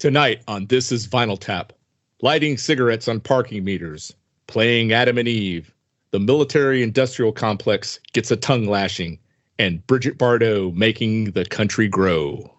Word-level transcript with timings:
Tonight 0.00 0.42
on 0.48 0.66
This 0.68 0.90
is 0.92 1.06
Vinyl 1.06 1.38
Tap, 1.38 1.74
lighting 2.22 2.56
cigarettes 2.56 3.06
on 3.06 3.20
parking 3.20 3.62
meters, 3.64 4.14
playing 4.46 4.94
Adam 4.94 5.18
and 5.18 5.28
Eve, 5.28 5.74
the 6.10 6.18
military 6.18 6.82
industrial 6.82 7.32
complex 7.32 8.00
gets 8.14 8.30
a 8.30 8.36
tongue 8.36 8.64
lashing, 8.64 9.18
and 9.58 9.86
Bridget 9.86 10.16
Bardot 10.16 10.74
making 10.74 11.32
the 11.32 11.44
country 11.44 11.86
grow. 11.86 12.50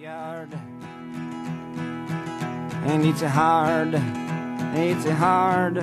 Yard. 0.00 0.54
And 2.86 3.04
it's 3.04 3.20
a 3.20 3.28
hard, 3.28 3.92
it's 4.74 5.04
a 5.04 5.14
hard, 5.14 5.76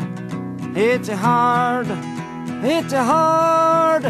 it's 0.76 1.08
a 1.08 1.16
hard, 1.16 1.86
it's 2.66 2.94
a 2.94 3.04
hard, 3.04 4.06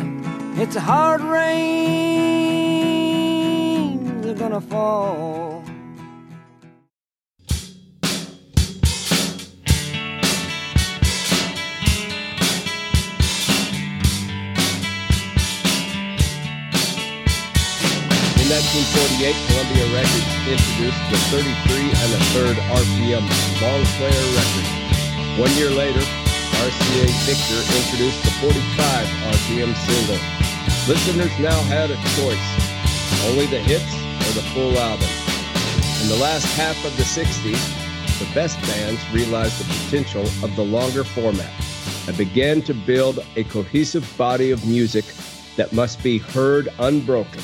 it's 0.57 0.77
a 0.77 0.79
hard 0.79 1.19
rain. 1.19 2.21
They're 4.21 4.33
gonna 4.33 4.61
fall. 4.61 5.54
1948, 18.65 19.37
Columbia 19.45 19.85
Records 19.93 20.31
introduced 20.49 21.03
the 21.13 21.19
33 21.29 21.85
and 21.85 22.09
a 22.17 22.21
third 22.33 22.57
RPM 22.73 23.21
long 23.61 23.85
player 24.01 24.25
record. 24.33 24.67
One 25.37 25.53
year 25.53 25.69
later, 25.69 26.01
RCA 26.01 27.05
Victor 27.29 27.61
introduced 27.61 28.25
the 28.25 28.33
45 28.41 29.05
RPM 29.37 29.69
single. 29.85 30.17
Listeners 30.89 31.33
now 31.37 31.61
had 31.69 31.93
a 31.93 31.99
choice, 32.17 32.49
only 33.29 33.45
the 33.45 33.61
hits 33.61 33.85
or 34.25 34.33
the 34.33 34.45
full 34.49 34.73
album. 34.81 35.13
In 36.01 36.09
the 36.09 36.17
last 36.17 36.45
half 36.57 36.83
of 36.85 36.97
the 36.97 37.05
60s, 37.05 37.61
the 38.17 38.33
best 38.33 38.59
bands 38.63 38.99
realized 39.13 39.59
the 39.61 39.69
potential 39.85 40.25
of 40.41 40.55
the 40.55 40.65
longer 40.65 41.03
format 41.03 41.53
and 42.07 42.17
began 42.17 42.63
to 42.63 42.73
build 42.73 43.23
a 43.35 43.43
cohesive 43.43 44.11
body 44.17 44.49
of 44.49 44.65
music 44.65 45.05
that 45.55 45.71
must 45.71 46.01
be 46.01 46.17
heard 46.17 46.69
unbroken. 46.79 47.43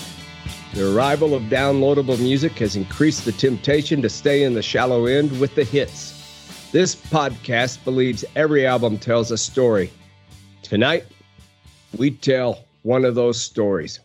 The 0.74 0.96
arrival 0.96 1.36
of 1.36 1.44
downloadable 1.44 2.18
music 2.18 2.54
has 2.60 2.78
increased 2.78 3.26
the 3.26 3.34
temptation 3.34 4.02
to 4.04 4.10
stay 4.10 4.44
in 4.44 4.54
the 4.54 4.62
shallow 4.62 5.06
end 5.06 5.38
with 5.38 5.54
the 5.54 5.66
hits. 5.66 6.70
This 6.72 6.96
podcast 6.96 7.84
believes 7.84 8.24
every 8.38 8.66
album 8.66 8.98
tells 8.98 9.32
a 9.32 9.38
story. 9.38 9.92
Tonight, 10.62 11.04
we 11.98 12.12
tell 12.12 12.64
one 12.84 13.04
of 13.04 13.16
those 13.16 13.42
stories. 13.42 14.00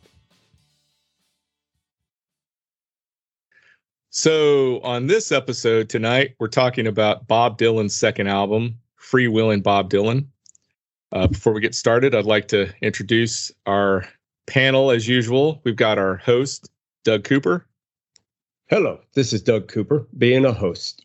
So, 4.11 4.81
on 4.81 5.06
this 5.06 5.31
episode 5.31 5.89
tonight, 5.89 6.34
we're 6.41 6.48
talking 6.48 6.89
about 6.89 7.28
Bob 7.28 7.59
Dylan's 7.59 7.94
second 7.94 8.27
album, 8.27 8.77
Free 8.97 9.28
Will 9.28 9.53
and 9.53 9.62
Bob 9.62 9.89
Dylan. 9.89 10.27
Uh, 11.12 11.28
before 11.28 11.53
we 11.53 11.61
get 11.61 11.77
started, 11.77 12.12
I'd 12.12 12.25
like 12.25 12.48
to 12.48 12.72
introduce 12.83 13.53
our 13.67 14.05
panel 14.47 14.91
as 14.91 15.06
usual. 15.06 15.61
We've 15.64 15.77
got 15.77 15.98
our 15.98 16.16
host, 16.16 16.70
Doug 17.05 17.25
Cooper. 17.25 17.66
Hello, 18.69 19.00
this 19.14 19.33
is 19.33 19.42
Doug 19.42 19.69
Cooper, 19.69 20.06
being 20.19 20.44
a 20.44 20.53
host. 20.53 21.05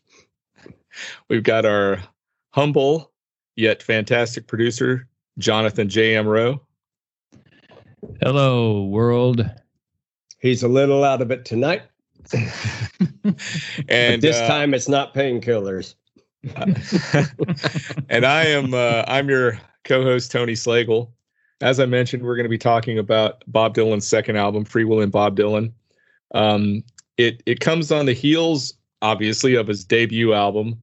We've 1.28 1.42
got 1.44 1.64
our 1.64 2.02
humble 2.50 3.12
yet 3.56 3.82
fantastic 3.82 4.46
producer, 4.46 5.08
Jonathan 5.38 5.88
J.M. 5.88 6.26
Rowe. 6.26 6.60
Hello, 8.20 8.84
world. 8.84 9.48
He's 10.40 10.62
a 10.62 10.68
little 10.68 11.04
out 11.04 11.22
of 11.22 11.30
it 11.30 11.44
tonight, 11.44 11.82
and 12.32 13.36
but 13.86 14.20
this 14.20 14.36
uh, 14.36 14.48
time 14.48 14.74
it's 14.74 14.88
not 14.88 15.14
painkillers. 15.14 15.94
and 18.08 18.26
I 18.26 18.44
am 18.46 18.74
uh, 18.74 19.04
I'm 19.06 19.28
your 19.28 19.60
co-host 19.84 20.32
Tony 20.32 20.54
Slagle. 20.54 21.10
As 21.62 21.78
I 21.78 21.86
mentioned, 21.86 22.24
we're 22.24 22.34
going 22.34 22.44
to 22.44 22.50
be 22.50 22.58
talking 22.58 22.98
about 22.98 23.44
Bob 23.46 23.76
Dylan's 23.76 24.06
second 24.06 24.36
album, 24.36 24.64
Free 24.64 24.84
Will 24.84 25.00
and 25.00 25.12
Bob 25.12 25.36
Dylan. 25.36 25.72
Um, 26.34 26.82
it 27.16 27.40
it 27.46 27.60
comes 27.60 27.92
on 27.92 28.06
the 28.06 28.12
heels, 28.12 28.74
obviously, 29.00 29.54
of 29.54 29.68
his 29.68 29.84
debut 29.84 30.34
album, 30.34 30.80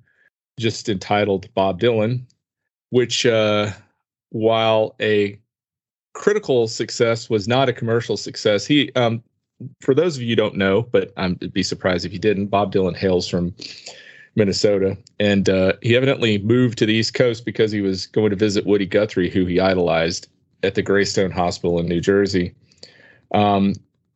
just 0.58 0.88
entitled 0.88 1.54
Bob 1.54 1.82
Dylan, 1.82 2.24
which, 2.92 3.26
uh, 3.26 3.72
while 4.30 4.96
a 5.02 5.38
critical 6.14 6.68
success, 6.70 7.30
was 7.30 7.46
not 7.46 7.68
a 7.68 7.74
commercial 7.74 8.16
success. 8.16 8.66
He, 8.66 8.90
um, 8.94 9.22
for 9.82 9.94
those 9.94 10.16
of 10.16 10.22
you 10.22 10.30
who 10.30 10.36
don't 10.38 10.56
know, 10.56 10.84
but 10.84 11.12
I'd 11.18 11.52
be 11.52 11.64
surprised 11.64 12.06
if 12.06 12.14
you 12.14 12.20
didn't. 12.20 12.48
Bob 12.48 12.74
Dylan 12.74 12.96
hails 12.96 13.28
from 13.28 13.54
Minnesota, 14.36 14.98
and 15.20 15.50
uh, 15.50 15.74
he 15.82 15.98
evidently 15.98 16.38
moved 16.38 16.78
to 16.78 16.86
the 16.86 16.94
East 16.94 17.16
Coast 17.16 17.44
because 17.44 17.70
he 17.70 17.82
was 17.82 18.08
going 18.08 18.30
to 18.30 18.38
visit 18.38 18.66
Woody 18.66 18.86
Guthrie, 18.86 19.30
who 19.30 19.46
he 19.46 19.60
idolized 19.60 20.30
at 20.64 20.76
the 20.76 20.82
Greystone 20.82 21.32
Hospital 21.32 21.80
in 21.80 21.88
New 21.88 22.02
Jersey. 22.02 22.54
Um, 23.34 23.76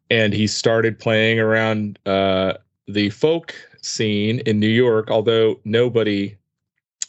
and 0.09 0.33
he 0.33 0.47
started 0.47 0.99
playing 0.99 1.39
around 1.39 1.99
uh, 2.05 2.53
the 2.87 3.09
folk 3.09 3.55
scene 3.81 4.39
in 4.45 4.59
New 4.59 4.67
York, 4.67 5.09
although 5.09 5.59
nobody 5.65 6.35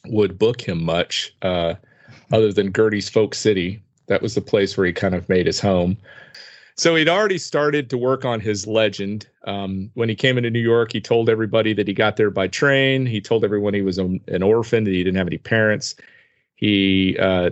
would 0.06 0.39
book 0.39 0.61
him 0.61 0.84
much 0.84 1.34
uh, 1.43 1.75
other 2.33 2.53
than 2.53 2.72
Gertie's 2.72 3.09
Folk 3.09 3.34
City. 3.34 3.83
That 4.06 4.22
was 4.22 4.34
the 4.34 4.41
place 4.41 4.77
where 4.77 4.87
he 4.87 4.93
kind 4.93 5.15
of 5.15 5.28
made 5.28 5.47
his 5.47 5.61
home. 5.61 5.97
So 6.77 6.97
he'd 6.97 7.09
already 7.09 7.39
started 7.39 7.89
to 7.91 7.99
work 7.99 8.25
on 8.25 8.41
his 8.41 8.66
legend. 8.66 9.28
Um, 9.45 9.91
when 9.95 10.09
he 10.09 10.15
came 10.15 10.37
into 10.37 10.51
New 10.51 10.61
York, 10.61 10.93
he 10.93 11.01
told 11.01 11.28
everybody 11.28 11.72
that 11.72 11.87
he 11.87 11.95
got 11.95 12.16
there 12.16 12.31
by 12.31 12.49
train. 12.49 13.06
He 13.06 13.21
told 13.21 13.45
everyone 13.45 13.75
he 13.75 13.83
was 13.83 13.99
an 13.99 14.43
orphan, 14.43 14.84
that 14.84 14.91
he 14.91 15.05
didn't 15.05 15.16
have 15.16 15.28
any 15.28 15.39
parents. 15.39 15.95
He 16.56 17.16
uh, 17.19 17.51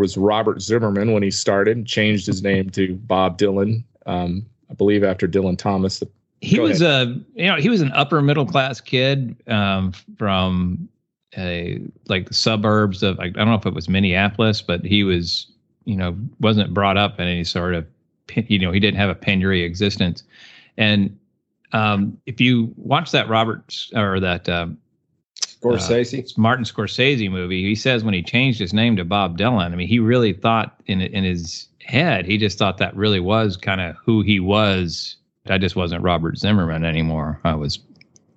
was 0.00 0.16
Robert 0.16 0.60
Zimmerman 0.62 1.12
when 1.12 1.22
he 1.22 1.30
started, 1.30 1.86
changed 1.86 2.26
his 2.26 2.42
name 2.42 2.70
to 2.70 2.96
Bob 2.96 3.38
Dylan, 3.38 3.84
um, 4.06 4.44
I 4.70 4.74
believe 4.74 5.04
after 5.04 5.28
Dylan 5.28 5.58
Thomas. 5.58 6.02
He 6.40 6.56
Go 6.56 6.62
was 6.62 6.80
a 6.80 7.20
you 7.34 7.46
know 7.46 7.56
he 7.56 7.68
was 7.68 7.82
an 7.82 7.92
upper 7.92 8.22
middle 8.22 8.46
class 8.46 8.80
kid 8.80 9.36
um, 9.46 9.92
from 10.16 10.88
a 11.36 11.80
like 12.08 12.26
the 12.28 12.34
suburbs 12.34 13.02
of 13.02 13.20
I 13.20 13.28
don't 13.28 13.46
know 13.46 13.54
if 13.54 13.66
it 13.66 13.74
was 13.74 13.88
Minneapolis, 13.88 14.62
but 14.62 14.84
he 14.84 15.04
was 15.04 15.46
you 15.84 15.96
know 15.96 16.16
wasn't 16.40 16.72
brought 16.72 16.96
up 16.96 17.20
in 17.20 17.28
any 17.28 17.44
sort 17.44 17.74
of 17.74 17.86
you 18.34 18.58
know 18.58 18.72
he 18.72 18.80
didn't 18.80 18.98
have 18.98 19.10
a 19.10 19.14
penury 19.14 19.62
existence, 19.62 20.22
and 20.78 21.16
um, 21.72 22.18
if 22.24 22.40
you 22.40 22.72
watch 22.76 23.10
that 23.12 23.28
Robert 23.28 23.76
or 23.94 24.18
that 24.18 24.48
um, 24.48 24.78
Scorsese. 25.62 26.24
uh, 26.24 26.40
Martin 26.40 26.64
Scorsese 26.64 27.30
movie, 27.30 27.62
he 27.62 27.74
says 27.74 28.04
when 28.04 28.14
he 28.14 28.22
changed 28.22 28.58
his 28.58 28.72
name 28.72 28.96
to 28.96 29.04
Bob 29.04 29.38
Dylan, 29.38 29.72
I 29.72 29.76
mean, 29.76 29.88
he 29.88 29.98
really 29.98 30.32
thought 30.32 30.80
in 30.86 31.00
in 31.00 31.24
his 31.24 31.68
head, 31.82 32.26
he 32.26 32.38
just 32.38 32.58
thought 32.58 32.78
that 32.78 32.94
really 32.96 33.20
was 33.20 33.56
kind 33.56 33.80
of 33.80 33.96
who 34.04 34.22
he 34.22 34.40
was. 34.40 35.16
I 35.48 35.58
just 35.58 35.76
wasn't 35.76 36.02
Robert 36.02 36.38
Zimmerman 36.38 36.84
anymore. 36.84 37.40
I 37.44 37.54
was 37.54 37.78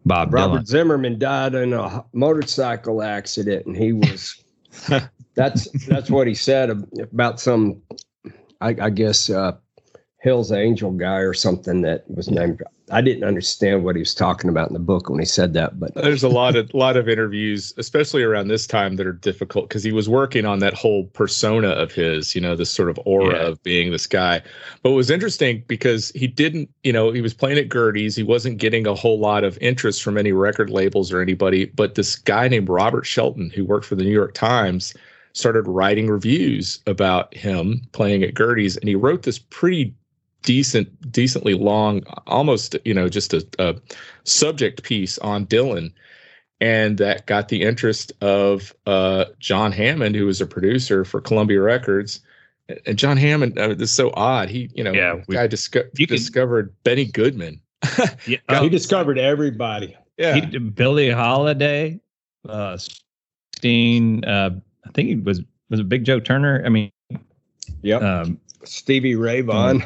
Bob 0.05 0.33
Robert 0.33 0.61
Dylan. 0.61 0.67
Zimmerman 0.67 1.19
died 1.19 1.55
in 1.55 1.73
a 1.73 2.03
motorcycle 2.13 3.01
accident, 3.01 3.65
and 3.65 3.75
he 3.75 3.93
was. 3.93 4.43
that's 5.35 5.69
that's 5.85 6.09
what 6.09 6.27
he 6.27 6.33
said 6.33 6.69
about 6.99 7.39
some, 7.39 7.81
I, 8.61 8.75
I 8.81 8.89
guess, 8.89 9.29
uh, 9.29 9.53
Hill's 10.21 10.51
Angel 10.51 10.91
guy 10.91 11.17
or 11.17 11.33
something 11.33 11.81
that 11.81 12.03
was 12.09 12.29
named. 12.29 12.61
I 12.91 13.01
didn't 13.01 13.23
understand 13.23 13.83
what 13.83 13.95
he 13.95 13.99
was 14.01 14.13
talking 14.13 14.49
about 14.49 14.67
in 14.67 14.73
the 14.73 14.79
book 14.79 15.09
when 15.09 15.19
he 15.19 15.25
said 15.25 15.53
that, 15.53 15.79
but 15.79 15.93
There's 15.95 16.23
a 16.23 16.29
lot 16.41 16.55
of 16.55 16.73
lot 16.73 16.97
of 16.97 17.07
interviews, 17.07 17.73
especially 17.77 18.23
around 18.23 18.49
this 18.49 18.67
time, 18.67 18.97
that 18.97 19.07
are 19.07 19.13
difficult 19.13 19.69
because 19.69 19.83
he 19.83 19.93
was 19.93 20.09
working 20.09 20.45
on 20.45 20.59
that 20.59 20.73
whole 20.73 21.05
persona 21.07 21.69
of 21.69 21.91
his, 21.93 22.35
you 22.35 22.41
know, 22.41 22.55
this 22.55 22.69
sort 22.69 22.89
of 22.89 22.99
aura 23.05 23.35
Yeah. 23.37 23.47
of 23.47 23.63
being 23.63 23.91
this 23.91 24.05
guy. 24.05 24.41
But 24.81 24.89
it 24.91 24.95
was 24.95 25.09
interesting 25.09 25.63
because 25.67 26.09
he 26.13 26.27
didn't, 26.27 26.69
you 26.83 26.91
know, 26.91 27.11
he 27.11 27.21
was 27.21 27.33
playing 27.33 27.57
at 27.57 27.69
Gertie's. 27.69 28.15
He 28.15 28.23
wasn't 28.23 28.57
getting 28.57 28.85
a 28.85 28.93
whole 28.95 29.19
lot 29.19 29.43
of 29.43 29.57
interest 29.61 30.03
from 30.03 30.17
any 30.17 30.33
record 30.33 30.69
labels 30.69 31.11
or 31.11 31.21
anybody. 31.21 31.65
But 31.65 31.95
this 31.95 32.17
guy 32.17 32.47
named 32.49 32.67
Robert 32.69 33.05
Shelton, 33.05 33.49
who 33.49 33.63
worked 33.65 33.85
for 33.85 33.95
the 33.95 34.03
New 34.03 34.11
York 34.11 34.33
Times, 34.33 34.93
started 35.33 35.67
writing 35.67 36.07
reviews 36.07 36.79
about 36.85 37.33
him 37.33 37.81
playing 37.91 38.23
at 38.23 38.35
Gertie's, 38.35 38.77
and 38.77 38.87
he 38.87 38.95
wrote 38.95 39.23
this 39.23 39.39
pretty 39.39 39.95
decent, 40.43 41.11
decently 41.11 41.53
long, 41.55 42.03
almost 42.27 42.75
you 42.85 42.93
know 42.93 43.09
just 43.09 43.33
a, 43.33 43.45
a 43.59 43.75
subject 44.23 44.83
piece 44.83 45.17
on 45.19 45.45
Dylan, 45.47 45.91
and 46.61 46.97
that 46.99 47.25
got 47.25 47.49
the 47.49 47.61
interest 47.63 48.11
of 48.21 48.73
uh, 48.85 49.25
John 49.39 49.71
Hammond, 49.71 50.15
who 50.15 50.25
was 50.25 50.39
a 50.41 50.45
producer 50.45 51.03
for 51.03 51.19
Columbia 51.21 51.61
Records. 51.61 52.19
And 52.85 52.97
John 52.97 53.17
Hammond, 53.17 53.59
uh, 53.59 53.69
this 53.69 53.89
is 53.89 53.91
so 53.91 54.11
odd. 54.15 54.49
He, 54.49 54.69
you 54.73 54.83
know, 54.85 54.93
Yeah, 54.93 55.21
we- 55.27 55.35
guy 55.35 55.47
disco- 55.47 55.83
you 55.97 56.07
can- 56.07 56.15
discovered 56.15 56.73
Benny 56.83 57.05
Goodman. 57.05 57.59
Yeah, 58.25 58.61
he 58.61 58.69
discovered 58.69 59.17
everybody. 59.19 59.97
Yeah, 60.17 60.35
he- 60.35 60.57
Billie 60.59 61.09
Holiday, 61.09 61.99
uh, 62.47 62.77
Steen. 63.57 64.23
Uh, 64.23 64.51
I 64.85 64.89
think 64.91 65.09
he 65.09 65.15
was 65.15 65.41
was 65.69 65.79
a 65.79 65.83
Big 65.83 66.05
Joe 66.05 66.19
Turner. 66.21 66.61
I 66.65 66.69
mean, 66.69 66.91
Yep. 67.81 68.01
um, 68.01 68.39
Stevie 68.63 69.15
Ray 69.15 69.41
Vaughan. 69.41 69.83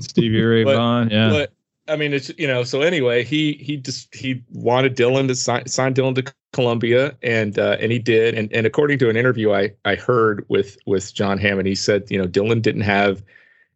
Stevie 0.00 0.42
Ray 0.42 0.64
But- 0.64 0.76
Vaughan. 0.76 1.10
Yeah, 1.10 1.30
but 1.30 1.52
I 1.88 1.96
mean, 1.96 2.12
it's 2.12 2.30
you 2.38 2.46
know. 2.46 2.62
So 2.62 2.82
anyway, 2.82 3.24
he 3.24 3.54
he 3.54 3.76
just 3.76 4.14
he 4.14 4.42
wanted 4.52 4.96
Dylan 4.96 5.26
to 5.28 5.34
sign 5.34 5.66
sign 5.66 5.92
Dylan 5.94 6.14
to 6.16 6.32
Columbia, 6.52 7.16
and 7.22 7.58
uh, 7.58 7.76
and 7.80 7.90
he 7.90 7.98
did. 7.98 8.34
And 8.34 8.52
and 8.52 8.66
according 8.66 8.98
to 9.00 9.10
an 9.10 9.16
interview 9.16 9.52
I 9.52 9.72
I 9.84 9.96
heard 9.96 10.44
with 10.48 10.76
with 10.86 11.12
John 11.12 11.38
Hammond, 11.38 11.66
he 11.66 11.74
said 11.74 12.08
you 12.08 12.18
know 12.18 12.28
Dylan 12.28 12.62
didn't 12.62 12.82
have 12.82 13.22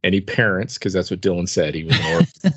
any 0.04 0.20
parents 0.20 0.74
because 0.74 0.92
that's 0.92 1.10
what 1.10 1.22
Dylan 1.22 1.48
said. 1.48 1.74
He 1.74 1.82
was 1.82 1.98
an 1.98 2.14
orphan. 2.14 2.52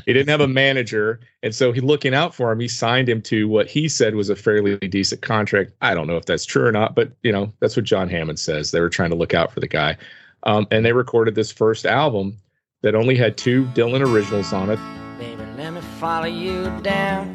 he 0.06 0.12
didn't 0.12 0.28
have 0.30 0.40
a 0.40 0.48
manager, 0.48 1.20
and 1.42 1.54
so 1.54 1.72
he 1.72 1.80
looking 1.80 2.14
out 2.14 2.34
for 2.34 2.50
him. 2.50 2.60
He 2.60 2.68
signed 2.68 3.08
him 3.08 3.20
to 3.22 3.48
what 3.48 3.66
he 3.66 3.88
said 3.88 4.14
was 4.14 4.30
a 4.30 4.36
fairly 4.36 4.76
decent 4.76 5.20
contract. 5.20 5.72
I 5.82 5.94
don't 5.94 6.06
know 6.06 6.16
if 6.16 6.24
that's 6.24 6.46
true 6.46 6.64
or 6.64 6.72
not, 6.72 6.94
but 6.94 7.12
you 7.22 7.32
know 7.32 7.52
that's 7.60 7.76
what 7.76 7.84
John 7.84 8.08
Hammond 8.08 8.38
says. 8.38 8.70
They 8.70 8.80
were 8.80 8.88
trying 8.88 9.10
to 9.10 9.16
look 9.16 9.34
out 9.34 9.52
for 9.52 9.60
the 9.60 9.68
guy, 9.68 9.98
um, 10.44 10.66
and 10.70 10.86
they 10.86 10.92
recorded 10.92 11.34
this 11.34 11.52
first 11.52 11.84
album 11.84 12.38
that 12.82 12.94
only 12.94 13.16
had 13.16 13.36
two 13.36 13.64
Dylan 13.74 14.06
originals 14.06 14.52
on 14.52 14.70
it. 14.70 14.78
Baby, 15.18 15.42
let 15.56 15.72
me 15.72 15.80
follow 15.98 16.26
you 16.26 16.70
down. 16.82 17.34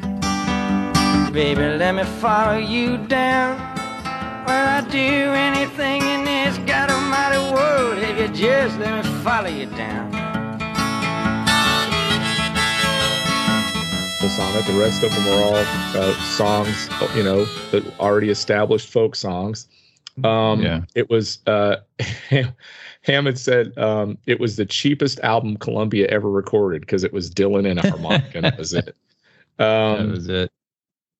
Baby, 1.32 1.62
let 1.62 1.94
me 1.94 2.04
follow 2.04 2.56
you 2.56 2.96
down. 3.08 3.58
Well, 4.46 4.84
I'd 4.84 4.90
do 4.90 4.98
anything 4.98 6.02
in 6.02 6.24
this 6.24 6.56
God 6.58 6.90
Almighty 6.90 7.38
world 7.52 7.98
if 7.98 8.18
you 8.18 8.28
just 8.36 8.78
let 8.78 9.04
me 9.04 9.10
follow 9.22 9.48
you 9.48 9.66
down. 9.66 10.18
on 14.38 14.56
it. 14.56 14.66
The 14.66 14.78
rest 14.78 15.02
of 15.02 15.14
them 15.14 15.26
are 15.26 15.42
all 15.42 15.56
uh, 15.56 16.14
songs, 16.36 16.88
you 17.16 17.22
know, 17.22 17.44
that 17.72 17.82
already 17.98 18.30
established 18.30 18.88
folk 18.88 19.16
songs. 19.16 19.66
Um, 20.24 20.60
Yeah. 20.62 20.80
It 20.94 21.10
was 21.10 21.38
uh, 21.46 21.76
Hammond 23.02 23.38
said 23.38 23.76
um, 23.78 24.18
it 24.26 24.40
was 24.40 24.56
the 24.56 24.66
cheapest 24.66 25.20
album 25.20 25.56
Columbia 25.56 26.06
ever 26.08 26.30
recorded 26.30 26.82
because 26.82 27.04
it 27.04 27.12
was 27.12 27.30
Dylan 27.30 27.68
and 27.70 27.78
a 27.80 27.88
harmonica, 27.88 28.38
and 28.38 28.44
that 28.44 28.58
was 28.58 28.72
it. 28.74 28.94
that 29.58 29.64
Um, 29.64 30.10
was 30.12 30.28
it. 30.28 30.50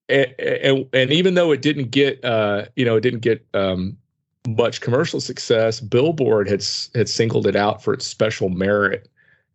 and, 0.09 0.35
and 0.39 0.87
and 0.93 1.13
even 1.13 1.35
though 1.35 1.53
it 1.53 1.63
didn't 1.63 1.91
get 1.91 2.25
uh 2.25 2.65
you 2.77 2.85
know 2.85 2.97
it 2.97 3.01
didn't 3.01 3.21
get 3.21 3.45
um 3.55 3.97
much 4.47 4.81
commercial 4.81 5.21
success 5.21 5.81
billboard 5.81 6.49
had 6.49 6.65
had 6.95 7.09
singled 7.09 7.47
it 7.47 7.57
out 7.57 7.83
for 7.83 7.93
its 7.93 8.07
special 8.07 8.49
merit 8.49 9.09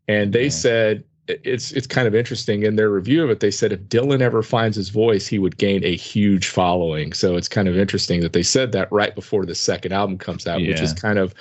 and 0.07 0.33
they 0.33 0.43
Yeah. 0.45 0.49
said 0.49 1.03
it's 1.27 1.71
it's 1.71 1.87
kind 1.87 2.07
of 2.07 2.13
interesting 2.13 2.63
in 2.63 2.75
their 2.75 2.89
review 2.89 3.23
of 3.23 3.29
it 3.29 3.39
they 3.39 3.51
said 3.51 3.71
if 3.71 3.79
dylan 3.83 4.19
ever 4.21 4.43
finds 4.43 4.75
his 4.75 4.89
voice 4.89 5.25
he 5.25 5.39
would 5.39 5.57
gain 5.57 5.83
a 5.85 5.95
huge 5.95 6.49
following 6.49 7.13
so 7.13 7.37
it's 7.37 7.47
kind 7.47 7.67
of 7.69 7.77
interesting 7.77 8.19
that 8.19 8.33
they 8.33 8.43
said 8.43 8.71
that 8.73 8.91
right 8.91 9.15
before 9.15 9.45
the 9.45 9.55
second 9.55 9.93
album 9.93 10.17
comes 10.17 10.45
out 10.47 10.59
which 10.59 10.81
is 10.81 10.91
kind 10.93 11.17
of 11.17 11.33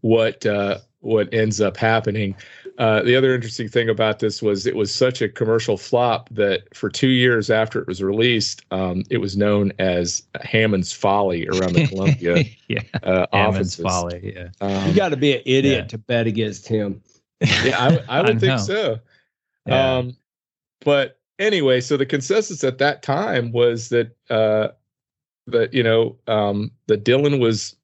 what 0.00 0.46
uh 0.46 0.78
what 1.00 1.32
ends 1.34 1.60
up 1.60 1.76
happening 1.76 2.34
uh, 2.78 3.02
the 3.02 3.14
other 3.14 3.34
interesting 3.34 3.68
thing 3.68 3.90
about 3.90 4.20
this 4.20 4.40
was 4.40 4.66
it 4.66 4.74
was 4.74 4.94
such 4.94 5.20
a 5.20 5.28
commercial 5.28 5.76
flop 5.76 6.30
that 6.30 6.74
for 6.74 6.88
two 6.88 7.08
years 7.08 7.50
after 7.50 7.78
it 7.78 7.86
was 7.86 8.02
released, 8.02 8.64
um, 8.70 9.02
it 9.10 9.18
was 9.18 9.36
known 9.36 9.70
as 9.78 10.22
Hammond's 10.40 10.90
Folly 10.90 11.46
around 11.48 11.74
the 11.74 11.86
Columbia 11.86 12.42
yeah. 12.68 12.80
uh, 13.02 13.26
Hammond's 13.34 13.78
offices. 13.78 13.84
folly. 13.84 14.32
Yeah. 14.34 14.48
Um, 14.62 14.88
You 14.88 14.94
got 14.94 15.10
to 15.10 15.18
be 15.18 15.34
an 15.34 15.42
idiot 15.44 15.76
Yeah. 15.80 15.86
to 15.88 15.98
bet 15.98 16.26
against 16.26 16.66
him. 16.68 17.02
yeah, 17.42 17.76
I, 18.08 18.18
I 18.20 18.22
would 18.22 18.30
I 18.36 18.38
think 18.38 18.42
know. 18.42 18.56
so. 18.56 18.98
Yeah. 19.66 19.96
Um, 19.98 20.16
but 20.84 21.18
anyway, 21.38 21.80
so 21.80 21.96
the 21.96 22.06
consensus 22.06 22.64
at 22.64 22.78
that 22.78 23.02
time 23.02 23.52
was 23.52 23.88
that 23.90 24.16
uh, 24.28 24.68
that 25.46 25.74
you 25.74 25.82
know 25.82 26.16
um, 26.26 26.70
that 26.86 27.04
Dylan 27.04 27.40
was 27.40 27.76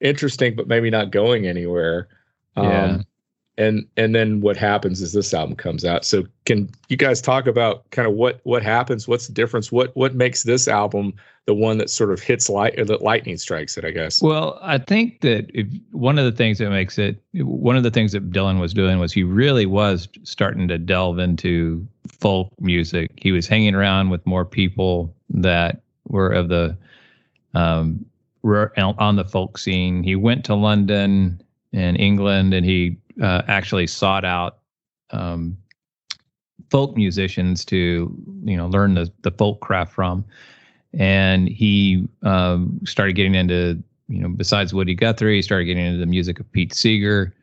interesting, 0.00 0.54
but 0.56 0.68
maybe 0.68 0.90
not 0.90 1.10
going 1.10 1.46
anywhere. 1.46 2.08
Um, 2.56 2.64
Yeah. 2.64 3.02
And 3.56 3.86
and 3.96 4.14
then 4.14 4.40
what 4.40 4.56
happens 4.56 5.00
is 5.00 5.12
this 5.12 5.32
album 5.32 5.54
comes 5.54 5.84
out. 5.84 6.04
So 6.04 6.24
can 6.44 6.68
you 6.88 6.96
guys 6.96 7.20
talk 7.20 7.46
about 7.46 7.88
kind 7.90 8.08
of 8.08 8.14
what 8.14 8.40
what 8.42 8.62
happens? 8.62 9.06
What's 9.06 9.28
the 9.28 9.32
difference? 9.32 9.70
What 9.70 9.94
what 9.94 10.14
makes 10.14 10.42
this 10.42 10.66
album 10.66 11.14
the 11.46 11.54
one 11.54 11.78
that 11.78 11.90
sort 11.90 12.10
of 12.10 12.20
hits 12.20 12.48
light 12.48 12.78
or 12.78 12.84
that 12.86 13.02
lightning 13.02 13.36
strikes 13.36 13.78
it? 13.78 13.84
I 13.84 13.92
guess. 13.92 14.20
Well, 14.20 14.58
I 14.60 14.78
think 14.78 15.20
that 15.20 15.50
if 15.54 15.68
one 15.92 16.18
of 16.18 16.24
the 16.24 16.32
things 16.32 16.58
that 16.58 16.70
makes 16.70 16.98
it 16.98 17.22
one 17.34 17.76
of 17.76 17.84
the 17.84 17.92
things 17.92 18.10
that 18.12 18.30
Dylan 18.32 18.58
was 18.58 18.74
doing 18.74 18.98
was 18.98 19.12
he 19.12 19.22
really 19.22 19.66
was 19.66 20.08
starting 20.24 20.66
to 20.68 20.78
delve 20.78 21.20
into 21.20 21.86
folk 22.08 22.50
music. 22.60 23.12
He 23.16 23.30
was 23.30 23.46
hanging 23.46 23.76
around 23.76 24.10
with 24.10 24.26
more 24.26 24.44
people 24.44 25.14
that 25.30 25.80
were 26.08 26.30
of 26.30 26.48
the 26.48 26.76
um 27.54 28.04
were 28.42 28.72
on 28.76 29.16
the 29.16 29.24
folk 29.24 29.58
scene. 29.58 30.02
He 30.02 30.16
went 30.16 30.44
to 30.46 30.54
London 30.54 31.40
and 31.72 31.98
England 31.98 32.52
and 32.52 32.64
he 32.64 32.96
uh, 33.22 33.42
actually 33.48 33.86
sought 33.86 34.24
out 34.24 34.58
um 35.10 35.56
folk 36.70 36.96
musicians 36.96 37.64
to 37.64 38.12
you 38.44 38.56
know 38.56 38.66
learn 38.68 38.94
the 38.94 39.10
the 39.22 39.30
folk 39.30 39.60
craft 39.60 39.92
from 39.92 40.24
and 40.98 41.48
he 41.48 42.08
um, 42.22 42.80
started 42.84 43.14
getting 43.14 43.34
into 43.34 43.82
you 44.08 44.20
know 44.20 44.28
besides 44.28 44.72
Woody 44.72 44.94
Guthrie, 44.94 45.36
he 45.36 45.42
started 45.42 45.64
getting 45.64 45.84
into 45.86 45.98
the 45.98 46.06
music 46.06 46.40
of 46.40 46.50
Pete 46.52 46.74
Seeger. 46.74 47.34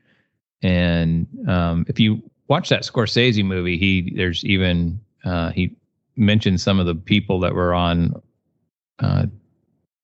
And 0.63 1.27
um, 1.47 1.85
if 1.87 1.99
you 1.99 2.21
watch 2.47 2.69
that 2.69 2.83
Scorsese 2.83 3.43
movie, 3.43 3.77
he 3.77 4.13
there's 4.15 4.43
even 4.45 4.99
uh, 5.25 5.51
he 5.51 5.75
mentioned 6.15 6.61
some 6.61 6.79
of 6.79 6.85
the 6.85 6.95
people 6.95 7.39
that 7.39 7.53
were 7.53 7.73
on 7.73 8.13
uh, 8.99 9.25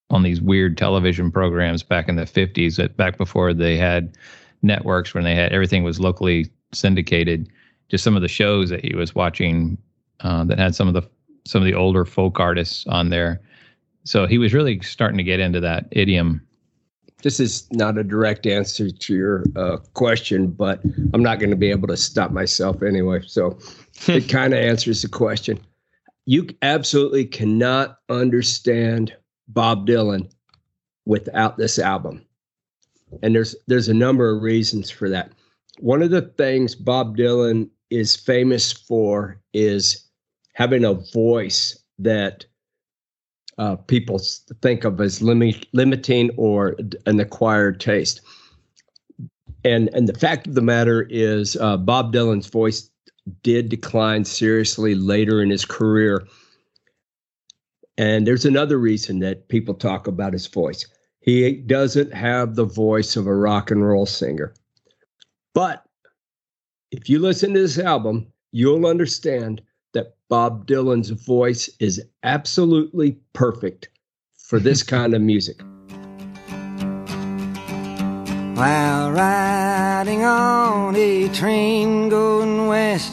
on 0.09 0.23
these 0.23 0.41
weird 0.41 0.77
television 0.77 1.31
programs 1.31 1.83
back 1.83 2.09
in 2.09 2.15
the 2.15 2.23
50s, 2.23 2.77
that 2.77 2.97
back 2.97 3.17
before 3.17 3.53
they 3.53 3.77
had 3.77 4.17
networks 4.61 5.13
when 5.13 5.23
they 5.23 5.35
had 5.35 5.51
everything 5.51 5.83
was 5.83 5.99
locally 5.99 6.49
syndicated. 6.73 7.49
Just 7.89 8.03
some 8.03 8.15
of 8.15 8.21
the 8.21 8.27
shows 8.27 8.69
that 8.69 8.83
he 8.83 8.95
was 8.95 9.15
watching 9.15 9.77
uh, 10.21 10.43
that 10.45 10.59
had 10.59 10.75
some 10.75 10.87
of 10.87 10.93
the 10.93 11.07
some 11.45 11.61
of 11.61 11.65
the 11.65 11.73
older 11.73 12.03
folk 12.05 12.39
artists 12.39 12.85
on 12.87 13.09
there. 13.09 13.41
So 14.03 14.25
he 14.25 14.37
was 14.37 14.53
really 14.53 14.79
starting 14.81 15.17
to 15.17 15.23
get 15.23 15.39
into 15.39 15.59
that 15.61 15.87
idiom. 15.91 16.41
This 17.23 17.39
is 17.39 17.67
not 17.71 17.97
a 17.97 18.03
direct 18.03 18.45
answer 18.45 18.91
to 18.91 19.15
your 19.15 19.43
uh, 19.55 19.77
question, 19.93 20.47
but 20.47 20.81
I'm 21.13 21.23
not 21.23 21.39
going 21.39 21.49
to 21.49 21.55
be 21.55 21.71
able 21.71 21.87
to 21.87 21.97
stop 21.97 22.31
myself 22.31 22.83
anyway. 22.83 23.21
So 23.25 23.57
it 24.07 24.29
kind 24.29 24.53
of 24.53 24.59
answers 24.59 25.01
the 25.01 25.09
question. 25.09 25.59
You 26.25 26.47
absolutely 26.61 27.25
cannot 27.25 27.99
understand 28.09 29.15
Bob 29.47 29.87
Dylan 29.87 30.29
without 31.05 31.57
this 31.57 31.79
album. 31.79 32.26
And 33.21 33.33
there's 33.33 33.55
there's 33.67 33.89
a 33.89 33.93
number 33.93 34.29
of 34.29 34.41
reasons 34.41 34.89
for 34.89 35.09
that. 35.09 35.31
One 35.79 36.01
of 36.01 36.11
the 36.11 36.21
things 36.21 36.75
Bob 36.75 37.17
Dylan 37.17 37.69
is 37.89 38.15
famous 38.15 38.71
for 38.71 39.39
is 39.53 40.05
having 40.53 40.83
a 40.83 40.93
voice 40.93 41.77
that 41.99 42.45
uh, 43.57 43.75
people 43.75 44.19
think 44.61 44.83
of 44.83 44.99
as 45.01 45.21
limit, 45.21 45.67
limiting 45.73 46.31
or 46.37 46.75
an 47.05 47.19
acquired 47.19 47.79
taste. 47.79 48.21
And 49.63 49.89
and 49.93 50.07
the 50.07 50.17
fact 50.17 50.47
of 50.47 50.53
the 50.53 50.61
matter 50.61 51.07
is, 51.09 51.55
uh, 51.57 51.77
Bob 51.77 52.13
Dylan's 52.13 52.47
voice 52.47 52.89
did 53.43 53.69
decline 53.69 54.25
seriously 54.25 54.95
later 54.95 55.41
in 55.41 55.49
his 55.49 55.65
career. 55.65 56.25
And 57.97 58.27
there's 58.27 58.45
another 58.45 58.77
reason 58.77 59.19
that 59.19 59.47
people 59.49 59.73
talk 59.73 60.07
about 60.07 60.33
his 60.33 60.47
voice. 60.47 60.85
He 61.27 61.51
doesn't 61.51 62.13
have 62.13 62.55
the 62.55 62.63
voice 62.63 63.17
of 63.17 63.27
a 63.27 63.35
rock 63.35 63.69
and 63.69 63.85
roll 63.85 64.05
singer. 64.05 64.53
But 65.53 65.83
if 66.89 67.09
you 67.09 67.19
listen 67.19 67.53
to 67.53 67.59
this 67.59 67.77
album, 67.77 68.27
you'll 68.53 68.85
understand 68.85 69.61
that 69.91 70.15
Bob 70.29 70.65
Dylan's 70.65 71.09
voice 71.09 71.69
is 71.81 72.01
absolutely 72.23 73.17
perfect 73.33 73.89
for 74.37 74.57
this 74.57 74.83
kind 74.93 75.13
of 75.13 75.21
music. 75.21 75.61
While 78.55 79.11
riding 79.11 80.23
on 80.23 80.95
a 80.95 81.27
train 81.33 82.07
going 82.07 82.67
west, 82.67 83.11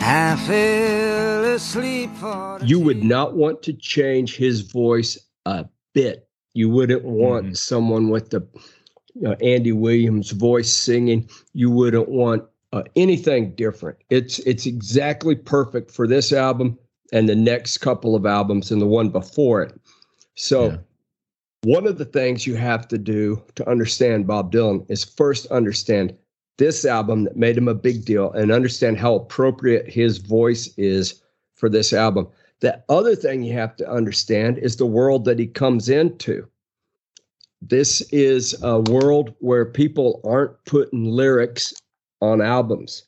I 0.00 0.34
fell 0.48 1.44
asleep 1.44 2.10
for 2.16 2.58
You 2.64 2.80
would 2.80 3.04
not 3.04 3.36
want 3.36 3.62
to 3.62 3.72
change 3.72 4.34
his 4.34 4.62
voice 4.62 5.16
a 5.46 5.66
bit. 5.94 6.28
You 6.54 6.68
wouldn't 6.70 7.04
want 7.04 7.46
Mhm. 7.46 7.56
someone 7.56 8.08
with 8.08 8.30
the 8.30 8.46
you 9.14 9.22
know, 9.22 9.32
Andy 9.40 9.72
Williams 9.72 10.30
voice 10.30 10.72
singing. 10.72 11.28
You 11.52 11.70
wouldn't 11.70 12.08
want 12.08 12.44
uh, 12.72 12.84
anything 12.94 13.52
different. 13.56 13.98
It's 14.10 14.38
it's 14.40 14.64
exactly 14.64 15.34
perfect 15.34 15.90
for 15.90 16.06
this 16.06 16.32
album 16.32 16.78
and 17.12 17.28
the 17.28 17.34
next 17.34 17.78
couple 17.78 18.14
of 18.14 18.24
albums 18.24 18.70
and 18.70 18.80
the 18.80 18.86
one 18.86 19.08
before 19.08 19.62
it. 19.62 19.74
So 20.36 20.66
Yeah. 20.66 20.76
one 21.64 21.86
of 21.88 21.98
the 21.98 22.04
things 22.04 22.46
you 22.46 22.54
have 22.54 22.86
to 22.88 22.96
do 22.98 23.42
to 23.56 23.68
understand 23.68 24.28
Bob 24.28 24.52
Dylan 24.52 24.88
is 24.88 25.02
first 25.02 25.46
understand 25.48 26.14
this 26.58 26.84
album 26.84 27.24
that 27.24 27.36
made 27.36 27.56
him 27.58 27.66
a 27.66 27.74
big 27.74 28.04
deal 28.04 28.30
and 28.32 28.52
understand 28.52 28.98
how 28.98 29.16
appropriate 29.16 29.88
his 29.88 30.18
voice 30.18 30.72
is 30.76 31.20
for 31.56 31.68
this 31.68 31.92
album. 31.92 32.28
The 32.60 32.82
other 32.88 33.16
thing 33.16 33.42
you 33.42 33.54
have 33.54 33.76
to 33.76 33.90
understand 33.90 34.58
is 34.58 34.76
the 34.76 34.86
world 34.86 35.24
that 35.24 35.38
he 35.38 35.46
comes 35.46 35.88
into. 35.88 36.46
This 37.62 38.00
is 38.12 38.54
a 38.62 38.80
world 38.80 39.34
where 39.40 39.64
people 39.66 40.20
aren't 40.24 40.64
putting 40.64 41.04
lyrics 41.04 41.74
on 42.20 42.40
albums. 42.40 43.04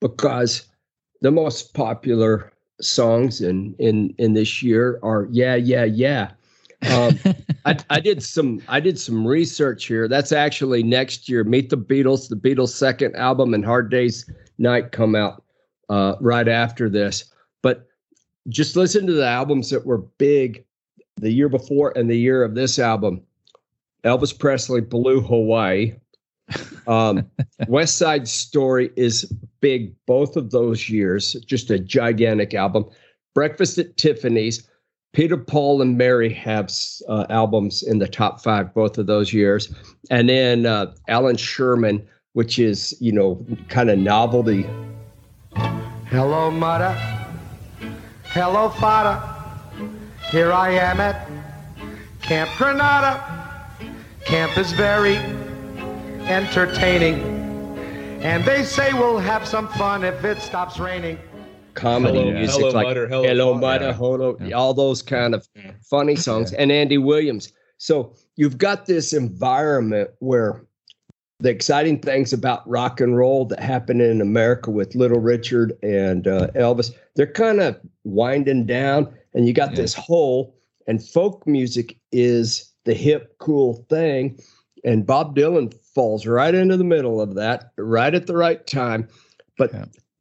because 0.00 0.66
the 1.20 1.30
most 1.30 1.74
popular 1.74 2.52
songs 2.80 3.40
in 3.40 3.74
in 3.80 4.14
in 4.18 4.34
this 4.34 4.62
year 4.62 5.00
are 5.02 5.26
yeah 5.32 5.56
yeah 5.56 5.84
yeah 5.84 6.30
um, 6.92 7.18
I, 7.64 7.76
I, 7.90 7.98
did 7.98 8.22
some 8.22 8.62
I 8.68 8.78
did 8.78 9.00
some 9.00 9.26
research 9.26 9.86
here. 9.86 10.06
That's 10.06 10.30
actually 10.30 10.84
next 10.84 11.28
year. 11.28 11.42
Meet 11.42 11.70
the 11.70 11.76
Beatles, 11.76 12.28
the 12.28 12.36
Beatles' 12.36 12.68
second 12.68 13.16
album, 13.16 13.52
and 13.52 13.64
Hard 13.64 13.90
Day's 13.90 14.30
Night 14.58 14.92
come 14.92 15.16
out 15.16 15.42
uh, 15.88 16.14
right 16.20 16.46
after 16.46 16.88
this. 16.88 17.24
But 17.62 17.87
just 18.48 18.76
listen 18.76 19.06
to 19.06 19.12
the 19.12 19.26
albums 19.26 19.70
that 19.70 19.84
were 19.84 19.98
big 19.98 20.64
the 21.16 21.30
year 21.30 21.48
before 21.48 21.92
and 21.96 22.10
the 22.10 22.18
year 22.18 22.42
of 22.42 22.54
this 22.54 22.78
album. 22.78 23.22
Elvis 24.04 24.36
Presley, 24.36 24.80
Blue 24.80 25.20
Hawaii. 25.20 25.94
Um, 26.86 27.28
West 27.68 27.98
Side 27.98 28.28
Story 28.28 28.90
is 28.96 29.30
big 29.60 29.94
both 30.06 30.36
of 30.36 30.50
those 30.50 30.88
years, 30.88 31.32
just 31.46 31.70
a 31.70 31.78
gigantic 31.78 32.54
album. 32.54 32.86
Breakfast 33.34 33.78
at 33.78 33.96
Tiffany's, 33.96 34.68
Peter, 35.12 35.36
Paul, 35.36 35.82
and 35.82 35.98
Mary 35.98 36.32
have 36.32 36.70
uh, 37.08 37.26
albums 37.30 37.82
in 37.82 37.98
the 37.98 38.08
top 38.08 38.40
five 38.42 38.72
both 38.74 38.98
of 38.98 39.06
those 39.06 39.32
years, 39.32 39.72
and 40.10 40.28
then 40.28 40.66
uh, 40.66 40.94
Allan 41.08 41.36
Sherman, 41.36 42.06
which 42.34 42.58
is 42.58 42.96
you 43.00 43.12
know 43.12 43.44
kind 43.68 43.90
of 43.90 43.98
novelty. 43.98 44.66
Hello, 46.06 46.50
mother. 46.50 47.17
Hello, 48.30 48.68
father. 48.68 49.22
Here 50.30 50.52
I 50.52 50.70
am 50.70 51.00
at 51.00 51.28
Camp 52.20 52.50
Granada. 52.58 53.66
Camp 54.24 54.56
is 54.58 54.72
very 54.72 55.16
entertaining, 56.26 57.20
and 58.22 58.44
they 58.44 58.64
say 58.64 58.92
we'll 58.92 59.18
have 59.18 59.46
some 59.46 59.68
fun 59.68 60.04
if 60.04 60.24
it 60.24 60.40
stops 60.42 60.78
raining 60.78 61.18
comedy 61.78 62.18
hello, 62.18 62.32
music 62.32 62.56
hello, 62.56 62.70
like 62.70 62.86
Mutter, 62.86 63.08
Hello, 63.08 63.22
hello 63.22 63.54
Mutter, 63.54 63.84
yeah. 63.86 63.92
hello, 63.92 64.36
yeah. 64.40 64.56
all 64.56 64.74
those 64.74 65.00
kind 65.00 65.34
of 65.34 65.48
funny 65.88 66.16
songs, 66.16 66.52
yeah. 66.52 66.62
and 66.62 66.72
Andy 66.72 66.98
Williams. 66.98 67.52
So 67.78 68.14
you've 68.36 68.58
got 68.58 68.86
this 68.86 69.12
environment 69.12 70.10
where 70.18 70.64
the 71.40 71.50
exciting 71.50 72.00
things 72.00 72.32
about 72.32 72.68
rock 72.68 73.00
and 73.00 73.16
roll 73.16 73.44
that 73.46 73.60
happened 73.60 74.02
in 74.02 74.20
America 74.20 74.70
with 74.70 74.96
Little 74.96 75.20
Richard 75.20 75.72
and 75.82 76.26
uh, 76.26 76.48
Elvis, 76.56 76.92
they're 77.18 77.26
kind 77.26 77.60
of 77.60 77.76
winding 78.04 78.64
down, 78.64 79.12
and 79.34 79.46
you 79.46 79.52
got 79.52 79.74
this 79.74 79.92
hole. 79.92 80.54
And 80.86 81.04
folk 81.04 81.44
music 81.46 81.98
is 82.12 82.72
the 82.84 82.94
hip, 82.94 83.36
cool 83.38 83.84
thing, 83.90 84.40
and 84.84 85.04
Bob 85.04 85.36
Dylan 85.36 85.74
falls 85.94 86.26
right 86.26 86.54
into 86.54 86.76
the 86.76 86.84
middle 86.84 87.20
of 87.20 87.34
that, 87.34 87.72
right 87.76 88.14
at 88.14 88.28
the 88.28 88.36
right 88.36 88.64
time. 88.68 89.08
But 89.58 89.72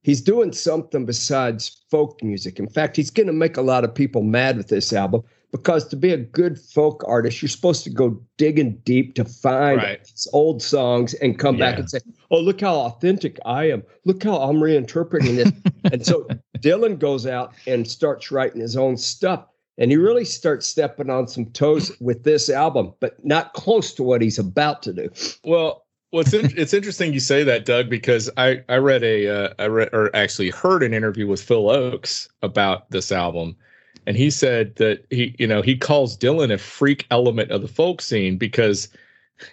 he's 0.01 0.21
doing 0.21 0.51
something 0.51 1.05
besides 1.05 1.83
folk 1.91 2.21
music. 2.23 2.57
In 2.57 2.67
fact, 2.67 2.97
he's 2.97 3.11
going 3.11 3.27
to 3.27 3.33
make 3.33 3.57
a 3.57 3.61
lot 3.61 3.83
of 3.83 3.93
people 3.93 4.23
mad 4.23 4.57
with 4.57 4.69
this 4.69 4.91
album 4.91 5.21
because 5.51 5.87
to 5.87 5.95
be 5.95 6.11
a 6.11 6.17
good 6.17 6.59
folk 6.59 7.03
artist, 7.07 7.41
you're 7.41 7.49
supposed 7.49 7.83
to 7.83 7.89
go 7.89 8.19
digging 8.37 8.77
deep 8.83 9.15
to 9.15 9.25
find 9.25 9.77
right. 9.77 10.11
old 10.33 10.61
songs 10.61 11.13
and 11.15 11.39
come 11.39 11.55
yeah. 11.55 11.71
back 11.71 11.79
and 11.79 11.89
say, 11.89 11.99
"Oh, 12.31 12.39
look 12.39 12.61
how 12.61 12.75
authentic 12.75 13.39
I 13.45 13.69
am. 13.69 13.83
Look 14.05 14.23
how 14.23 14.37
I'm 14.37 14.57
reinterpreting 14.57 15.35
this." 15.35 15.51
and 15.91 16.05
so 16.05 16.27
Dylan 16.61 16.99
goes 16.99 17.25
out 17.25 17.53
and 17.65 17.87
starts 17.87 18.31
writing 18.31 18.61
his 18.61 18.77
own 18.77 18.97
stuff. 18.97 19.45
And 19.79 19.91
he 19.91 19.97
really 19.97 20.25
starts 20.25 20.65
stepping 20.65 21.09
on 21.09 21.27
some 21.27 21.45
toes 21.47 21.91
with 21.99 22.23
this 22.23 22.49
album, 22.49 22.93
but 22.99 23.23
not 23.23 23.53
close 23.53 23.93
to 23.93 24.03
what 24.03 24.23
he's 24.23 24.39
about 24.39 24.81
to 24.83 24.93
do. 24.93 25.09
Well, 25.43 25.85
well, 26.11 26.21
it's 26.21 26.33
in, 26.33 26.51
it's 26.57 26.73
interesting 26.73 27.13
you 27.13 27.19
say 27.19 27.43
that, 27.43 27.65
Doug, 27.65 27.89
because 27.89 28.29
I 28.37 28.63
I 28.69 28.77
read 28.77 29.03
a 29.03 29.27
uh, 29.27 29.53
I 29.59 29.67
read 29.67 29.89
or 29.93 30.15
actually 30.15 30.49
heard 30.49 30.81
an 30.81 30.93
interview 30.93 31.27
with 31.27 31.41
Phil 31.41 31.65
Ochs 31.65 32.29
about 32.41 32.89
this 32.91 33.11
album, 33.11 33.57
and 34.05 34.15
he 34.15 34.31
said 34.31 34.75
that 34.77 35.05
he 35.09 35.35
you 35.37 35.45
know 35.45 35.61
he 35.61 35.75
calls 35.75 36.17
Dylan 36.17 36.51
a 36.51 36.57
freak 36.57 37.05
element 37.11 37.51
of 37.51 37.61
the 37.61 37.67
folk 37.67 38.01
scene 38.01 38.37
because 38.37 38.87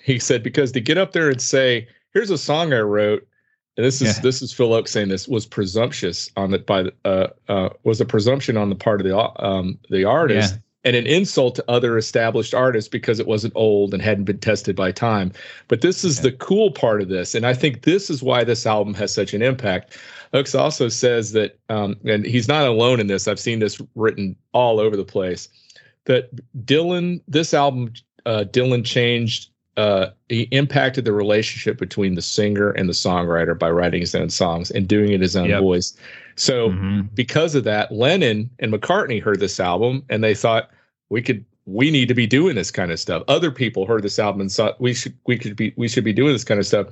he 0.04 0.18
said 0.20 0.44
because 0.44 0.70
to 0.72 0.80
get 0.80 0.96
up 0.96 1.12
there 1.12 1.28
and 1.28 1.42
say 1.42 1.88
here's 2.12 2.30
a 2.30 2.38
song 2.38 2.72
I 2.72 2.80
wrote, 2.80 3.26
and 3.76 3.84
this 3.84 4.00
is 4.00 4.16
yeah. 4.16 4.22
this 4.22 4.42
is 4.42 4.52
Phil 4.52 4.70
Ochs 4.70 4.88
saying 4.88 5.08
this 5.08 5.26
was 5.28 5.46
presumptuous 5.46 6.30
on 6.36 6.50
the 6.50 6.58
by 6.58 6.84
the 6.84 6.94
uh, 7.04 7.28
uh, 7.48 7.68
was 7.82 8.00
a 8.00 8.04
presumption 8.04 8.56
on 8.56 8.68
the 8.68 8.76
part 8.76 9.00
of 9.00 9.06
the 9.06 9.44
um 9.44 9.78
the 9.90 10.04
artist. 10.04 10.54
Yeah 10.54 10.60
and 10.84 10.94
an 10.94 11.06
insult 11.06 11.54
to 11.54 11.64
other 11.66 11.96
established 11.96 12.54
artists 12.54 12.88
because 12.88 13.18
it 13.18 13.26
wasn't 13.26 13.52
old 13.56 13.94
and 13.94 14.02
hadn't 14.02 14.24
been 14.24 14.38
tested 14.38 14.76
by 14.76 14.92
time. 14.92 15.32
But 15.68 15.80
this 15.80 16.04
is 16.04 16.20
the 16.20 16.32
cool 16.32 16.70
part 16.70 17.00
of 17.00 17.08
this. 17.08 17.34
And 17.34 17.46
I 17.46 17.54
think 17.54 17.82
this 17.82 18.10
is 18.10 18.22
why 18.22 18.44
this 18.44 18.66
album 18.66 18.92
has 18.94 19.12
such 19.12 19.32
an 19.32 19.40
impact. 19.40 19.96
Ochs 20.34 20.58
also 20.58 20.88
says 20.88 21.32
that, 21.32 21.58
um, 21.70 21.96
and 22.04 22.26
he's 22.26 22.48
not 22.48 22.66
alone 22.66 23.00
in 23.00 23.06
this, 23.06 23.26
I've 23.26 23.40
seen 23.40 23.60
this 23.60 23.80
written 23.94 24.36
all 24.52 24.78
over 24.78 24.96
the 24.96 25.04
place, 25.04 25.48
that 26.04 26.30
Dylan, 26.66 27.22
this 27.28 27.54
album, 27.54 27.92
uh, 28.26 28.44
Dylan 28.50 28.84
changed, 28.84 29.48
uh, 29.76 30.06
he 30.28 30.42
impacted 30.52 31.04
the 31.04 31.12
relationship 31.12 31.78
between 31.78 32.14
the 32.14 32.22
singer 32.22 32.70
and 32.70 32.88
the 32.88 32.92
songwriter 32.92 33.58
by 33.58 33.70
writing 33.70 34.00
his 34.00 34.14
own 34.14 34.30
songs 34.30 34.70
and 34.70 34.86
doing 34.86 35.12
it 35.12 35.20
his 35.20 35.36
own 35.36 35.48
yep. 35.48 35.60
voice. 35.60 35.96
So 36.36 36.70
mm-hmm. 36.70 37.02
because 37.14 37.54
of 37.54 37.64
that, 37.64 37.92
Lennon 37.92 38.50
and 38.58 38.72
McCartney 38.72 39.22
heard 39.22 39.40
this 39.40 39.58
album 39.58 40.04
and 40.08 40.22
they 40.22 40.34
thought 40.34 40.70
we 41.08 41.22
could 41.22 41.44
we 41.66 41.90
need 41.90 42.08
to 42.08 42.14
be 42.14 42.26
doing 42.26 42.56
this 42.56 42.70
kind 42.70 42.92
of 42.92 43.00
stuff. 43.00 43.22
Other 43.26 43.50
people 43.50 43.86
heard 43.86 44.02
this 44.02 44.18
album 44.18 44.42
and 44.42 44.50
thought 44.50 44.80
we 44.80 44.94
should 44.94 45.16
we 45.26 45.38
could 45.38 45.56
be 45.56 45.72
we 45.76 45.88
should 45.88 46.04
be 46.04 46.12
doing 46.12 46.32
this 46.32 46.44
kind 46.44 46.60
of 46.60 46.66
stuff. 46.66 46.88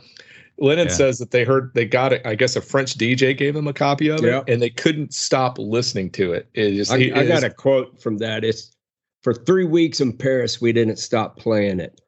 Lennon 0.59 0.89
yeah. 0.89 0.95
says 0.95 1.19
that 1.19 1.31
they 1.31 1.45
heard 1.45 1.73
they 1.75 1.85
got 1.85 2.13
it. 2.13 2.23
I 2.25 2.35
guess 2.35 2.57
a 2.57 2.61
French 2.61 2.97
DJ 2.97 3.37
gave 3.37 3.55
them 3.55 3.67
a 3.67 3.73
copy 3.73 4.09
of 4.09 4.25
it, 4.25 4.45
and 4.49 4.61
they 4.61 4.71
couldn't 4.71 5.15
stop 5.15 5.59
listening 5.59 6.11
to 6.11 6.33
it. 6.33 6.49
It 6.55 6.75
just 6.75 6.93
I, 6.93 6.99
it, 6.99 7.17
I 7.17 7.27
got 7.27 7.43
a 7.43 7.51
quote 7.51 8.01
from 8.01 8.19
that. 8.19 8.45
It's 8.45 8.77
for 9.23 9.35
three 9.35 9.65
weeks 9.65 10.01
in 10.01 10.17
Paris 10.17 10.61
we 10.61 10.73
didn't 10.73 10.97
stop 10.97 11.39
playing 11.39 11.81
it. 11.81 12.01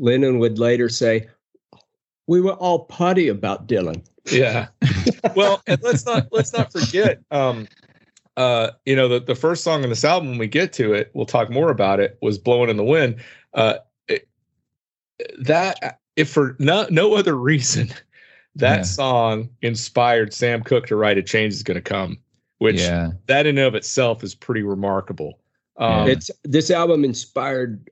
Lennon 0.00 0.38
would 0.38 0.58
later 0.58 0.88
say, 0.88 1.28
"We 2.26 2.40
were 2.40 2.54
all 2.54 2.80
putty 2.86 3.28
about 3.28 3.68
Dylan." 3.68 4.04
Yeah. 4.30 4.68
well, 5.36 5.62
and 5.66 5.80
let's 5.82 6.04
not 6.04 6.28
let's 6.32 6.52
not 6.52 6.72
forget. 6.72 7.20
Um, 7.30 7.68
uh, 8.36 8.70
you 8.86 8.96
know, 8.96 9.08
the 9.08 9.20
the 9.20 9.34
first 9.34 9.62
song 9.62 9.82
on 9.82 9.90
this 9.90 10.04
album, 10.04 10.30
when 10.30 10.38
we 10.38 10.48
get 10.48 10.72
to 10.74 10.94
it, 10.94 11.10
we'll 11.14 11.26
talk 11.26 11.50
more 11.50 11.70
about 11.70 12.00
it. 12.00 12.18
Was 12.22 12.38
"Blowing 12.38 12.70
in 12.70 12.76
the 12.76 12.84
Wind." 12.84 13.16
Uh, 13.54 13.74
it, 14.08 14.28
that, 15.40 16.00
if 16.16 16.30
for 16.30 16.56
no 16.58 16.86
no 16.90 17.14
other 17.14 17.36
reason, 17.36 17.90
that 18.56 18.78
yeah. 18.78 18.82
song 18.82 19.50
inspired 19.62 20.32
Sam 20.32 20.62
Cooke 20.62 20.86
to 20.86 20.96
write 20.96 21.18
"A 21.18 21.22
Change 21.22 21.52
Is 21.52 21.62
Going 21.62 21.76
to 21.76 21.82
Come," 21.82 22.18
which 22.58 22.80
yeah. 22.80 23.10
that 23.26 23.46
in 23.46 23.58
and 23.58 23.66
of 23.66 23.74
itself 23.74 24.24
is 24.24 24.34
pretty 24.34 24.62
remarkable. 24.62 25.38
Um, 25.76 26.08
it's 26.08 26.30
this 26.44 26.70
album 26.70 27.04
inspired 27.04 27.88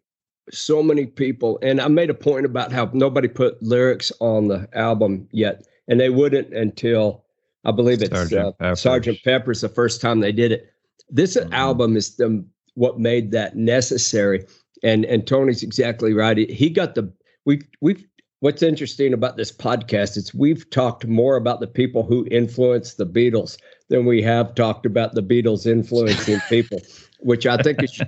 so 0.52 0.82
many 0.82 1.06
people, 1.06 1.58
and 1.62 1.80
I 1.80 1.88
made 1.88 2.10
a 2.10 2.14
point 2.14 2.46
about 2.46 2.72
how 2.72 2.90
nobody 2.92 3.28
put 3.28 3.62
lyrics 3.62 4.12
on 4.20 4.48
the 4.48 4.68
album 4.74 5.28
yet 5.32 5.66
and 5.88 5.98
they 5.98 6.10
wouldn't 6.10 6.52
until 6.52 7.24
I 7.64 7.72
believe 7.72 8.02
it's 8.02 8.10
Sergeant, 8.10 8.46
uh, 8.46 8.52
Pepper's. 8.52 8.80
Sergeant 8.80 9.18
Pepper's 9.24 9.60
the 9.62 9.68
first 9.68 10.00
time 10.00 10.20
they 10.20 10.32
did 10.32 10.52
it. 10.52 10.72
This 11.10 11.36
mm-hmm. 11.36 11.52
album 11.52 11.96
is 11.96 12.16
the 12.16 12.44
what 12.74 13.00
made 13.00 13.32
that 13.32 13.56
necessary. 13.56 14.46
And 14.84 15.04
and 15.06 15.26
Tony's 15.26 15.62
exactly 15.62 16.12
right. 16.12 16.38
He 16.50 16.70
got 16.70 16.94
the 16.94 17.12
we 17.44 17.62
we've 17.80 18.04
what's 18.40 18.62
interesting 18.62 19.12
about 19.12 19.36
this 19.36 19.50
podcast 19.50 20.16
is 20.16 20.32
we've 20.32 20.68
talked 20.70 21.06
more 21.06 21.36
about 21.36 21.58
the 21.58 21.66
people 21.66 22.04
who 22.04 22.26
influenced 22.30 22.96
the 22.96 23.06
Beatles 23.06 23.58
than 23.88 24.06
we 24.06 24.22
have 24.22 24.54
talked 24.54 24.86
about 24.86 25.14
the 25.14 25.22
Beatles 25.22 25.66
influencing 25.66 26.38
people, 26.48 26.80
which 27.20 27.46
I 27.46 27.56
think 27.56 27.82
is 27.82 28.00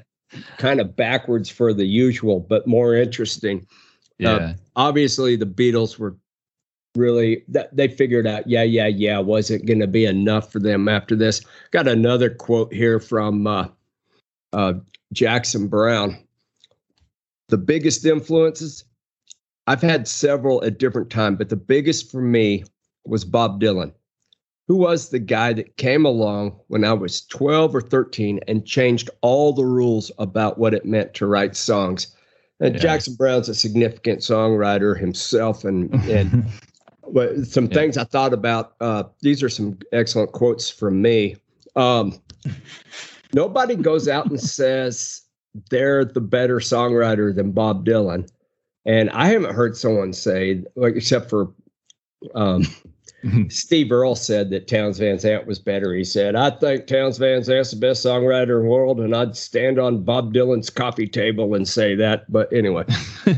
kind 0.59 0.81
of 0.81 0.97
backwards 0.97 1.49
for 1.49 1.73
the 1.73 1.87
usual, 1.87 2.41
but 2.41 2.67
more 2.67 2.95
interesting. 2.95 3.67
Uh, 4.23 4.25
yeah. 4.25 4.31
Uh, 4.31 4.55
obviously, 4.77 5.37
the 5.37 5.47
Beatles 5.47 5.99
were 5.99 6.17
really 6.97 7.45
that 7.49 7.75
they 7.77 7.87
figured 7.87 8.27
out 8.27 8.47
yeah 8.49 8.65
yeah 8.65 8.89
yeah 8.89 9.19
wasn't 9.19 9.65
going 9.65 9.79
to 9.79 9.87
be 9.87 10.05
enough 10.05 10.51
for 10.51 10.59
them 10.59 10.89
after 10.89 11.15
this 11.15 11.41
got 11.71 11.87
another 11.87 12.29
quote 12.29 12.73
here 12.73 12.99
from 12.99 13.47
uh, 13.47 13.69
uh, 14.53 14.73
jackson 15.13 15.69
brown 15.69 16.19
the 17.49 17.57
biggest 17.57 18.05
influences 18.05 18.85
i've 19.69 19.81
had 19.81 20.09
several 20.09 20.65
at 20.65 20.79
different 20.79 21.11
times 21.11 21.39
but 21.39 21.49
the 21.49 21.57
biggest 21.57 22.11
for 22.11 22.21
me 22.21 22.65
was 23.05 23.25
bob 23.25 23.61
dylan 23.61 23.93
who 24.71 24.77
was 24.77 25.09
the 25.09 25.19
guy 25.19 25.53
that 25.53 25.77
came 25.79 26.05
along 26.05 26.57
when 26.69 26.85
i 26.85 26.93
was 26.93 27.23
12 27.27 27.75
or 27.75 27.81
13 27.81 28.39
and 28.47 28.65
changed 28.65 29.11
all 29.21 29.53
the 29.53 29.65
rules 29.65 30.13
about 30.19 30.59
what 30.59 30.75
it 30.75 30.85
meant 30.85 31.13
to 31.13 31.27
write 31.27 31.57
songs 31.57 32.15
and 32.61 32.77
yeah. 32.77 32.81
jackson 32.81 33.15
Brown's 33.15 33.49
a 33.49 33.55
significant 33.55 34.21
songwriter 34.21 34.97
himself 34.97 35.65
and 35.65 35.93
and 36.09 36.49
some 37.45 37.67
yeah. 37.67 37.75
things 37.75 37.97
I 37.97 38.05
thought 38.05 38.33
about. 38.33 38.75
Uh, 38.81 39.05
these 39.21 39.43
are 39.43 39.49
some 39.49 39.79
excellent 39.93 40.33
quotes 40.33 40.71
from 40.71 41.03
me. 41.03 41.37
Um, 41.77 42.21
nobody 43.35 43.75
goes 43.75 44.09
out 44.09 44.27
and 44.27 44.41
says 44.41 45.23
they're 45.71 46.05
the 46.05 46.21
better 46.21 46.57
songwriter 46.57 47.35
than 47.35 47.53
Bob 47.53 47.85
Dylan, 47.85 48.31
and 48.87 49.11
I 49.11 49.27
haven't 49.27 49.55
heard 49.55 49.77
someone 49.77 50.13
say, 50.13 50.63
like, 50.77 50.95
except 50.95 51.29
for 51.29 51.53
um, 52.35 52.63
Steve 53.49 53.93
Earle 53.93 54.15
said 54.15 54.51
that 54.51 54.67
Townes 54.69 54.99
Van 54.99 55.19
Zandt 55.19 55.47
was 55.47 55.59
better. 55.59 55.95
He 55.95 56.05
said, 56.05 56.35
I 56.37 56.51
think 56.51 56.87
Townes 56.87 57.19
Van 57.19 57.43
Zandt's 57.43 57.71
the 57.73 57.77
best 57.77 58.05
songwriter 58.05 58.59
in 58.59 58.63
the 58.65 58.69
world, 58.71 59.01
and 59.01 59.15
I'd 59.15 59.37
stand 59.37 59.79
on 59.79 60.03
Bob 60.03 60.33
Dylan's 60.33 60.71
coffee 60.71 61.07
table 61.07 61.55
and 61.55 61.69
say 61.69 61.95
that. 61.97 62.31
But 62.33 62.53
anyway, 62.53 62.85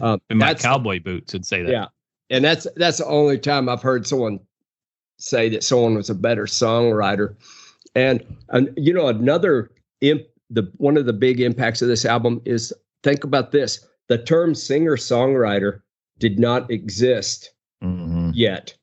um, 0.00 0.20
In 0.30 0.38
my 0.38 0.54
cowboy 0.54 1.00
boots 1.00 1.32
would 1.32 1.44
say 1.46 1.62
that. 1.62 1.70
Yeah. 1.72 1.86
and 2.30 2.44
that's 2.44 2.66
that's 2.76 2.98
the 2.98 3.06
only 3.06 3.38
time 3.38 3.68
I've 3.68 3.82
heard 3.82 4.06
someone 4.06 4.38
say 5.18 5.48
that 5.50 5.62
someone 5.64 5.94
was 5.94 6.10
a 6.10 6.14
better 6.14 6.44
songwriter. 6.46 7.34
And 7.94 8.24
and 8.50 8.70
you 8.76 8.92
know 8.94 9.08
another 9.08 9.70
imp, 10.00 10.22
the 10.50 10.70
one 10.78 10.96
of 10.96 11.06
the 11.06 11.12
big 11.12 11.40
impacts 11.40 11.82
of 11.82 11.88
this 11.88 12.04
album 12.04 12.40
is 12.44 12.72
think 13.02 13.24
about 13.24 13.52
this: 13.52 13.86
the 14.08 14.18
term 14.18 14.54
singer 14.54 14.96
songwriter 14.96 15.80
did 16.18 16.38
not 16.38 16.70
exist 16.70 17.50
Mhm. 17.82 18.30
yet. 18.34 18.74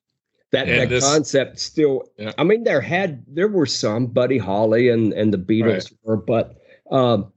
That, 0.52 0.68
Yeah, 0.68 0.80
that 0.80 0.90
this- 0.90 1.04
concept 1.04 1.60
still. 1.60 2.10
Yeah. 2.18 2.32
I 2.38 2.44
mean, 2.44 2.64
there 2.64 2.82
had 2.82 3.24
there 3.28 3.48
were 3.48 3.66
some 3.68 4.08
Buddy 4.08 4.38
Holly 4.38 4.90
and 4.90 5.14
and 5.14 5.32
the 5.34 5.38
Beatles 5.38 5.94
were, 6.04 6.18
but 6.18 6.56
um, 6.92 7.32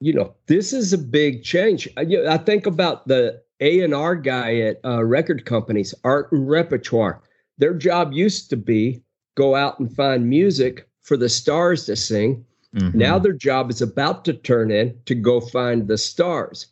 you 0.00 0.12
know, 0.12 0.34
this 0.46 0.72
is 0.72 0.92
a 0.92 0.98
big 0.98 1.42
change. 1.44 1.88
I, 1.96 2.02
you 2.02 2.22
know, 2.22 2.30
I 2.30 2.36
think 2.38 2.66
about 2.66 3.06
the 3.06 3.40
A 3.60 3.80
and 3.80 3.94
R 3.94 4.16
guy 4.16 4.56
at 4.60 4.80
uh, 4.84 5.04
record 5.04 5.44
companies, 5.44 5.94
art 6.04 6.30
and 6.32 6.48
repertoire. 6.48 7.20
Their 7.58 7.74
job 7.74 8.12
used 8.12 8.50
to 8.50 8.56
be 8.56 9.02
go 9.36 9.54
out 9.54 9.78
and 9.78 9.94
find 9.94 10.28
music 10.28 10.88
for 11.02 11.16
the 11.16 11.28
stars 11.28 11.86
to 11.86 11.94
sing. 11.96 12.44
Mhm. 12.74 12.94
Now 12.94 13.18
their 13.18 13.32
job 13.32 13.70
is 13.70 13.80
about 13.80 14.24
to 14.26 14.34
turn 14.34 14.70
in 14.72 14.96
to 15.06 15.14
go 15.14 15.40
find 15.40 15.86
the 15.88 15.96
stars. 15.98 16.66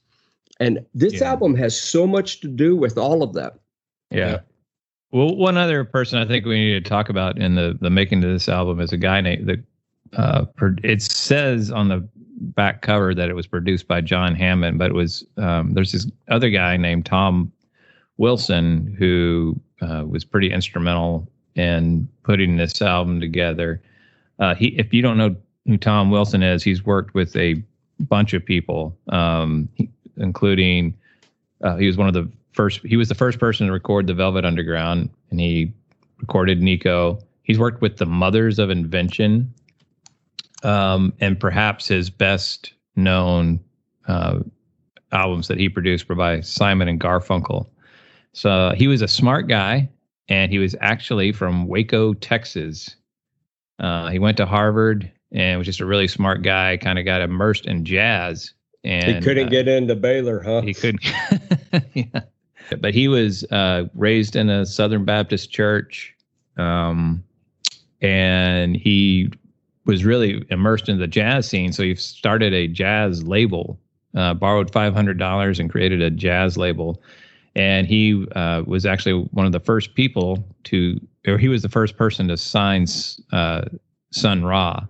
And 0.58 0.84
this 0.94 1.14
Yeah. 1.20 1.30
album 1.30 1.54
has 1.54 1.80
so 1.80 2.06
much 2.06 2.40
to 2.40 2.48
do 2.48 2.74
with 2.76 2.98
all 2.98 3.22
of 3.22 3.32
that. 3.34 3.54
Yeah. 4.10 4.40
Well, 5.16 5.34
one 5.34 5.56
other 5.56 5.82
person 5.82 6.18
I 6.18 6.26
think 6.26 6.44
we 6.44 6.58
need 6.58 6.84
to 6.84 6.86
talk 6.86 7.08
about 7.08 7.38
in 7.38 7.54
the 7.54 7.78
the 7.80 7.88
making 7.88 8.22
of 8.22 8.28
this 8.28 8.50
album 8.50 8.80
is 8.80 8.92
a 8.92 8.98
guy 8.98 9.22
named 9.22 9.46
the. 9.46 9.62
Uh, 10.14 10.44
it 10.84 11.00
says 11.00 11.70
on 11.70 11.88
the 11.88 12.06
back 12.54 12.82
cover 12.82 13.14
that 13.14 13.30
it 13.30 13.32
was 13.32 13.46
produced 13.46 13.88
by 13.88 14.02
John 14.02 14.34
Hammond, 14.34 14.78
but 14.78 14.90
it 14.90 14.94
was 14.94 15.24
um, 15.38 15.72
there's 15.72 15.92
this 15.92 16.06
other 16.28 16.50
guy 16.50 16.76
named 16.76 17.06
Tom 17.06 17.50
Wilson 18.18 18.94
who 18.98 19.58
uh, 19.80 20.04
was 20.06 20.22
pretty 20.22 20.52
instrumental 20.52 21.26
in 21.54 22.06
putting 22.22 22.58
this 22.58 22.82
album 22.82 23.18
together. 23.18 23.80
Uh, 24.38 24.54
he, 24.54 24.66
if 24.78 24.92
you 24.92 25.00
don't 25.00 25.16
know 25.16 25.34
who 25.66 25.78
Tom 25.78 26.10
Wilson 26.10 26.42
is, 26.42 26.62
he's 26.62 26.84
worked 26.84 27.14
with 27.14 27.34
a 27.36 27.54
bunch 28.00 28.34
of 28.34 28.44
people, 28.44 28.94
um, 29.08 29.66
including 30.18 30.94
uh, 31.62 31.76
he 31.76 31.86
was 31.86 31.96
one 31.96 32.06
of 32.06 32.12
the 32.12 32.30
first. 32.56 32.80
He 32.84 32.96
was 32.96 33.08
the 33.08 33.14
first 33.14 33.38
person 33.38 33.66
to 33.66 33.72
record 33.72 34.06
the 34.06 34.14
Velvet 34.14 34.44
Underground, 34.44 35.10
and 35.30 35.38
he 35.38 35.72
recorded 36.18 36.60
Nico. 36.60 37.18
He's 37.42 37.58
worked 37.58 37.80
with 37.80 37.98
the 37.98 38.06
Mothers 38.06 38.58
of 38.58 38.70
Invention, 38.70 39.52
um, 40.64 41.12
and 41.20 41.38
perhaps 41.38 41.86
his 41.86 42.10
best 42.10 42.72
known 42.96 43.60
uh, 44.08 44.40
albums 45.12 45.48
that 45.48 45.58
he 45.58 45.68
produced 45.68 46.08
were 46.08 46.14
by 46.14 46.40
Simon 46.40 46.88
and 46.88 47.00
Garfunkel. 47.00 47.66
So 48.32 48.72
he 48.76 48.88
was 48.88 49.02
a 49.02 49.08
smart 49.08 49.46
guy, 49.46 49.88
and 50.28 50.50
he 50.50 50.58
was 50.58 50.74
actually 50.80 51.32
from 51.32 51.68
Waco, 51.68 52.14
Texas. 52.14 52.96
Uh, 53.78 54.08
he 54.08 54.18
went 54.18 54.38
to 54.38 54.46
Harvard 54.46 55.10
and 55.32 55.58
was 55.58 55.66
just 55.66 55.80
a 55.80 55.86
really 55.86 56.08
smart 56.08 56.42
guy. 56.42 56.76
Kind 56.76 56.98
of 56.98 57.04
got 57.04 57.20
immersed 57.20 57.66
in 57.66 57.84
jazz. 57.84 58.52
And 58.84 59.16
he 59.16 59.20
couldn't 59.20 59.48
uh, 59.48 59.50
get 59.50 59.68
into 59.68 59.96
Baylor, 59.96 60.40
huh? 60.40 60.62
he 60.62 60.72
couldn't. 60.72 61.04
yeah. 61.94 62.20
But 62.80 62.94
he 62.94 63.08
was 63.08 63.44
uh, 63.44 63.84
raised 63.94 64.36
in 64.36 64.50
a 64.50 64.66
Southern 64.66 65.04
Baptist 65.04 65.50
church, 65.50 66.14
um, 66.56 67.22
and 68.00 68.76
he 68.76 69.30
was 69.84 70.04
really 70.04 70.44
immersed 70.50 70.88
in 70.88 70.98
the 70.98 71.06
jazz 71.06 71.48
scene. 71.48 71.72
So 71.72 71.82
he 71.84 71.94
started 71.94 72.52
a 72.52 72.66
jazz 72.66 73.22
label, 73.22 73.78
uh, 74.16 74.34
borrowed 74.34 74.72
five 74.72 74.94
hundred 74.94 75.18
dollars, 75.18 75.60
and 75.60 75.70
created 75.70 76.02
a 76.02 76.10
jazz 76.10 76.56
label. 76.56 77.00
And 77.54 77.86
he 77.86 78.26
uh, 78.34 78.64
was 78.66 78.84
actually 78.84 79.28
one 79.32 79.46
of 79.46 79.52
the 79.52 79.60
first 79.60 79.94
people 79.94 80.44
to, 80.64 81.00
or 81.26 81.38
he 81.38 81.48
was 81.48 81.62
the 81.62 81.70
first 81.70 81.96
person 81.96 82.28
to 82.28 82.36
sign 82.36 82.86
uh, 83.32 83.62
Sun 84.10 84.44
Ra. 84.44 84.86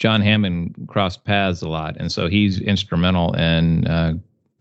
John 0.00 0.22
Hammond 0.22 0.74
crossed 0.88 1.24
paths 1.24 1.60
a 1.60 1.68
lot, 1.68 1.94
and 1.98 2.10
so 2.10 2.26
he's 2.26 2.58
instrumental 2.58 3.34
in 3.34 3.86
uh, 3.86 4.14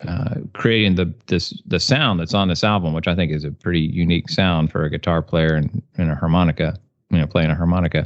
uh, 0.05 0.35
creating 0.53 0.95
the 0.95 1.13
this 1.27 1.61
the 1.65 1.79
sound 1.79 2.19
that's 2.19 2.33
on 2.33 2.49
this 2.49 2.61
album, 2.61 2.93
which 2.93 3.07
I 3.07 3.15
think 3.15 3.31
is 3.31 3.45
a 3.45 3.51
pretty 3.51 3.79
unique 3.79 4.29
sound 4.29 4.69
for 4.69 4.83
a 4.83 4.89
guitar 4.89 5.21
player 5.21 5.55
and, 5.55 5.81
and 5.97 6.11
a 6.11 6.15
harmonica, 6.15 6.77
you 7.09 7.17
know, 7.17 7.25
playing 7.25 7.49
a 7.49 7.55
harmonica. 7.55 8.05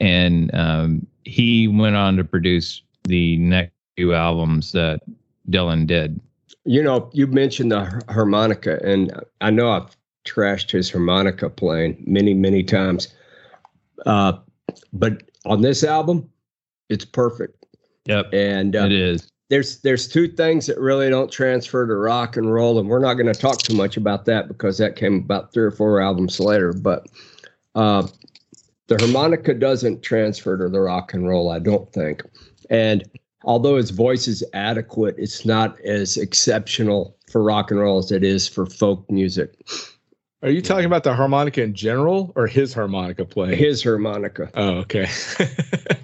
And 0.00 0.54
um, 0.54 1.06
he 1.24 1.66
went 1.66 1.96
on 1.96 2.16
to 2.18 2.24
produce 2.24 2.82
the 3.02 3.36
next 3.38 3.72
few 3.96 4.14
albums 4.14 4.70
that 4.72 5.00
Dylan 5.50 5.88
did. 5.88 6.20
You 6.64 6.84
know, 6.84 7.10
you 7.12 7.26
mentioned 7.26 7.72
the 7.72 8.00
harmonica, 8.08 8.78
and 8.84 9.12
I 9.40 9.50
know 9.50 9.72
I've 9.72 9.96
trashed 10.24 10.70
his 10.70 10.88
harmonica 10.88 11.50
playing 11.50 12.02
many, 12.06 12.32
many 12.32 12.62
times. 12.62 13.08
Uh, 14.06 14.34
but 14.92 15.24
on 15.44 15.60
this 15.60 15.84
album, 15.84 16.30
it's 16.94 17.04
perfect. 17.04 17.66
Yep, 18.06 18.30
And 18.32 18.76
uh, 18.76 18.84
it 18.84 18.92
is. 18.92 19.30
there's 19.50 19.80
there's 19.80 20.06
two 20.08 20.28
things 20.28 20.66
that 20.66 20.78
really 20.78 21.08
don't 21.10 21.30
transfer 21.32 21.86
to 21.86 21.94
rock 21.94 22.36
and 22.36 22.52
roll, 22.52 22.78
and 22.78 22.88
we're 22.88 22.98
not 22.98 23.14
going 23.14 23.26
to 23.26 23.34
talk 23.34 23.58
too 23.62 23.74
much 23.74 23.96
about 23.96 24.24
that 24.26 24.48
because 24.48 24.78
that 24.78 24.96
came 24.96 25.16
about 25.16 25.52
three 25.52 25.64
or 25.64 25.70
four 25.70 26.00
albums 26.00 26.38
later. 26.40 26.72
But 26.72 27.06
uh, 27.74 28.06
the 28.88 28.98
harmonica 28.98 29.54
doesn't 29.54 30.02
transfer 30.02 30.56
to 30.58 30.68
the 30.68 30.80
rock 30.80 31.14
and 31.14 31.26
roll, 31.26 31.50
I 31.50 31.58
don't 31.58 31.90
think. 31.92 32.22
And 32.70 33.04
although 33.44 33.76
his 33.76 33.90
voice 33.90 34.28
is 34.28 34.44
adequate, 34.52 35.14
it's 35.18 35.44
not 35.46 35.80
as 35.80 36.16
exceptional 36.18 37.16
for 37.30 37.42
rock 37.42 37.70
and 37.70 37.80
roll 37.80 37.98
as 37.98 38.12
it 38.12 38.22
is 38.22 38.46
for 38.46 38.66
folk 38.66 39.10
music. 39.10 39.54
Are 40.42 40.50
you 40.50 40.60
talking 40.60 40.84
about 40.84 41.04
the 41.04 41.14
harmonica 41.14 41.62
in 41.62 41.72
general 41.74 42.30
or 42.36 42.46
his 42.46 42.74
harmonica 42.74 43.24
playing? 43.24 43.56
His 43.56 43.82
harmonica. 43.82 44.50
Oh, 44.54 44.74
okay. 44.80 45.08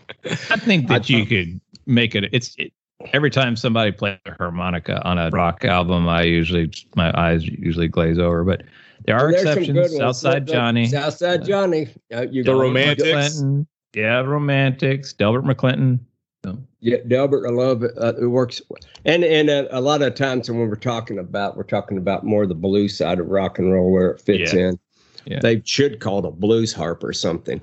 I 0.50 0.56
think 0.56 0.88
that 0.88 1.08
you 1.08 1.26
could 1.26 1.60
make 1.86 2.14
it. 2.14 2.24
It's 2.32 2.54
it, 2.58 2.72
every 3.12 3.30
time 3.30 3.56
somebody 3.56 3.92
plays 3.92 4.18
a 4.26 4.32
harmonica 4.32 5.02
on 5.06 5.18
a 5.18 5.30
rock 5.30 5.64
album, 5.64 6.08
I 6.08 6.22
usually 6.22 6.70
my 6.96 7.12
eyes 7.18 7.46
usually 7.46 7.88
glaze 7.88 8.18
over. 8.18 8.44
But 8.44 8.62
there 9.06 9.16
are 9.16 9.30
There's 9.32 9.42
some 9.44 9.54
good 9.54 9.68
exceptions. 9.76 9.76
ones. 9.78 9.96
Southside 10.20 10.46
The- 10.46 10.52
the 10.52 10.52
Johnny, 10.52 10.86
Southside 10.88 11.44
Johnny. 11.44 11.88
Uh, 12.14 12.26
you 12.30 12.44
The 12.44 12.54
Romantics. 12.54 13.06
McClinton. 13.40 13.66
Yeah, 13.94 14.20
Romantics. 14.20 15.12
Delbert 15.14 15.44
McClinton. 15.44 15.98
So, 16.44 16.56
Yeah, 16.80 16.98
Delbert, 17.06 17.46
I 17.46 17.50
love 17.50 17.82
it. 17.82 17.90
Uh, 17.98 18.14
it 18.20 18.26
works, 18.26 18.62
and 19.04 19.24
and 19.24 19.50
uh, 19.50 19.66
a 19.72 19.80
lot 19.80 20.00
of 20.00 20.14
times 20.14 20.48
when 20.50 20.58
we're 20.60 20.76
talking 20.76 21.18
about, 21.18 21.56
we're 21.56 21.64
talking 21.64 21.98
about 21.98 22.24
more 22.24 22.46
the 22.46 22.54
blues 22.54 22.96
side 22.96 23.18
of 23.18 23.26
rock 23.28 23.58
and 23.58 23.72
roll 23.72 23.90
where 23.92 24.12
it 24.12 24.20
fits 24.20 24.54
Yeah. 24.54 24.68
in. 24.68 24.78
Yeah. 25.26 25.40
They 25.40 25.60
should 25.66 26.00
call 26.00 26.20
it 26.20 26.24
a 26.24 26.30
blues 26.30 26.72
harp 26.72 27.04
or 27.04 27.12
something. 27.12 27.60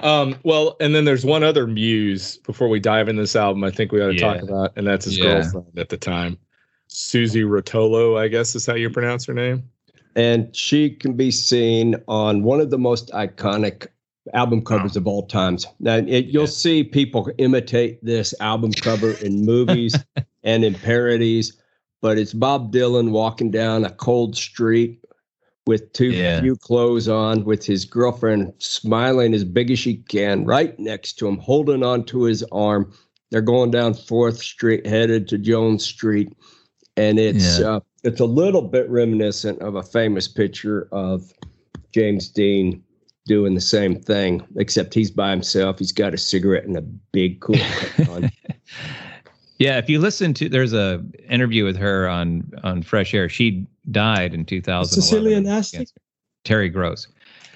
Um, 0.00 0.36
well, 0.44 0.76
and 0.80 0.94
then 0.94 1.04
there's 1.04 1.24
one 1.24 1.42
other 1.42 1.66
muse 1.66 2.36
before 2.38 2.68
we 2.68 2.80
dive 2.80 3.08
in 3.08 3.16
this 3.16 3.36
album. 3.36 3.64
I 3.64 3.70
think 3.70 3.92
we 3.92 4.02
ought 4.02 4.08
to 4.08 4.16
talk 4.16 4.42
about, 4.42 4.72
and 4.76 4.86
that's 4.86 5.04
his 5.06 5.18
Yeah. 5.18 5.24
girlfriend 5.24 5.78
at 5.78 5.88
the 5.88 5.96
time, 5.96 6.38
Susie 6.88 7.42
Rotolo. 7.42 8.18
I 8.18 8.28
guess 8.28 8.54
is 8.54 8.66
how 8.66 8.74
you 8.74 8.90
pronounce 8.90 9.26
her 9.26 9.34
name. 9.34 9.64
And 10.14 10.54
she 10.56 10.90
can 10.90 11.12
be 11.14 11.30
seen 11.30 11.96
on 12.08 12.42
one 12.42 12.60
of 12.60 12.70
the 12.70 12.78
most 12.78 13.10
iconic 13.10 13.88
album 14.34 14.64
covers 14.64 14.96
of 14.96 15.06
all 15.06 15.26
times. 15.26 15.66
Now, 15.78 15.96
it, 15.96 16.26
you'll 16.26 16.44
Yeah. 16.44 16.50
see 16.50 16.84
people 16.84 17.30
imitate 17.38 18.02
this 18.04 18.34
album 18.40 18.72
cover 18.72 19.14
in 19.14 19.44
movies 19.44 19.96
and 20.42 20.64
in 20.64 20.74
parodies, 20.74 21.52
but 22.00 22.18
it's 22.18 22.32
Bob 22.32 22.72
Dylan 22.72 23.10
walking 23.10 23.50
down 23.50 23.84
a 23.84 23.90
cold 23.90 24.36
street 24.36 25.00
with 25.66 25.92
too 25.92 26.10
Yeah. 26.10 26.40
few 26.40 26.56
clothes 26.56 27.08
on, 27.08 27.44
with 27.44 27.64
his 27.66 27.84
girlfriend 27.84 28.52
smiling 28.58 29.34
as 29.34 29.44
big 29.44 29.70
as 29.70 29.78
she 29.78 29.96
can, 30.08 30.44
right 30.44 30.78
next 30.78 31.14
to 31.14 31.26
him, 31.28 31.38
holding 31.38 31.82
onto 31.82 32.20
his 32.20 32.44
arm. 32.52 32.92
They're 33.30 33.40
going 33.40 33.72
down 33.72 33.94
Fourth 33.94 34.38
Street, 34.38 34.86
headed 34.86 35.26
to 35.28 35.38
Jones 35.38 35.84
Street, 35.84 36.32
and 36.96 37.18
it's 37.18 37.58
Yeah. 37.58 37.76
uh, 37.76 37.80
it's 38.04 38.20
a 38.20 38.24
little 38.26 38.62
bit 38.62 38.88
reminiscent 38.88 39.58
of 39.60 39.74
a 39.74 39.82
famous 39.82 40.28
picture 40.28 40.86
of 40.92 41.32
James 41.92 42.28
Dean 42.28 42.82
doing 43.26 43.54
the 43.56 43.60
same 43.60 43.96
thing, 44.00 44.40
except 44.56 44.94
he's 44.94 45.10
by 45.10 45.30
himself. 45.30 45.80
He's 45.80 45.90
got 45.90 46.14
a 46.14 46.18
cigarette 46.18 46.64
and 46.66 46.76
a 46.76 46.82
big 47.12 47.40
cool 47.40 47.56
on. 48.08 48.30
Yeah, 49.58 49.78
if 49.78 49.88
you 49.88 49.98
listen 50.00 50.34
to, 50.34 50.50
there's 50.50 50.74
a 50.74 51.02
interview 51.30 51.64
with 51.64 51.78
her 51.78 52.06
on 52.06 52.44
on 52.62 52.82
Fresh 52.82 53.14
Air. 53.14 53.26
She 53.30 53.66
died 53.90 54.34
in 54.34 54.44
2000. 54.44 55.00
Sicilian 55.02 55.46
Aztec? 55.46 55.86
Terry 56.44 56.68
Gross. 56.68 57.08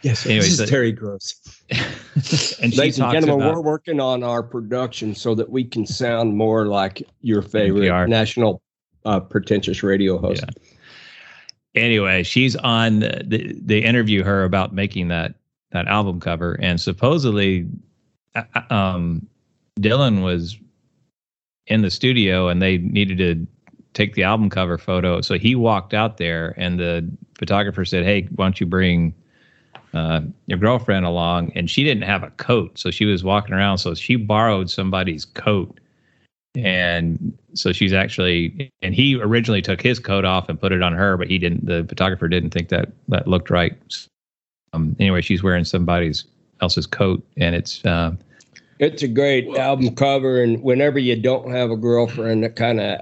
Yes, 0.03 0.25
Anyway, 0.25 0.40
this 0.45 0.57
so- 0.57 0.64
is 0.64 0.71
Terry 0.71 0.93
Gross. 0.93 1.35
and 1.71 2.73
she 2.73 2.79
Ladies 2.79 2.99
and 2.99 3.12
gentlemen, 3.12 3.47
about 3.47 3.55
we're 3.57 3.61
working 3.61 4.01
on 4.01 4.23
our 4.23 4.43
production 4.43 5.14
so 5.14 5.35
that 5.35 5.51
we 5.51 5.62
can 5.64 5.87
sound 5.87 6.37
more 6.37 6.66
like 6.66 7.03
your 7.21 7.43
favorite 7.43 7.83
NPR. 7.90 8.09
national 8.09 8.62
uh, 9.05 9.21
pretentious 9.21 9.83
radio 9.83 10.19
host. 10.19 10.45
Yeah. 11.75 11.83
anyway, 11.83 12.23
she's 12.23 12.57
on 12.57 13.01
the, 13.01 13.23
the 13.27 13.53
they 13.62 13.79
interview 13.81 14.25
her 14.25 14.45
about 14.45 14.75
making 14.75 15.09
that 15.09 15.35
that 15.73 15.87
album 15.87 16.19
cover, 16.19 16.55
and 16.61 16.81
supposedly, 16.81 17.69
uh, 18.35 18.43
um, 18.71 19.27
Dylan 19.79 20.23
was 20.23 20.59
in 21.66 21.83
the 21.83 21.90
studio 21.90 22.49
and 22.49 22.61
they 22.61 22.79
needed 22.79 23.19
to 23.19 23.47
take 23.94 24.14
the 24.14 24.22
album 24.22 24.50
cover 24.50 24.79
photo. 24.79 25.20
So 25.20 25.38
he 25.38 25.55
walked 25.55 25.94
out 25.94 26.16
there, 26.16 26.55
and 26.57 26.79
the 26.79 27.09
photographer 27.38 27.85
said, 27.85 28.05
"Hey, 28.05 28.29
why 28.35 28.46
don't 28.46 28.61
you 28.61 28.66
bring 28.66 29.14
uh, 29.94 30.22
your 30.46 30.59
girlfriend 30.59 31.07
along?" 31.07 31.53
And 31.55 31.70
she 31.70 31.85
didn't 31.85 32.05
have 32.05 32.22
a 32.22 32.31
coat, 32.31 32.79
so 32.79 32.90
she 32.90 33.05
was 33.05 33.24
walking 33.24 33.55
around. 33.55 33.79
So 33.79 33.94
she 33.94 34.16
borrowed 34.16 34.70
somebody's 34.70 35.24
coat 35.24 35.79
and 36.57 37.38
so 37.55 37.70
she's 37.72 37.92
actually 37.92 38.72
and 38.83 38.92
he 38.92 39.14
originally 39.14 39.62
took 39.62 39.81
his 39.81 40.00
coat 40.00 40.24
off 40.24 40.48
and 40.48 40.61
put 40.61 40.72
it 40.72 40.83
on 40.83 40.92
her 40.92 41.16
but 41.16 41.29
he 41.29 41.38
didn't 41.38 41.64
the 41.64 41.85
photographer 41.88 42.26
didn't 42.26 42.50
think 42.50 42.70
that 42.70 42.90
that 43.07 43.29
looked 43.29 43.50
right 43.50 43.72
um 44.72 44.96
anyway 44.98 45.20
she's 45.20 45.44
wearing 45.44 45.64
somebody's 45.64 46.24
else's 46.61 46.87
coat 46.88 47.24
and 47.37 47.55
it's 47.55 47.85
uh 47.85 48.12
It's 48.81 49.03
a 49.03 49.09
great 49.09 49.46
album 49.59 49.94
cover, 49.94 50.42
and 50.42 50.62
whenever 50.62 50.98
you 50.98 51.14
don't 51.14 51.50
have 51.50 51.70
a 51.70 51.76
girlfriend, 51.76 52.42
that 52.44 52.57
kind 52.57 52.81
of 52.81 53.00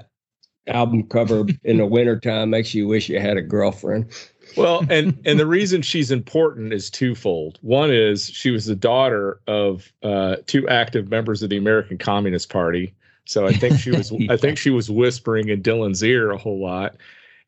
album 0.69 1.03
cover 1.03 1.45
in 1.63 1.77
the 1.77 1.85
wintertime 1.85 2.49
makes 2.49 2.73
you 2.73 2.87
wish 2.87 3.09
you 3.09 3.19
had 3.19 3.37
a 3.37 3.41
girlfriend. 3.41 4.11
Well, 4.57 4.83
and 4.89 5.17
and 5.25 5.39
the 5.39 5.45
reason 5.45 5.81
she's 5.83 6.09
important 6.11 6.73
is 6.73 6.89
twofold. 6.89 7.59
One 7.61 7.91
is 7.91 8.29
she 8.29 8.49
was 8.51 8.65
the 8.65 8.75
daughter 8.75 9.39
of 9.47 9.91
uh, 10.03 10.37
two 10.47 10.67
active 10.67 11.09
members 11.09 11.43
of 11.43 11.49
the 11.51 11.57
American 11.57 11.97
Communist 11.99 12.49
Party, 12.49 12.93
so 13.25 13.45
I 13.45 13.53
think 13.53 13.79
she 13.79 13.91
was 13.91 14.11
I 14.29 14.37
think 14.37 14.57
she 14.57 14.71
was 14.71 14.89
whispering 14.89 15.49
in 15.49 15.61
Dylan's 15.61 16.03
ear 16.03 16.31
a 16.31 16.37
whole 16.37 16.59
lot. 16.59 16.95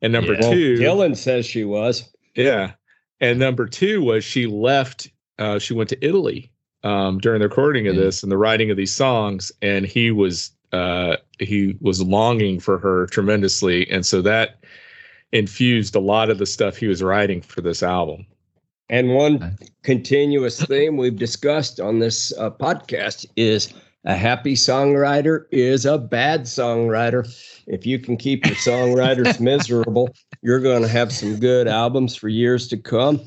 And 0.00 0.12
number 0.12 0.34
Yeah. 0.34 0.40
Well, 0.42 0.52
two, 0.52 0.78
Dylan 0.78 1.16
says 1.16 1.44
she 1.46 1.64
was. 1.64 2.08
yeah, 2.36 2.72
and 3.20 3.38
number 3.38 3.66
two 3.66 4.02
was 4.02 4.24
she 4.24 4.46
left. 4.46 5.10
Uh, 5.38 5.58
she 5.58 5.74
went 5.74 5.88
to 5.90 6.06
Italy 6.06 6.52
um, 6.84 7.18
during 7.18 7.40
the 7.40 7.48
recording 7.48 7.88
of 7.88 7.96
Yeah. 7.96 8.02
this 8.02 8.22
and 8.22 8.30
the 8.30 8.38
writing 8.38 8.70
of 8.70 8.76
these 8.76 8.94
songs, 8.94 9.50
and 9.60 9.86
he 9.86 10.12
was 10.12 10.52
uh, 10.72 11.16
he 11.38 11.76
was 11.80 12.02
longing 12.02 12.60
for 12.60 12.78
her 12.78 13.06
tremendously, 13.06 13.90
and 13.90 14.04
so 14.06 14.22
that 14.22 14.62
infused 15.32 15.94
a 15.94 16.00
lot 16.00 16.30
of 16.30 16.38
the 16.38 16.46
stuff 16.46 16.76
he 16.76 16.86
was 16.86 17.02
writing 17.02 17.40
for 17.40 17.60
this 17.60 17.82
album. 17.82 18.26
And 18.88 19.14
one 19.14 19.56
continuous 19.82 20.62
theme 20.66 20.96
we've 20.96 21.16
discussed 21.16 21.80
on 21.80 21.98
this 21.98 22.32
uh, 22.38 22.50
podcast 22.50 23.26
is 23.36 23.72
a 24.04 24.14
happy 24.14 24.54
songwriter 24.54 25.44
is 25.50 25.86
a 25.86 25.96
bad 25.96 26.42
songwriter. 26.42 27.26
If 27.66 27.86
you 27.86 27.98
can 27.98 28.16
keep 28.16 28.44
your 28.46 28.56
songwriters 28.56 29.40
miserable, 29.40 30.10
you're 30.42 30.60
going 30.60 30.82
to 30.82 30.88
have 30.88 31.12
some 31.12 31.38
good 31.38 31.68
albums 31.68 32.16
for 32.16 32.28
years 32.28 32.68
to 32.68 32.76
come. 32.76 33.20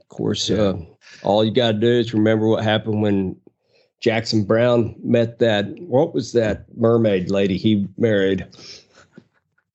Of 0.00 0.08
course, 0.08 0.50
uh, 0.50 0.78
all 1.22 1.44
you 1.44 1.50
got 1.50 1.72
to 1.72 1.78
do 1.78 1.86
is 1.86 2.14
remember 2.14 2.48
what 2.48 2.64
happened 2.64 3.02
when 3.02 3.36
Jackson 4.04 4.44
Brown 4.44 4.94
met 5.02 5.38
that. 5.38 5.66
What 5.80 6.12
was 6.12 6.32
that 6.32 6.66
mermaid 6.76 7.30
lady 7.30 7.56
he 7.56 7.88
married? 7.96 8.46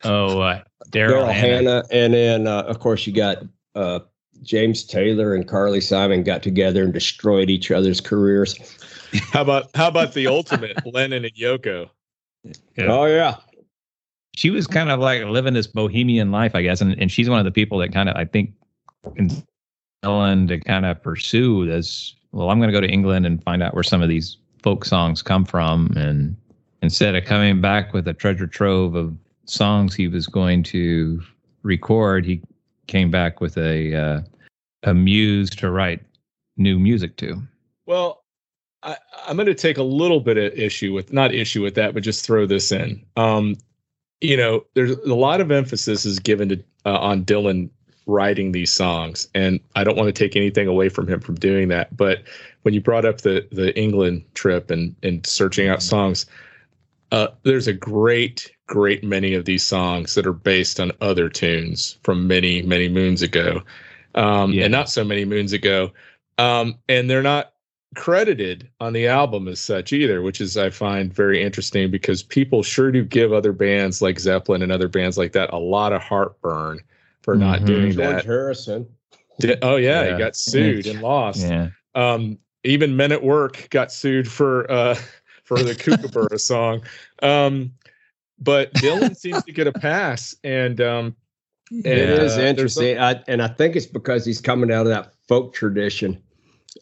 oh 0.04 0.40
uh, 0.40 0.62
daryl 0.92 1.24
Daryl 1.24 1.34
hannah 1.34 1.34
Hannah, 1.34 1.84
and 1.92 2.14
then 2.14 2.46
uh, 2.46 2.62
of 2.62 2.80
course 2.80 3.08
you 3.08 3.12
got 3.12 3.44
uh, 3.74 4.02
James 4.44 4.84
Taylor 4.84 5.34
and 5.34 5.48
Carly 5.48 5.82
Simon 5.82 6.22
got 6.24 6.44
together 6.44 6.84
and 6.84 6.94
destroyed 6.94 7.50
each 7.50 7.72
other's 7.72 8.00
careers. 8.00 8.56
How 9.34 9.42
about 9.42 9.72
how 9.74 9.88
about 9.88 10.14
the 10.14 10.28
ultimate 10.28 10.78
Lennon 10.94 11.26
and 11.26 11.34
Yoko? 11.34 11.90
Yeah. 12.44 12.86
Oh 12.86 13.06
yeah, 13.06 13.38
she 14.36 14.52
was 14.52 14.68
kind 14.68 14.92
of 14.92 15.00
like 15.00 15.24
living 15.24 15.56
this 15.56 15.66
bohemian 15.66 16.30
life 16.32 16.54
i 16.54 16.62
guess 16.62 16.80
and, 16.80 16.94
and 17.02 17.12
she's 17.12 17.28
one 17.28 17.40
of 17.40 17.46
the 17.46 17.52
people 17.52 17.80
that 17.80 17.92
kind 17.92 18.08
of 18.08 18.16
i 18.16 18.24
think 18.24 18.54
in 19.16 19.32
Ellen 20.04 20.48
to 20.48 20.60
kind 20.60 20.86
of 20.86 21.02
pursue 21.02 21.66
this 21.66 22.14
well 22.32 22.50
i'm 22.50 22.60
going 22.60 22.72
to 22.72 22.74
go 22.74 22.82
to 22.82 22.92
england 22.92 23.26
and 23.26 23.44
find 23.44 23.62
out 23.64 23.74
where 23.74 23.84
some 23.84 24.02
of 24.02 24.10
these 24.10 24.38
folk 24.62 24.86
songs 24.86 25.22
come 25.22 25.46
from 25.46 25.92
and 25.96 26.36
instead 26.82 27.16
of 27.16 27.26
coming 27.26 27.62
back 27.62 27.94
with 27.94 28.08
a 28.08 28.14
treasure 28.14 28.48
trove 28.48 28.96
of 28.96 29.16
songs 29.46 29.96
he 29.96 30.08
was 30.08 30.28
going 30.28 30.64
to 30.64 31.22
record 31.64 32.26
he 32.26 32.42
came 32.88 33.12
back 33.12 33.40
with 33.40 33.58
a 33.58 33.96
uh, 33.96 34.22
a 34.84 34.94
muse 34.94 35.50
to 35.50 35.70
write 35.70 36.02
new 36.58 36.78
music 36.78 37.16
to 37.18 37.42
Well, 37.86 38.24
I, 38.84 38.98
I'm 39.26 39.36
going 39.36 39.48
to 39.48 39.56
take 39.56 39.78
a 39.78 39.84
little 39.84 40.20
bit 40.20 40.38
of 40.38 40.54
issue 40.54 40.94
with 40.94 41.12
not 41.12 41.34
issue 41.34 41.62
with 41.62 41.76
that, 41.76 41.94
but 41.94 42.04
just 42.04 42.26
throw 42.26 42.46
this 42.46 42.72
in. 42.72 43.04
Um, 43.18 43.56
you 44.22 44.38
know, 44.38 44.66
there's 44.74 44.92
a 44.92 45.16
lot 45.16 45.42
of 45.42 45.52
emphasis 45.52 46.06
is 46.06 46.20
given 46.20 46.50
to 46.50 46.64
uh, 46.86 46.98
on 47.00 47.26
Dylan 47.26 47.70
writing 48.10 48.52
these 48.52 48.72
songs, 48.74 49.28
and 49.36 49.60
I 49.76 49.84
don't 49.84 49.96
want 49.96 50.08
to 50.14 50.24
take 50.24 50.36
anything 50.36 50.68
away 50.68 50.90
from 50.90 51.08
him 51.08 51.20
from 51.20 51.36
doing 51.36 51.68
that. 51.70 51.96
But 51.96 52.24
when 52.64 52.74
you 52.74 52.82
brought 52.82 53.06
up 53.06 53.22
the 53.22 53.48
the 53.52 53.78
England 53.78 54.24
trip 54.34 54.72
and 54.72 54.96
and 55.04 55.26
searching 55.26 55.70
out 55.70 55.82
songs, 55.82 56.26
uh, 57.12 57.28
there's 57.44 57.68
a 57.68 57.74
great 57.74 58.52
great 58.68 59.04
many 59.04 59.34
of 59.34 59.46
these 59.46 59.64
songs 59.64 60.16
that 60.16 60.28
are 60.28 60.34
based 60.34 60.80
on 60.80 60.92
other 61.02 61.30
tunes 61.30 61.98
from 62.04 62.28
many 62.28 62.62
many 62.64 62.90
moons 62.90 63.22
ago, 63.22 63.62
um, 64.16 64.52
Yeah. 64.54 64.66
and 64.66 64.72
not 64.72 64.90
so 64.90 65.04
many 65.04 65.26
moons 65.26 65.54
ago, 65.54 65.92
um, 66.38 66.76
and 66.90 67.10
they're 67.10 67.24
not 67.24 67.54
credited 67.96 68.70
on 68.80 68.94
the 68.94 69.08
album 69.08 69.48
as 69.48 69.60
such 69.60 69.92
either, 69.94 70.22
which 70.22 70.40
is 70.42 70.56
I 70.58 70.70
find 70.70 71.12
very 71.12 71.42
interesting 71.42 71.90
because 71.90 72.22
people 72.22 72.62
sure 72.62 72.92
do 72.92 73.04
give 73.04 73.34
other 73.34 73.52
bands 73.52 74.00
like 74.02 74.20
Zeppelin 74.20 74.62
and 74.62 74.72
other 74.72 74.88
bands 74.88 75.18
like 75.18 75.32
that 75.34 75.52
a 75.52 75.58
lot 75.58 75.92
of 75.92 76.02
heartburn 76.02 76.82
for 77.22 77.36
not 77.36 77.62
Mhm. 77.62 77.66
doing 77.66 77.92
George 77.92 77.96
that. 78.16 78.26
Harrison. 78.26 78.88
Di- 79.40 79.58
oh 79.62 79.76
yeah, 79.78 80.04
Yeah. 80.04 80.12
he 80.14 80.18
got 80.20 80.36
sued 80.36 80.86
and 80.88 81.02
lost. 81.02 81.42
yeah 81.42 81.70
Um, 81.96 82.38
even 82.64 82.96
Men 82.96 83.12
at 83.12 83.24
Work 83.24 83.68
got 83.70 83.92
sued 83.92 84.28
for 84.30 84.70
uh, 84.72 84.96
for 85.44 85.62
the 85.64 85.74
Kookaburra 85.76 86.40
song. 86.40 86.82
Um, 87.24 87.74
but 88.40 88.74
Dylan 88.76 89.16
seems 89.16 89.44
to 89.44 89.52
get 89.52 89.68
a 89.68 89.74
pass, 89.74 90.36
and 90.44 90.80
um, 90.82 91.16
and, 91.72 91.86
is 91.86 92.10
uh, 92.10 92.16
there's 92.16 92.38
interesting, 92.38 92.98
I, 93.00 93.22
and 93.28 93.42
I 93.42 93.48
think 93.48 93.76
it's 93.76 93.86
because 93.86 94.26
he's 94.26 94.42
coming 94.42 94.72
out 94.72 94.82
of 94.88 94.90
that 94.92 95.14
folk 95.28 95.54
tradition. 95.54 96.22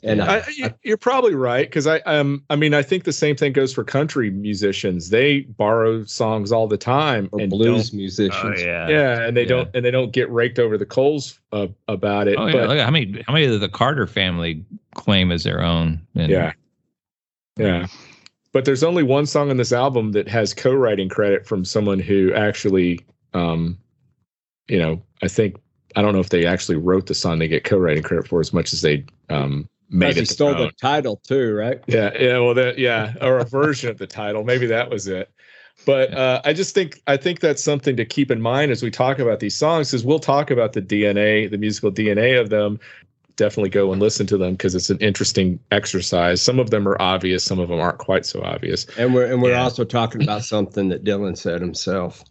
And 0.04 0.22
I, 0.22 0.38
I, 0.40 0.44
you- 0.56 0.74
you're 0.84 0.98
probably 0.98 1.34
right 1.36 1.68
because 1.68 1.88
I 1.88 2.00
um 2.02 2.44
I 2.50 2.56
mean 2.56 2.74
I 2.74 2.84
think 2.84 3.04
the 3.04 3.12
same 3.14 3.36
thing 3.36 3.52
goes 3.54 3.74
for 3.74 3.84
country 3.84 4.30
musicians. 4.30 5.10
They 5.10 5.42
borrow 5.42 6.04
songs 6.06 6.52
all 6.52 6.68
the 6.68 6.78
time 6.78 7.30
or 7.32 7.42
and 7.42 7.50
blues 7.50 7.90
don't- 7.90 7.98
musicians. 7.98 8.62
yeah 8.62 8.88
yeah, 8.90 9.22
and 9.26 9.36
they 9.36 9.42
Yeah. 9.44 9.48
don't 9.48 9.70
and 9.76 9.84
they 9.86 9.92
don't 9.92 10.12
get 10.14 10.30
raked 10.32 10.60
over 10.60 10.78
the 10.78 10.86
coals 10.86 11.40
uh, 11.52 11.68
about 11.88 12.28
it. 12.28 12.38
Oh 12.38 12.46
yeah, 12.48 12.54
but 12.54 12.70
look 12.70 12.80
how 12.80 12.92
many 12.92 13.24
how 13.26 13.34
many 13.34 13.46
of 13.46 13.60
the 13.60 13.70
Carter 13.70 14.06
family 14.08 14.64
claim 14.96 15.32
as 15.32 15.44
their 15.44 15.62
own. 15.64 16.00
And 16.16 16.30
yeah, 16.32 16.52
yeah. 17.58 17.88
But 18.54 18.66
there's 18.66 18.84
only 18.84 19.04
one 19.04 19.26
song 19.26 19.50
on 19.50 19.58
this 19.58 19.74
album 19.74 20.14
that 20.14 20.28
has 20.28 20.54
co-writing 20.54 21.10
credit 21.10 21.46
from 21.46 21.64
someone 21.66 22.00
who 22.00 22.34
actually, 22.34 23.00
um, 23.34 23.78
you 24.68 24.80
know, 24.80 25.02
I 25.22 25.28
think 25.28 25.58
I 25.96 26.02
don't 26.02 26.14
know 26.14 26.20
if 26.20 26.30
they 26.30 26.46
actually 26.46 26.78
wrote 26.78 27.06
the 27.08 27.14
song 27.16 27.40
they 27.40 27.48
get 27.48 27.64
co-writing 27.64 28.04
credit 28.04 28.28
for 28.28 28.40
as 28.40 28.54
much 28.54 28.74
as 28.74 28.82
they 28.82 29.06
um 29.30 29.68
made 29.90 30.18
it. 30.18 30.20
he 30.22 30.26
stole 30.26 30.54
the 30.56 30.72
title 30.80 31.22
too, 31.28 31.54
right? 31.54 31.82
yeah 31.88 32.12
yeah 32.20 32.40
well 32.40 32.54
that 32.54 32.78
yeah 32.78 33.14
or 33.22 33.40
a 33.40 33.46
version 33.46 33.90
of 33.90 33.98
the 33.98 34.08
title 34.08 34.44
maybe 34.44 34.66
that 34.68 34.90
was 34.90 35.08
it 35.08 35.30
but 35.86 36.14
uh, 36.14 36.42
i 36.44 36.54
just 36.54 36.74
think 36.74 37.02
i 37.08 37.16
think 37.16 37.40
that's 37.40 37.64
something 37.64 37.96
to 37.96 38.06
keep 38.06 38.32
in 38.32 38.42
mind 38.42 38.72
as 38.72 38.84
we 38.84 38.92
talk 38.92 39.20
about 39.20 39.40
these 39.40 39.56
songs 39.56 39.92
because 39.92 40.04
we'll 40.06 40.20
talk 40.20 40.52
about 40.52 40.74
the 40.74 40.82
dna 40.82 41.50
the 41.50 41.58
musical 41.58 41.92
dna 41.92 42.40
of 42.40 42.50
them 42.50 42.80
definitely 43.36 43.70
go 43.70 43.92
and 43.92 44.02
listen 44.02 44.26
to 44.26 44.38
them 44.38 44.54
because 44.54 44.74
it's 44.74 44.90
an 44.90 44.98
interesting 44.98 45.60
exercise 45.72 46.42
some 46.42 46.60
of 46.60 46.72
them 46.72 46.88
are 46.88 47.00
obvious 47.02 47.44
some 47.44 47.60
of 47.60 47.70
them 47.70 47.80
aren't 47.80 48.00
quite 48.00 48.26
so 48.26 48.42
obvious 48.44 48.88
And 48.98 49.14
we're 49.14 49.32
and 49.32 49.42
we're 49.42 49.52
Yeah. 49.52 49.64
also 49.64 49.84
talking 49.86 50.22
about 50.22 50.44
something 50.44 50.90
that 50.90 51.04
Dylan 51.04 51.38
said 51.38 51.62
himself. 51.62 52.24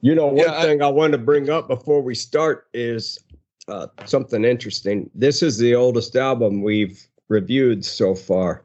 You 0.00 0.14
know, 0.14 0.26
one 0.28 0.46
Yeah, 0.46 0.62
thing 0.62 0.80
I 0.82 0.88
wanted 0.88 1.18
to 1.18 1.24
bring 1.24 1.50
up 1.50 1.68
before 1.68 2.00
we 2.02 2.14
start 2.14 2.66
is 2.72 3.18
uh, 3.68 3.86
something 4.06 4.44
interesting. 4.44 5.10
This 5.14 5.42
is 5.42 5.58
the 5.58 5.74
oldest 5.74 6.16
album 6.16 6.62
we've 6.62 7.06
reviewed 7.28 7.84
so 7.84 8.14
far. 8.14 8.62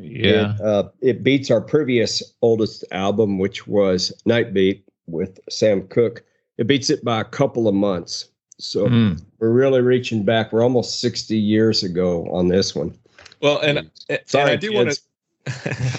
yeah. 0.00 0.54
It, 0.54 0.60
uh, 0.60 0.88
it 1.00 1.22
beats 1.22 1.50
our 1.50 1.60
previous 1.60 2.22
oldest 2.42 2.84
album, 2.92 3.38
which 3.38 3.66
was 3.66 4.12
Night 4.24 4.52
Beat 4.54 4.84
with 5.06 5.38
Sam 5.48 5.86
Cooke. 5.88 6.22
It 6.58 6.66
beats 6.66 6.90
it 6.90 7.04
by 7.04 7.20
a 7.20 7.24
couple 7.24 7.68
of 7.68 7.74
months. 7.74 8.28
So 8.58 8.88
Mm. 8.88 9.22
we're 9.38 9.50
really 9.50 9.82
reaching 9.82 10.24
back. 10.24 10.52
We're 10.52 10.62
almost 10.62 11.00
60 11.00 11.36
years 11.36 11.82
ago 11.82 12.26
on 12.32 12.48
this 12.48 12.74
one. 12.74 12.96
well 13.42 13.58
and, 13.60 13.90
and 14.08 14.20
Sorry, 14.24 14.52
i 14.52 14.56
do 14.56 14.72
want 14.72 14.90
to. 14.92 15.00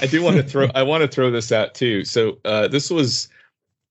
I 0.01 0.07
do 0.07 0.21
want 0.23 0.35
to 0.37 0.43
throw 0.43 0.67
I 0.75 0.83
want 0.83 1.03
to 1.03 1.07
throw 1.07 1.29
this 1.31 1.51
out 1.53 1.73
too. 1.75 2.03
So 2.03 2.37
uh, 2.43 2.67
this 2.67 2.89
was 2.89 3.29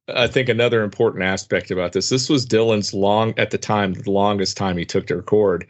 I 0.08 0.26
think 0.28 0.48
another 0.48 0.82
important 0.82 1.24
aspect 1.24 1.70
about 1.70 1.92
this. 1.92 2.08
This 2.08 2.28
was 2.28 2.46
Dylan's 2.46 2.94
long 2.94 3.34
at 3.38 3.50
the 3.50 3.58
time, 3.58 3.94
the 3.94 4.10
longest 4.10 4.56
time 4.56 4.76
he 4.76 4.84
took 4.84 5.06
to 5.08 5.16
record. 5.16 5.66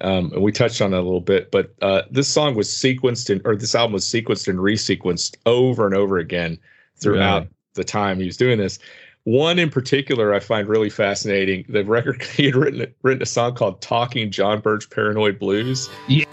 Um, 0.00 0.32
and 0.32 0.42
we 0.42 0.52
touched 0.52 0.80
on 0.80 0.94
it 0.94 0.96
a 0.96 1.02
little 1.02 1.20
bit, 1.20 1.50
but 1.50 1.74
uh, 1.82 2.02
this 2.10 2.28
song 2.28 2.54
was 2.54 2.68
sequenced 2.68 3.28
and 3.30 3.40
or 3.44 3.56
this 3.56 3.74
album 3.74 3.92
was 3.92 4.04
sequenced 4.04 4.46
and 4.46 4.60
resequenced 4.60 5.36
over 5.46 5.86
and 5.86 5.94
over 5.94 6.18
again 6.18 6.58
throughout 6.96 7.42
really? 7.42 7.54
the 7.74 7.84
time 7.84 8.20
he 8.20 8.26
was 8.26 8.36
doing 8.36 8.58
this. 8.58 8.78
One 9.24 9.58
in 9.58 9.68
particular 9.68 10.32
I 10.32 10.38
find 10.38 10.68
really 10.68 10.90
fascinating. 10.90 11.64
The 11.68 11.84
record 11.84 12.22
he 12.36 12.46
had 12.46 12.54
written 12.54 12.94
written 13.02 13.22
a 13.22 13.26
song 13.26 13.54
called 13.54 13.80
"Talking 13.80 14.30
John 14.30 14.60
Birch 14.60 14.88
Paranoid 14.90 15.40
Blues." 15.40 15.90
Yeah. 16.06 16.24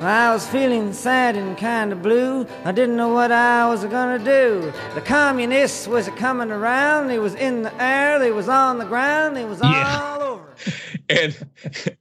I 0.00 0.30
was 0.32 0.46
feeling 0.46 0.92
sad 0.92 1.36
and 1.36 1.56
kind 1.56 1.90
of 1.90 2.02
blue. 2.02 2.46
I 2.64 2.72
didn't 2.72 2.96
know 2.96 3.08
what 3.08 3.32
I 3.32 3.66
was 3.66 3.84
gonna 3.84 4.22
do. 4.22 4.72
The 4.94 5.00
communists 5.00 5.88
was 5.88 6.08
coming 6.10 6.50
around. 6.50 7.08
They 7.08 7.18
was 7.18 7.34
in 7.34 7.62
the 7.62 7.82
air. 7.82 8.18
They 8.18 8.30
was 8.30 8.48
on 8.48 8.78
the 8.78 8.84
ground. 8.84 9.36
They 9.36 9.46
was 9.46 9.60
yeah. 9.62 10.16
all 10.18 10.22
over. 10.22 10.54
and 11.08 11.34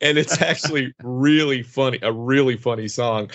and 0.02 0.18
it's 0.18 0.42
actually 0.42 0.94
really 1.04 1.64
funny, 1.64 2.00
a 2.02 2.12
really 2.12 2.58
funny 2.58 2.90
song. 2.90 3.32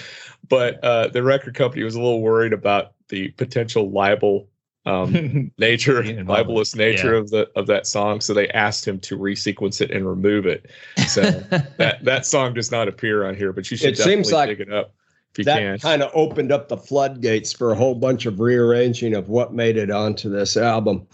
But 0.48 0.82
uh, 0.84 1.08
the 1.08 1.22
record 1.22 1.54
company 1.54 1.82
was 1.82 1.94
a 1.94 2.00
little 2.00 2.20
worried 2.20 2.52
about 2.52 2.92
the 3.08 3.28
potential 3.30 3.90
libel 3.90 4.46
um, 4.86 5.50
nature, 5.58 6.02
libelous 6.24 6.74
nature 6.74 7.14
yeah. 7.14 7.20
of 7.20 7.30
the 7.30 7.50
of 7.56 7.66
that 7.66 7.86
song. 7.86 8.20
So 8.20 8.34
they 8.34 8.48
asked 8.50 8.86
him 8.86 8.98
to 9.00 9.18
resequence 9.18 9.80
it 9.80 9.90
and 9.90 10.08
remove 10.08 10.46
it. 10.46 10.70
So 11.08 11.22
that 11.78 12.04
that 12.04 12.26
song 12.26 12.54
does 12.54 12.70
not 12.70 12.88
appear 12.88 13.26
on 13.26 13.34
here, 13.34 13.52
but 13.52 13.70
you 13.70 13.76
should 13.76 13.90
it 13.90 13.96
definitely 13.96 14.24
seems 14.24 14.32
like 14.32 14.48
dig 14.48 14.60
it 14.60 14.72
up 14.72 14.94
if 15.32 15.38
you 15.38 15.44
that 15.44 15.80
kind 15.80 16.02
of 16.02 16.10
opened 16.14 16.50
up 16.50 16.68
the 16.68 16.76
floodgates 16.76 17.52
for 17.52 17.72
a 17.72 17.74
whole 17.76 17.94
bunch 17.94 18.26
of 18.26 18.40
rearranging 18.40 19.14
of 19.14 19.28
what 19.28 19.52
made 19.54 19.76
it 19.76 19.90
onto 19.90 20.28
this 20.28 20.56
album 20.56 21.06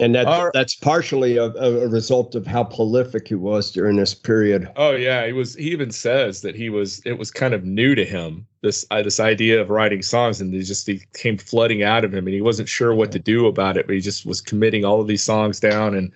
and 0.00 0.14
that 0.14 0.26
Our, 0.26 0.52
that's 0.54 0.76
partially 0.76 1.36
a, 1.36 1.46
a, 1.46 1.88
result 1.88 2.36
of 2.36 2.46
how 2.46 2.62
prolific 2.62 3.26
he 3.26 3.34
was 3.34 3.72
during 3.72 3.96
this 3.96 4.14
period. 4.14 4.70
Oh 4.76 4.92
yeah, 4.92 5.26
he 5.26 5.32
was. 5.32 5.54
He 5.54 5.70
even 5.72 5.90
says 5.90 6.40
that 6.42 6.54
he 6.54 6.70
was. 6.70 7.00
It 7.04 7.18
was 7.18 7.30
kind 7.30 7.52
of 7.52 7.64
new 7.64 7.96
to 7.96 8.04
him 8.04 8.46
this 8.62 8.86
uh, 8.90 9.02
this 9.02 9.20
idea 9.20 9.60
of 9.60 9.70
writing 9.70 10.02
songs, 10.02 10.40
and 10.40 10.52
he 10.52 10.62
just 10.62 10.86
he 10.86 11.02
came 11.14 11.38
flooding 11.38 11.82
out 11.82 12.04
of 12.04 12.12
him, 12.12 12.26
and 12.26 12.34
he 12.34 12.40
wasn't 12.40 12.68
sure 12.68 12.94
what 12.94 13.12
to 13.12 13.18
do 13.18 13.46
about 13.46 13.76
it, 13.76 13.86
but 13.86 13.94
he 13.94 14.00
just 14.00 14.26
was 14.26 14.40
committing 14.40 14.84
all 14.84 15.00
of 15.00 15.06
these 15.06 15.22
songs 15.22 15.60
down. 15.60 15.94
And 15.94 16.12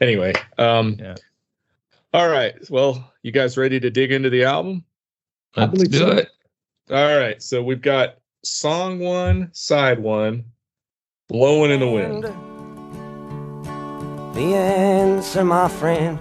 anyway, 0.00 0.32
um, 0.58 0.96
yeah. 0.98 1.16
All 2.12 2.28
right, 2.28 2.54
well, 2.70 3.12
you 3.22 3.32
guys 3.32 3.56
ready 3.56 3.78
to 3.80 3.90
dig 3.90 4.12
into 4.12 4.30
the 4.30 4.44
album? 4.44 4.84
Let's 5.56 5.68
I 5.68 5.72
believe 5.72 5.90
do 5.90 5.98
so. 5.98 6.10
it. 6.12 6.28
All 6.90 7.18
right, 7.18 7.42
so 7.42 7.62
we've 7.62 7.82
got 7.82 8.18
song 8.44 9.00
one, 9.00 9.50
side 9.52 9.98
one, 9.98 10.44
blowing 11.28 11.72
in 11.72 11.80
the 11.80 11.90
wind. 11.90 12.55
The 14.36 14.54
answer, 14.54 15.42
my 15.46 15.66
friend, 15.66 16.20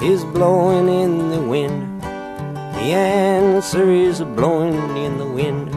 is 0.00 0.24
blowing 0.24 0.88
in 0.88 1.30
the 1.30 1.40
wind. 1.40 2.00
The 2.00 2.92
answer 2.94 3.90
is 3.90 4.20
blowing 4.20 4.96
in 4.96 5.18
the 5.18 5.26
wind. 5.26 5.72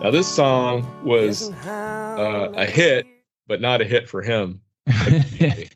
Now, 0.00 0.10
this 0.10 0.26
song 0.26 0.88
was 1.04 1.50
uh, 1.66 2.50
a 2.54 2.64
hit, 2.64 3.06
but 3.46 3.60
not 3.60 3.82
a 3.82 3.84
hit 3.84 4.08
for 4.08 4.22
him. 4.22 4.62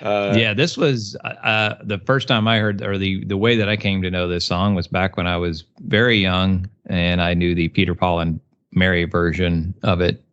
Uh, 0.00 0.34
yeah, 0.36 0.54
this 0.54 0.76
was 0.76 1.16
uh, 1.24 1.28
uh, 1.28 1.78
the 1.82 1.98
first 1.98 2.28
time 2.28 2.48
I 2.48 2.58
heard, 2.58 2.82
or 2.82 2.96
the 2.96 3.24
the 3.24 3.36
way 3.36 3.56
that 3.56 3.68
I 3.68 3.76
came 3.76 4.02
to 4.02 4.10
know 4.10 4.28
this 4.28 4.46
song 4.46 4.74
was 4.74 4.88
back 4.88 5.16
when 5.16 5.26
I 5.26 5.36
was 5.36 5.64
very 5.80 6.18
young, 6.18 6.68
and 6.86 7.20
I 7.20 7.34
knew 7.34 7.54
the 7.54 7.68
Peter 7.68 7.94
Paul 7.94 8.20
and 8.20 8.40
Mary 8.72 9.04
version 9.04 9.74
of 9.82 10.00
it. 10.00 10.24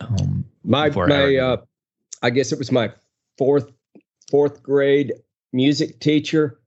Um, 0.00 0.44
my 0.64 0.90
my, 0.90 1.14
I, 1.14 1.36
uh, 1.36 1.56
I 2.22 2.30
guess 2.30 2.52
it 2.52 2.58
was 2.58 2.70
my 2.70 2.92
fourth 3.38 3.70
fourth 4.30 4.62
grade 4.62 5.12
music 5.52 5.98
teacher 5.98 6.60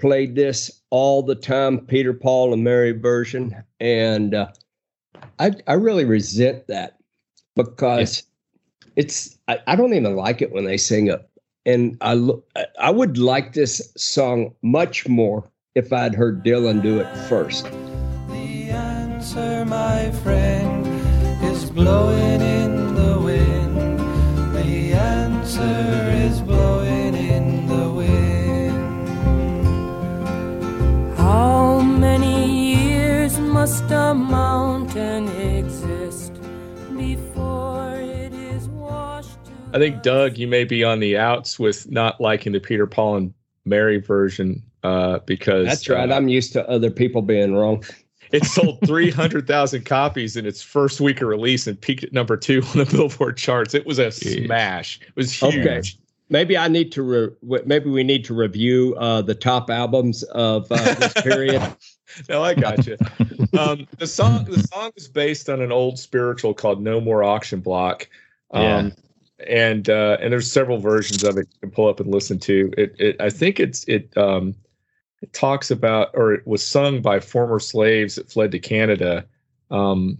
played 0.00 0.34
this 0.34 0.82
all 0.90 1.22
the 1.22 1.34
time, 1.34 1.78
Peter 1.86 2.12
Paul 2.12 2.52
and 2.52 2.62
Mary 2.62 2.92
version, 2.92 3.54
and 3.80 4.34
uh, 4.34 4.48
I 5.38 5.52
I 5.66 5.74
really 5.74 6.04
resent 6.04 6.66
that 6.66 6.98
because 7.56 8.24
it's 8.96 9.38
I, 9.48 9.58
I, 9.66 9.76
don't 9.76 9.94
even 9.94 10.16
like 10.16 10.42
it 10.42 10.52
when 10.52 10.64
they 10.64 10.76
sing 10.76 11.08
it. 11.08 11.28
And 11.64 11.96
i 12.00 12.14
look 12.14 12.44
i 12.80 12.90
would 12.90 13.18
like 13.18 13.52
this 13.52 13.92
song 13.96 14.52
much 14.62 15.06
more 15.06 15.48
if 15.76 15.92
i'd 15.92 16.12
heard 16.12 16.44
dylan 16.44 16.82
do 16.82 16.98
it 16.98 17.06
first. 17.28 17.64
The 18.28 18.70
answer 18.70 19.64
my 19.64 20.10
friend 20.22 20.84
is 21.44 21.70
blowing 21.70 22.40
in 22.40 22.94
the 22.96 23.20
wind. 23.20 24.00
The 24.56 24.92
answer 24.92 26.10
is 26.26 26.40
blowing 26.40 27.14
in 27.14 27.68
the 27.68 27.90
wind. 27.90 29.08
How 31.16 31.80
many 31.80 32.74
years 32.74 33.38
must 33.38 33.88
a 33.92 34.14
mountain 34.14 35.28
exist 35.28 35.51
I 39.72 39.78
think 39.78 40.02
Doug, 40.02 40.36
you 40.36 40.46
may 40.46 40.64
be 40.64 40.84
on 40.84 41.00
the 41.00 41.16
outs 41.16 41.58
with 41.58 41.90
not 41.90 42.20
liking 42.20 42.52
the 42.52 42.60
Peter 42.60 42.86
Paul 42.86 43.16
and 43.16 43.34
Mary 43.64 43.98
version 43.98 44.62
uh, 44.82 45.20
because 45.20 45.66
that's 45.66 45.88
right. 45.88 46.10
Uh, 46.10 46.14
I'm 46.14 46.28
used 46.28 46.52
to 46.54 46.68
other 46.68 46.90
people 46.90 47.22
being 47.22 47.54
wrong. 47.54 47.84
It 48.32 48.44
sold 48.44 48.80
300,000 48.86 49.84
copies 49.84 50.36
in 50.36 50.46
its 50.46 50.62
first 50.62 51.00
week 51.00 51.22
of 51.22 51.28
release 51.28 51.66
and 51.66 51.80
peaked 51.80 52.04
at 52.04 52.12
number 52.12 52.36
two 52.36 52.62
on 52.74 52.78
the 52.78 52.84
Billboard 52.84 53.36
charts. 53.36 53.74
It 53.74 53.86
was 53.86 53.98
a 53.98 54.10
smash. 54.10 55.00
It 55.02 55.16
was 55.16 55.32
huge. 55.32 55.54
Okay. 55.56 55.82
Maybe 56.28 56.56
I 56.56 56.66
need 56.66 56.92
to. 56.92 57.02
Re- 57.42 57.60
maybe 57.66 57.90
we 57.90 58.02
need 58.02 58.24
to 58.24 58.32
review 58.32 58.94
uh, 58.98 59.20
the 59.20 59.34
top 59.34 59.68
albums 59.68 60.22
of 60.22 60.66
uh, 60.70 60.94
this 60.94 61.12
period. 61.14 61.62
no, 62.30 62.42
I 62.42 62.54
got 62.54 62.86
you. 62.86 62.96
Um, 63.58 63.86
the 63.98 64.06
song. 64.06 64.44
The 64.44 64.60
song 64.60 64.92
is 64.96 65.08
based 65.08 65.50
on 65.50 65.60
an 65.60 65.70
old 65.70 65.98
spiritual 65.98 66.54
called 66.54 66.80
"No 66.80 67.02
More 67.02 67.22
Auction 67.22 67.60
Block." 67.60 68.08
Um, 68.50 68.62
yeah 68.62 68.90
and 69.48 69.88
uh, 69.88 70.16
and 70.20 70.32
there's 70.32 70.50
several 70.50 70.78
versions 70.78 71.24
of 71.24 71.36
it 71.36 71.48
you 71.52 71.60
can 71.60 71.70
pull 71.70 71.88
up 71.88 72.00
and 72.00 72.12
listen 72.12 72.38
to. 72.40 72.72
It, 72.76 72.94
it 72.98 73.16
I 73.20 73.30
think 73.30 73.60
it's 73.60 73.84
it 73.88 74.16
um, 74.16 74.54
it 75.20 75.32
talks 75.32 75.70
about 75.70 76.10
or 76.14 76.32
it 76.32 76.46
was 76.46 76.66
sung 76.66 77.00
by 77.00 77.20
former 77.20 77.58
slaves 77.58 78.16
that 78.16 78.30
fled 78.30 78.52
to 78.52 78.58
Canada 78.58 79.24
um, 79.70 80.18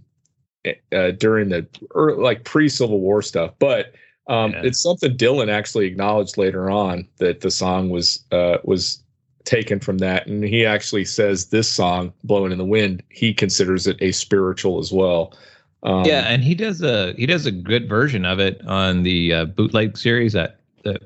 eh, 0.65 0.73
uh, 0.91 1.11
during 1.11 1.49
the 1.49 1.67
or 1.91 2.15
like 2.15 2.43
pre 2.43 2.69
Civil 2.69 2.99
War 2.99 3.21
stuff. 3.21 3.53
But 3.59 3.93
um, 4.27 4.51
yeah. 4.51 4.61
it's 4.63 4.81
something 4.81 5.15
Dylan 5.15 5.49
actually 5.49 5.85
acknowledged 5.85 6.37
later 6.37 6.69
on 6.69 7.07
that 7.17 7.41
the 7.41 7.51
song 7.51 7.89
was 7.89 8.23
uh, 8.31 8.57
was 8.63 9.03
taken 9.43 9.79
from 9.79 9.97
that, 9.97 10.25
and 10.27 10.43
he 10.43 10.65
actually 10.65 11.05
says 11.05 11.47
this 11.47 11.69
song 11.69 12.13
"Blowing 12.23 12.51
in 12.51 12.57
the 12.57 12.65
Wind" 12.65 13.03
he 13.09 13.33
considers 13.33 13.87
it 13.87 13.97
a 14.01 14.11
spiritual 14.11 14.79
as 14.79 14.91
well. 14.91 15.33
Um, 15.83 16.05
yeah, 16.05 16.21
and 16.21 16.43
he 16.43 16.55
does 16.55 16.81
a 16.81 17.13
he 17.13 17.25
does 17.25 17.45
a 17.45 17.51
good 17.51 17.89
version 17.89 18.25
of 18.25 18.39
it 18.39 18.65
on 18.65 19.03
the 19.03 19.33
uh, 19.33 19.45
bootleg 19.45 19.97
series 19.97 20.33
that 20.33 20.59
the 20.83 20.99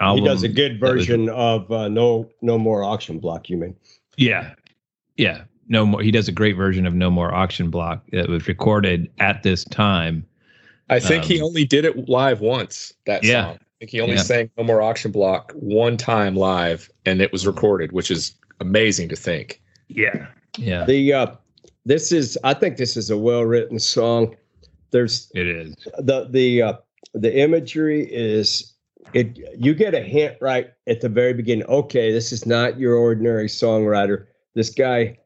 album. 0.00 0.24
He 0.24 0.28
does 0.28 0.42
a 0.42 0.48
good 0.48 0.80
version 0.80 1.26
was, 1.26 1.34
of 1.68 1.70
uh, 1.70 1.88
no 1.88 2.30
no 2.40 2.58
more 2.58 2.82
auction 2.82 3.18
block. 3.18 3.50
You 3.50 3.58
mean? 3.58 3.76
Yeah, 4.16 4.54
yeah. 5.16 5.44
No 5.68 5.84
more. 5.84 6.00
He 6.00 6.10
does 6.10 6.28
a 6.28 6.32
great 6.32 6.56
version 6.56 6.86
of 6.86 6.94
No 6.94 7.10
More 7.10 7.34
Auction 7.34 7.70
Block. 7.70 8.02
It 8.12 8.28
was 8.28 8.46
recorded 8.46 9.10
at 9.18 9.42
this 9.42 9.64
time. 9.64 10.24
I 10.88 11.00
think 11.00 11.24
um, 11.24 11.28
he 11.28 11.40
only 11.42 11.64
did 11.64 11.84
it 11.84 12.08
live 12.08 12.40
once. 12.40 12.94
That 13.06 13.24
yeah. 13.24 13.46
song. 13.46 13.54
I 13.54 13.78
think 13.80 13.90
he 13.90 14.00
only 14.00 14.14
yeah. 14.14 14.22
sang 14.22 14.50
No 14.56 14.64
More 14.64 14.80
Auction 14.80 15.10
Block 15.10 15.52
one 15.54 15.96
time 15.96 16.36
live, 16.36 16.88
and 17.04 17.20
it 17.20 17.32
was 17.32 17.46
recorded, 17.46 17.92
which 17.92 18.10
is 18.10 18.34
amazing 18.60 19.08
to 19.08 19.16
think. 19.16 19.60
Yeah, 19.88 20.28
yeah. 20.56 20.84
The 20.84 21.12
uh, 21.12 21.26
this 21.86 22.10
is 22.10 22.36
I 22.44 22.52
think 22.52 22.76
this 22.76 22.96
is 22.96 23.08
a 23.08 23.16
well 23.16 23.44
written 23.44 23.78
song. 23.78 24.36
There's 24.90 25.30
it 25.34 25.46
is 25.46 25.74
the 25.98 26.28
the 26.28 26.62
uh, 26.62 26.72
the 27.14 27.38
imagery 27.38 28.02
is 28.12 28.74
it 29.14 29.38
you 29.56 29.72
get 29.72 29.94
a 29.94 30.00
hint 30.00 30.36
right 30.40 30.68
at 30.88 31.00
the 31.00 31.08
very 31.08 31.32
beginning. 31.32 31.64
Okay, 31.66 32.12
this 32.12 32.32
is 32.32 32.44
not 32.44 32.78
your 32.78 32.96
ordinary 32.96 33.46
songwriter. 33.46 34.26
This 34.54 34.68
guy 34.68 35.16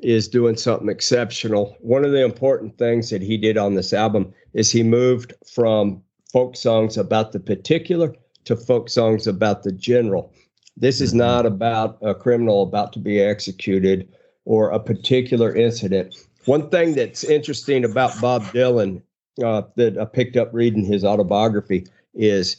is 0.00 0.28
doing 0.28 0.56
something 0.56 0.88
exceptional. 0.88 1.76
One 1.80 2.04
of 2.04 2.12
the 2.12 2.24
important 2.24 2.76
things 2.76 3.08
that 3.10 3.22
he 3.22 3.38
did 3.38 3.56
on 3.56 3.74
this 3.74 3.92
album 3.92 4.34
is 4.52 4.70
he 4.70 4.82
moved 4.82 5.32
from 5.50 6.02
folk 6.30 6.56
songs 6.56 6.98
about 6.98 7.32
the 7.32 7.40
particular 7.40 8.14
to 8.44 8.56
folk 8.56 8.90
songs 8.90 9.26
about 9.26 9.62
the 9.62 9.72
general. 9.72 10.32
This 10.76 11.00
is 11.00 11.10
mm-hmm. 11.10 11.18
not 11.18 11.46
about 11.46 11.98
a 12.02 12.14
criminal 12.14 12.62
about 12.62 12.92
to 12.94 12.98
be 12.98 13.20
executed 13.20 14.08
or 14.44 14.70
a 14.70 14.80
particular 14.80 15.54
incident. 15.54 16.14
One 16.46 16.68
thing 16.70 16.94
that's 16.94 17.24
interesting 17.24 17.84
about 17.84 18.20
Bob 18.20 18.42
Dylan 18.46 19.02
uh, 19.42 19.62
that 19.76 19.96
I 19.98 20.04
picked 20.04 20.36
up 20.36 20.52
reading 20.52 20.84
his 20.84 21.04
autobiography, 21.04 21.86
is 22.14 22.56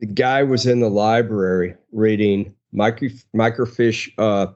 the 0.00 0.06
guy 0.06 0.42
was 0.42 0.66
in 0.66 0.80
the 0.80 0.90
library 0.90 1.74
reading 1.92 2.54
micro, 2.72 3.08
microfiche 3.34 4.12
uh, 4.18 4.48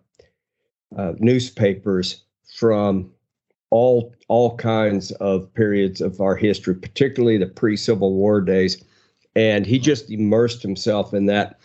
uh, 0.96 1.12
newspapers 1.18 2.22
from 2.56 3.10
all 3.70 4.14
all 4.28 4.56
kinds 4.56 5.10
of 5.12 5.52
periods 5.54 6.00
of 6.00 6.20
our 6.20 6.37
history, 6.37 6.74
particularly 6.74 7.38
the 7.38 7.46
pre-Civil 7.46 8.12
War 8.14 8.40
days, 8.40 8.82
and 9.34 9.66
he 9.66 9.78
just 9.78 10.10
immersed 10.10 10.62
himself 10.62 11.14
in 11.14 11.26
that. 11.26 11.58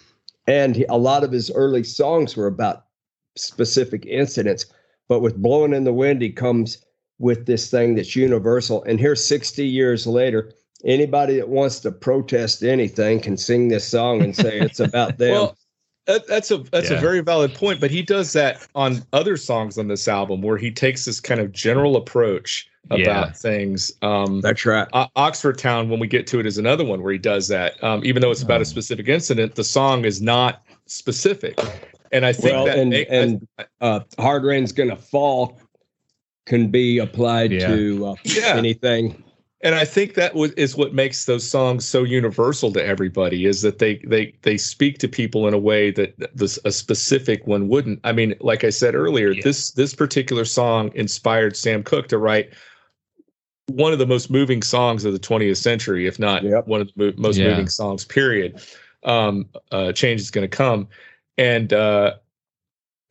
And 0.47 0.75
he, 0.75 0.85
a 0.89 0.97
lot 0.97 1.23
of 1.23 1.31
his 1.31 1.51
early 1.51 1.83
songs 1.83 2.35
were 2.35 2.47
about 2.47 2.85
specific 3.35 4.05
incidents, 4.05 4.65
but 5.09 5.19
with 5.19 5.35
"Blowing 5.41 5.73
in 5.73 5.83
the 5.83 5.91
Wind," 5.93 6.21
he 6.21 6.29
comes 6.31 6.85
with 7.17 7.45
this 7.45 7.69
thing 7.69 7.95
that's 7.95 8.15
universal. 8.15 8.81
And 8.83 8.97
here, 8.97 9.15
60 9.15 9.65
years 9.67 10.07
later, 10.07 10.53
anybody 10.85 11.35
that 11.35 11.49
wants 11.49 11.81
to 11.81 11.91
protest 11.91 12.63
anything 12.63 13.19
can 13.19 13.35
sing 13.35 13.67
this 13.67 13.85
song 13.85 14.21
and 14.21 14.33
say 14.33 14.59
it's 14.59 14.79
about 14.79 15.17
them. 15.17 15.31
Well, 15.31 15.57
that, 16.07 16.25
that's 16.27 16.49
a 16.49 16.59
that's 16.59 16.89
Yeah. 16.89 16.97
a 16.97 17.01
very 17.01 17.19
valid 17.19 17.53
point, 17.53 17.81
but 17.81 17.91
he 17.91 18.01
does 18.01 18.31
that 18.33 18.65
on 18.73 19.03
other 19.11 19.35
songs 19.35 19.77
on 19.77 19.89
this 19.89 20.07
album 20.07 20.41
where 20.41 20.57
he 20.57 20.71
takes 20.71 21.03
this 21.05 21.19
kind 21.19 21.41
of 21.41 21.51
general 21.51 21.97
approach 21.97 22.67
about 22.89 22.99
Yeah. 23.27 23.31
things. 23.33 23.91
Um, 24.01 24.39
that's 24.41 24.65
right. 24.65 24.87
O- 24.93 25.05
Oxford 25.17 25.57
Town, 25.59 25.89
when 25.89 25.99
we 25.99 26.07
get 26.07 26.25
to 26.27 26.39
it, 26.39 26.45
is 26.47 26.57
another 26.57 26.85
one 26.85 27.03
where 27.03 27.11
he 27.11 27.19
does 27.19 27.47
that. 27.49 27.83
Um, 27.83 28.03
even 28.05 28.21
though 28.21 28.31
it's 28.31 28.41
about 28.41 28.61
a 28.61 28.65
specific 28.65 29.07
incident, 29.09 29.55
the 29.55 29.63
song 29.63 30.05
is 30.05 30.21
not 30.21 30.63
specific, 30.87 31.59
and 32.11 32.25
I 32.25 32.33
think 32.33 32.53
Well, 32.53 32.65
that 32.65 32.77
and 32.77 32.89
make- 32.89 33.07
and 33.09 33.47
uh, 33.81 34.01
hard 34.17 34.43
rain's 34.43 34.71
gonna 34.71 34.95
fall 34.95 35.59
can 36.45 36.69
be 36.69 36.97
applied 36.97 37.51
Yeah. 37.51 37.67
to 37.75 38.05
uh, 38.07 38.15
Yeah. 38.23 38.55
anything. 38.55 39.23
and 39.61 39.75
I 39.75 39.83
think 39.83 40.13
that 40.13 40.33
was, 40.35 40.51
is 40.53 40.77
what 40.77 40.93
makes 40.93 41.25
those 41.25 41.43
songs 41.47 41.83
so 41.85 42.03
universal 42.03 42.71
to 42.71 42.83
everybody 42.85 43.45
is 43.45 43.61
that 43.61 43.77
they 43.79 43.95
they 44.07 44.33
they 44.43 44.57
speak 44.57 44.97
to 44.99 45.07
people 45.07 45.47
in 45.47 45.53
a 45.53 45.57
way 45.59 45.91
that 45.91 46.13
this 46.35 46.57
a 46.65 46.71
specific 46.71 47.45
one 47.45 47.67
wouldn't. 47.67 47.99
I 48.05 48.11
mean, 48.13 48.35
like 48.39 48.63
I 48.63 48.69
said 48.69 48.95
earlier, 48.95 49.31
Yeah. 49.31 49.41
this 49.43 49.71
this 49.71 49.93
particular 49.93 50.45
song 50.45 50.91
inspired 50.95 51.57
Sam 51.57 51.83
Cooke 51.83 52.07
to 52.07 52.17
write 52.17 52.49
one 53.67 53.93
of 53.93 53.99
the 53.99 54.07
most 54.07 54.31
moving 54.31 54.63
songs 54.63 55.05
of 55.05 55.13
the 55.13 55.19
20th 55.19 55.57
century, 55.57 56.07
if 56.07 56.17
not 56.17 56.43
Yep. 56.43 56.67
one 56.67 56.81
of 56.81 56.87
the 56.87 56.93
mo- 57.07 57.13
most 57.17 57.37
Yeah. 57.37 57.49
moving 57.49 57.67
songs. 57.67 58.03
Period. 58.05 58.61
Um, 59.03 59.45
uh, 59.71 59.91
change 59.91 60.21
is 60.21 60.31
going 60.31 60.49
to 60.49 60.57
come, 60.57 60.87
and 61.39 61.73
uh, 61.73 62.13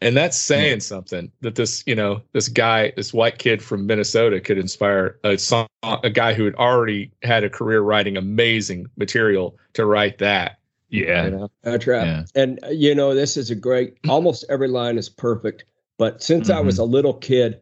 and 0.01 0.17
that's 0.17 0.37
saying 0.39 0.79
something 0.81 1.33
that 1.41 1.57
this 1.57 1.83
you 1.87 1.95
know 1.97 2.23
this 2.33 2.49
guy 2.49 2.93
this 2.95 3.13
white 3.13 3.39
kid 3.39 3.61
from 3.63 3.87
minnesota 3.87 4.41
could 4.41 4.59
inspire 4.59 5.19
a 5.25 5.37
song 5.37 5.67
a 5.83 6.11
guy 6.11 6.35
who 6.35 6.45
had 6.45 6.55
already 6.55 7.11
had 7.23 7.43
a 7.43 7.51
career 7.51 7.81
writing 7.81 8.17
amazing 8.17 8.87
material 8.97 9.57
to 9.73 9.85
write 9.87 10.19
that 10.19 10.59
Yeah. 10.91 11.25
you 11.25 11.31
know? 11.31 11.51
That's 11.63 11.87
right. 11.87 12.07
Yeah. 12.07 12.25
And 12.35 12.59
uh, 12.65 12.69
you 12.69 12.95
know, 12.95 13.15
this 13.15 13.37
is 13.37 13.51
a 13.51 13.55
great. 13.55 13.97
Almost 14.09 14.45
every 14.49 14.69
line 14.69 14.99
is 14.99 15.09
perfect. 15.09 15.65
But 15.99 16.23
since 16.23 16.49
I 16.49 16.61
was 16.61 16.79
a 16.79 16.85
little 16.85 17.15
kid, 17.15 17.61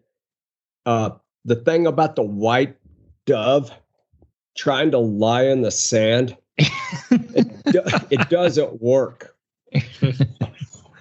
uh, 0.85 1.11
the 1.47 1.57
thing 1.57 1.87
about 1.87 2.17
the 2.17 2.23
white 2.23 2.77
dove 3.25 3.73
trying 4.57 4.91
to 4.91 4.99
lie 4.99 5.45
in 5.47 5.63
the 5.63 5.71
sand, 5.71 6.37
it, 6.59 7.65
do- 7.65 7.83
it 8.11 8.29
doesn't 8.29 8.83
work. 8.83 9.36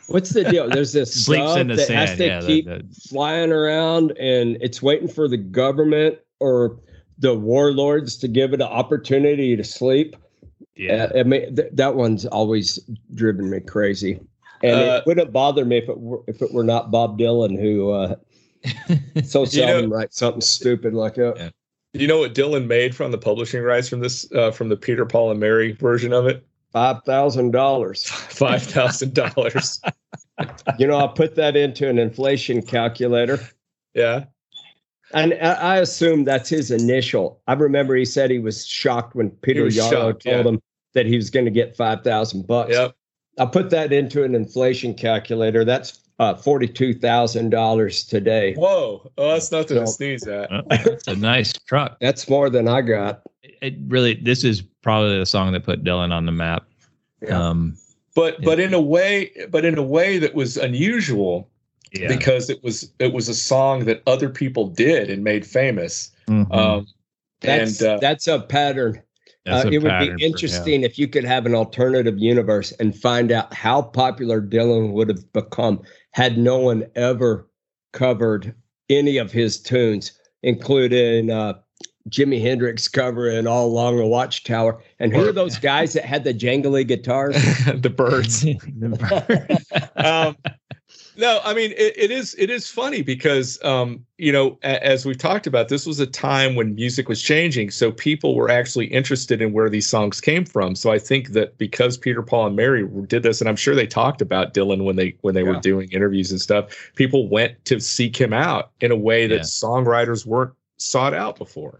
What's 0.07 0.29
the 0.31 0.43
deal? 0.43 0.69
There's 0.69 0.93
this 0.93 1.13
Sleeps 1.25 1.43
dove 1.43 1.57
in 1.57 1.67
the 1.67 1.75
that 1.75 1.87
sand. 1.87 2.09
has 2.09 2.17
to 2.17 2.25
Yeah. 2.25 2.39
the- 2.41 2.47
keep 2.47 2.65
the- 2.65 2.85
flying 3.09 3.51
around, 3.51 4.11
and 4.19 4.57
it's 4.61 4.81
waiting 4.81 5.07
for 5.07 5.27
the 5.27 5.37
government 5.37 6.19
or 6.39 6.79
the 7.17 7.33
warlords 7.33 8.17
to 8.17 8.27
give 8.27 8.53
it 8.53 8.61
an 8.61 8.67
opportunity 8.67 9.55
to 9.55 9.63
sleep. 9.63 10.15
yeah. 10.75 11.07
Uh, 11.15 11.19
I 11.19 11.23
mean, 11.23 11.55
th- 11.55 11.69
that 11.73 11.95
one's 11.95 12.25
always 12.25 12.77
driven 13.15 13.49
me 13.49 13.61
crazy, 13.61 14.19
and 14.61 14.75
Uh, 14.79 14.97
it 15.01 15.07
wouldn't 15.07 15.31
bother 15.31 15.65
me 15.65 15.77
if 15.77 15.89
it 15.89 15.99
were 15.99 16.21
if 16.27 16.41
it 16.41 16.53
were 16.53 16.63
not 16.63 16.91
Bob 16.91 17.17
Dylan 17.17 17.59
who 17.59 17.89
uh, 17.91 18.15
so 19.23 19.45
You 19.45 19.65
know- 19.65 19.87
writes 19.87 20.17
something 20.17 20.41
stupid 20.41 20.93
like 20.93 21.15
that. 21.15 21.33
Yeah. 21.37 21.49
you 21.93 22.07
know 22.07 22.19
what 22.19 22.33
dylan 22.35 22.67
made 22.67 22.93
from 22.93 23.11
the 23.11 23.17
publishing 23.17 23.61
rights 23.63 23.87
from 23.87 24.01
this 24.01 24.29
uh, 24.33 24.51
from 24.51 24.67
the 24.69 24.75
peter 24.75 25.05
paul 25.05 25.31
and 25.31 25.39
mary 25.39 25.71
version 25.71 26.11
of 26.11 26.25
it 26.27 26.45
Five 26.75 27.03
thousand 27.05 27.51
dollars. 27.51 28.03
five 28.09 28.61
thousand 28.61 29.13
dollars 29.13 29.81
You 30.77 30.87
know, 30.87 30.97
I 30.97 31.07
put 31.07 31.35
that 31.35 31.55
into 31.55 31.89
an 31.89 31.97
inflation 31.97 32.61
calculator, 32.61 33.39
yeah 33.93 34.25
and 35.13 35.33
I, 35.35 35.77
assume 35.77 36.25
that's 36.25 36.49
his 36.49 36.71
initial. 36.71 37.41
I 37.47 37.53
remember 37.53 37.95
he 37.95 38.05
said 38.05 38.29
he 38.29 38.39
was 38.39 38.67
shocked 38.67 39.15
when 39.15 39.29
Peter 39.29 39.67
Yarrow 39.67 40.11
told 40.11 40.25
yeah. 40.25 40.43
him 40.43 40.61
that 40.93 41.05
he 41.05 41.15
was 41.15 41.29
going 41.29 41.45
to 41.45 41.51
get 41.51 41.77
five 41.77 42.03
thousand 42.03 42.47
bucks. 42.47 42.73
yep 42.73 42.95
I 43.37 43.45
put 43.45 43.69
that 43.71 43.91
into 43.91 44.23
an 44.23 44.33
inflation 44.33 44.93
calculator. 44.93 45.65
That's 45.65 45.99
uh, 46.19 46.33
forty-two 46.35 46.93
thousand 46.93 47.49
dollars 47.49 48.03
today. 48.05 48.53
whoa 48.55 49.09
oh 49.17 49.31
that's 49.33 49.51
nothing 49.51 49.77
to 49.77 49.87
sneeze 49.87 50.25
at 50.27 50.49
that's 50.69 51.07
a 51.07 51.15
nice 51.15 51.53
truck. 51.53 51.97
That's 51.99 52.29
more 52.29 52.49
than 52.49 52.67
I 52.67 52.81
got. 52.81 53.21
It 53.61 53.75
really, 53.87 54.15
this 54.15 54.43
is 54.43 54.61
probably 54.81 55.17
the 55.19 55.25
song 55.25 55.51
that 55.53 55.63
put 55.63 55.83
Dylan 55.83 56.11
on 56.11 56.25
the 56.25 56.31
map. 56.31 56.65
Yeah. 57.21 57.37
Um, 57.49 57.77
but 58.15 58.41
but 58.43 58.59
in 58.59 58.73
a 58.73 58.81
way 58.81 59.31
but 59.49 59.65
in 59.65 59.77
a 59.77 59.83
way 59.83 60.17
that 60.19 60.33
was 60.35 60.55
unusual 60.57 61.49
yeah. 61.91 62.07
because 62.07 62.49
it 62.49 62.63
was 62.63 62.91
it 62.99 63.11
was 63.13 63.27
a 63.27 63.35
song 63.35 63.85
that 63.85 64.01
other 64.07 64.29
people 64.29 64.67
did 64.67 65.09
and 65.09 65.23
made 65.23 65.45
famous 65.45 66.11
Mhm. 66.27 66.51
um 66.55 66.87
That's 67.41 67.81
and 67.81 67.89
uh, 67.89 67.97
that's 67.99 68.27
a 68.27 68.39
pattern. 68.39 69.01
That's 69.45 69.65
Uh, 69.65 69.67
a 69.67 69.71
it 69.71 69.83
would 69.83 69.89
pattern 69.91 70.15
be 70.15 70.21
for- 70.23 70.25
interesting 70.25 70.83
if 70.83 70.97
you 70.97 71.07
could 71.07 71.23
have 71.25 71.45
an 71.45 71.53
alternative 71.53 72.17
universe 72.17 72.71
and 72.79 72.95
find 72.95 73.31
out 73.31 73.53
how 73.53 73.81
popular 73.81 74.41
Dylan 74.41 74.91
would 74.93 75.09
have 75.09 75.31
become 75.33 75.81
had 76.15 76.37
no 76.37 76.57
one 76.57 76.85
ever 76.95 77.45
covered 77.91 78.55
any 78.89 79.17
of 79.17 79.33
his 79.33 79.59
tunes, 79.59 80.13
including 80.43 81.29
uh, 81.29 81.55
Jimi 82.09 82.41
Hendrix 82.41 82.87
covering 82.87 83.47
"All 83.47 83.67
Along 83.67 83.97
the 83.97 84.05
Watchtower." 84.05 84.81
And 84.97 85.13
who 85.13 85.27
are 85.27 85.33
those 85.33 85.57
guys 85.57 85.91
that 85.91 86.05
had 86.05 86.23
the 86.23 86.33
jangly 86.33 86.87
guitars? 86.87 87.35
the 87.75 87.89
Byrds 87.89 88.45
Yeah. 88.45 88.55
um, 89.97 90.37
no, 91.17 91.39
I 91.43 91.53
mean 91.53 91.71
it, 91.71 91.93
it 91.97 92.11
is 92.11 92.35
it 92.37 92.49
is 92.49 92.69
funny 92.69 93.01
because 93.01 93.63
um, 93.63 94.05
you 94.17 94.31
know 94.31 94.57
a, 94.63 94.85
as 94.85 95.05
we've 95.05 95.17
talked 95.17 95.47
about, 95.47 95.69
this 95.69 95.85
was 95.85 95.99
a 95.99 96.05
time 96.07 96.55
when 96.55 96.75
music 96.75 97.07
was 97.09 97.21
changing, 97.21 97.71
so 97.71 97.91
people 97.91 98.35
were 98.35 98.49
actually 98.49 98.87
interested 98.87 99.41
in 99.41 99.53
where 99.53 99.69
these 99.69 99.87
songs 99.87 100.19
came 100.21 100.45
from. 100.45 100.75
So 100.75 100.91
I 100.91 100.99
think 100.99 101.29
that 101.29 101.57
because 101.57 101.97
Peter, 101.97 102.21
Paul, 102.21 102.47
and 102.47 102.55
Mary 102.55 102.87
did 103.07 103.23
this, 103.23 103.39
and 103.41 103.49
I'm 103.49 103.55
sure 103.55 103.75
they 103.75 103.87
talked 103.87 104.21
about 104.21 104.53
Dylan 104.53 104.83
when 104.83 104.95
they 104.95 105.15
when 105.21 105.35
they 105.35 105.43
were 105.43 105.59
doing 105.59 105.89
interviews 105.91 106.31
and 106.31 106.41
stuff, 106.41 106.91
people 106.95 107.27
went 107.29 107.63
to 107.65 107.79
seek 107.79 108.15
him 108.15 108.33
out 108.33 108.71
in 108.81 108.91
a 108.91 108.95
way 108.97 109.27
that 109.27 109.35
Yeah. 109.35 109.41
songwriters 109.41 110.25
weren't 110.25 110.53
sought 110.77 111.13
out 111.13 111.37
before. 111.37 111.79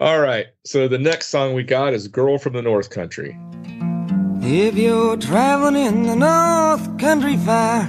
All 0.00 0.20
right, 0.20 0.48
so 0.64 0.88
the 0.88 0.98
next 0.98 1.28
song 1.28 1.54
we 1.54 1.62
got 1.62 1.94
is 1.94 2.08
"Girl 2.08 2.36
from 2.38 2.52
the 2.52 2.62
North 2.62 2.90
Country." 2.90 3.36
If 4.46 4.76
you're 4.76 5.16
traveling 5.16 5.76
in 5.76 6.02
the 6.02 6.16
North 6.16 6.98
Country 6.98 7.36
Fair, 7.38 7.88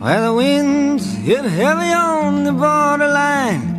where 0.00 0.20
the 0.20 0.32
winds 0.32 1.12
hit 1.16 1.44
heavy 1.44 1.92
on 1.92 2.44
the 2.44 2.52
borderline, 2.52 3.74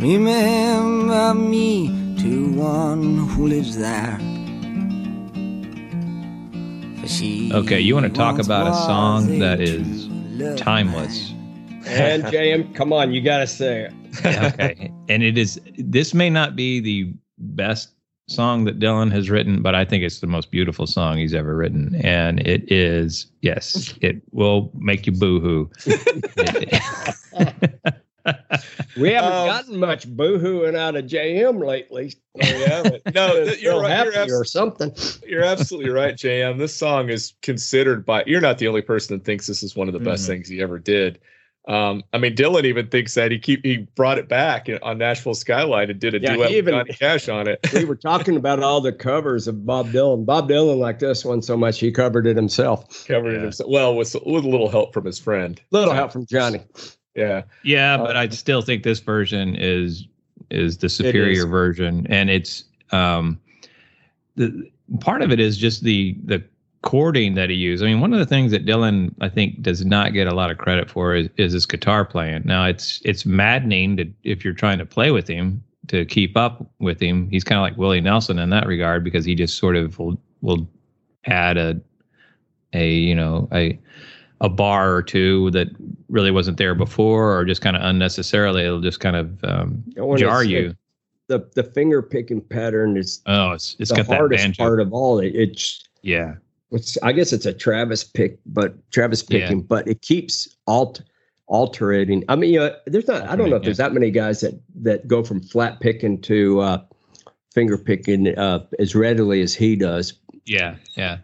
remember 0.00 1.34
me 1.34 1.88
to 2.18 2.52
one 2.52 3.28
who 3.28 3.46
lives 3.46 3.76
there. 3.76 4.18
For 7.00 7.08
she 7.08 7.52
Okay, 7.52 7.80
you 7.80 7.94
wanna 7.94 8.08
talk 8.08 8.38
about 8.38 8.66
a 8.68 8.74
song 8.74 9.30
a 9.30 9.38
that 9.38 9.56
true 9.56 9.66
is 9.66 10.08
love 10.08 10.58
timeless. 10.58 11.30
and 11.86 12.24
JM, 12.24 12.74
come 12.74 12.92
on, 12.92 13.12
you 13.12 13.20
got 13.20 13.38
to 13.38 13.46
say 13.46 13.84
it. 13.86 13.92
okay. 14.26 14.92
And 15.08 15.22
it 15.22 15.38
is, 15.38 15.60
this 15.78 16.12
may 16.14 16.28
not 16.28 16.56
be 16.56 16.80
the 16.80 17.12
best 17.38 17.90
song 18.28 18.64
that 18.64 18.78
Dylan 18.78 19.10
has 19.12 19.28
written, 19.30 19.62
but 19.62 19.74
I 19.74 19.84
think 19.84 20.04
it's 20.04 20.20
the 20.20 20.26
most 20.26 20.50
beautiful 20.50 20.86
song 20.86 21.18
he's 21.18 21.34
ever 21.34 21.56
written. 21.56 21.94
And 22.04 22.40
it 22.46 22.70
is, 22.70 23.26
yes, 23.42 23.94
it 24.00 24.22
will 24.32 24.70
make 24.74 25.06
you 25.06 25.12
boo 25.12 25.40
hoo. 25.40 25.70
We 28.98 29.10
haven't 29.12 29.32
Um, 29.32 29.46
gotten 29.46 29.76
much 29.78 30.06
boohooing 30.16 30.76
out 30.76 30.96
of 30.96 31.06
JM 31.06 31.64
lately. 31.64 32.12
Oh, 32.42 32.46
yeah, 32.46 32.82
no, 33.14 33.44
th- 33.44 33.62
you're 33.62 33.80
right. 33.80 34.04
You're 34.04 34.18
abs- 34.18 34.32
or 34.32 34.44
something. 34.44 34.92
You're 35.26 35.44
absolutely 35.44 35.90
right, 35.90 36.14
JM. 36.14 36.58
This 36.58 36.74
song 36.74 37.08
is 37.08 37.32
considered 37.40 38.04
by 38.04 38.24
you're 38.26 38.42
not 38.42 38.58
the 38.58 38.68
only 38.68 38.82
person 38.82 39.16
that 39.16 39.24
thinks 39.24 39.46
this 39.46 39.62
is 39.62 39.74
one 39.74 39.88
of 39.88 39.94
the 39.94 40.00
best 40.00 40.24
Mhm. 40.24 40.26
things 40.26 40.48
he 40.48 40.60
ever 40.60 40.78
did. 40.78 41.20
Um, 41.68 42.02
I 42.14 42.18
mean, 42.18 42.34
Dylan 42.34 42.64
even 42.64 42.88
thinks 42.88 43.12
that 43.14 43.30
he 43.30 43.38
keep 43.38 43.62
he 43.64 43.76
brought 43.94 44.16
it 44.16 44.26
back 44.26 44.68
on 44.82 44.96
Nashville 44.96 45.34
Skyline 45.34 45.90
and 45.90 46.00
did 46.00 46.14
a 46.14 46.20
Yeah, 46.20 46.34
duet 46.34 46.48
he 46.50 46.56
with 46.56 46.68
even- 46.68 46.74
Johnny 46.80 46.94
Cash 46.94 47.28
on 47.28 47.46
it. 47.46 47.60
we 47.74 47.84
were 47.84 47.94
talking 47.94 48.36
about 48.36 48.62
all 48.62 48.80
the 48.80 48.92
covers 48.92 49.46
of 49.46 49.66
Bob 49.66 49.88
Dylan. 49.90 50.24
Bob 50.24 50.48
Dylan 50.48 50.78
liked 50.78 51.00
this 51.00 51.26
one 51.26 51.42
so 51.42 51.58
much 51.58 51.78
he 51.78 51.92
covered 51.92 52.26
it 52.26 52.36
himself. 52.36 53.06
Covered 53.06 53.34
it 53.34 53.42
himself. 53.42 53.70
Well, 53.70 53.94
with, 53.94 54.14
with 54.24 54.44
a 54.44 54.48
little 54.48 54.70
help 54.70 54.94
from 54.94 55.04
his 55.04 55.18
friend. 55.18 55.60
Little 55.70 55.92
help 55.92 56.10
from 56.10 56.24
Johnny. 56.24 56.62
Yeah, 57.14 57.42
yeah, 57.64 57.98
but 57.98 58.16
I 58.16 58.28
still 58.30 58.62
think 58.62 58.82
this 58.82 59.00
version 59.00 59.54
is 59.56 60.06
is 60.50 60.78
the 60.78 60.88
superior 60.88 61.42
is. 61.44 61.50
version, 61.50 62.06
and 62.08 62.30
it's 62.30 62.64
um, 62.92 63.38
the 64.36 64.70
part 65.00 65.20
of 65.20 65.30
it 65.32 65.40
is 65.40 65.58
just 65.58 65.82
the 65.82 66.16
the 66.24 66.42
chording 66.82 67.34
that 67.34 67.50
he 67.50 67.56
used. 67.56 67.82
I 67.82 67.86
mean, 67.86 68.00
one 68.00 68.12
of 68.12 68.18
the 68.18 68.26
things 68.26 68.52
that 68.52 68.64
Dylan 68.64 69.14
I 69.20 69.28
think 69.28 69.62
does 69.62 69.84
not 69.84 70.12
get 70.12 70.26
a 70.28 70.34
lot 70.34 70.50
of 70.50 70.58
credit 70.58 70.90
for 70.90 71.14
is, 71.14 71.28
is 71.36 71.52
his 71.52 71.66
guitar 71.66 72.04
playing. 72.04 72.42
Now 72.44 72.64
it's 72.66 73.00
it's 73.04 73.26
maddening 73.26 73.96
to 73.96 74.06
if 74.24 74.44
you're 74.44 74.54
trying 74.54 74.78
to 74.78 74.86
play 74.86 75.10
with 75.10 75.26
him 75.28 75.62
to 75.88 76.04
keep 76.04 76.36
up 76.36 76.70
with 76.78 77.00
him. 77.00 77.28
He's 77.30 77.44
kind 77.44 77.58
of 77.58 77.62
like 77.62 77.76
Willie 77.76 78.00
Nelson 78.00 78.38
in 78.38 78.50
that 78.50 78.66
regard 78.66 79.02
because 79.04 79.24
he 79.24 79.34
just 79.34 79.56
sort 79.58 79.76
of 79.76 79.98
will 79.98 80.20
will 80.42 80.68
add 81.26 81.56
a 81.56 81.80
a 82.72 82.90
you 82.92 83.14
know 83.14 83.48
a 83.52 83.78
a 84.40 84.48
bar 84.48 84.94
or 84.94 85.02
two 85.02 85.50
that 85.50 85.68
really 86.08 86.30
wasn't 86.30 86.58
there 86.58 86.74
before, 86.74 87.36
or 87.36 87.44
just 87.44 87.60
kind 87.60 87.76
of 87.76 87.82
unnecessarily. 87.82 88.62
It'll 88.64 88.80
just 88.80 89.00
kind 89.00 89.16
of 89.16 89.42
um, 89.42 89.82
jar 90.16 90.44
you. 90.44 90.76
The 91.26 91.48
the 91.54 91.64
finger 91.64 92.02
picking 92.02 92.40
pattern 92.40 92.96
is 92.96 93.20
Oh, 93.26 93.50
it's 93.50 93.74
it's 93.80 93.90
the 93.90 93.96
got 93.96 94.06
that 94.06 94.16
hardest 94.16 94.44
banjo. 94.44 94.62
part 94.62 94.80
of 94.80 94.92
all. 94.92 95.18
It, 95.18 95.34
it's 95.34 95.84
yeah, 96.02 96.36
it's 96.72 96.98
I 97.02 97.12
guess 97.12 97.32
it's 97.32 97.46
a 97.46 97.52
Travis 97.52 98.04
pick, 98.04 98.38
but 98.46 98.74
Travis 98.90 99.24
Yeah. 99.28 99.40
picking, 99.40 99.62
but 99.62 99.86
it 99.88 100.02
keeps 100.02 100.48
alt 100.66 101.02
alterating. 101.46 102.24
I 102.28 102.36
mean, 102.36 102.52
you 102.52 102.60
know, 102.60 102.74
there's 102.86 103.08
not. 103.08 103.22
I 103.22 103.36
don't 103.36 103.38
know 103.38 103.44
if 103.44 103.52
Alternate, 103.60 103.64
there's 103.64 103.76
that 103.78 103.92
many 103.94 104.10
guys 104.10 104.40
that 104.40 104.60
that 104.82 105.08
go 105.08 105.24
from 105.24 105.40
flat 105.40 105.80
picking 105.80 106.20
to 106.22 106.60
uh, 106.60 106.78
finger 107.54 107.78
picking 107.78 108.36
uh, 108.38 108.66
as 108.78 108.94
readily 108.94 109.40
as 109.42 109.54
he 109.54 109.76
does. 109.76 110.14
yeah, 110.46 110.76
yeah. 110.96 111.18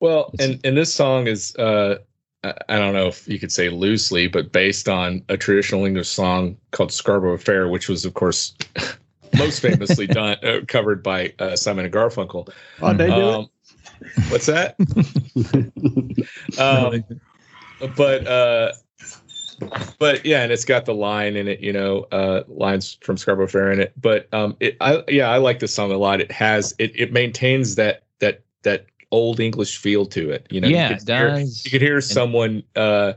Well, 0.00 0.30
It's- 0.34 0.48
and 0.48 0.60
and 0.64 0.76
this 0.76 0.92
song 0.94 1.26
is 1.26 1.54
uh 1.56 1.96
I 2.44 2.54
I 2.68 2.78
don't 2.78 2.94
know 2.94 3.08
if 3.08 3.26
you 3.28 3.38
could 3.38 3.52
say 3.52 3.68
loosely, 3.68 4.28
but 4.28 4.52
based 4.52 4.88
on 4.88 5.22
a 5.28 5.36
traditional 5.36 5.84
English 5.84 6.08
song 6.08 6.56
called 6.70 6.92
Scarborough 6.92 7.36
Fair, 7.38 7.68
which 7.68 7.88
was 7.88 8.04
of 8.04 8.14
course 8.14 8.54
most 9.38 9.60
famously 9.60 10.06
done 10.20 10.36
uh, 10.44 10.60
covered 10.68 11.02
by 11.02 11.32
uh, 11.40 11.56
Simon 11.56 11.84
and 11.84 11.92
Garfunkel. 11.92 12.48
Oh, 12.80 12.94
they 12.94 13.10
Um, 13.10 13.48
what's 14.30 14.46
that? 14.46 14.76
um, 16.58 17.04
but 17.96 18.26
uh, 18.26 18.72
but 19.98 20.24
yeah, 20.24 20.42
and 20.42 20.52
it's 20.52 20.64
got 20.64 20.84
the 20.84 20.94
line 20.94 21.36
in 21.36 21.48
it, 21.48 21.60
you 21.60 21.72
know, 21.72 22.06
uh, 22.12 22.42
lines 22.48 22.98
from 23.02 23.16
Scarborough 23.16 23.48
Fair 23.48 23.72
in 23.72 23.80
it. 23.80 23.92
But 24.00 24.32
um, 24.32 24.56
it, 24.60 24.76
I 24.80 25.02
yeah, 25.08 25.30
I 25.30 25.38
like 25.38 25.58
this 25.58 25.74
song 25.74 25.90
a 25.92 25.96
lot. 25.98 26.20
It 26.20 26.30
has 26.32 26.74
it 26.78 26.92
it 26.94 27.12
maintains 27.12 27.74
that 27.76 28.04
that 28.20 28.42
that 28.62 28.86
old 29.10 29.40
English 29.40 29.78
feel 29.78 30.06
to 30.06 30.30
it. 30.30 30.46
You 30.50 30.60
know, 30.60 30.68
Yeah, 30.68 30.90
you 30.90 30.94
it 30.94 30.98
could 31.00 31.08
hear, 31.08 31.30
does. 31.30 31.64
you 31.64 31.70
could 31.70 31.82
hear 31.82 32.00
someone, 32.00 32.62
uh, 32.76 33.14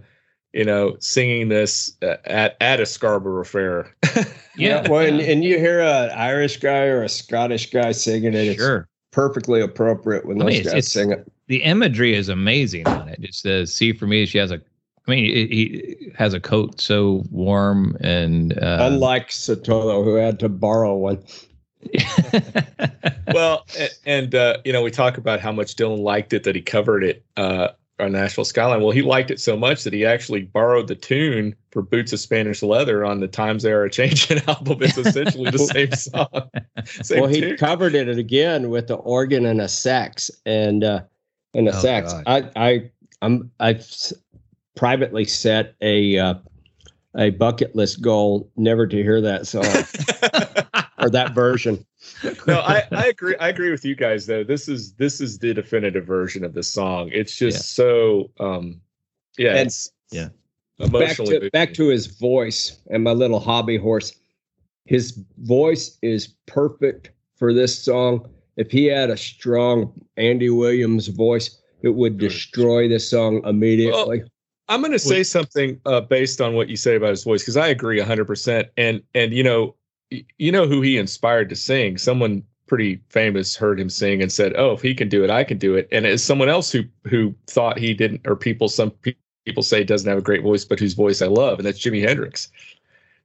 you 0.54 0.66
know, 0.66 0.96
singing 1.00 1.50
this 1.50 1.96
uh, 2.02 2.18
at 2.26 2.58
at 2.62 2.80
a 2.80 2.86
Scarborough 2.86 3.46
Fair. 3.46 3.96
Yeah, 4.58 4.86
well, 4.90 5.06
and, 5.06 5.22
and 5.22 5.46
you 5.46 5.58
hear 5.58 5.80
an 5.80 6.12
Irish 6.12 6.58
guy 6.58 6.84
or 6.88 7.04
a 7.04 7.10
Scottish 7.10 7.72
guy 7.72 7.94
singing 7.94 8.34
it. 8.34 8.48
It's 8.48 8.58
sure. 8.58 8.90
Perfectly 9.12 9.62
appropriate 9.62 10.26
when 10.26 10.42
I 10.42 10.46
those 10.46 10.52
mean, 10.52 10.60
it's- 10.62 10.74
guys 10.74 10.78
it's- 10.80 10.92
sing 10.92 11.12
it. 11.12 11.32
The 11.48 11.64
imagery 11.64 12.16
is 12.16 12.30
amazing 12.30 12.88
on 12.88 13.10
it. 13.10 13.20
It 13.22 13.36
says, 13.36 13.74
"See, 13.74 13.92
for 13.92 14.08
me, 14.08 14.26
she 14.26 14.38
has 14.38 14.52
a." 14.52 14.62
I 15.08 15.12
mean, 15.12 15.26
he, 15.26 15.48
he 15.48 16.12
has 16.16 16.34
a 16.34 16.40
coat 16.40 16.80
so 16.80 17.24
warm 17.32 17.98
and 18.02 18.58
uh, 18.60 18.78
Unlike 18.82 19.30
Rotolo, 19.32 20.04
who 20.04 20.14
had 20.16 20.40
to 20.40 20.48
borrow 20.48 20.96
one. 20.96 21.22
well, 23.34 23.66
a- 23.78 23.90
and 24.06 24.34
uh, 24.36 24.58
you 24.64 24.72
know, 24.72 24.82
we 24.82 24.92
talk 24.92 25.18
about 25.18 25.40
how 25.40 25.52
much 25.52 25.76
Dylan 25.76 26.00
liked 26.00 26.34
it 26.34 26.44
that 26.44 26.56
he 26.56 26.62
covered 26.62 27.04
it 27.04 27.26
uh, 27.38 27.70
on 28.02 28.12
Nashville 28.14 28.46
Skyline. 28.46 28.82
Well, 28.82 28.92
he 28.92 29.02
liked 29.02 29.32
it 29.32 29.40
so 29.40 29.56
much 29.56 29.84
that 29.84 29.94
he 29.94 30.06
actually 30.06 30.42
borrowed 30.44 30.88
the 30.88 30.96
tune 30.96 31.56
for 31.72 31.82
"Boots 31.82 32.12
of 32.14 32.20
Spanish 32.20 32.62
Leather" 32.64 33.06
on 33.06 33.20
the 33.20 33.28
Times 33.28 33.64
They 33.64 33.72
Are 33.72 33.88
Changing 33.90 34.40
album. 34.48 34.80
It's 34.82 34.98
essentially 34.98 35.50
the 35.52 35.58
same 35.60 35.92
song. 35.94 36.50
Same 37.04 37.22
well, 37.22 37.30
he 37.30 37.42
tune. 37.42 37.58
covered 37.58 37.96
it 37.96 38.10
again 38.18 38.70
with 38.70 38.88
the 38.88 38.96
organ 38.96 39.46
and 39.46 39.62
a 39.62 39.68
sax 39.68 40.32
and 40.46 40.84
uh, 40.84 41.02
and 41.54 41.68
a 41.68 41.76
Oh, 41.76 41.80
sax. 41.82 42.14
God. 42.14 42.24
I 42.26 42.50
I 42.56 42.92
I'm 43.22 43.52
I've 43.60 43.78
s- 43.80 44.14
privately 44.76 45.26
set 45.26 45.76
a 45.82 46.18
uh, 46.18 46.34
a 47.16 47.30
bucket 47.32 47.76
list 47.76 48.02
goal 48.02 48.50
never 48.58 48.88
to 48.88 48.98
hear 49.04 49.22
that 49.22 49.46
song 49.46 49.66
or 51.02 51.10
that 51.10 51.34
version. 51.34 51.86
no, 52.48 52.60
I, 52.60 52.84
I 52.92 53.08
agree. 53.08 53.36
I 53.40 53.50
agree 53.50 53.72
with 53.72 53.86
you 53.86 53.96
guys 53.96 54.26
though. 54.26 54.44
This 54.44 54.68
is 54.68 54.94
this 54.94 55.22
is 55.22 55.40
the 55.40 55.54
definitive 55.54 56.06
version 56.06 56.44
of 56.44 56.54
the 56.54 56.64
song. 56.64 57.10
It's 57.14 57.36
just 57.36 57.58
Yeah. 57.58 57.86
so 57.86 58.32
um 58.40 58.82
yeah, 59.38 59.56
And- 59.56 59.68
it's 59.68 59.92
Yeah. 60.12 60.30
Back 60.80 60.90
emotionally 60.90 61.40
to 61.42 61.52
back 61.52 61.74
to 61.76 61.90
his 61.90 62.08
voice 62.08 62.80
and 62.90 63.04
my 63.04 63.12
little 63.12 63.40
hobby 63.40 63.78
horse. 63.78 64.14
His 64.86 65.20
voice 65.38 65.98
is 66.02 66.28
perfect 66.48 67.12
for 67.36 67.54
this 67.54 67.78
song. 67.78 68.28
If 68.58 68.72
he 68.72 68.86
had 68.86 69.12
a 69.12 69.18
strong 69.18 69.94
Andy 70.18 70.50
Williams 70.50 71.08
voice, 71.08 71.62
it 71.84 71.90
would 71.90 72.18
destroy 72.18 72.88
the 72.90 73.00
song 73.00 73.42
immediately. 73.46 74.24
I'm 74.70 74.80
going 74.82 74.92
to 74.92 75.00
say 75.00 75.22
something 75.24 75.80
uh, 75.86 76.02
based 76.02 76.42
on 76.42 76.56
what 76.56 76.68
you 76.70 76.76
say 76.78 76.96
about 76.96 77.10
his 77.12 77.24
voice 77.24 77.42
because 77.44 77.58
I 77.58 77.68
agree 77.68 78.00
100%. 78.00 78.68
And 78.78 79.02
and 79.14 79.34
you 79.34 79.44
know, 79.44 79.66
y- 79.66 79.74
you 80.38 80.52
know 80.52 80.68
who 80.68 80.82
he 80.82 80.98
inspired 80.98 81.50
to 81.50 81.56
sing. 81.56 81.98
Someone 81.98 82.44
pretty 82.68 83.02
famous 83.10 83.56
heard 83.56 83.80
him 83.80 83.90
sing 83.90 84.22
and 84.22 84.32
said, 84.32 84.54
"Oh, 84.56 84.72
if 84.74 84.82
he 84.82 84.94
can 84.94 85.10
do 85.10 85.24
it, 85.24 85.30
I 85.30 85.44
can 85.44 85.58
do 85.58 85.76
it." 85.76 85.88
And 85.92 86.06
as 86.06 86.24
someone 86.24 86.50
else 86.50 86.72
who 86.72 86.84
who 87.06 87.34
thought 87.48 87.78
he 87.80 87.94
didn't, 87.94 88.22
or 88.26 88.36
people 88.36 88.70
some 88.70 88.92
pe- 88.92 89.16
people 89.46 89.64
say 89.64 89.84
doesn't 89.84 90.08
have 90.10 90.18
a 90.18 90.22
great 90.22 90.44
voice, 90.44 90.66
but 90.66 90.80
whose 90.80 90.94
voice 90.94 91.22
I 91.22 91.28
love, 91.28 91.60
and 91.60 91.66
that's 91.66 91.80
Jimi 91.80 92.06
Hendrix. 92.08 92.50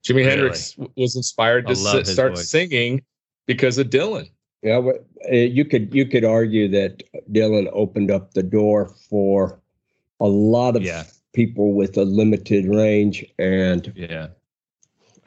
Jimi 0.03 0.17
Really? 0.17 0.29
Hendrix 0.29 0.77
was 0.95 1.15
inspired 1.15 1.65
to 1.67 1.71
s- 1.73 2.11
start 2.11 2.35
voice. 2.35 2.49
singing 2.49 3.01
because 3.45 3.77
of 3.77 3.89
Dylan. 3.89 4.29
Yeah, 4.63 4.77
uh, 4.79 5.35
you 5.35 5.65
could 5.65 5.93
you 5.93 6.05
could 6.05 6.25
argue 6.25 6.67
that 6.69 7.03
Dylan 7.31 7.69
opened 7.73 8.11
up 8.11 8.33
the 8.33 8.43
door 8.43 8.93
for 9.09 9.59
a 10.19 10.27
lot 10.27 10.75
of 10.75 10.83
Yeah. 10.83 11.03
people 11.33 11.73
with 11.73 11.95
a 11.97 12.03
limited 12.03 12.65
range, 12.65 13.23
and 13.37 13.93
yeah, 13.95 14.27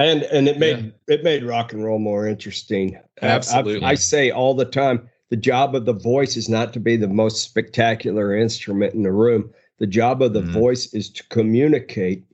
and 0.00 0.22
and 0.24 0.48
it 0.48 0.58
made 0.58 0.92
it 1.08 1.22
made 1.22 1.44
rock 1.44 1.72
and 1.72 1.84
roll 1.84 1.98
more 1.98 2.26
interesting. 2.26 2.96
I- 3.22 3.26
I- 3.26 3.30
Absolutely. 3.30 3.84
I, 3.86 3.94
say 3.94 4.30
all 4.30 4.54
the 4.54 4.64
time, 4.64 5.08
the 5.28 5.36
job 5.36 5.74
of 5.74 5.84
the 5.84 5.92
voice 5.92 6.36
is 6.36 6.48
not 6.48 6.72
to 6.72 6.80
be 6.80 6.96
the 6.96 7.08
most 7.08 7.42
spectacular 7.42 8.34
instrument 8.34 8.94
in 8.94 9.02
the 9.02 9.12
room. 9.12 9.50
The 9.78 9.86
job 9.86 10.22
of 10.22 10.32
the 10.32 10.42
Mhm. 10.42 10.52
voice 10.52 10.92
is 10.94 11.08
to 11.10 11.22
communicate 11.28 12.24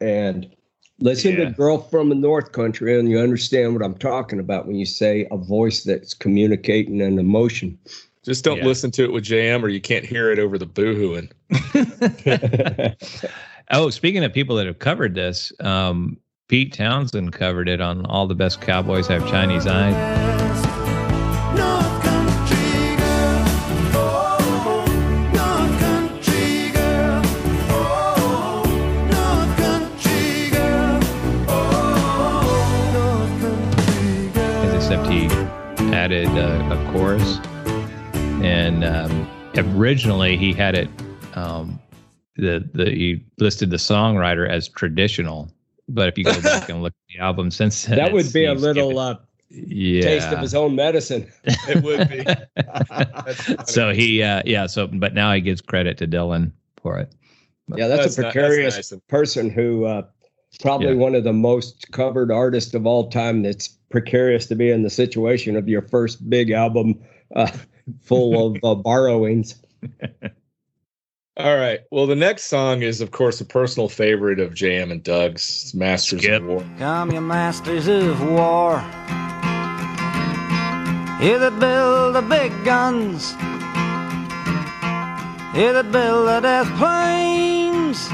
and. 0.00 0.48
Listen 0.98 1.32
Yeah. 1.36 1.44
to 1.44 1.50
Girl 1.50 1.76
from 1.76 2.08
the 2.08 2.14
North 2.14 2.52
Country, 2.52 2.98
and 2.98 3.10
you 3.10 3.18
understand 3.18 3.74
what 3.74 3.82
I'm 3.84 3.98
talking 3.98 4.40
about 4.40 4.66
when 4.66 4.76
you 4.76 4.86
say 4.86 5.26
a 5.30 5.36
voice 5.36 5.84
that's 5.84 6.14
communicating 6.14 7.02
an 7.02 7.18
emotion. 7.18 7.76
Just 8.24 8.44
don't 8.44 8.60
Yeah. 8.60 8.64
listen 8.64 8.90
to 8.92 9.04
it 9.04 9.12
with 9.12 9.22
JM, 9.24 9.62
or 9.62 9.68
you 9.68 9.78
can't 9.78 10.06
hear 10.06 10.32
it 10.32 10.38
over 10.38 10.56
the 10.56 10.66
boohooing. 10.66 11.28
oh, 13.72 13.90
speaking 13.90 14.24
of 14.24 14.32
people 14.32 14.56
that 14.56 14.64
have 14.66 14.78
covered 14.78 15.14
this, 15.14 15.52
um, 15.60 16.16
Pete 16.48 16.72
Townshend 16.72 17.32
covered 17.32 17.68
it 17.68 17.80
on 17.80 18.06
All 18.06 18.28
the 18.28 18.34
Best 18.36 18.60
Cowboys 18.60 19.08
Have 19.08 19.28
Chinese 19.28 19.66
Eyes. 19.66 19.94
Except 34.76 35.08
he 35.08 35.26
added 35.92 36.28
uh, 36.28 36.76
a 36.76 36.92
chorus. 36.92 37.40
And 38.44 38.84
um, 38.84 39.28
originally 39.56 40.36
he 40.36 40.52
had 40.52 40.76
it, 40.76 40.88
um, 41.34 41.80
the 42.36 42.70
the 42.72 42.84
he 42.90 43.24
listed 43.40 43.70
the 43.70 43.78
songwriter 43.78 44.48
as 44.48 44.68
traditional. 44.68 45.50
But 45.88 46.08
if 46.08 46.18
you 46.18 46.24
go 46.24 46.40
back 46.42 46.68
and 46.68 46.82
look 46.82 46.92
at 46.92 47.14
the 47.14 47.20
album 47.22 47.50
since 47.50 47.84
then, 47.84 47.96
that 47.98 48.12
would 48.12 48.32
be 48.32 48.44
a 48.44 48.54
little 48.54 48.88
given- 48.90 49.02
uh, 49.02 49.14
yeah. 49.50 50.02
taste 50.02 50.28
of 50.28 50.40
his 50.40 50.54
own 50.54 50.74
medicine. 50.74 51.30
It 51.68 51.82
would 51.82 52.08
be. 52.08 52.24
So 53.66 53.92
he, 53.92 54.22
uh, 54.22 54.42
yeah. 54.44 54.66
So, 54.66 54.86
but 54.88 55.14
now 55.14 55.32
he 55.32 55.40
gives 55.40 55.60
credit 55.60 55.98
to 55.98 56.06
Dylan 56.06 56.50
for 56.82 56.98
it. 56.98 57.12
Yeah, 57.76 57.88
that's, 57.88 58.02
That's 58.16 58.18
a 58.18 58.22
not- 58.22 58.26
that's 58.34 58.34
precarious 58.34 58.92
nice 58.92 59.00
person 59.08 59.50
who 59.50 59.84
uh, 59.84 60.02
probably 60.60 60.88
Yeah. 60.88 60.94
one 60.94 61.14
of 61.14 61.24
the 61.24 61.32
most 61.32 61.90
covered 61.92 62.30
artists 62.30 62.74
of 62.74 62.86
all 62.86 63.08
time. 63.10 63.42
That's 63.42 63.68
precarious 63.90 64.46
to 64.46 64.54
be 64.54 64.70
in 64.70 64.82
the 64.82 64.90
situation 64.90 65.56
of 65.56 65.68
your 65.68 65.82
first 65.82 66.28
big 66.28 66.50
album 66.50 67.00
uh, 67.34 67.50
full 68.02 68.56
of 68.56 68.64
uh, 68.64 68.74
borrowings. 68.82 69.54
All 71.38 71.56
right. 71.56 71.80
Well, 71.90 72.06
the 72.06 72.16
next 72.16 72.44
song 72.44 72.80
is, 72.82 73.02
of 73.02 73.10
course, 73.10 73.40
a 73.42 73.44
personal 73.44 73.90
favorite 73.90 74.40
of 74.40 74.54
JM 74.54 74.90
and 74.90 75.02
Doug's 75.02 75.64
It's 75.64 75.74
Masters 75.74 76.22
Skip. 76.22 76.40
of 76.40 76.48
War. 76.48 76.64
Come, 76.78 77.12
you 77.12 77.20
masters 77.20 77.88
of 77.88 78.22
war. 78.26 78.80
Here 81.20 81.38
that 81.38 81.56
build 81.60 82.14
the 82.14 82.22
big 82.22 82.52
guns. 82.64 83.32
Here 85.54 85.72
that 85.74 85.90
build 85.92 86.28
the 86.28 86.40
death 86.40 86.68
planes. 86.78 88.06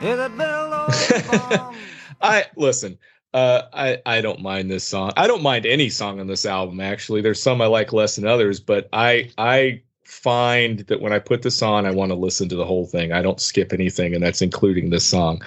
Here 0.00 0.16
that 0.16 0.36
build 0.36 0.72
all 0.72 0.86
the 0.86 1.48
bombs. 1.58 1.76
I 2.20 2.44
listen. 2.56 2.96
Uh, 3.32 3.62
I 3.72 3.98
I 4.06 4.20
don't 4.20 4.40
mind 4.40 4.70
this 4.70 4.84
song. 4.84 5.12
I 5.16 5.26
don't 5.26 5.42
mind 5.42 5.66
any 5.66 5.88
song 5.88 6.20
on 6.20 6.26
this 6.28 6.46
album. 6.46 6.80
Actually, 6.80 7.22
there's 7.22 7.42
some 7.42 7.60
I 7.60 7.66
like 7.66 7.92
less 7.92 8.16
than 8.16 8.26
others, 8.26 8.58
but 8.60 8.88
I 8.92 9.30
I 9.38 9.82
find 10.10 10.80
that 10.80 11.00
when 11.00 11.12
I 11.12 11.18
put 11.18 11.42
this 11.42 11.62
on, 11.62 11.86
I 11.86 11.90
want 11.92 12.10
to 12.10 12.16
listen 12.16 12.48
to 12.48 12.56
the 12.56 12.64
whole 12.64 12.86
thing. 12.86 13.12
I 13.12 13.22
don't 13.22 13.40
skip 13.40 13.72
anything, 13.72 14.14
and 14.14 14.22
that's 14.22 14.42
including 14.42 14.90
this 14.90 15.06
song. 15.06 15.42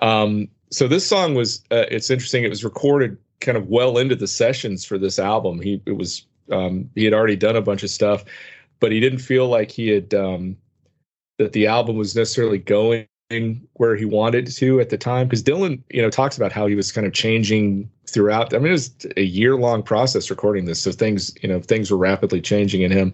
Um, 0.00 0.48
so 0.70 0.88
this 0.88 1.06
song 1.06 1.34
was 1.34 1.62
uh, 1.70 1.84
it's 1.90 2.10
interesting. 2.10 2.44
It 2.44 2.50
was 2.50 2.64
recorded 2.64 3.18
kind 3.40 3.58
of 3.58 3.68
well 3.68 3.98
into 3.98 4.16
the 4.16 4.26
sessions 4.26 4.84
for 4.84 4.98
this 4.98 5.18
album. 5.18 5.60
He 5.60 5.82
it 5.86 5.96
was 5.96 6.24
um, 6.50 6.90
he 6.94 7.04
had 7.04 7.14
already 7.14 7.36
done 7.36 7.56
a 7.56 7.62
bunch 7.62 7.82
of 7.82 7.90
stuff, 7.90 8.24
but 8.80 8.90
he 8.90 9.00
didn't 9.00 9.18
feel 9.18 9.48
like 9.48 9.70
he 9.70 9.88
had 9.88 10.14
um, 10.14 10.56
that 11.38 11.52
the 11.52 11.66
album 11.66 11.96
was 11.96 12.16
necessarily 12.16 12.58
going 12.58 13.06
where 13.74 13.96
he 13.96 14.04
wanted 14.04 14.46
to 14.46 14.80
at 14.80 14.90
the 14.90 14.96
time 14.96 15.26
because 15.26 15.42
Dylan, 15.42 15.82
you 15.90 16.00
know, 16.00 16.10
talks 16.10 16.36
about 16.36 16.52
how 16.52 16.66
he 16.66 16.76
was 16.76 16.92
kind 16.92 17.06
of 17.06 17.12
changing 17.12 17.90
throughout. 18.06 18.54
I 18.54 18.58
mean, 18.58 18.68
it 18.68 18.72
was 18.72 18.94
a 19.16 19.22
year 19.22 19.56
long 19.56 19.82
process 19.82 20.30
recording 20.30 20.66
this, 20.66 20.80
so 20.80 20.92
things, 20.92 21.34
you 21.42 21.48
know, 21.48 21.60
things 21.60 21.90
were 21.90 21.96
rapidly 21.96 22.40
changing 22.40 22.82
in 22.82 22.92
him, 22.92 23.12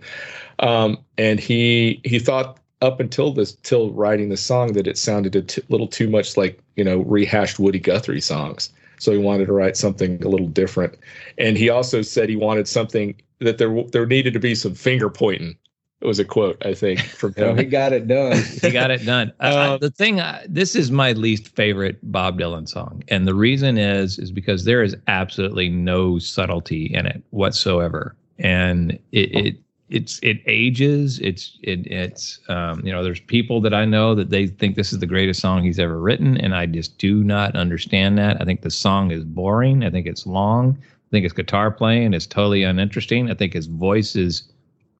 um, 0.58 0.98
and 1.16 1.40
he 1.40 2.00
he 2.04 2.18
thought 2.18 2.58
up 2.82 3.00
until 3.00 3.32
this 3.32 3.56
till 3.62 3.90
writing 3.92 4.28
the 4.28 4.36
song 4.36 4.74
that 4.74 4.86
it 4.86 4.98
sounded 4.98 5.34
a 5.34 5.42
t- 5.42 5.62
little 5.70 5.88
too 5.88 6.10
much 6.10 6.36
like 6.36 6.60
you 6.76 6.84
know 6.84 6.98
rehashed 6.98 7.58
Woody 7.58 7.80
Guthrie 7.80 8.20
songs. 8.20 8.70
So 8.98 9.12
he 9.12 9.18
wanted 9.18 9.46
to 9.46 9.52
write 9.52 9.76
something 9.76 10.22
a 10.22 10.28
little 10.28 10.48
different, 10.48 10.94
and 11.38 11.56
he 11.56 11.70
also 11.70 12.02
said 12.02 12.28
he 12.28 12.36
wanted 12.36 12.68
something 12.68 13.14
that 13.38 13.56
there 13.56 13.82
there 13.92 14.06
needed 14.06 14.34
to 14.34 14.40
be 14.40 14.54
some 14.54 14.74
finger 14.74 15.08
pointing. 15.08 15.56
It 16.02 16.06
was 16.06 16.18
a 16.18 16.24
quote 16.24 16.60
I 16.66 16.74
think 16.74 16.98
from 17.00 17.32
So 17.38 17.50
him. 17.50 17.58
he 17.58 17.64
got 17.64 17.92
it 17.92 18.08
done. 18.08 18.36
he 18.60 18.70
got 18.72 18.90
it 18.90 19.04
done. 19.06 19.32
I- 19.38 19.54
I- 19.54 19.68
Um, 19.74 19.78
the 19.80 19.90
thing, 19.90 20.20
I, 20.20 20.44
this 20.48 20.74
is 20.74 20.90
my 20.90 21.12
least 21.12 21.48
favorite 21.54 21.98
Bob 22.02 22.40
Dylan 22.40 22.68
song, 22.68 23.04
and 23.08 23.26
the 23.26 23.34
reason 23.34 23.78
is 23.78 24.18
is 24.18 24.32
because 24.32 24.64
there 24.64 24.82
is 24.82 24.96
absolutely 25.06 25.68
no 25.68 26.18
subtlety 26.18 26.86
in 26.92 27.06
it 27.06 27.22
whatsoever, 27.30 28.16
and 28.40 28.98
it 29.12 29.30
it 29.46 29.56
it's 29.90 30.18
it 30.24 30.40
ages. 30.46 31.20
It's 31.20 31.56
it 31.62 31.86
it's 31.86 32.40
um, 32.48 32.84
you 32.84 32.90
know 32.90 33.04
there's 33.04 33.20
people 33.20 33.60
that 33.60 33.72
I 33.74 33.84
know 33.84 34.14
that 34.16 34.30
they 34.30 34.48
think 34.48 34.74
this 34.74 34.92
is 34.92 34.98
the 34.98 35.06
greatest 35.06 35.38
song 35.40 35.62
he's 35.62 35.78
ever 35.78 36.00
written, 36.00 36.36
and 36.38 36.52
I 36.54 36.66
just 36.66 36.98
do 36.98 37.22
not 37.22 37.54
understand 37.54 38.18
that. 38.18 38.40
I 38.40 38.44
think 38.44 38.62
the 38.62 38.70
song 38.70 39.12
is 39.12 39.22
boring. 39.22 39.84
I 39.84 39.90
think 39.90 40.06
it's 40.08 40.26
long. 40.26 40.78
I 40.82 41.08
think 41.12 41.22
his 41.24 41.32
guitar 41.32 41.70
playing 41.70 42.12
is 42.14 42.26
totally 42.26 42.64
uninteresting. 42.64 43.30
I 43.30 43.34
think 43.34 43.52
his 43.52 43.66
voice 43.66 44.16
is 44.16 44.50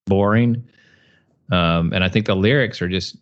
boring. 0.07 0.63
Um, 1.53 1.93
and 1.93 2.03
I 2.03 2.09
think 2.09 2.27
the 2.27 2.35
lyrics 2.35 2.81
are 2.83 2.89
just 2.89 3.17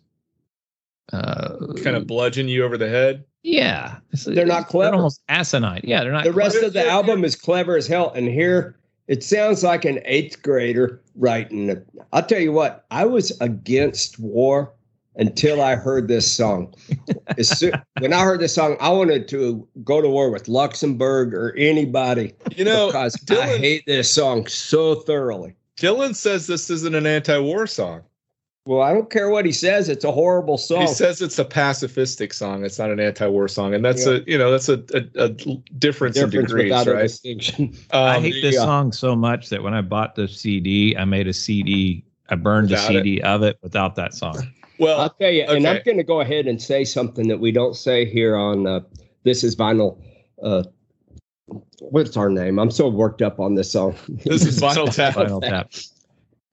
uh, 1.13 1.57
kind 1.83 1.95
of 1.95 2.07
bludgeon 2.07 2.47
you 2.47 2.63
over 2.63 2.77
the 2.77 2.87
head. 2.89 3.25
yeah, 3.43 3.97
it's- 4.13 4.23
They're 4.23 4.45
not 4.45 4.59
it's- 4.61 4.71
clever. 4.71 4.95
almost 4.95 5.21
asinine. 5.29 5.81
Yeah, 5.83 6.03
they're 6.03 6.11
not. 6.13 6.23
The 6.23 6.31
rest 6.33 6.53
clever. 6.53 6.67
of 6.67 6.73
the 6.73 6.87
album 6.87 7.25
is 7.25 7.35
clever 7.35 7.75
as 7.75 7.87
hell, 7.87 8.11
and 8.15 8.27
here 8.27 8.77
it 9.07 9.23
sounds 9.23 9.63
like 9.63 9.83
an 9.83 9.99
eighth 10.05 10.41
grader 10.41 11.01
writing 11.15 11.69
it. 11.69 11.85
I'll 12.13 12.23
tell 12.23 12.39
you 12.39 12.51
what, 12.53 12.85
I 12.91 13.03
was 13.05 13.37
against 13.41 14.17
war 14.19 14.71
until 15.17 15.61
I 15.61 15.75
heard 15.75 16.07
this 16.07 16.31
song. 16.33 16.73
As 17.37 17.49
soo- 17.59 17.73
when 17.99 18.13
I 18.13 18.21
heard 18.23 18.39
this 18.39 18.53
song, 18.55 18.77
I 18.79 18.89
wanted 18.89 19.27
to 19.29 19.67
go 19.83 20.01
to 20.01 20.07
war 20.07 20.29
with 20.31 20.47
Luxembourg 20.47 21.33
or 21.33 21.53
anybody 21.57 22.33
You 22.55 22.63
know, 22.63 22.87
because 22.87 23.15
I 23.29 23.33
Dylan- 23.33 23.57
hate 23.57 23.83
this 23.85 24.09
song 24.09 24.47
so 24.47 24.95
thoroughly. 24.95 25.55
Dylan 25.75 26.15
says 26.15 26.47
this 26.47 26.69
isn't 26.69 26.95
an 26.95 27.05
anti-war 27.05 27.67
song. 27.67 28.03
Well, 28.65 28.81
I 28.81 28.93
don't 28.93 29.09
care 29.09 29.29
what 29.29 29.45
he 29.45 29.51
says; 29.51 29.89
it's 29.89 30.03
a 30.05 30.11
horrible 30.11 30.57
song. 30.57 30.81
He 30.81 30.87
says 30.87 31.19
it's 31.21 31.39
a 31.39 31.45
pacifistic 31.45 32.31
song. 32.31 32.63
It's 32.63 32.77
not 32.77 32.91
an 32.91 32.99
anti-war 32.99 33.47
song, 33.47 33.73
and 33.73 33.83
that's 33.83 34.05
a 34.05 34.21
you 34.27 34.37
know 34.37 34.51
that's 34.51 34.69
a, 34.69 34.83
a, 34.93 35.23
a 35.25 35.29
difference, 35.79 36.15
in 36.15 36.29
Difference 36.29 36.49
degrees, 36.49 36.65
without 36.65 36.87
a 36.87 36.93
right? 36.93 37.01
distinction. 37.03 37.75
I 37.91 38.17
Um, 38.17 38.23
hate 38.23 38.39
this 38.41 38.53
yeah. 38.55 38.61
song 38.61 38.91
so 38.91 39.15
much 39.15 39.49
that 39.49 39.63
when 39.63 39.73
I 39.73 39.81
bought 39.81 40.13
the 40.13 40.27
CD, 40.27 40.95
I 40.95 41.05
made 41.05 41.27
a 41.27 41.33
CD. 41.33 42.03
I 42.29 42.35
burned 42.35 42.69
Without 42.69 42.87
the 42.89 42.99
CD 42.99 43.21
of 43.23 43.41
it 43.43 43.57
without 43.63 43.95
that 43.95 44.13
song. 44.13 44.37
well, 44.77 45.01
I'll 45.01 45.09
tell 45.09 45.31
you, 45.31 45.41
and 45.43 45.65
I'm 45.67 45.81
going 45.83 45.97
to 45.97 46.03
go 46.03 46.21
ahead 46.21 46.45
and 46.47 46.61
say 46.61 46.83
something 46.85 47.27
that 47.29 47.39
we 47.39 47.51
don't 47.51 47.75
say 47.75 48.05
here 48.05 48.35
on 48.37 48.67
uh, 48.67 48.81
This 49.23 49.43
is 49.43 49.55
Vinyl. 49.55 49.99
Uh, 50.41 50.63
what's 51.79 52.15
our 52.15 52.29
name? 52.29 52.57
I'm 52.59 52.71
so 52.71 52.87
worked 52.87 53.21
up 53.23 53.39
on 53.39 53.55
this 53.55 53.71
song. 53.71 53.95
this 54.07 54.45
is 54.45 54.59
Vinyl 54.61 54.93
Tap. 54.95 55.15
Final 55.15 55.41
tap. 55.41 55.71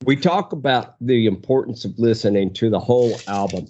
We 0.05 0.16
talk 0.16 0.53
about 0.53 0.94
the 1.01 1.26
importance 1.26 1.84
of 1.84 1.99
listening 1.99 2.53
to 2.55 2.70
the 2.70 2.78
whole 2.78 3.14
album, 3.26 3.66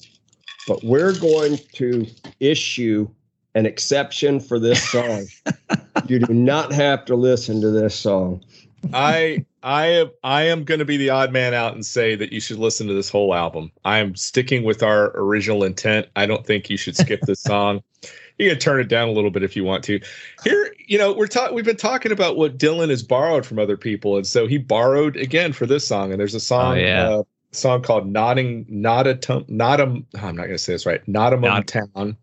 but 0.66 0.82
we're 0.84 1.18
going 1.18 1.58
to 1.74 2.06
issue 2.40 3.08
an 3.54 3.66
exception 3.66 4.38
for 4.38 4.58
this 4.58 4.82
song. 4.90 5.26
you 6.06 6.18
do 6.18 6.32
not 6.32 6.72
have 6.72 7.04
to 7.06 7.16
listen 7.16 7.60
to 7.60 7.70
this 7.70 7.94
song. 7.94 8.44
I 8.92 9.44
I 9.62 9.86
am 9.86 10.10
I 10.22 10.42
am 10.42 10.64
going 10.64 10.78
to 10.78 10.84
be 10.84 10.96
the 10.96 11.10
odd 11.10 11.32
man 11.32 11.54
out 11.54 11.74
and 11.74 11.84
say 11.84 12.14
that 12.14 12.32
you 12.32 12.40
should 12.40 12.58
listen 12.58 12.86
to 12.86 12.94
this 12.94 13.10
whole 13.10 13.34
album. 13.34 13.72
I 13.84 13.98
am 13.98 14.14
sticking 14.14 14.62
with 14.62 14.82
our 14.82 15.10
original 15.16 15.64
intent. 15.64 16.06
I 16.14 16.26
don't 16.26 16.46
think 16.46 16.70
you 16.70 16.76
should 16.76 16.96
skip 16.96 17.22
this 17.22 17.40
song. 17.40 17.82
You 18.38 18.48
can 18.50 18.58
turn 18.58 18.80
it 18.80 18.88
down 18.88 19.08
a 19.08 19.12
little 19.12 19.30
bit 19.30 19.42
if 19.42 19.56
you 19.56 19.64
want 19.64 19.82
to. 19.84 20.00
Here, 20.44 20.74
you 20.86 20.96
know, 20.96 21.12
we're 21.12 21.26
talking. 21.26 21.54
We've 21.54 21.64
been 21.64 21.76
talking 21.76 22.12
about 22.12 22.36
what 22.36 22.56
Dylan 22.56 22.88
has 22.90 23.02
borrowed 23.02 23.44
from 23.44 23.58
other 23.58 23.76
people, 23.76 24.16
and 24.16 24.26
so 24.26 24.46
he 24.46 24.58
borrowed 24.58 25.16
again 25.16 25.52
for 25.52 25.66
this 25.66 25.86
song. 25.86 26.12
And 26.12 26.20
there's 26.20 26.34
a 26.34 26.40
song, 26.40 26.76
Oh, 26.76 26.80
yeah. 26.80 27.08
uh, 27.08 27.22
song 27.50 27.82
called 27.82 28.06
"Nodding 28.06 28.64
Not 28.68 29.06
a 29.08 29.16
Tum 29.16 29.44
Not 29.48 29.80
a." 29.80 29.84
I'm 29.84 30.04
not 30.14 30.36
going 30.36 30.50
to 30.50 30.58
say 30.58 30.72
this 30.74 30.86
right. 30.86 31.06
Nottingham 31.08 31.50
Not- 31.50 31.66
Town. 31.66 32.16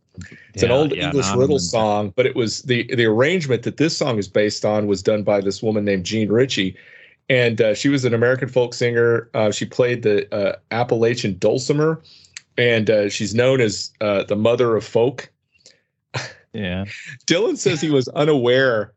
It's 0.53 0.63
an 0.63 0.71
old 0.71 0.95
yeah, 0.95 1.07
English 1.07 1.29
riddle 1.35 1.59
song, 1.59 2.13
but 2.15 2.25
it 2.25 2.37
was 2.37 2.61
the 2.61 2.83
the 2.95 3.03
arrangement 3.05 3.63
that 3.63 3.75
this 3.75 3.97
song 3.97 4.17
is 4.17 4.29
based 4.29 4.63
on 4.63 4.87
was 4.87 5.03
done 5.03 5.23
by 5.23 5.41
this 5.41 5.61
woman 5.61 5.83
named 5.83 6.05
Jean 6.05 6.29
Ritchie, 6.31 6.77
and 7.27 7.59
uh, 7.59 7.73
she 7.75 7.89
was 7.89 8.05
an 8.05 8.13
American 8.13 8.47
folk 8.47 8.73
singer. 8.73 9.29
Uh, 9.33 9.51
she 9.51 9.65
played 9.65 10.03
the 10.03 10.33
uh, 10.33 10.55
Appalachian 10.71 11.37
dulcimer, 11.37 12.01
and 12.57 12.89
uh, 12.89 13.09
she's 13.09 13.35
known 13.35 13.59
as 13.59 13.91
uh, 13.99 14.23
the 14.23 14.37
mother 14.37 14.77
of 14.77 14.85
folk. 14.85 15.29
Yeah. 16.55 16.85
Dylan 17.27 17.57
says 17.57 17.81
he 17.81 17.89
was 17.91 18.07
unaware 18.09 18.93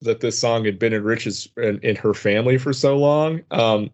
that 0.00 0.20
this 0.20 0.38
song 0.38 0.64
had 0.64 0.78
been 0.78 0.92
in 0.92 1.04
Rich's 1.04 1.46
in, 1.56 1.78
in 1.80 1.94
her 1.96 2.14
family 2.14 2.58
for 2.58 2.72
so 2.72 2.96
long. 2.96 3.42
Um, 3.50 3.90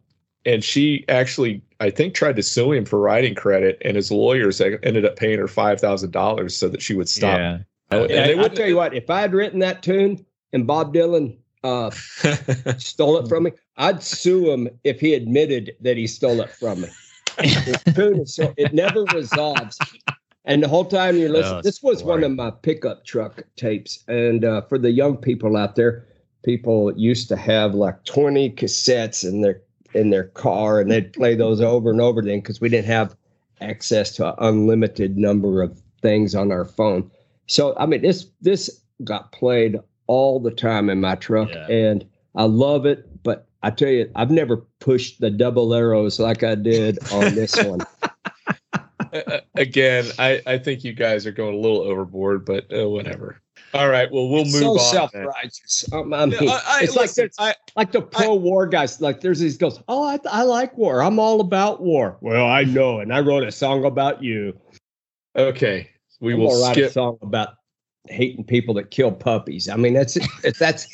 and 0.46 0.64
she 0.64 1.04
actually, 1.08 1.60
I 1.80 1.90
think, 1.90 2.14
tried 2.14 2.36
to 2.36 2.42
sue 2.42 2.72
him 2.72 2.84
for 2.86 2.98
writing 2.98 3.34
credit, 3.34 3.76
and 3.84 3.96
his 3.96 4.10
lawyers 4.10 4.60
ended 4.60 5.04
up 5.04 5.16
paying 5.16 5.38
her 5.38 5.48
five 5.48 5.80
thousand 5.80 6.12
dollars 6.12 6.56
so 6.56 6.68
that 6.68 6.80
she 6.80 6.94
would 6.94 7.08
stop. 7.08 7.38
Yeah. 7.38 7.58
And 7.90 8.00
And 8.02 8.10
they 8.10 8.30
I'll 8.32 8.36
wouldn't- 8.38 8.56
tell 8.56 8.68
you 8.68 8.76
what, 8.76 8.94
if 8.94 9.10
I 9.10 9.20
had 9.20 9.34
written 9.34 9.58
that 9.60 9.82
tune 9.82 10.24
and 10.52 10.66
Bob 10.66 10.94
Dylan 10.94 11.36
uh, 11.64 11.90
stole 12.78 13.18
it 13.18 13.28
from 13.28 13.42
me, 13.44 13.52
I'd 13.76 14.02
sue 14.02 14.50
him 14.52 14.68
if 14.84 15.00
he 15.00 15.14
admitted 15.14 15.72
that 15.80 15.96
he 15.96 16.06
stole 16.06 16.40
it 16.40 16.50
from 16.50 16.82
me. 16.82 16.88
The 17.38 17.92
tune 17.94 18.20
is 18.20 18.34
so 18.34 18.52
it 18.56 18.72
never 18.72 19.04
resolves. 19.04 19.78
And 20.48 20.62
the 20.62 20.68
whole 20.68 20.86
time 20.86 21.16
you're 21.18 21.28
listening, 21.28 21.58
Oh, 21.58 21.62
this 21.62 21.82
was 21.82 22.02
one 22.02 22.24
of 22.24 22.32
my 22.32 22.50
pickup 22.50 23.04
truck 23.04 23.42
tapes. 23.56 24.02
And 24.08 24.44
uh, 24.44 24.62
for 24.62 24.78
the 24.78 24.90
young 24.90 25.18
people 25.18 25.56
out 25.56 25.76
there, 25.76 26.06
people 26.42 26.90
used 26.96 27.28
to 27.28 27.36
have 27.36 27.74
like 27.74 28.02
20 28.04 28.50
cassettes 28.52 29.28
in 29.28 29.42
their 29.42 29.60
in 29.94 30.10
their 30.10 30.24
car, 30.24 30.80
and 30.80 30.90
they'd 30.90 31.12
play 31.12 31.34
those 31.34 31.60
over 31.60 31.90
and 31.90 32.00
over 32.00 32.20
again 32.20 32.40
because 32.40 32.60
we 32.60 32.68
didn't 32.68 32.86
have 32.86 33.14
access 33.60 34.12
to 34.16 34.28
an 34.28 34.34
unlimited 34.38 35.16
number 35.18 35.62
of 35.62 35.80
things 36.02 36.34
on 36.34 36.50
our 36.50 36.64
phone. 36.64 37.10
So 37.46 37.74
I 37.78 37.84
mean, 37.86 38.00
this 38.02 38.26
this 38.40 38.80
got 39.04 39.32
played 39.32 39.78
all 40.06 40.40
the 40.40 40.50
time 40.50 40.88
in 40.88 41.00
my 41.00 41.14
truck, 41.14 41.50
Yeah. 41.50 41.66
and 41.66 42.06
I 42.34 42.44
love 42.44 42.86
it. 42.86 43.04
But 43.22 43.46
I 43.62 43.70
tell 43.70 43.88
you, 43.90 44.10
I've 44.14 44.30
never 44.30 44.58
pushed 44.78 45.20
the 45.20 45.30
double 45.30 45.74
arrows 45.74 46.18
like 46.20 46.42
I 46.42 46.54
did 46.54 46.98
on 47.12 47.34
this 47.34 47.56
one. 47.64 47.80
Uh, 49.28 49.40
Again, 49.56 50.06
I, 50.18 50.40
I 50.46 50.58
think 50.58 50.84
you 50.84 50.92
guys 50.92 51.26
are 51.26 51.32
going 51.32 51.54
a 51.54 51.58
little 51.58 51.80
overboard, 51.80 52.44
but 52.44 52.66
uh, 52.72 52.88
whatever. 52.88 53.40
All 53.74 53.88
right, 53.88 54.10
well, 54.10 54.28
we'll 54.28 54.44
move 54.44 54.52
so 54.54 54.70
on. 54.70 54.76
then. 54.76 54.92
self-righteous. 54.92 55.92
Um, 55.92 56.14
I 56.14 56.26
mean, 56.26 56.38
Yeah, 56.42 56.50
I- 56.66 56.78
I- 56.78 56.82
it's 56.84 56.96
like 56.96 57.02
listen, 57.16 57.30
I- 57.38 57.54
like 57.76 57.92
the 57.92 58.00
pro-war 58.02 58.66
guys. 58.66 59.00
Like 59.00 59.20
there's 59.20 59.40
these 59.40 59.56
goes, 59.58 59.80
oh, 59.88 60.02
I, 60.04 60.18
I 60.30 60.42
like 60.42 60.76
war. 60.78 61.02
I'm 61.02 61.18
all 61.18 61.40
about 61.40 61.80
war. 61.82 62.16
Well, 62.20 62.46
I 62.46 62.64
know, 62.64 63.00
and 63.00 63.12
I 63.12 63.20
wrote 63.20 63.42
a 63.44 63.52
song 63.52 63.84
about 63.84 64.22
you. 64.22 64.58
okay, 65.36 65.90
we 66.20 66.32
I'm 66.34 66.40
will 66.40 66.62
write 66.62 66.76
a 66.78 66.90
song 66.90 67.18
about 67.22 67.54
hating 68.08 68.44
people 68.44 68.74
that 68.74 68.90
kill 68.90 69.12
puppies. 69.12 69.68
I 69.68 69.76
mean, 69.76 69.92
that's 69.94 70.16
that's 70.58 70.86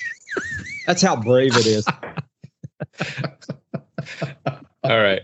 that's 0.87 1.03
how 1.03 1.15
brave 1.17 1.57
it 1.57 1.67
is. 1.67 1.87
All 4.85 4.99
right, 5.01 5.23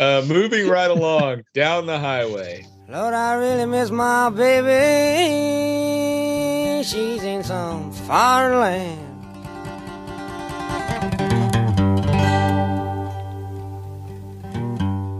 uh, 0.00 0.24
moving 0.26 0.68
right 0.68 0.90
along 0.90 1.42
down 1.54 1.86
the 1.86 1.98
highway. 1.98 2.66
Lord, 2.88 3.14
I 3.14 3.34
really 3.34 3.66
miss 3.66 3.90
my 3.90 4.30
baby. 4.30 4.72
She's 6.82 7.22
in 7.22 7.44
some 7.44 7.92
foreign 7.92 8.58
land. 8.58 9.06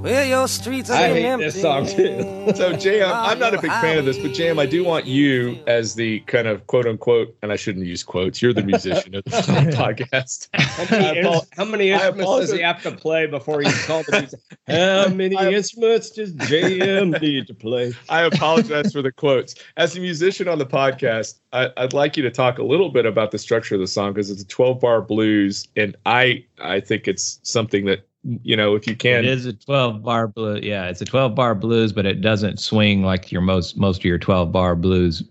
Well, 0.02 0.12
Well, 0.14 0.24
your 0.26 0.48
streets 0.48 0.88
are 0.88 0.94
I 0.94 1.08
getting 1.08 1.22
hate 1.24 1.28
empty. 1.28 1.44
this 1.46 1.60
song, 1.60 1.86
too. 1.86 2.52
So 2.56 2.74
Jam, 2.74 3.10
I'm 3.14 3.38
not 3.38 3.54
a 3.54 3.60
big 3.60 3.70
fan 3.70 3.98
of 3.98 4.04
this, 4.06 4.18
but 4.18 4.32
Jam, 4.32 4.58
I 4.58 4.64
do 4.66 4.82
want 4.82 5.04
you 5.06 5.58
as 5.66 5.94
the 5.94 6.20
kind 6.20 6.48
of 6.48 6.66
quote 6.66 6.86
unquote, 6.86 7.36
and 7.42 7.52
I 7.52 7.56
shouldn't 7.56 7.84
use 7.86 8.02
quotes. 8.02 8.40
You're 8.40 8.54
the 8.54 8.62
musician 8.62 9.14
of 9.14 9.24
the 9.24 9.30
podcast. 9.76 10.48
How 10.54 10.96
many, 10.96 11.18
ins- 11.18 11.46
how 11.52 11.64
many 11.66 11.90
instruments 11.90 12.40
does 12.40 12.52
he 12.52 12.60
have 12.62 12.82
to 12.82 12.92
play 12.92 13.26
before 13.26 13.62
you 13.62 13.70
call 13.86 14.02
the 14.04 14.20
music? 14.20 14.40
How 14.68 15.08
many 15.08 15.36
I- 15.36 15.50
instruments 15.52 16.10
does 16.10 16.32
JM 16.34 17.20
need 17.20 17.46
to 17.48 17.54
play? 17.54 17.92
I 18.08 18.22
apologize 18.22 18.92
for 18.92 19.02
the 19.02 19.12
quotes. 19.12 19.54
As 19.76 19.96
a 19.96 20.00
musician 20.00 20.48
on 20.48 20.58
the 20.58 20.66
podcast, 20.66 21.38
I, 21.52 21.70
I'd 21.76 21.92
like 21.92 22.16
you 22.16 22.22
to 22.22 22.30
talk 22.30 22.58
a 22.58 22.64
little 22.64 22.88
bit 22.88 23.04
about 23.06 23.30
the 23.32 23.38
structure 23.38 23.74
of 23.74 23.80
the 23.80 23.86
song 23.86 24.12
because 24.14 24.30
it's 24.30 24.42
a 24.42 24.46
12 24.46 24.80
bar 24.80 25.02
blues, 25.02 25.68
and 25.76 25.94
I 26.06 26.44
I 26.60 26.80
think 26.80 27.06
it's 27.06 27.38
something 27.42 27.84
that 27.86 28.06
you 28.24 28.56
know 28.56 28.74
if 28.74 28.86
you 28.86 28.96
can. 28.96 29.20
It 29.20 29.26
is 29.26 29.46
a 29.46 29.52
12 29.52 30.02
bar 30.02 30.28
blues. 30.28 30.60
Yeah, 30.62 30.88
it's 30.88 31.00
a 31.00 31.04
12 31.04 31.34
bar 31.34 31.54
blues, 31.54 31.92
but 31.92 32.06
it 32.06 32.20
doesn't 32.20 32.60
swing 32.60 33.02
like 33.02 33.32
your 33.32 33.40
most 33.40 33.76
most 33.76 33.98
of 34.00 34.04
your 34.04 34.18
12 34.18 34.52
bar 34.52 34.76
blues. 34.76 35.22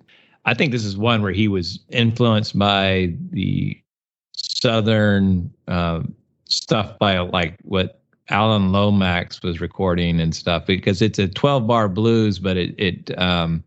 I 0.45 0.53
think 0.53 0.71
this 0.71 0.85
is 0.85 0.97
one 0.97 1.21
where 1.21 1.31
he 1.31 1.47
was 1.47 1.79
influenced 1.89 2.57
by 2.57 3.13
the 3.31 3.79
southern 4.33 5.53
uh, 5.67 6.01
stuff 6.45 6.97
by 6.97 7.19
like 7.19 7.57
what 7.63 8.01
Alan 8.29 8.71
Lomax 8.71 9.41
was 9.43 9.59
recording 9.61 10.19
and 10.19 10.35
stuff 10.35 10.65
because 10.65 11.01
it's 11.01 11.19
a 11.19 11.27
12 11.27 11.67
bar 11.67 11.89
blues, 11.89 12.39
but 12.39 12.57
it 12.57 12.75
it 12.77 13.17
um 13.19 13.63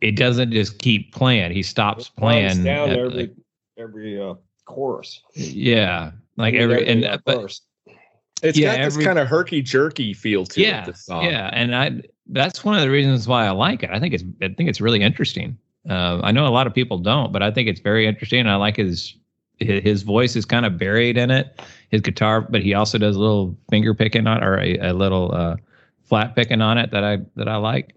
it 0.00 0.16
doesn't 0.16 0.50
just 0.52 0.78
keep 0.78 1.12
playing. 1.12 1.52
He 1.52 1.62
stops 1.62 2.10
Winds 2.18 2.54
playing. 2.54 2.64
down 2.64 2.90
at, 2.90 2.98
every 2.98 3.10
like- 3.10 3.34
every 3.78 4.20
uh, 4.20 4.34
chorus. 4.64 5.22
yeah, 5.34 6.12
like 6.36 6.54
every 6.54 6.86
and 6.86 7.04
uh, 7.04 7.18
but 7.24 7.42
verse. 7.42 7.60
It's 8.42 8.58
yeah, 8.58 8.76
got 8.76 8.84
this 8.84 8.94
every- 8.94 9.04
kind 9.04 9.18
of 9.18 9.28
herky 9.28 9.62
jerky 9.62 10.14
feel 10.14 10.46
to 10.46 10.60
yeah, 10.60 10.82
it. 10.82 10.86
This 10.86 11.04
song. 11.04 11.24
Yeah, 11.24 11.50
and 11.52 11.74
I 11.74 12.02
that's 12.26 12.64
one 12.64 12.76
of 12.76 12.82
the 12.82 12.90
reasons 12.90 13.26
why 13.26 13.46
I 13.46 13.50
like 13.50 13.82
it. 13.82 13.90
I 13.90 14.00
think 14.00 14.14
it's 14.14 14.24
I 14.42 14.48
think 14.48 14.68
it's 14.68 14.80
really 14.80 15.02
interesting. 15.02 15.58
Uh, 15.88 16.20
I 16.22 16.32
know 16.32 16.46
a 16.46 16.50
lot 16.50 16.66
of 16.66 16.74
people 16.74 16.98
don't, 16.98 17.32
but 17.32 17.42
I 17.42 17.50
think 17.50 17.68
it's 17.68 17.80
very 17.80 18.06
interesting. 18.06 18.46
I 18.46 18.56
like 18.56 18.76
his 18.76 19.16
his, 19.58 19.82
his 19.82 20.02
voice 20.02 20.36
is 20.36 20.44
kind 20.44 20.66
of 20.66 20.78
buried 20.78 21.16
in 21.16 21.30
it. 21.30 21.60
His 21.90 22.00
guitar, 22.00 22.40
but 22.40 22.62
he 22.62 22.74
also 22.74 22.98
does 22.98 23.16
a 23.16 23.20
little 23.20 23.56
finger 23.68 23.94
picking 23.94 24.26
on 24.26 24.42
or 24.44 24.58
a, 24.58 24.78
a 24.78 24.92
little 24.92 25.34
uh, 25.34 25.56
flat 26.04 26.36
picking 26.36 26.60
on 26.60 26.78
it 26.78 26.90
that 26.92 27.04
I 27.04 27.18
that 27.36 27.48
I 27.48 27.56
like. 27.56 27.94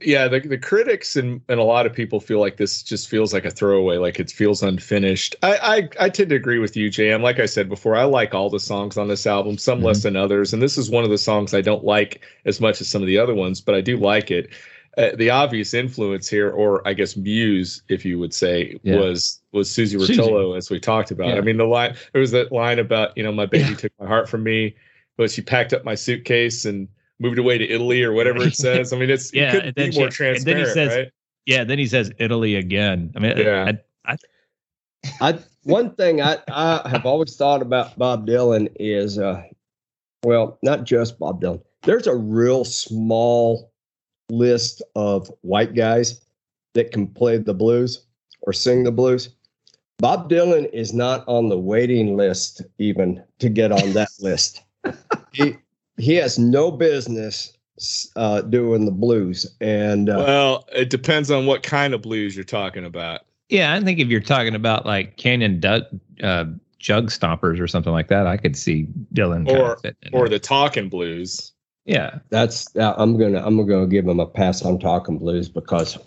Yeah 0.00 0.28
the, 0.28 0.40
the 0.40 0.58
critics 0.58 1.16
and, 1.16 1.40
and 1.48 1.58
a 1.58 1.62
lot 1.62 1.86
of 1.86 1.94
people 1.94 2.20
feel 2.20 2.40
like 2.40 2.58
this 2.58 2.82
just 2.82 3.08
feels 3.08 3.32
like 3.32 3.46
a 3.46 3.50
throwaway 3.50 3.96
like 3.96 4.20
it 4.20 4.30
feels 4.30 4.62
unfinished 4.62 5.34
I, 5.42 5.88
I 5.98 6.04
i 6.06 6.08
tend 6.10 6.28
to 6.30 6.36
agree 6.36 6.58
with 6.58 6.76
you 6.76 6.90
jam 6.90 7.22
like 7.22 7.40
i 7.40 7.46
said 7.46 7.70
before 7.70 7.96
i 7.96 8.04
like 8.04 8.34
all 8.34 8.50
the 8.50 8.60
songs 8.60 8.98
on 8.98 9.08
this 9.08 9.26
album 9.26 9.56
some 9.56 9.80
Mhm. 9.80 9.84
less 9.84 10.02
than 10.02 10.14
others 10.16 10.52
and 10.52 10.60
this 10.60 10.76
is 10.76 10.90
one 10.90 11.04
of 11.04 11.10
the 11.10 11.16
songs 11.16 11.54
i 11.54 11.62
don't 11.62 11.84
like 11.84 12.22
as 12.44 12.60
much 12.60 12.82
as 12.82 12.88
some 12.88 13.00
of 13.00 13.06
the 13.08 13.18
other 13.18 13.34
ones 13.34 13.62
but 13.62 13.74
i 13.74 13.80
do 13.80 13.96
like 13.96 14.30
it 14.30 14.50
uh, 14.98 15.16
the 15.16 15.30
obvious 15.30 15.72
influence 15.72 16.28
here 16.28 16.50
or 16.50 16.86
i 16.86 16.92
guess 16.92 17.16
muse 17.16 17.82
if 17.88 18.04
you 18.04 18.18
would 18.18 18.34
say 18.34 18.78
Yeah. 18.82 18.98
was 18.98 19.40
was 19.52 19.70
susie 19.70 19.98
Susie. 19.98 20.20
rotolo 20.20 20.54
as 20.54 20.68
we 20.68 20.80
talked 20.80 21.10
about 21.10 21.28
Yeah. 21.28 21.36
i 21.36 21.40
mean 21.40 21.56
the 21.56 21.64
line 21.64 21.96
there 22.12 22.20
was 22.20 22.32
that 22.32 22.52
line 22.52 22.78
about 22.78 23.16
you 23.16 23.22
know 23.22 23.32
my 23.32 23.46
baby 23.46 23.70
Yeah. 23.70 23.76
took 23.76 23.92
my 23.98 24.06
heart 24.06 24.28
from 24.28 24.42
me 24.42 24.76
but 25.16 25.30
she 25.30 25.40
packed 25.40 25.72
up 25.72 25.82
my 25.82 25.94
suitcase 25.94 26.66
and 26.66 26.88
moved 27.20 27.38
away 27.38 27.58
to 27.58 27.68
italy 27.68 28.02
or 28.02 28.12
whatever 28.12 28.42
it 28.42 28.54
says 28.66 28.92
i 28.92 28.96
mean 28.98 29.10
it's 29.10 29.32
Yeah, 29.32 29.48
it 29.48 29.52
couldn't 29.52 29.76
be 29.76 29.82
then 29.90 29.94
more 30.00 30.10
she- 30.10 30.26
and 30.26 30.44
then 30.44 30.56
he 30.58 30.66
says- 30.66 30.96
right 30.96 31.10
Yeah, 31.46 31.64
then 31.64 31.78
he 31.78 31.86
says 31.88 32.12
Italy 32.18 32.54
again. 32.54 33.10
I 33.16 33.18
mean, 33.18 33.36
Yeah. 33.36 33.72
I, 34.04 34.16
I 35.20 35.38
one 35.64 35.94
thing 35.96 36.20
I, 36.22 36.38
I 36.48 36.88
have 36.88 37.04
always 37.04 37.34
thought 37.36 37.62
about 37.62 37.98
Bob 37.98 38.28
Dylan 38.28 38.68
is 38.78 39.18
uh 39.18 39.42
well, 40.24 40.56
not 40.62 40.84
just 40.84 41.18
Bob 41.18 41.42
Dylan. 41.42 41.60
There's 41.82 42.06
a 42.06 42.14
real 42.14 42.64
small 42.64 43.72
list 44.30 44.82
of 44.94 45.32
white 45.40 45.74
guys 45.74 46.20
that 46.74 46.92
can 46.92 47.08
play 47.08 47.38
the 47.38 47.54
blues 47.54 48.06
or 48.42 48.52
sing 48.52 48.84
the 48.84 48.92
blues. 48.92 49.30
Bob 49.98 50.30
Dylan 50.30 50.70
is 50.72 50.92
not 50.94 51.24
on 51.26 51.48
the 51.48 51.58
waiting 51.58 52.16
list 52.16 52.62
even 52.78 53.20
to 53.40 53.48
get 53.48 53.72
on 53.72 53.92
that 53.94 54.10
list. 54.20 54.62
He 55.32 55.56
he 56.02 56.14
has 56.16 56.38
no 56.38 56.70
business 56.70 57.56
uh, 58.16 58.42
doing 58.42 58.84
the 58.84 58.90
blues, 58.92 59.46
and 59.60 60.10
uh, 60.10 60.22
well 60.26 60.64
it 60.74 60.90
depends 60.90 61.30
on 61.30 61.46
what 61.46 61.62
kind 61.62 61.94
of 61.94 62.02
blues 62.02 62.34
you're 62.36 62.44
talking 62.44 62.84
about 62.84 63.22
yeah, 63.48 63.74
I 63.74 63.80
think 63.80 63.98
if 63.98 64.08
you're 64.08 64.20
talking 64.20 64.54
about 64.54 64.86
like 64.86 65.18
Canyon 65.18 65.60
du- 65.60 65.86
uh, 66.22 66.44
jug 66.78 67.10
stompers 67.10 67.60
or 67.60 67.68
something 67.68 67.92
like 67.92 68.08
that, 68.08 68.26
I 68.26 68.38
could 68.38 68.56
see 68.56 68.86
Dylan 69.12 69.46
kind 69.46 69.58
Or- 69.58 69.72
of 69.74 69.84
or 70.14 70.20
there. 70.28 70.28
the 70.30 70.38
talking 70.38 70.88
blues 70.88 71.52
yeah. 71.84 72.18
that's 72.30 72.74
uh, 72.76 72.94
I'm 72.96 73.18
gonna 73.18 73.42
I'm 73.44 73.56
gonna 73.66 73.86
give 73.86 74.06
him 74.06 74.20
a 74.20 74.26
pass 74.26 74.62
on 74.62 74.78
talking 74.78 75.18
blues 75.18 75.48
because. 75.48 75.98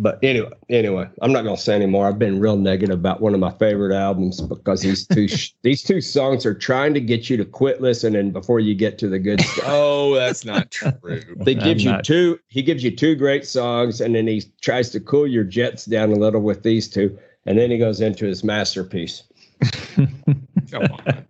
But 0.00 0.18
anyway, 0.22 0.50
anyway, 0.68 1.08
I'm 1.22 1.32
not 1.32 1.42
gonna 1.42 1.56
say 1.56 1.74
anymore. 1.74 2.06
I've 2.06 2.18
been 2.18 2.38
real 2.38 2.56
negative 2.56 2.98
about 2.98 3.20
one 3.20 3.34
of 3.34 3.40
my 3.40 3.50
favorite 3.52 3.94
albums 3.94 4.40
because 4.40 4.82
these 4.82 5.06
two 5.06 5.26
sh- 5.36 5.52
these 5.62 5.82
two 5.82 6.00
songs 6.00 6.46
are 6.46 6.54
trying 6.54 6.94
to 6.94 7.00
get 7.00 7.28
you 7.28 7.36
to 7.36 7.44
quit 7.44 7.80
listening 7.80 8.30
before 8.30 8.60
you 8.60 8.74
get 8.74 8.98
to 8.98 9.08
the 9.08 9.18
good 9.18 9.40
stuff. 9.40 9.64
oh 9.68 10.14
that's 10.14 10.44
not 10.44 10.70
true 10.70 10.92
They 11.38 11.56
I'm 11.56 11.62
gives 11.64 11.84
you 11.84 11.90
not- 11.92 12.04
two. 12.04 12.38
He 12.48 12.62
gives 12.62 12.84
you 12.84 12.94
two 12.94 13.14
great 13.16 13.44
songs, 13.46 14.00
and 14.00 14.14
then 14.14 14.26
he 14.26 14.42
tries 14.60 14.90
to 14.90 15.00
cool 15.00 15.26
your 15.26 15.44
jets 15.44 15.84
down 15.84 16.10
a 16.12 16.16
little 16.16 16.40
with 16.42 16.62
these 16.62 16.88
two, 16.88 17.18
and 17.46 17.58
then 17.58 17.70
he 17.70 17.78
goes 17.78 18.00
into 18.00 18.24
his 18.26 18.44
masterpiece. 18.44 19.24
come 19.96 20.82
on 20.92 21.24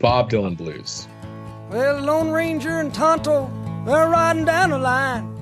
bob 0.00 0.28
dylan 0.30 0.56
blues 0.56 1.06
Well, 1.70 2.00
Lone 2.00 2.30
Ranger 2.30 2.80
and 2.80 2.92
Tonto, 2.92 3.48
they're 3.86 4.08
riding 4.08 4.44
down 4.44 4.70
the 4.70 4.78
line. 4.78 5.33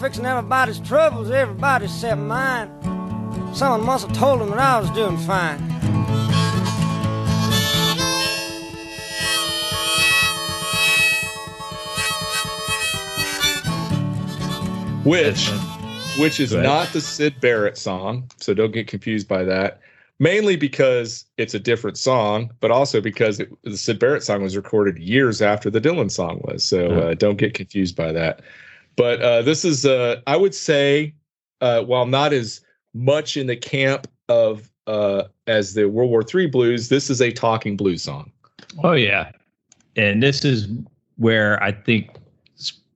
Fixing 0.00 0.26
everybody's 0.26 0.80
troubles, 0.80 1.30
everybody 1.30 1.84
except 1.86 2.20
mine. 2.20 2.68
Someone 3.54 3.84
must 3.86 4.06
have 4.08 4.16
told 4.16 4.40
them 4.40 4.50
that 4.50 4.58
I 4.58 4.80
was 4.80 4.90
doing 4.90 5.16
fine. 5.18 5.60
which 15.04 15.50
which 16.18 16.40
is 16.40 16.54
not 16.54 16.88
the 16.92 17.00
syd 17.00 17.38
barrett 17.40 17.76
song 17.76 18.28
so 18.38 18.54
don't 18.54 18.72
get 18.72 18.86
confused 18.86 19.28
by 19.28 19.44
that 19.44 19.80
mainly 20.18 20.56
because 20.56 21.26
it's 21.36 21.52
a 21.54 21.58
different 21.60 21.98
song 21.98 22.50
but 22.60 22.70
also 22.70 23.00
because 23.00 23.38
it, 23.40 23.50
the 23.64 23.76
syd 23.76 23.98
barrett 23.98 24.22
song 24.22 24.42
was 24.42 24.56
recorded 24.56 24.96
years 24.98 25.42
after 25.42 25.68
the 25.68 25.80
dylan 25.80 26.10
song 26.10 26.40
was 26.44 26.64
so 26.64 26.88
Yeah. 26.88 26.98
uh, 27.00 27.14
don't 27.14 27.36
get 27.36 27.52
confused 27.52 27.96
by 27.96 28.12
that 28.12 28.40
but 28.96 29.20
uh, 29.22 29.42
this 29.42 29.64
is 29.64 29.84
uh, 29.86 30.20
i 30.26 30.36
would 30.36 30.54
say 30.54 31.14
uh, 31.60 31.82
while 31.82 32.06
not 32.06 32.32
as 32.32 32.60
much 32.94 33.36
in 33.36 33.46
the 33.46 33.56
camp 33.56 34.06
of 34.28 34.70
uh, 34.86 35.24
as 35.46 35.74
the 35.74 35.88
world 35.88 36.10
war 36.10 36.24
iii 36.34 36.46
blues 36.46 36.88
this 36.88 37.10
is 37.10 37.20
a 37.20 37.30
talking 37.30 37.76
blues 37.76 38.02
song 38.02 38.30
Oh 38.82 38.92
yeah, 38.92 39.30
and 39.96 40.22
this 40.22 40.44
is 40.44 40.68
where 41.16 41.62
I 41.62 41.72
think 41.72 42.10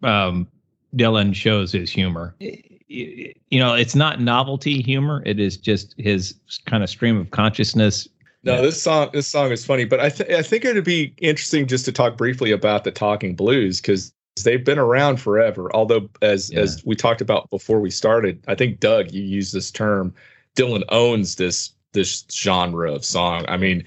um, 0.02 0.48
Dylan 0.96 1.34
shows 1.34 1.72
his 1.72 1.90
humor. 1.90 2.34
You 2.38 3.34
know, 3.52 3.74
it's 3.74 3.94
not 3.94 4.20
novelty 4.20 4.82
humor; 4.82 5.22
it 5.26 5.38
is 5.38 5.56
just 5.56 5.94
his 5.98 6.34
kind 6.66 6.82
of 6.82 6.90
stream 6.90 7.16
of 7.16 7.30
consciousness. 7.30 8.08
No, 8.44 8.62
this 8.62 8.82
song 8.82 9.10
this 9.12 9.28
song 9.28 9.52
is 9.52 9.64
funny, 9.64 9.84
but 9.84 10.00
I 10.00 10.08
th- 10.08 10.30
I 10.30 10.42
think 10.42 10.64
it'd 10.64 10.84
be 10.84 11.14
interesting 11.18 11.66
just 11.66 11.84
to 11.84 11.92
talk 11.92 12.16
briefly 12.16 12.50
about 12.50 12.84
the 12.84 12.90
Talking 12.90 13.34
Blues 13.34 13.80
because 13.80 14.12
they've 14.42 14.64
been 14.64 14.78
around 14.78 15.20
forever. 15.20 15.70
Although, 15.74 16.08
as 16.22 16.50
Yeah. 16.50 16.60
as 16.60 16.82
we 16.84 16.94
talked 16.94 17.20
about 17.20 17.48
before 17.50 17.80
we 17.80 17.90
started, 17.90 18.42
I 18.48 18.54
think 18.54 18.80
Doug, 18.80 19.12
you 19.12 19.22
used 19.22 19.52
this 19.54 19.70
term. 19.70 20.14
Dylan 20.56 20.84
owns 20.90 21.36
this 21.36 21.72
this 21.92 22.24
genre 22.30 22.92
of 22.92 23.04
song. 23.04 23.44
I 23.48 23.56
mean, 23.56 23.84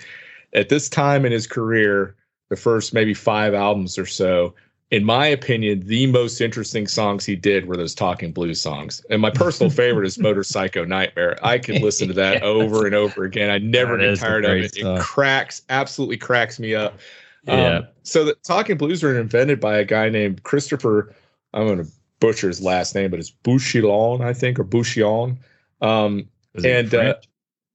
at 0.54 0.70
this 0.70 0.90
time 0.90 1.26
in 1.26 1.32
his 1.32 1.46
career, 1.48 2.16
the 2.50 2.56
first 2.56 2.94
maybe 2.94 3.14
five 3.14 3.54
albums 3.54 3.98
or 3.98 4.06
so, 4.08 4.56
in 4.90 5.06
my 5.06 5.26
opinion, 5.28 5.84
the 5.86 6.08
most 6.08 6.42
interesting 6.42 6.86
songs 6.88 7.26
he 7.26 7.36
did 7.36 7.66
were 7.66 7.78
those 7.78 7.96
talking 7.96 8.34
blues 8.34 8.60
songs. 8.60 9.06
And 9.10 9.22
my 9.22 9.30
personal 9.30 9.70
favorite 9.82 10.06
is 10.06 10.18
Motorcycle 10.18 10.86
Nightmare. 10.86 11.38
I 11.44 11.60
could 11.60 11.82
listen 11.82 12.08
to 12.10 12.14
that 12.16 12.44
over 12.44 12.86
and 12.86 12.94
over 12.96 13.24
again. 13.24 13.50
I 13.50 13.60
never 13.60 13.96
That 13.98 14.16
get 14.16 14.20
tired 14.20 14.44
of 14.46 14.52
it. 14.58 14.76
It 14.76 15.00
cracks, 15.00 15.62
absolutely 15.70 16.18
cracks 16.18 16.60
me 16.60 16.76
up. 16.76 16.98
Yeah. 17.44 17.78
Um, 17.78 17.88
so 18.04 18.24
the 18.26 18.36
talking 18.46 18.78
blues 18.78 19.04
were 19.04 19.20
invented 19.20 19.60
by 19.60 19.78
a 19.78 19.86
guy 19.86 20.10
named 20.10 20.44
Christopher. 20.44 21.14
I'm 21.54 21.66
going 21.66 21.84
to 21.84 21.92
butcher 22.20 22.48
his 22.48 22.62
last 22.62 22.94
name, 22.96 23.12
but 23.12 23.20
it's 23.20 23.32
Bouchillon, 23.32 24.22
I 24.22 24.34
think, 24.34 24.60
or 24.60 24.64
Bouchillon. 24.64 25.40
Um, 25.82 26.30
And, 26.64 26.94
uh, 26.94 27.16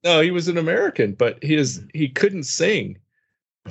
no, 0.04 0.20
he 0.20 0.30
was 0.30 0.46
an 0.48 0.58
American, 0.58 1.14
but 1.14 1.42
his 1.42 1.82
he 1.92 2.08
couldn't 2.08 2.44
sing. 2.44 2.98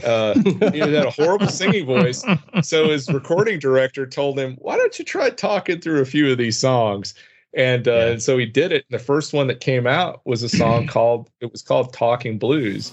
Uh, 0.03 0.33
he 0.43 0.79
had 0.79 0.93
a 1.05 1.09
horrible 1.09 1.47
singing 1.47 1.85
voice. 1.85 2.25
So 2.61 2.89
his 2.89 3.09
recording 3.13 3.59
director 3.59 4.05
told 4.05 4.37
him, 4.37 4.55
"Why 4.59 4.75
don't 4.75 4.99
you 4.99 5.05
try 5.05 5.29
talking 5.29 5.79
through 5.79 6.01
a 6.01 6.05
few 6.05 6.29
of 6.29 6.37
these 6.37 6.57
songs?" 6.57 7.13
And, 7.53 7.87
uh, 7.87 7.91
Yeah. 7.91 8.07
and 8.07 8.21
so 8.21 8.37
he 8.37 8.45
did 8.45 8.73
it. 8.73 8.85
And 8.89 8.99
The 8.99 9.03
first 9.03 9.31
one 9.31 9.47
that 9.47 9.61
came 9.61 9.87
out 9.87 10.21
was 10.25 10.43
a 10.43 10.49
song 10.49 10.85
called 10.87 11.29
it 11.39 11.49
was 11.51 11.61
called 11.61 11.93
"Talking 11.93 12.37
Blues." 12.37 12.91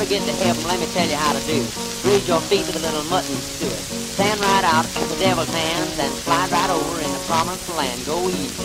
Want 0.00 0.10
want 0.10 0.24
to 0.24 0.32
get 0.32 0.38
to 0.38 0.44
heaven, 0.44 0.64
let 0.64 0.80
me 0.80 0.86
tell 0.94 1.08
you 1.08 1.16
how 1.16 1.32
to 1.32 1.46
do. 1.46 1.60
Grease 2.02 2.26
your 2.28 2.40
feet 2.40 2.66
with 2.66 2.76
a 2.76 2.80
little 2.80 3.04
mutton 3.10 3.34
suet. 3.36 3.70
Stand 3.70 4.40
right 4.40 4.64
out 4.64 4.84
in 4.96 5.08
the 5.08 5.16
devil's 5.16 5.52
hands 5.52 5.98
and 5.98 6.12
slide 6.12 6.50
right 6.50 6.70
over 6.70 7.00
in 7.04 7.10
the 7.12 7.22
promised 7.26 7.68
land. 7.76 8.00
Go 8.06 8.28
easy. 8.28 8.64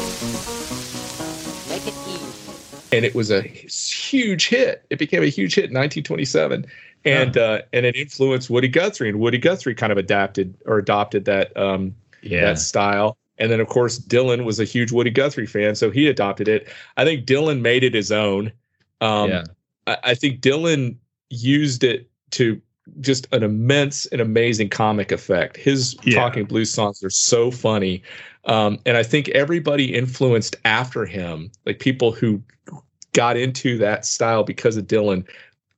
Make 1.70 1.88
it 1.88 1.94
easy. 2.08 2.96
and 2.96 3.04
it 3.06 3.14
was 3.16 3.32
a 3.32 3.42
huge 3.42 4.48
hit. 4.48 4.86
It 4.90 4.98
became 5.00 5.24
a 5.24 5.28
huge 5.28 5.56
hit 5.56 5.66
in 5.66 5.76
1927, 5.76 6.66
and 7.04 7.38
uh, 7.38 7.62
and 7.74 7.86
it 7.86 7.96
influenced 7.96 8.50
Woody 8.50 8.70
Guthrie, 8.70 9.10
and 9.10 9.20
Woody 9.20 9.38
Guthrie 9.38 9.76
kind 9.76 9.92
of 9.92 9.98
adapted 9.98 10.56
or 10.66 10.78
adopted 10.78 11.26
that 11.26 11.56
um, 11.58 11.94
Yeah. 12.22 12.42
that 12.46 12.60
style. 12.60 13.18
And 13.38 13.52
then 13.52 13.60
of 13.60 13.68
course 13.68 14.00
Dylan 14.00 14.46
was 14.46 14.62
a 14.62 14.64
huge 14.64 14.94
Woody 14.94 15.10
Guthrie 15.10 15.48
fan, 15.48 15.76
so 15.76 15.92
he 15.92 16.08
adopted 16.08 16.48
it. 16.48 16.70
I 16.96 17.04
think 17.04 17.26
Dylan 17.26 17.60
made 17.60 17.84
it 17.84 17.94
his 17.94 18.12
own. 18.12 18.54
Um, 19.02 19.30
yeah. 19.32 19.44
I, 19.88 19.98
I 20.04 20.14
think 20.16 20.40
Dylan 20.40 20.96
used 21.30 21.84
it 21.84 22.10
to 22.32 22.62
just 23.02 23.28
an 23.32 23.42
immense 23.42 24.06
and 24.08 24.22
amazing 24.22 24.70
comic 24.70 25.12
effect. 25.12 25.58
His 25.58 25.96
Yeah. 26.04 26.20
talking 26.20 26.46
blues 26.46 26.72
songs 26.72 27.04
are 27.04 27.10
so 27.10 27.50
funny. 27.50 28.04
Um, 28.46 28.80
and 28.86 28.96
I 28.96 29.04
think 29.04 29.30
everybody 29.30 29.94
influenced 29.94 30.56
after 30.66 31.06
him, 31.06 31.52
like 31.66 31.80
people 31.80 32.12
who 32.12 32.44
got 33.14 33.38
into 33.38 33.78
that 33.80 34.06
style 34.06 34.44
because 34.44 34.78
of 34.78 34.86
Dylan, 34.86 35.26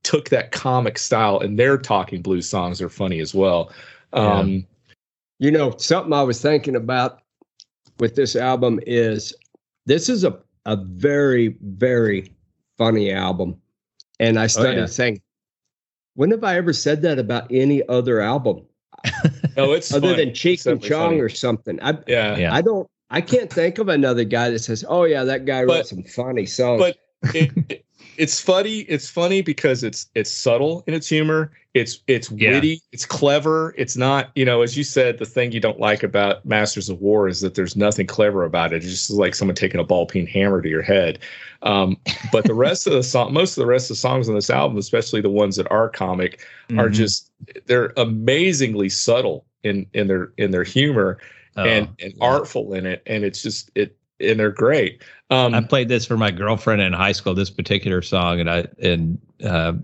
took 0.02 0.28
that 0.28 0.52
comic 0.52 0.98
style 0.98 1.40
and 1.40 1.58
their 1.58 1.78
talking 1.78 2.20
blues 2.20 2.48
songs 2.48 2.82
are 2.82 2.90
funny 2.90 3.20
as 3.20 3.34
well. 3.34 3.72
Um, 4.12 4.66
You 5.40 5.50
know, 5.50 5.76
something 5.78 6.12
I 6.12 6.22
was 6.22 6.42
thinking 6.42 6.74
about 6.74 7.20
with 8.00 8.16
this 8.16 8.34
album 8.36 8.80
is 8.86 9.32
this 9.86 10.08
is 10.08 10.24
a, 10.24 10.36
a 10.66 10.76
very, 10.76 11.56
very 11.62 12.32
funny 12.76 13.12
album. 13.12 13.56
And 14.18 14.38
I 14.38 14.48
started 14.48 14.78
yeah. 14.78 14.86
saying, 14.86 15.22
when 16.18 16.32
have 16.32 16.42
I 16.42 16.56
ever 16.56 16.72
said 16.72 17.02
that 17.02 17.20
about 17.20 17.46
any 17.52 17.86
other 17.88 18.20
album 18.20 18.66
No, 19.04 19.12
oh, 19.70 19.72
it's 19.72 19.92
other 19.94 20.08
funny. 20.10 20.24
than 20.24 20.34
Cheech 20.34 20.66
and 20.66 20.82
Chong 20.82 21.10
funny. 21.10 21.20
or 21.20 21.28
something? 21.28 21.78
I, 21.80 21.96
yeah. 22.08 22.36
Yeah. 22.36 22.52
I 22.52 22.60
don't, 22.60 22.88
I 23.08 23.20
can't 23.20 23.48
think 23.52 23.78
of 23.78 23.88
another 23.88 24.24
guy 24.24 24.50
that 24.50 24.58
says, 24.58 24.84
oh, 24.88 25.04
yeah, 25.04 25.22
that 25.22 25.44
guy 25.44 25.62
wrote 25.62 25.86
some 25.86 26.02
funny 26.02 26.44
songs. 26.44 26.80
but 26.80 26.96
it, 27.34 27.52
it- 27.68 27.84
it's 28.18 28.40
funny. 28.40 28.80
It's 28.80 29.08
funny 29.08 29.40
because 29.42 29.84
it's 29.84 30.08
it's 30.14 30.30
subtle 30.30 30.84
in 30.86 30.94
its 30.94 31.08
humor. 31.08 31.52
It's 31.74 32.00
it's 32.08 32.30
Yeah. 32.32 32.50
witty. 32.54 32.82
It's 32.92 33.06
clever. 33.06 33.74
It's 33.78 33.96
not 33.96 34.30
you 34.34 34.44
know 34.44 34.62
as 34.62 34.76
you 34.76 34.82
said 34.84 35.18
the 35.18 35.24
thing 35.26 35.52
you 35.52 35.60
don't 35.60 35.78
like 35.78 36.02
about 36.02 36.44
Masters 36.44 36.88
of 36.88 37.00
War 37.00 37.28
is 37.28 37.40
that 37.40 37.54
there's 37.54 37.76
nothing 37.76 38.06
clever 38.06 38.44
about 38.44 38.72
it. 38.72 38.78
It's 38.82 38.86
just 38.86 39.10
like 39.10 39.34
someone 39.34 39.54
taking 39.54 39.80
a 39.80 39.84
ball 39.84 40.04
peen 40.06 40.26
hammer 40.26 40.60
to 40.60 40.68
your 40.68 40.82
head. 40.82 41.20
Um, 41.62 41.96
but 42.32 42.46
the 42.46 42.54
rest 42.54 42.86
of 42.86 42.92
the 42.92 43.02
song, 43.02 43.32
most 43.40 43.56
of 43.56 43.62
the 43.62 43.66
rest 43.66 43.86
of 43.90 43.96
the 43.96 44.00
songs 44.00 44.28
on 44.28 44.34
this 44.34 44.50
album, 44.50 44.76
especially 44.78 45.20
the 45.20 45.30
ones 45.30 45.56
that 45.56 45.70
are 45.70 45.88
comic, 45.88 46.44
are 46.76 46.88
Mhm. 46.88 46.92
just 46.94 47.30
they're 47.66 47.92
amazingly 47.96 48.88
subtle 48.88 49.46
in 49.62 49.86
in 49.94 50.08
their 50.08 50.32
in 50.38 50.50
their 50.50 50.64
humor 50.64 51.18
Oh, 51.56 51.62
and 51.64 51.88
and 52.00 52.12
yeah. 52.16 52.24
artful 52.24 52.74
in 52.74 52.84
it, 52.86 53.02
and 53.06 53.24
it's 53.24 53.42
just 53.42 53.70
it 53.76 53.96
and 54.20 54.40
they're 54.40 54.50
great. 54.50 55.02
Um, 55.30 55.54
I 55.54 55.60
played 55.60 55.88
this 55.88 56.06
for 56.06 56.16
my 56.16 56.30
girlfriend 56.30 56.80
in 56.80 56.92
high 56.92 57.12
school. 57.12 57.34
This 57.34 57.50
particular 57.50 58.00
song, 58.02 58.40
and 58.40 58.50
I 58.50 58.66
and 58.82 59.18
uh, 59.44 59.74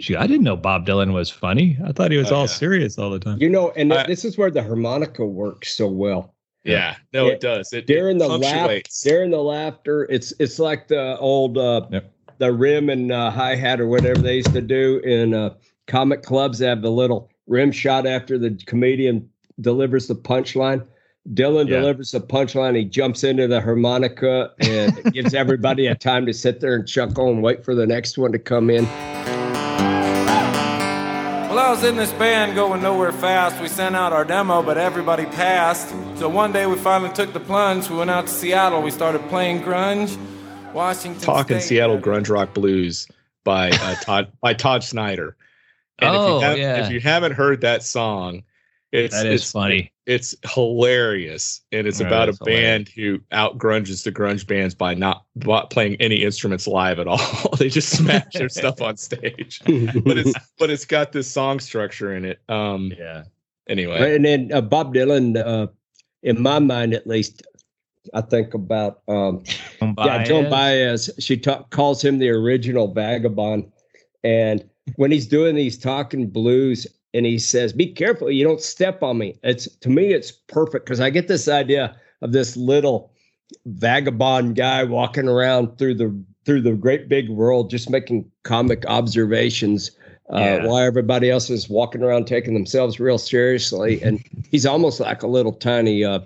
she, 0.00 0.14
I 0.16 0.26
didn't 0.26 0.44
know 0.44 0.56
Bob 0.56 0.86
Dylan 0.86 1.12
was 1.12 1.28
funny. 1.28 1.76
I 1.84 1.92
thought 1.92 2.10
he 2.12 2.16
was 2.18 2.30
Oh, 2.30 2.36
all 2.36 2.40
yeah. 2.42 2.46
serious 2.46 2.96
all 2.98 3.10
the 3.10 3.18
time. 3.18 3.38
you 3.40 3.48
know, 3.48 3.70
and 3.72 3.92
I- 3.92 4.06
this 4.06 4.24
is 4.24 4.38
where 4.38 4.50
the 4.50 4.62
harmonica 4.62 5.26
works 5.26 5.76
so 5.76 5.88
well. 5.88 6.34
Yeah, 6.62 6.96
no, 7.12 7.26
Yeah. 7.26 7.32
it 7.32 7.40
does. 7.40 7.72
It, 7.72 7.86
during 7.86 8.16
it 8.16 8.20
the 8.20 8.28
laugh, 8.28 8.40
punctuates. 8.52 9.02
during 9.02 9.30
the 9.30 9.42
laughter, 9.42 10.06
it's 10.10 10.32
it's 10.38 10.58
like 10.58 10.88
the 10.88 11.16
old 11.18 11.56
uh, 11.58 11.86
Yep. 11.90 12.12
the 12.38 12.52
rim 12.52 12.90
and 12.90 13.10
uh, 13.10 13.30
hi 13.30 13.56
hat 13.56 13.80
or 13.80 13.88
whatever 13.88 14.20
they 14.20 14.36
used 14.36 14.52
to 14.52 14.60
do 14.60 14.98
in 14.98 15.34
uh, 15.34 15.54
comic 15.86 16.22
clubs. 16.22 16.58
They 16.58 16.66
have 16.66 16.82
the 16.82 16.90
little 16.90 17.30
rim 17.46 17.72
shot 17.72 18.06
after 18.06 18.38
the 18.38 18.50
comedian 18.66 19.28
delivers 19.60 20.06
the 20.06 20.14
punchline. 20.14 20.86
Dylan 21.28 21.68
Yeah. 21.68 21.80
delivers 21.80 22.12
the 22.12 22.20
punchline. 22.20 22.76
He 22.76 22.84
jumps 22.84 23.24
into 23.24 23.46
the 23.46 23.60
harmonica 23.60 24.52
and 24.58 25.02
gives 25.12 25.34
everybody 25.34 25.86
a 25.86 25.94
time 25.94 26.26
to 26.26 26.32
sit 26.32 26.60
there 26.60 26.74
and 26.74 26.86
chuckle 26.88 27.28
and 27.30 27.42
wait 27.42 27.64
for 27.64 27.74
the 27.74 27.86
next 27.86 28.16
one 28.18 28.32
to 28.32 28.38
come 28.38 28.70
in. 28.70 28.86
Well, 31.50 31.58
I 31.58 31.70
was 31.70 31.82
in 31.84 31.96
this 31.96 32.12
band 32.12 32.54
going 32.54 32.80
nowhere 32.80 33.12
fast. 33.12 33.60
We 33.60 33.66
sent 33.68 33.96
out 33.96 34.12
our 34.12 34.24
demo, 34.24 34.62
but 34.62 34.78
everybody 34.78 35.24
passed. 35.26 35.88
So 36.16 36.28
one 36.28 36.52
day 36.52 36.66
we 36.66 36.76
finally 36.76 37.12
took 37.12 37.32
the 37.32 37.40
plunge. 37.40 37.90
We 37.90 37.96
went 37.96 38.10
out 38.10 38.26
to 38.28 38.32
Seattle. 38.32 38.80
We 38.82 38.90
started 38.92 39.20
playing 39.28 39.62
grunge. 39.62 40.16
Washington 40.72 41.20
Talking 41.20 41.58
State. 41.58 41.68
Seattle 41.68 41.98
grunge 41.98 42.30
rock 42.30 42.54
blues 42.54 43.08
by 43.42 43.70
uh, 43.70 43.94
Todd 44.02 44.28
by 44.40 44.54
Todd 44.54 44.84
Snider. 44.84 45.36
And 45.98 46.14
if, 46.14 46.20
Oh, 46.20 46.36
you 46.38 46.44
have, 46.44 46.58
yeah. 46.58 46.84
if 46.86 46.92
you 46.92 47.00
haven't 47.00 47.32
heard 47.32 47.60
that 47.62 47.82
song, 47.82 48.44
it's 48.92 49.14
That 49.14 49.26
is 49.26 49.42
it's, 49.42 49.52
funny. 49.52 49.92
It's 50.06 50.34
hilarious, 50.44 51.60
and 51.70 51.86
it's 51.86 52.00
Yeah, 52.00 52.08
about 52.08 52.28
a 52.28 52.32
that's 52.32 52.38
hilarious. 52.38 52.62
band 52.62 52.88
who 52.88 53.20
out 53.30 53.58
grunges 53.58 54.02
the 54.02 54.10
grunge 54.10 54.46
bands 54.46 54.74
by 54.74 54.94
not, 54.94 55.24
not 55.36 55.70
playing 55.70 55.94
any 55.96 56.16
instruments 56.24 56.66
live 56.66 56.98
at 56.98 57.06
all. 57.06 57.50
they 57.58 57.68
just 57.68 57.96
smash 57.96 58.32
their 58.34 58.48
stuff 58.48 58.80
on 58.82 58.96
stage. 58.96 59.60
But 59.64 60.18
it's 60.18 60.34
but 60.58 60.70
it's 60.70 60.84
got 60.84 61.12
this 61.12 61.30
song 61.30 61.60
structure 61.60 62.14
in 62.14 62.24
it. 62.24 62.40
Um. 62.48 62.92
Yeah. 62.98 63.24
Anyway, 63.68 64.16
And 64.16 64.24
then 64.24 64.50
uh, 64.52 64.60
Bob 64.62 64.92
Dylan, 64.92 65.36
uh, 65.36 65.68
in 66.24 66.42
my 66.42 66.58
mind 66.58 66.92
at 66.92 67.06
least, 67.06 67.46
I 68.14 68.20
think 68.20 68.52
about 68.52 69.02
um, 69.06 69.44
Yeah, 69.80 70.24
Joan 70.24 70.50
Baez. 70.50 71.08
She 71.20 71.36
ta- 71.36 71.62
calls 71.70 72.02
him 72.04 72.18
the 72.18 72.30
original 72.30 72.92
vagabond. 72.92 73.70
And 74.24 74.68
when 74.96 75.12
he's 75.12 75.28
doing 75.28 75.54
these 75.54 75.78
talking 75.78 76.26
blues 76.26 76.84
and 77.14 77.26
he 77.26 77.38
says, 77.38 77.72
Be 77.72 77.86
careful, 77.92 78.30
you 78.30 78.44
don't 78.44 78.60
step 78.60 79.02
on 79.02 79.18
me. 79.18 79.38
It's 79.42 79.66
to 79.78 79.88
me, 79.88 80.12
it's 80.12 80.30
perfect 80.32 80.84
because 80.86 81.00
I 81.00 81.10
get 81.10 81.28
this 81.28 81.48
idea 81.48 81.96
of 82.22 82.32
this 82.32 82.56
little 82.56 83.12
vagabond 83.66 84.56
guy 84.56 84.84
walking 84.84 85.28
around 85.28 85.78
through 85.78 85.94
the 85.94 86.24
through 86.46 86.62
the 86.62 86.72
great 86.74 87.08
big 87.08 87.28
world, 87.28 87.70
just 87.70 87.90
making 87.90 88.30
comic 88.44 88.84
observations. 88.86 89.90
Uh, 90.32 90.38
Yeah. 90.38 90.66
While 90.66 90.78
everybody 90.78 91.28
else 91.30 91.50
is 91.50 91.68
walking 91.68 92.02
around 92.04 92.26
taking 92.26 92.54
themselves 92.54 93.00
real 93.00 93.18
seriously, 93.18 94.00
and 94.02 94.22
he's 94.48 94.64
almost 94.64 95.00
like 95.00 95.22
a 95.24 95.26
little 95.26 95.52
tiny 95.52 96.04
uh, 96.04 96.20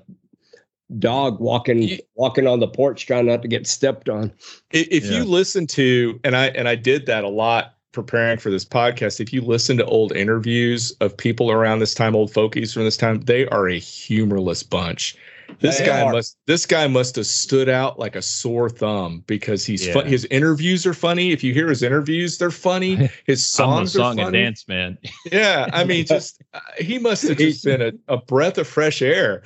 dog 0.98 1.40
walking 1.40 1.82
Ye- 1.82 2.00
walking 2.14 2.46
on 2.46 2.60
the 2.60 2.68
porch, 2.68 3.06
trying 3.06 3.26
not 3.26 3.40
to 3.42 3.48
get 3.48 3.66
stepped 3.66 4.08
on. 4.10 4.30
I- 4.74 4.86
if 4.90 5.06
Yeah. 5.06 5.18
you 5.18 5.24
listen 5.24 5.66
to 5.68 6.20
and 6.22 6.36
i 6.36 6.48
and 6.48 6.68
i 6.68 6.74
did 6.74 7.06
that 7.06 7.24
a 7.24 7.28
lot 7.28 7.73
preparing 7.94 8.38
for 8.38 8.50
this 8.50 8.64
podcast 8.64 9.20
if 9.20 9.32
you 9.32 9.40
listen 9.40 9.76
to 9.78 9.84
old 9.86 10.14
interviews 10.16 10.90
of 11.00 11.16
people 11.16 11.50
around 11.50 11.78
this 11.78 11.94
time 11.94 12.14
old 12.14 12.30
folkies 12.32 12.74
from 12.74 12.84
this 12.84 12.96
time 12.98 13.20
they 13.22 13.46
are 13.48 13.68
a 13.68 13.78
humorless 13.78 14.62
bunch 14.62 15.16
this 15.60 15.78
They 15.78 15.86
guy 15.86 16.02
are. 16.02 16.12
must 16.12 16.36
this 16.46 16.66
guy 16.66 16.86
must 16.88 17.16
have 17.16 17.26
stood 17.26 17.68
out 17.68 17.98
like 17.98 18.16
a 18.16 18.22
sore 18.22 18.68
thumb 18.68 19.22
because 19.26 19.64
he's 19.64 19.86
fun, 19.88 20.06
his 20.06 20.24
interviews 20.26 20.84
are 20.86 20.94
funny 20.94 21.30
if 21.32 21.44
you 21.44 21.54
hear 21.54 21.68
his 21.68 21.82
interviews 21.82 22.38
they're 22.38 22.50
funny 22.50 22.96
his 23.26 23.40
I'm 23.58 23.84
a 23.84 23.86
songs 23.86 23.94
are 23.94 23.98
song 23.98 24.18
and 24.18 24.26
funny 24.26 24.38
dance 24.38 24.66
man. 24.68 24.98
yeah 25.32 25.68
i 25.72 25.84
mean 25.84 26.04
just 26.06 26.42
uh, 26.54 26.60
he 26.78 26.98
must 26.98 27.22
have 27.28 27.38
just 27.38 27.64
been 27.64 27.80
a, 27.82 27.92
a 28.08 28.16
breath 28.18 28.58
of 28.58 28.66
fresh 28.68 29.00
air 29.02 29.42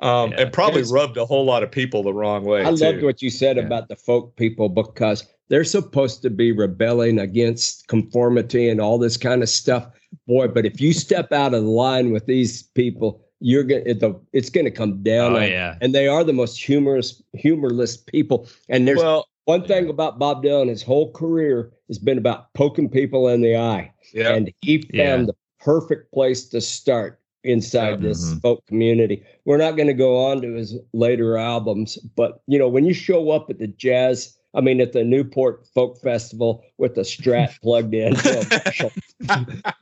um, 0.00 0.30
Yeah. 0.30 0.42
and 0.42 0.52
probably 0.52 0.84
rubbed 0.84 1.16
a 1.16 1.26
whole 1.26 1.44
lot 1.44 1.64
of 1.64 1.72
people 1.72 2.04
the 2.04 2.14
wrong 2.14 2.44
way 2.44 2.62
I 2.64 2.70
loved 2.70 3.02
what 3.02 3.20
you 3.20 3.30
said 3.30 3.56
Yeah. 3.56 3.64
about 3.64 3.88
the 3.88 3.96
folk 3.96 4.36
people 4.36 4.68
because 4.68 5.26
they're 5.48 5.64
supposed 5.64 6.22
to 6.22 6.30
be 6.30 6.52
rebelling 6.52 7.18
against 7.18 7.86
conformity 7.88 8.68
and 8.68 8.80
all 8.80 8.98
this 8.98 9.16
kind 9.16 9.42
of 9.42 9.48
stuff. 9.48 9.86
Boy, 10.26 10.48
but 10.48 10.64
if 10.66 10.80
you 10.80 10.92
step 10.92 11.32
out 11.32 11.54
of 11.54 11.62
the 11.64 11.68
line 11.70 12.10
with 12.12 12.26
these 12.26 12.62
people, 12.62 13.24
you're 13.40 13.62
gonna 13.64 13.82
it, 13.86 14.00
the, 14.00 14.18
it's 14.32 14.50
gonna 14.50 14.70
come 14.70 15.02
down. 15.02 15.32
Oh 15.34 15.36
on- 15.36 15.48
yeah. 15.48 15.76
And 15.80 15.94
they 15.94 16.08
are 16.08 16.24
the 16.24 16.32
most 16.32 16.62
humorous, 16.62 17.22
humorless 17.34 17.96
people. 17.96 18.48
And 18.68 18.86
there's 18.88 18.98
well 18.98 19.26
one 19.44 19.64
thing 19.64 19.88
about 19.88 20.18
Bob 20.18 20.42
Dylan, 20.44 20.68
his 20.68 20.82
whole 20.82 21.10
career 21.12 21.72
has 21.88 21.98
been 21.98 22.18
about 22.18 22.52
poking 22.52 22.88
people 22.90 23.28
in 23.28 23.40
the 23.40 23.56
eye. 23.56 23.92
yeah 24.12 24.34
and 24.34 24.50
he 24.62 24.78
found 24.82 24.92
Yeah. 24.94 25.16
the 25.26 25.34
perfect 25.60 26.12
place 26.12 26.46
to 26.48 26.60
start 26.60 27.20
inside 27.44 28.02
Yeah. 28.02 28.08
this 28.08 28.24
Mhm. 28.32 28.40
folk 28.42 28.66
community. 28.66 29.22
We're 29.44 29.56
not 29.58 29.76
going 29.76 29.86
to 29.86 29.94
go 29.94 30.16
on 30.26 30.42
to 30.42 30.52
his 30.54 30.76
later 30.92 31.36
albums, 31.38 31.96
but 32.16 32.40
you 32.46 32.58
know, 32.58 32.68
when 32.68 32.84
you 32.84 32.92
show 32.94 33.30
up 33.30 33.48
at 33.50 33.58
the 33.58 33.66
jazz, 33.68 34.36
I 34.54 34.60
mean, 34.60 34.80
at 34.80 34.92
the 34.92 35.04
Newport 35.04 35.66
Folk 35.74 36.00
Festival 36.00 36.64
with 36.78 36.94
the 36.94 37.02
Strat 37.02 37.60
plugged 37.62 37.94
in, 37.94 38.14
to 38.16 38.90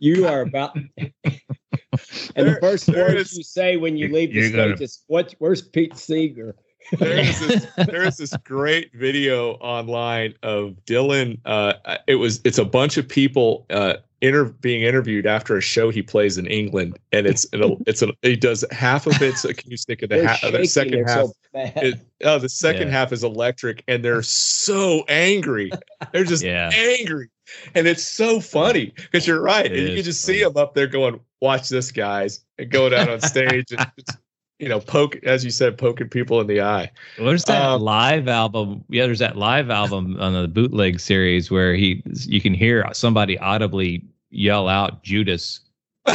you 0.00 0.26
are 0.26 0.42
about. 0.42 0.76
and 0.76 2.46
the 2.48 2.58
first 2.60 2.88
words 2.88 3.32
is- 3.32 3.38
you 3.38 3.44
say 3.58 3.76
when 3.76 3.96
you 3.96 4.08
leave 4.12 4.30
the 4.32 4.40
you're 4.40 4.50
gonna- 4.50 4.76
stage 4.76 4.84
is, 4.84 5.02
"What? 5.06 5.34
Where's 5.38 5.62
Pete 5.62 5.96
Seeger?" 5.96 6.56
there 7.00 7.18
is 7.18 7.40
this 7.40 7.66
there 7.88 8.04
is 8.04 8.16
this 8.16 8.32
great 8.44 8.92
video 8.94 9.54
online 9.54 10.34
of 10.44 10.76
Dylan. 10.86 11.40
Uh, 11.44 11.72
it 12.06 12.14
was 12.16 12.40
it's 12.44 12.58
a 12.58 12.64
bunch 12.64 12.96
of 12.96 13.08
people 13.08 13.66
uh, 13.70 13.94
inter- 14.20 14.44
being 14.46 14.82
interviewed 14.82 15.26
after 15.26 15.56
a 15.56 15.60
show 15.60 15.90
he 15.90 16.02
plays 16.02 16.38
in 16.38 16.46
England, 16.46 16.98
and 17.12 17.26
it's 17.26 17.46
an, 17.52 17.82
it's 17.86 18.02
a, 18.02 18.08
he 18.22 18.36
does 18.36 18.64
half 18.70 19.06
of 19.06 19.20
it's 19.22 19.44
acoustic, 19.44 20.02
and 20.02 20.10
the, 20.10 20.16
They're 20.16 20.26
ha- 20.28 20.50
the 20.50 20.66
second 20.66 21.04
half. 21.06 21.26
so. 21.26 21.32
It, 21.54 22.00
oh, 22.24 22.38
the 22.38 22.48
second 22.48 22.88
Yeah. 22.88 22.94
half 22.98 23.12
is 23.12 23.24
electric, 23.24 23.82
and 23.88 24.04
they're 24.04 24.22
so 24.22 25.04
angry. 25.08 25.70
They're 26.12 26.24
just 26.24 26.42
Yeah. 26.44 26.70
angry. 26.74 27.28
and 27.74 27.86
it's 27.86 28.02
so 28.04 28.40
funny 28.40 28.92
because 28.96 29.26
you're 29.26 29.40
right. 29.40 29.66
It 29.66 29.78
and 29.78 29.88
you 29.88 29.94
can 29.96 30.04
just 30.04 30.26
funny. 30.26 30.38
see 30.38 30.42
him 30.44 30.56
up 30.56 30.74
there 30.74 30.88
going, 30.88 31.20
"Watch 31.40 31.68
this, 31.68 31.92
guys!" 31.92 32.40
and 32.58 32.68
going 32.70 32.92
out 32.92 33.08
on 33.08 33.20
stage 33.20 33.66
and 33.70 33.86
just, 33.98 34.18
you 34.58 34.68
know, 34.68 34.80
poke 34.80 35.16
as 35.24 35.44
you 35.44 35.50
said, 35.50 35.76
poking 35.76 36.08
people 36.08 36.40
in 36.40 36.46
the 36.46 36.60
eye. 36.62 36.90
There's 37.18 37.44
that 37.44 37.62
Um, 37.62 37.82
live 37.82 38.26
album. 38.28 38.84
Yeah, 38.88 39.04
there's 39.06 39.18
that 39.18 39.36
live 39.36 39.68
album 39.70 40.16
on 40.18 40.32
the 40.32 40.48
bootleg 40.48 40.98
series 41.00 41.50
where 41.50 41.74
he 41.74 42.02
you 42.26 42.40
can 42.40 42.54
hear 42.54 42.86
somebody 42.92 43.38
audibly 43.38 44.02
yell 44.30 44.68
out 44.68 45.02
Judas. 45.02 45.60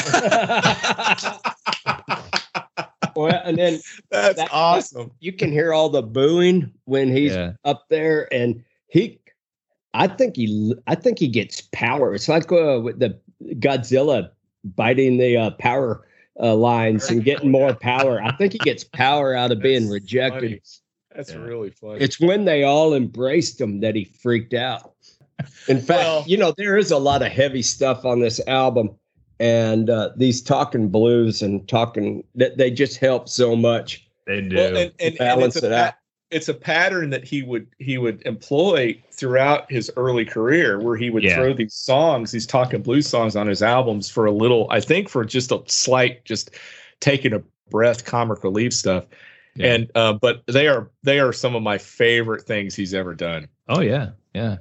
Well, 3.14 3.42
and 3.44 3.58
then 3.58 3.80
That's 4.10 4.38
That- 4.38 4.50
awesome. 4.54 5.12
you 5.20 5.34
can 5.34 5.52
hear 5.52 5.74
all 5.74 5.90
the 5.90 6.02
booing 6.02 6.72
when 6.86 7.14
he's 7.14 7.34
Yeah. 7.34 7.52
up 7.66 7.90
there, 7.90 8.34
and 8.34 8.64
he, 8.88 9.20
I 9.94 10.08
think 10.08 10.38
he, 10.38 10.74
I 10.88 10.96
think 10.96 11.20
he 11.20 11.28
gets 11.28 11.62
power. 11.74 12.16
It's 12.16 12.30
like 12.30 12.50
uh, 12.52 12.80
with 12.82 13.00
the 13.00 13.20
Godzilla 13.56 14.30
biting 14.64 15.18
the 15.18 15.36
uh, 15.36 15.50
power 15.52 16.08
uh, 16.42 16.56
lines 16.56 17.10
and 17.10 17.24
getting 17.24 17.52
more 17.52 17.74
power. 17.74 18.22
I 18.24 18.32
think 18.36 18.54
he 18.54 18.60
gets 18.60 18.84
power 18.84 19.36
out 19.36 19.52
of 19.52 19.60
being 19.62 19.88
rejected. 19.90 20.42
funny. 20.42 20.62
That's 21.16 21.32
Yeah. 21.32 21.40
really 21.40 21.70
funny. 21.72 22.00
It's 22.00 22.20
when 22.20 22.46
they 22.46 22.64
all 22.64 22.94
embraced 22.94 23.60
him 23.62 23.82
that 23.82 23.96
he 23.96 24.06
freaked 24.06 24.54
out. 24.54 24.94
In 25.68 25.80
fact, 25.80 26.00
Well- 26.00 26.24
you 26.28 26.38
know, 26.38 26.54
there 26.58 26.78
is 26.78 26.92
a 26.92 26.98
lot 26.98 27.22
of 27.22 27.32
heavy 27.32 27.62
stuff 27.62 28.06
on 28.06 28.20
this 28.20 28.40
album, 28.48 28.92
and 29.40 29.90
uh, 29.90 30.12
these 30.18 30.42
talking 30.42 30.88
blues 30.90 31.42
and 31.42 31.68
talking 31.68 32.24
that 32.36 32.58
they 32.58 32.72
just 32.72 32.98
help 32.98 33.28
so 33.28 33.56
much. 33.56 34.08
They 34.28 34.42
do. 34.42 34.56
well, 34.56 34.68
and, 34.68 34.78
and, 34.78 34.92
and 35.00 35.18
balance 35.18 35.56
it's 35.56 35.64
a 35.66 35.68
it 35.68 35.72
pa- 35.72 35.76
out. 35.88 35.94
It's 36.32 36.48
a 36.50 36.54
pattern 36.54 37.10
that 37.12 37.24
he 37.24 37.42
would 37.42 37.68
he 37.80 37.98
would 37.98 38.22
employ 38.26 39.02
throughout 39.12 39.70
his 39.72 39.92
early 39.98 40.26
career, 40.26 40.80
where 40.80 40.96
he 40.96 41.10
would 41.10 41.24
Yeah. 41.24 41.36
throw 41.36 41.54
these 41.54 41.74
songs, 41.74 42.32
these 42.32 42.48
talking 42.48 42.82
blues 42.82 43.08
songs, 43.08 43.36
on 43.36 43.48
his 43.48 43.62
albums 43.62 44.10
for 44.10 44.26
a 44.26 44.32
little. 44.32 44.68
I 44.72 44.80
think 44.80 45.10
for 45.10 45.26
just 45.26 45.52
a 45.52 45.62
slight, 45.68 46.24
just 46.26 46.52
taking 47.02 47.34
a 47.34 47.42
breath, 47.70 48.06
comic 48.06 48.44
relief 48.44 48.74
stuff. 48.74 49.06
Yeah. 49.56 49.74
And 49.74 49.92
uh, 49.96 50.14
but 50.14 50.44
they 50.48 50.68
are 50.68 50.90
they 51.04 51.20
are 51.20 51.34
some 51.34 51.56
of 51.56 51.62
my 51.64 51.78
favorite 51.78 52.44
things 52.44 52.76
he's 52.76 52.94
ever 52.94 53.14
done. 53.14 53.48
oh 53.68 53.82
yeah, 53.82 54.12
yeah. 54.34 54.58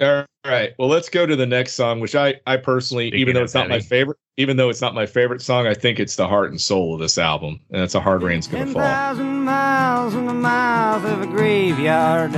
All 0.00 0.24
right. 0.46 0.72
Well, 0.78 0.88
let's 0.88 1.08
go 1.08 1.26
to 1.26 1.34
the 1.34 1.46
next 1.46 1.74
song, 1.74 1.98
which 2.00 2.14
I 2.14 2.36
I 2.46 2.56
personally, 2.56 3.08
Speaking 3.08 3.20
even 3.20 3.34
though 3.34 3.42
it's 3.42 3.54
not 3.54 3.68
my 3.68 3.80
favorite, 3.80 4.16
even 4.36 4.56
though 4.56 4.68
it's 4.68 4.80
not 4.80 4.94
my 4.94 5.06
favorite 5.06 5.42
song, 5.42 5.66
I 5.66 5.74
think 5.74 5.98
it's 5.98 6.14
the 6.16 6.28
heart 6.28 6.50
and 6.50 6.60
soul 6.60 6.94
of 6.94 7.00
this 7.00 7.18
album, 7.18 7.58
and 7.72 7.82
it's 7.82 7.96
a 7.96 8.00
hard 8.00 8.22
rain's 8.22 8.46
gonna 8.46 8.64
Ten 8.64 8.74
fall. 8.74 8.82
thousand 8.82 9.42
miles 9.42 10.14
in 10.14 10.26
the 10.26 10.34
mouth 10.34 11.04
of 11.04 11.22
a 11.22 11.26
graveyard. 11.26 12.34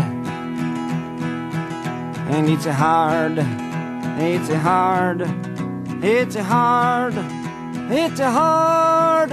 And 2.31 2.49
it's 2.49 2.65
a 2.65 2.73
hard, 2.73 3.39
it's 4.19 4.49
a 4.49 4.59
hard, 4.59 5.21
it's 6.03 6.37
a 6.37 6.43
hard, 6.45 7.13
it's 7.93 8.21
a 8.21 8.31
hard, 8.31 9.33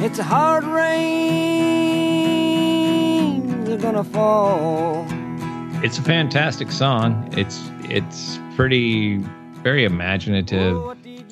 it's 0.00 0.18
a 0.20 0.22
hard 0.22 0.64
rain. 0.64 1.24
They're 3.64 3.78
gonna 3.78 4.04
fall. 4.04 5.06
It's 5.86 5.98
a 5.98 6.02
fantastic 6.02 6.72
song. 6.72 7.32
It's 7.38 7.70
it's 7.84 8.40
pretty 8.56 9.18
very 9.62 9.84
imaginative. 9.84 10.74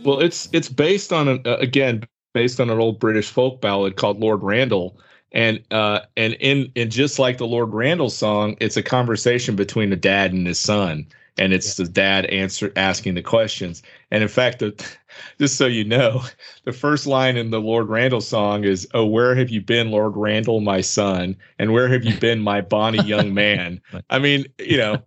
Well, 0.05 0.21
it's 0.21 0.49
it's 0.53 0.69
based 0.69 1.13
on 1.13 1.27
an, 1.27 1.43
uh, 1.45 1.57
again 1.57 2.05
based 2.35 2.61
on 2.61 2.71
an 2.71 2.79
old 2.79 3.01
British 3.01 3.29
folk 3.29 3.61
ballad 3.61 3.97
called 3.97 4.21
Lord 4.21 4.45
Randal, 4.45 4.97
and 5.33 5.61
uh 5.73 6.03
and 6.17 6.35
in 6.35 6.71
in 6.77 6.89
just 6.89 7.19
like 7.19 7.39
the 7.39 7.49
Lord 7.49 7.75
Randal 7.75 8.11
song, 8.11 8.57
it's 8.61 8.77
a 8.77 8.83
conversation 8.85 9.57
between 9.57 9.93
a 9.93 9.97
dad 9.97 10.33
and 10.33 10.47
his 10.47 10.61
son, 10.61 11.09
and 11.37 11.53
it's 11.53 11.75
the 11.75 11.85
dad 11.87 12.27
answer 12.27 12.73
asking 12.77 13.15
the 13.15 13.23
questions. 13.23 13.83
And 14.11 14.23
in 14.23 14.29
fact, 14.29 14.61
the, 14.61 14.73
just 15.39 15.57
so 15.57 15.67
you 15.67 15.85
know, 15.85 16.23
the 16.65 16.73
first 16.73 17.07
line 17.07 17.37
in 17.37 17.51
the 17.51 17.61
Lord 17.61 17.89
Randal 17.89 18.21
song 18.21 18.65
is, 18.65 18.87
"Oh, 18.95 19.07
where 19.07 19.35
have 19.35 19.51
you 19.51 19.61
been, 19.61 19.91
Lord 19.91 20.15
Randal, 20.17 20.61
my 20.61 20.81
son? 20.81 21.37
And 21.59 21.73
where 21.73 21.89
have 21.89 22.05
you 22.05 22.17
been, 22.21 22.41
my 22.41 22.61
bonny 22.61 23.03
young 23.03 23.35
man?" 23.35 23.81
I 24.11 24.19
mean, 24.19 24.47
you 24.59 24.77
know, 24.77 25.03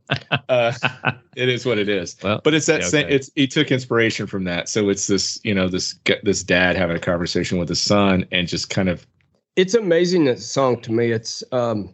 uh, 0.50 0.74
it 1.36 1.50
is 1.50 1.66
what 1.66 1.78
it 1.78 1.88
is 1.88 2.18
Well, 2.24 2.42
but 2.44 2.54
it's 2.54 2.66
that 2.66 2.82
yeah, 2.82 2.88
same 2.88 3.06
okay. 3.06 3.16
it's 3.16 3.32
he 3.36 3.48
took 3.48 3.72
inspiration 3.72 4.26
from 4.28 4.44
that 4.46 4.68
so 4.68 4.90
it's 4.90 5.08
this 5.08 5.40
you 5.44 5.54
know 5.54 5.68
this 5.70 5.98
this 6.24 6.44
dad 6.44 6.76
having 6.76 6.98
a 6.98 7.00
conversation 7.00 7.60
with 7.60 7.70
his 7.70 7.80
son 7.80 8.26
and 8.32 8.48
just 8.48 8.70
kind 8.70 8.90
of 8.90 9.06
It's 9.56 9.76
amazing 9.76 10.26
that 10.26 10.40
song 10.40 10.82
to 10.82 10.92
me. 10.92 11.12
It's 11.12 11.44
um, 11.52 11.94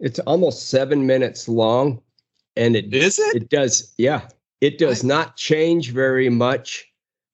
it's 0.00 0.18
almost 0.20 0.68
seven 0.68 1.06
minutes 1.06 1.48
long, 1.48 2.00
and 2.58 2.76
it 2.76 2.92
is 2.92 3.18
it 3.18 3.36
it 3.42 3.48
does 3.48 3.94
yeah 3.98 4.28
it 4.60 4.78
does 4.78 5.04
not 5.04 5.36
change 5.36 5.92
very 5.92 6.28
much 6.28 6.86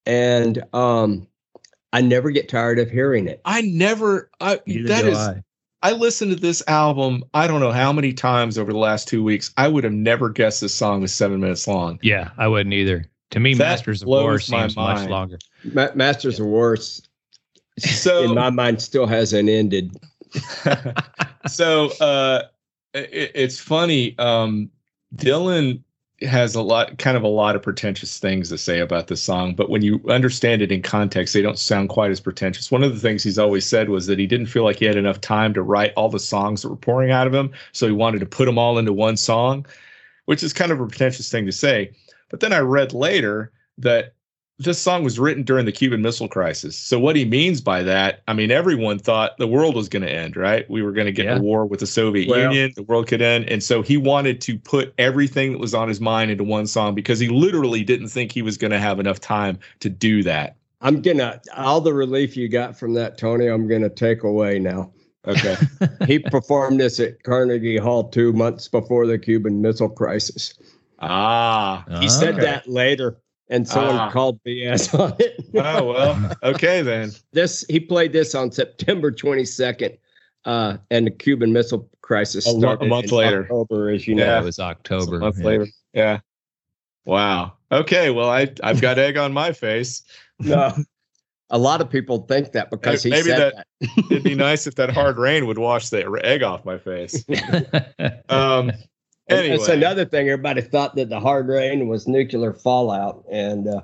and 0.07 0.62
um 0.75 1.27
i 1.93 2.01
never 2.01 2.31
get 2.31 2.49
tired 2.49 2.79
of 2.79 2.91
hearing 2.91 3.27
it 3.27 3.41
i 3.45 3.62
never 3.62 4.31
i 4.41 4.61
Neither 4.66 4.89
that 4.89 5.03
do 5.03 5.09
is 5.09 5.16
I. 5.18 5.43
I. 5.83 5.93
listened 5.93 6.31
to 6.33 6.37
this 6.37 6.62
album 6.68 7.25
i 7.33 7.47
don't 7.47 7.61
know 7.61 7.72
how 7.72 7.93
many 7.93 8.12
times 8.12 8.59
over 8.59 8.72
the 8.72 8.79
last 8.79 9.09
two 9.09 9.25
weeks 9.25 9.53
i 9.57 9.66
would 9.66 9.83
have 9.85 9.93
never 9.93 10.29
guessed 10.29 10.61
this 10.61 10.75
song 10.75 11.01
was 11.01 11.12
seven 11.12 11.41
minutes 11.41 11.66
long 11.66 11.99
Yeah, 12.03 12.31
I 12.39 12.47
wouldn't 12.49 12.75
either. 12.75 13.07
To 13.31 13.41
me, 13.41 13.55
That 13.55 13.70
Masters 13.70 14.03
of 14.03 14.09
War 14.09 14.22
blows 14.22 14.49
my 14.49 14.62
seems 14.62 14.77
much 14.77 15.09
longer. 15.09 15.39
Ma- 15.64 15.89
masters 15.97 16.39
of 16.39 16.47
worse 16.47 17.03
so 17.79 18.22
in 18.22 18.35
my 18.35 18.51
mind 18.51 18.81
still 18.81 19.07
hasn't 19.07 19.49
ended 19.49 19.97
so 21.49 21.91
uh 22.01 22.43
it, 22.93 23.33
it's 23.35 23.59
funny 23.59 24.16
um 24.18 24.70
dylan 25.17 25.83
has 26.23 26.55
a 26.55 26.62
lot 26.62 26.97
kind 26.99 27.17
of 27.17 27.23
a 27.23 27.29
lot 27.29 27.57
of 27.57 27.62
pretentious 27.62 28.19
things 28.19 28.49
to 28.49 28.57
say 28.57 28.79
about 28.79 29.09
the 29.09 29.17
song 29.17 29.55
but 29.55 29.69
when 29.69 29.83
you 29.83 30.01
understand 30.09 30.62
it 30.62 30.73
in 30.73 30.81
context 30.81 31.35
they 31.35 31.43
don't 31.43 31.59
sound 31.59 31.89
quite 31.89 32.11
as 32.11 32.21
pretentious. 32.21 32.71
One 32.71 32.85
of 32.85 32.95
the 32.95 33.01
things 33.01 33.23
he's 33.23 33.39
always 33.39 33.67
said 33.67 33.89
was 33.89 34.07
that 34.07 34.19
he 34.19 34.27
didn't 34.27 34.47
feel 34.47 34.65
like 34.65 34.79
he 34.79 34.85
had 34.85 34.97
enough 34.97 35.21
time 35.21 35.53
to 35.55 35.62
write 35.62 35.93
all 35.97 36.09
the 36.09 36.21
songs 36.21 36.62
that 36.62 36.69
were 36.69 36.77
pouring 36.77 37.11
out 37.11 37.27
of 37.27 37.35
him 37.35 37.53
so 37.73 37.87
he 37.87 37.93
wanted 37.93 38.21
to 38.21 38.27
put 38.27 38.47
them 38.47 38.59
all 38.59 38.79
into 38.79 38.93
one 38.93 39.17
song 39.17 39.67
which 40.27 40.43
is 40.43 40.53
kind 40.53 40.73
of 40.73 40.81
a 40.81 40.87
pretentious 40.87 41.31
thing 41.31 41.45
to 41.47 41.53
say. 41.53 41.91
But 42.31 42.41
then 42.41 42.53
i 42.53 42.59
read 42.59 42.93
later 42.93 43.53
that 43.79 44.15
this 44.59 44.78
song 44.78 45.02
was 45.02 45.18
written 45.18 45.42
during 45.42 45.64
the 45.66 45.72
Cuban 45.72 46.00
Missile 46.00 46.28
Crisis. 46.28 46.76
So 46.76 46.98
what 47.00 47.16
he 47.16 47.24
means 47.24 47.61
by 47.61 47.82
that, 47.82 48.22
I 48.28 48.34
mean, 48.34 48.52
everyone 48.52 49.00
thought 49.00 49.36
the 49.38 49.48
world 49.48 49.74
was 49.74 49.88
going 49.88 50.05
to 50.05 50.11
end, 50.12 50.36
right? 50.36 50.68
We 50.70 50.80
were 50.82 50.92
going 50.92 51.07
to 51.07 51.12
get 51.12 51.24
Yeah. 51.26 51.38
a 51.38 51.40
war 51.40 51.66
with 51.66 51.80
the 51.80 51.86
Soviet 51.86 52.28
Well- 52.28 52.40
Union, 52.52 52.72
the 52.76 52.84
world 52.84 53.09
could 53.09 53.20
end, 53.20 53.48
and 53.48 53.62
so 53.64 53.82
he 53.82 53.96
wanted 53.96 54.40
to 54.42 54.57
put 54.59 54.94
everything 54.98 55.52
that 55.52 55.59
was 55.59 55.74
on 55.74 55.88
his 55.88 56.00
mind 56.00 56.30
into 56.30 56.44
one 56.44 56.66
song 56.68 56.94
because 56.94 57.18
he 57.18 57.28
literally 57.28 57.82
didn't 57.82 58.09
think 58.09 58.30
he 58.30 58.42
was 58.42 58.57
going 58.57 58.70
to 58.70 58.78
have 58.78 59.00
enough 59.00 59.18
time 59.18 59.59
to 59.80 59.88
do 59.90 60.22
that. 60.22 60.57
i'm 60.82 61.00
gonna 61.02 61.40
all 61.57 61.80
the 61.80 61.92
relief 61.94 62.36
you 62.36 62.48
got 62.48 62.76
from 62.78 62.92
that 62.94 63.16
tony 63.18 63.46
i'm 63.46 63.66
gonna 63.66 63.88
take 63.88 64.22
away 64.22 64.59
now 64.59 64.90
Okay. 65.26 65.57
he 66.07 66.18
performed 66.18 66.78
this 66.78 67.00
at 67.00 67.22
carnegie 67.22 67.78
hall 67.78 68.05
two 68.09 68.32
months 68.34 68.68
before 68.68 69.07
the 69.07 69.18
cuban 69.18 69.62
missile 69.62 69.88
crisis 69.88 70.52
ah. 71.00 71.84
he 72.00 72.09
said 72.09 72.34
Okay. 72.34 72.42
that 72.44 72.68
later 72.68 73.16
and 73.55 73.66
someone 73.68 73.96
Ah. 73.96 74.11
called 74.11 74.38
bs 74.44 74.98
on 74.98 75.14
it 75.18 75.34
Oh 75.55 75.92
well. 75.92 76.32
Okay 76.42 76.82
then. 76.82 77.12
this 77.32 77.64
he 77.68 77.78
played 77.80 78.12
this 78.12 78.34
on 78.34 78.50
September 78.50 79.11
22nd, 79.12 79.96
uh, 80.44 80.76
and 80.90 81.07
the 81.07 81.11
Cuban 81.11 81.52
Missile 81.52 81.88
Crisis 82.02 82.46
A 82.46 82.50
lo- 82.50 82.76
a 82.80 82.86
month 82.86 83.11
in 83.12 83.16
later. 83.18 83.42
October, 83.44 83.90
as 83.90 84.07
you 84.07 84.16
Yeah, 84.16 84.26
know. 84.26 84.38
it 84.40 84.44
was 84.44 84.59
October. 84.59 85.16
A 85.16 85.20
month 85.20 85.38
yeah. 85.38 85.44
later. 85.46 85.66
Yeah. 85.94 86.18
Wow. 87.07 87.52
Okay. 87.70 88.11
Well, 88.11 88.28
I 88.30 88.52
I've 88.62 88.80
got 88.80 88.98
egg 88.98 89.16
on 89.16 89.32
my 89.32 89.52
face. 89.52 90.02
No, 90.40 90.74
a 91.50 91.59
lot 91.59 91.80
of 91.80 91.88
people 91.88 92.26
think 92.26 92.50
that 92.52 92.68
because 92.70 93.05
he 93.05 93.11
Maybe 93.11 93.28
said 93.28 93.38
that- 93.55 93.66
that. 93.80 93.90
It'd 94.11 94.24
be 94.24 94.34
nice 94.34 94.66
if 94.66 94.74
that 94.74 94.90
hard 94.90 95.16
rain 95.16 95.46
would 95.46 95.59
wash 95.59 95.90
the 95.90 96.00
egg 96.24 96.42
off 96.42 96.64
my 96.64 96.76
face. 96.78 97.24
Um. 98.28 98.72
Anyway. 99.29 99.57
That's 99.57 99.68
another 99.68 100.05
thing. 100.05 100.29
Everybody 100.29 100.61
thought 100.61 100.95
that 100.97 101.09
the 101.09 101.18
hard 101.20 101.49
rain 101.49 101.89
was 101.89 102.07
nuclear 102.07 102.53
fallout, 102.53 103.25
and 103.31 103.66
uh, 103.68 103.81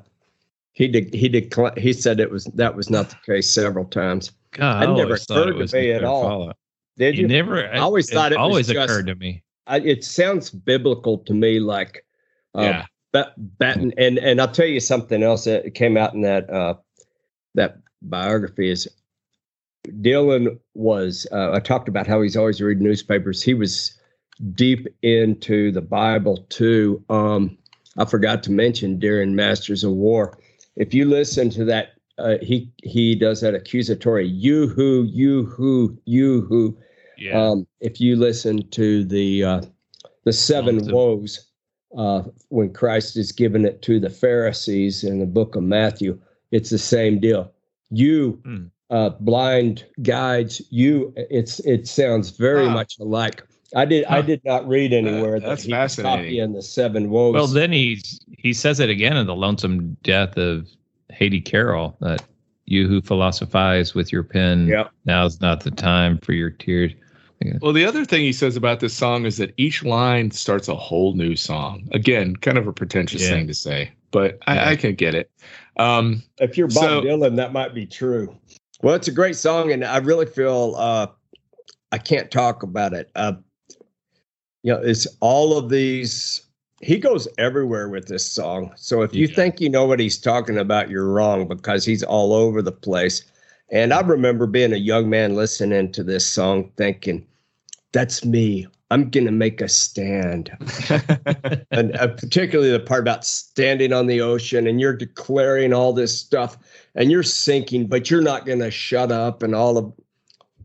he 0.73 0.87
did. 0.89 1.15
He 1.15 1.29
declined. 1.29 1.79
He 1.79 1.93
said 1.95 2.21
it 2.21 2.31
was 2.31 2.45
that 2.55 2.77
was 2.77 2.91
not 2.91 3.09
the 3.11 3.17
case 3.25 3.51
several 3.51 3.87
times. 3.87 4.33
God, 4.53 4.83
It 4.83 4.89
I 4.89 4.95
never 4.97 5.15
occurred 5.15 5.49
it 5.49 5.53
to 5.53 5.59
was 5.59 5.73
me 5.73 5.93
at 5.93 6.05
all. 6.05 6.23
fallout. 6.23 6.57
Did 6.99 7.17
You 7.17 7.23
you? 7.23 7.29
never. 7.29 7.67
I 7.73 7.79
always 7.79 8.11
thought 8.11 8.33
it 8.33 8.39
was 8.39 8.43
always 8.45 8.67
just- 8.69 8.79
occurred 8.91 9.07
to 9.07 9.15
me. 9.15 9.43
I, 9.67 9.79
it 9.81 10.05
sounds 10.05 10.51
biblical 10.51 11.19
to 11.19 11.33
me, 11.33 11.61
like 11.61 12.05
uh, 12.59 12.63
yeah. 12.63 12.85
Bat, 13.13 13.33
Batten, 13.59 13.93
and 13.97 14.19
and 14.19 14.41
I'll 14.41 14.51
tell 14.51 14.67
you 14.67 14.81
something 14.81 15.23
else 15.23 15.45
that 15.45 15.75
came 15.75 15.97
out 15.97 16.13
in 16.13 16.21
that 16.23 16.51
uh, 16.51 16.75
that 17.55 17.79
biography 18.03 18.71
is 18.71 18.89
Dylan 20.03 20.59
was. 20.75 21.27
Uh, 21.33 21.53
I 21.53 21.61
talked 21.61 21.89
about 21.89 22.07
how 22.07 22.21
he's 22.23 22.37
always 22.37 22.61
reading 22.61 22.85
newspapers. 22.85 23.43
He 23.43 23.55
was 23.55 23.99
deep 24.55 24.87
into 25.03 25.71
the 25.73 25.81
Bible 25.81 26.39
too. 26.49 27.03
Um, 27.11 27.57
I 27.99 28.05
forgot 28.05 28.43
to 28.45 28.53
mention 28.53 28.99
during 28.99 29.35
Masters 29.35 29.85
of 29.85 29.93
War. 29.93 30.39
If 30.77 30.95
you 30.95 31.05
listen 31.05 31.51
to 31.51 31.65
that, 31.67 31.93
uh, 32.19 32.37
he 32.43 32.71
he 32.83 33.15
does 33.15 33.41
that 33.41 33.55
accusatory 33.55 34.27
you 34.27 34.69
who 34.69 35.05
you 35.05 35.45
who 35.47 35.99
you 36.05 36.43
who. 36.43 36.77
Yeah. 37.19 37.39
Um, 37.49 37.67
if 37.81 38.01
you 38.01 38.17
listen 38.17 38.69
to 38.71 39.05
the 39.05 39.45
uh, 39.45 39.63
the 40.25 40.33
seven 40.33 40.91
woes, 40.91 41.49
uh, 41.97 42.23
when 42.49 42.73
Christ 42.73 43.17
is 43.17 43.33
giving 43.33 43.65
it 43.65 43.83
to 43.83 43.99
the 44.01 44.11
Pharisees 44.11 45.03
in 45.05 45.19
the 45.19 45.27
book 45.27 45.57
of 45.57 45.63
Matthew. 45.63 46.19
It's 46.53 46.71
the 46.71 46.79
same 46.79 47.21
deal. 47.21 47.53
You 47.91 48.41
uh, 48.91 49.11
blind 49.21 49.85
guides, 50.03 50.63
you. 50.71 51.13
It's 51.17 51.61
it 51.61 51.87
sounds 51.87 52.31
very 52.31 52.67
Wow. 52.67 52.75
much 52.75 52.99
alike. 53.01 53.43
I 53.75 53.85
did 53.85 54.05
I 54.07 54.21
did 54.23 54.41
not 54.45 54.67
read 54.67 54.93
anywhere 54.93 55.39
that 55.41 55.47
that's 55.47 55.63
he 55.65 55.73
was 55.73 55.77
fascinating. 55.95 56.25
copying 56.25 56.53
the 56.55 56.63
seven 56.63 57.11
woes. 57.11 57.35
Well, 57.35 57.47
then 57.47 57.73
he's 57.73 58.21
he 58.37 58.53
says 58.53 58.81
it 58.81 58.91
again 58.91 59.17
in 59.17 59.27
the 59.27 59.35
lonesome 59.37 59.97
death 60.03 60.37
of 60.37 60.69
Hattie 61.11 61.41
Carroll 61.41 61.97
that 62.01 62.23
you 62.67 62.87
who 62.89 63.01
philosophize 63.01 63.95
with 63.95 64.13
your 64.13 64.23
pen, 64.23 64.67
Yep. 64.69 64.91
now's 65.05 65.41
not 65.41 65.63
the 65.65 65.71
time 65.73 66.19
for 66.19 66.33
your 66.33 66.51
tears. 66.51 66.93
Well, 67.63 67.73
the 67.73 67.87
other 67.87 68.05
thing 68.05 68.21
he 68.21 68.33
says 68.35 68.55
about 68.55 68.81
this 68.81 68.93
song 68.93 69.25
is 69.25 69.39
that 69.39 69.55
each 69.57 69.83
line 69.83 70.31
starts 70.31 70.69
a 70.69 70.75
whole 70.75 71.15
new 71.15 71.35
song. 71.37 71.89
Again, 71.93 72.37
kind 72.37 72.59
of 72.59 72.67
a 72.67 72.73
pretentious 72.73 73.23
Yeah. 73.23 73.31
thing 73.31 73.47
to 73.47 73.55
say, 73.55 73.91
but 74.11 74.39
Yeah. 74.47 74.55
I, 74.67 74.71
I 74.73 74.77
can 74.77 74.95
get 74.95 75.15
it. 75.15 75.31
Um, 75.79 76.23
if 76.39 76.59
you're 76.59 76.69
Bob 76.69 76.85
So- 76.85 77.01
Dylan, 77.03 77.37
that 77.37 77.53
might 77.55 77.75
be 77.75 77.87
true. 77.87 78.37
Well, 78.83 78.95
it's 78.95 79.09
a 79.09 79.13
great 79.13 79.37
song, 79.37 79.73
and 79.73 79.85
I 79.85 79.97
really 79.99 80.27
feel 80.27 80.75
uh, 80.77 81.07
I 81.93 81.99
can't 81.99 82.31
talk 82.31 82.63
about 82.63 82.93
it. 82.93 83.11
Uh, 83.15 83.33
you 84.63 84.73
know, 84.73 84.81
it's 84.81 85.07
all 85.21 85.57
of 85.57 85.69
these. 85.71 86.43
He 86.83 86.99
goes 86.99 87.29
everywhere 87.39 87.89
with 87.89 88.09
this 88.09 88.25
song. 88.25 88.73
So 88.77 89.03
if 89.03 89.15
you 89.15 89.27
Yeah. 89.27 89.35
think 89.35 89.61
you 89.61 89.69
know 89.69 89.87
what 89.87 90.01
he's 90.01 90.19
talking 90.19 90.59
about, 90.59 90.89
you're 90.91 91.13
wrong 91.13 91.47
because 91.47 91.85
he's 91.85 92.03
all 92.03 92.33
over 92.33 92.63
the 92.63 92.73
place. 92.73 93.25
And 93.71 93.93
I 93.93 94.01
remember 94.01 94.47
being 94.47 94.73
a 94.73 94.77
young 94.77 95.09
man 95.09 95.37
listening 95.37 95.93
to 95.93 96.03
this 96.03 96.27
song, 96.27 96.73
thinking, 96.77 97.27
"That's 97.93 98.25
me. 98.25 98.67
I'm 98.91 99.11
gonna 99.11 99.31
make 99.31 99.61
a 99.61 99.69
stand." 99.69 100.51
and 101.71 101.97
uh, 101.97 102.09
particularly 102.09 102.71
the 102.73 102.81
part 102.81 103.03
about 103.03 103.25
standing 103.25 103.93
on 103.93 104.07
the 104.07 104.21
ocean 104.21 104.67
and 104.67 104.81
you're 104.81 104.97
declaring 104.97 105.73
all 105.73 105.93
this 105.93 106.19
stuff 106.19 106.59
and 106.95 107.11
you're 107.11 107.23
sinking, 107.23 107.87
but 107.87 108.11
you're 108.11 108.23
not 108.23 108.47
going 108.47 108.59
to 108.59 108.71
shut 108.71 109.13
up 109.13 109.43
and 109.43 109.55
all 109.55 109.79
of 109.79 109.93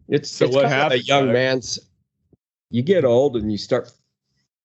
it's 0.08 0.30
So 0.32 0.46
it's 0.46 0.56
what 0.56 0.68
kinda 0.70 0.92
A 0.92 0.98
young 0.98 1.32
man's 1.32 1.80
you 2.76 2.82
get 2.82 3.06
old 3.06 3.38
and 3.38 3.50
you 3.50 3.58
start 3.58 3.90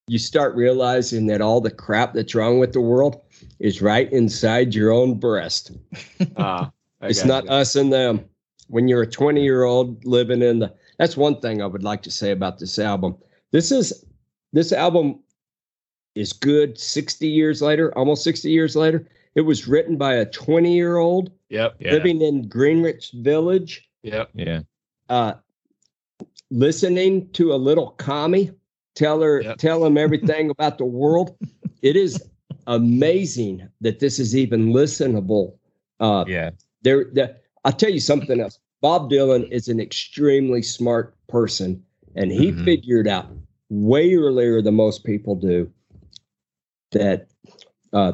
you 0.09 0.19
start 0.19 0.57
realizing 0.57 1.27
that 1.29 1.41
all 1.41 1.61
the 1.61 1.71
crap 1.71 2.13
that's 2.13 2.35
wrong 2.35 2.59
with 2.59 2.73
the 2.73 2.81
world 2.81 3.21
is 3.61 3.81
right 3.81 4.13
inside 4.13 4.75
your 4.75 4.91
own 4.91 5.15
breast. 5.15 5.71
ah, 6.37 6.69
I 7.01 7.13
not 7.25 7.45
you. 7.45 7.51
us 7.51 7.77
and 7.77 7.93
them. 7.93 8.25
When 8.67 8.89
you're 8.89 9.03
a 9.03 9.07
20 9.07 9.41
year 9.41 9.63
old 9.63 10.05
living 10.05 10.43
in 10.43 10.59
the, 10.59 10.75
that's 10.99 11.17
one 11.17 11.41
thing 11.41 11.63
I 11.63 11.67
would 11.67 11.85
like 11.85 12.03
to 12.03 12.11
say 12.11 12.33
about 12.33 12.59
this 12.59 12.77
album. 12.81 13.17
This 13.53 13.71
is, 13.71 14.05
this 14.53 14.73
album 14.73 15.21
is 16.17 16.33
good 16.33 16.77
60 16.79 17.29
years 17.29 17.63
later, 17.63 17.97
almost 17.97 18.25
60 18.25 18.51
years 18.51 18.75
later. 18.75 19.07
It 19.37 19.43
was 19.43 19.69
written 19.69 19.97
by 19.97 20.15
a 20.15 20.27
20 20.27 20.75
year 20.75 20.97
old 20.97 21.31
Yep. 21.51 21.77
Yeah. 21.79 21.93
living 21.93 22.21
in 22.23 22.49
Greenwich 22.49 23.13
Village, 23.15 23.89
Yep. 24.03 24.31
Yeah. 24.35 24.61
uh, 25.09 25.35
listening 26.51 27.31
to 27.33 27.53
a 27.53 27.57
little 27.57 27.91
commie 27.93 28.51
tell 28.95 29.21
her, 29.23 29.43
Yep. 29.43 29.59
tell 29.59 29.85
him 29.85 29.97
everything 29.97 30.51
about 30.59 30.79
the 30.79 30.85
world. 30.85 31.37
It 31.83 31.97
is 31.97 32.23
amazing 32.67 33.69
that 33.81 34.01
this 34.01 34.19
is 34.19 34.37
even 34.37 34.73
listenable. 34.73 35.55
Uh, 36.01 36.25
Yeah. 36.29 36.51
there 36.83 37.05
the, 37.13 37.37
i'll 37.65 37.73
tell 37.73 37.91
you 37.91 38.01
something 38.01 38.41
else 38.41 38.59
bob 38.81 39.11
dylan 39.11 39.47
is 39.51 39.69
an 39.69 39.79
extremely 39.81 40.63
smart 40.63 41.15
person 41.29 41.83
and 42.15 42.33
he 42.33 42.53
Mhm. 42.53 42.65
figured 42.65 43.07
out 43.07 43.27
way 43.69 44.15
earlier 44.15 44.63
than 44.63 44.75
most 44.77 45.05
people 45.05 45.35
do 45.35 45.71
that 46.93 47.29
uh, 47.93 48.13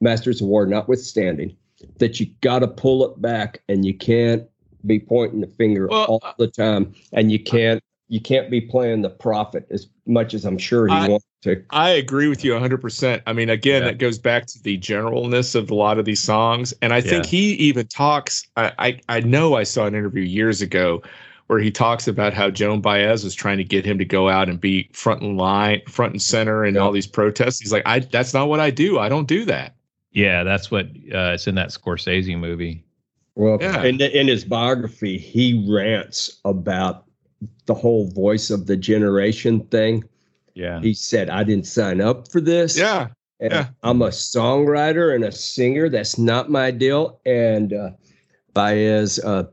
masters 0.00 0.40
of 0.40 0.48
war 0.48 0.66
notwithstanding 0.66 1.54
that 1.98 2.18
you 2.18 2.26
got 2.40 2.60
to 2.60 2.68
pull 2.68 3.04
it 3.04 3.20
back 3.20 3.62
and 3.68 3.84
you 3.84 3.92
can't 3.92 4.44
be 4.86 4.98
pointing 5.00 5.40
the 5.40 5.46
finger 5.46 5.86
Well, 5.88 6.04
all 6.04 6.34
the 6.38 6.48
time 6.48 6.94
and 7.12 7.30
you 7.32 7.38
can't 7.38 7.82
you 8.08 8.20
can't 8.20 8.50
be 8.50 8.60
playing 8.60 9.02
the 9.02 9.10
prophet 9.10 9.66
as 9.70 9.88
much 10.06 10.32
as 10.32 10.44
i'm 10.44 10.58
sure 10.58 10.86
he 10.86 10.94
I- 10.94 11.08
wants 11.08 11.24
to 11.42 11.62
I 11.70 11.90
agree 11.90 12.26
with 12.28 12.42
you 12.44 12.52
100%. 12.52 13.22
I 13.26 13.32
mean, 13.32 13.50
again, 13.50 13.82
Yeah. 13.82 13.88
that 13.90 13.98
goes 13.98 14.18
back 14.18 14.46
to 14.46 14.62
the 14.64 14.76
generalness 14.78 15.54
of 15.54 15.70
a 15.70 15.74
lot 15.76 15.96
of 15.98 16.04
these 16.04 16.20
songs. 16.20 16.74
And 16.82 16.92
I 16.92 17.00
think 17.00 17.24
Yeah. 17.24 17.30
he 17.30 17.52
even 17.54 17.86
talks, 17.86 18.42
I, 18.56 18.72
I, 18.78 19.00
I 19.08 19.20
know 19.20 19.54
I 19.54 19.62
saw 19.62 19.86
an 19.86 19.94
interview 19.94 20.22
years 20.24 20.60
ago 20.60 21.02
where 21.46 21.60
he 21.60 21.70
talks 21.70 22.08
about 22.08 22.32
how 22.34 22.50
Joan 22.50 22.80
Baez 22.80 23.22
was 23.22 23.34
trying 23.34 23.58
to 23.58 23.64
get 23.64 23.84
him 23.84 23.96
to 23.98 24.04
go 24.04 24.28
out 24.28 24.48
and 24.48 24.60
be 24.60 24.88
front 24.92 25.22
and 25.22 25.36
line, 25.36 25.82
front 25.86 26.12
and 26.14 26.22
center 26.22 26.64
in 26.64 26.74
Yeah. 26.74 26.80
all 26.80 26.90
these 26.90 27.06
protests. 27.06 27.60
He's 27.60 27.70
like, 27.70 27.84
I, 27.86 28.00
that's 28.00 28.34
not 28.34 28.48
what 28.48 28.58
I 28.58 28.70
do. 28.70 28.98
I 28.98 29.08
don't 29.08 29.28
do 29.28 29.44
that. 29.44 29.76
Yeah. 30.10 30.42
That's 30.42 30.68
what 30.70 30.86
uh, 31.14 31.34
it's 31.34 31.46
in 31.46 31.54
that 31.56 31.68
Scorsese 31.68 32.36
movie. 32.36 32.82
Well, 33.36 33.58
Yeah. 33.60 33.84
in, 33.84 34.00
in 34.00 34.26
his 34.26 34.44
biography, 34.44 35.18
he 35.18 35.64
rants 35.70 36.40
about 36.44 37.04
the 37.66 37.74
whole 37.74 38.10
voice 38.10 38.50
of 38.50 38.66
the 38.66 38.76
generation 38.76 39.60
thing. 39.66 40.04
Yeah. 40.54 40.80
He 40.80 40.94
said, 40.94 41.28
I 41.28 41.44
didn't 41.44 41.66
sign 41.66 42.00
up 42.00 42.32
for 42.32 42.40
this. 42.40 42.76
Yeah. 42.76 43.08
And 43.38 43.52
yeah. 43.52 43.68
I'm 43.82 44.00
a 44.00 44.08
songwriter 44.08 45.14
and 45.14 45.22
a 45.22 45.30
singer. 45.30 45.90
That's 45.90 46.16
not 46.18 46.50
my 46.50 46.70
deal. 46.70 47.20
And 47.26 47.74
uh, 47.74 47.90
Baez 48.54 49.18
uh, 49.18 49.44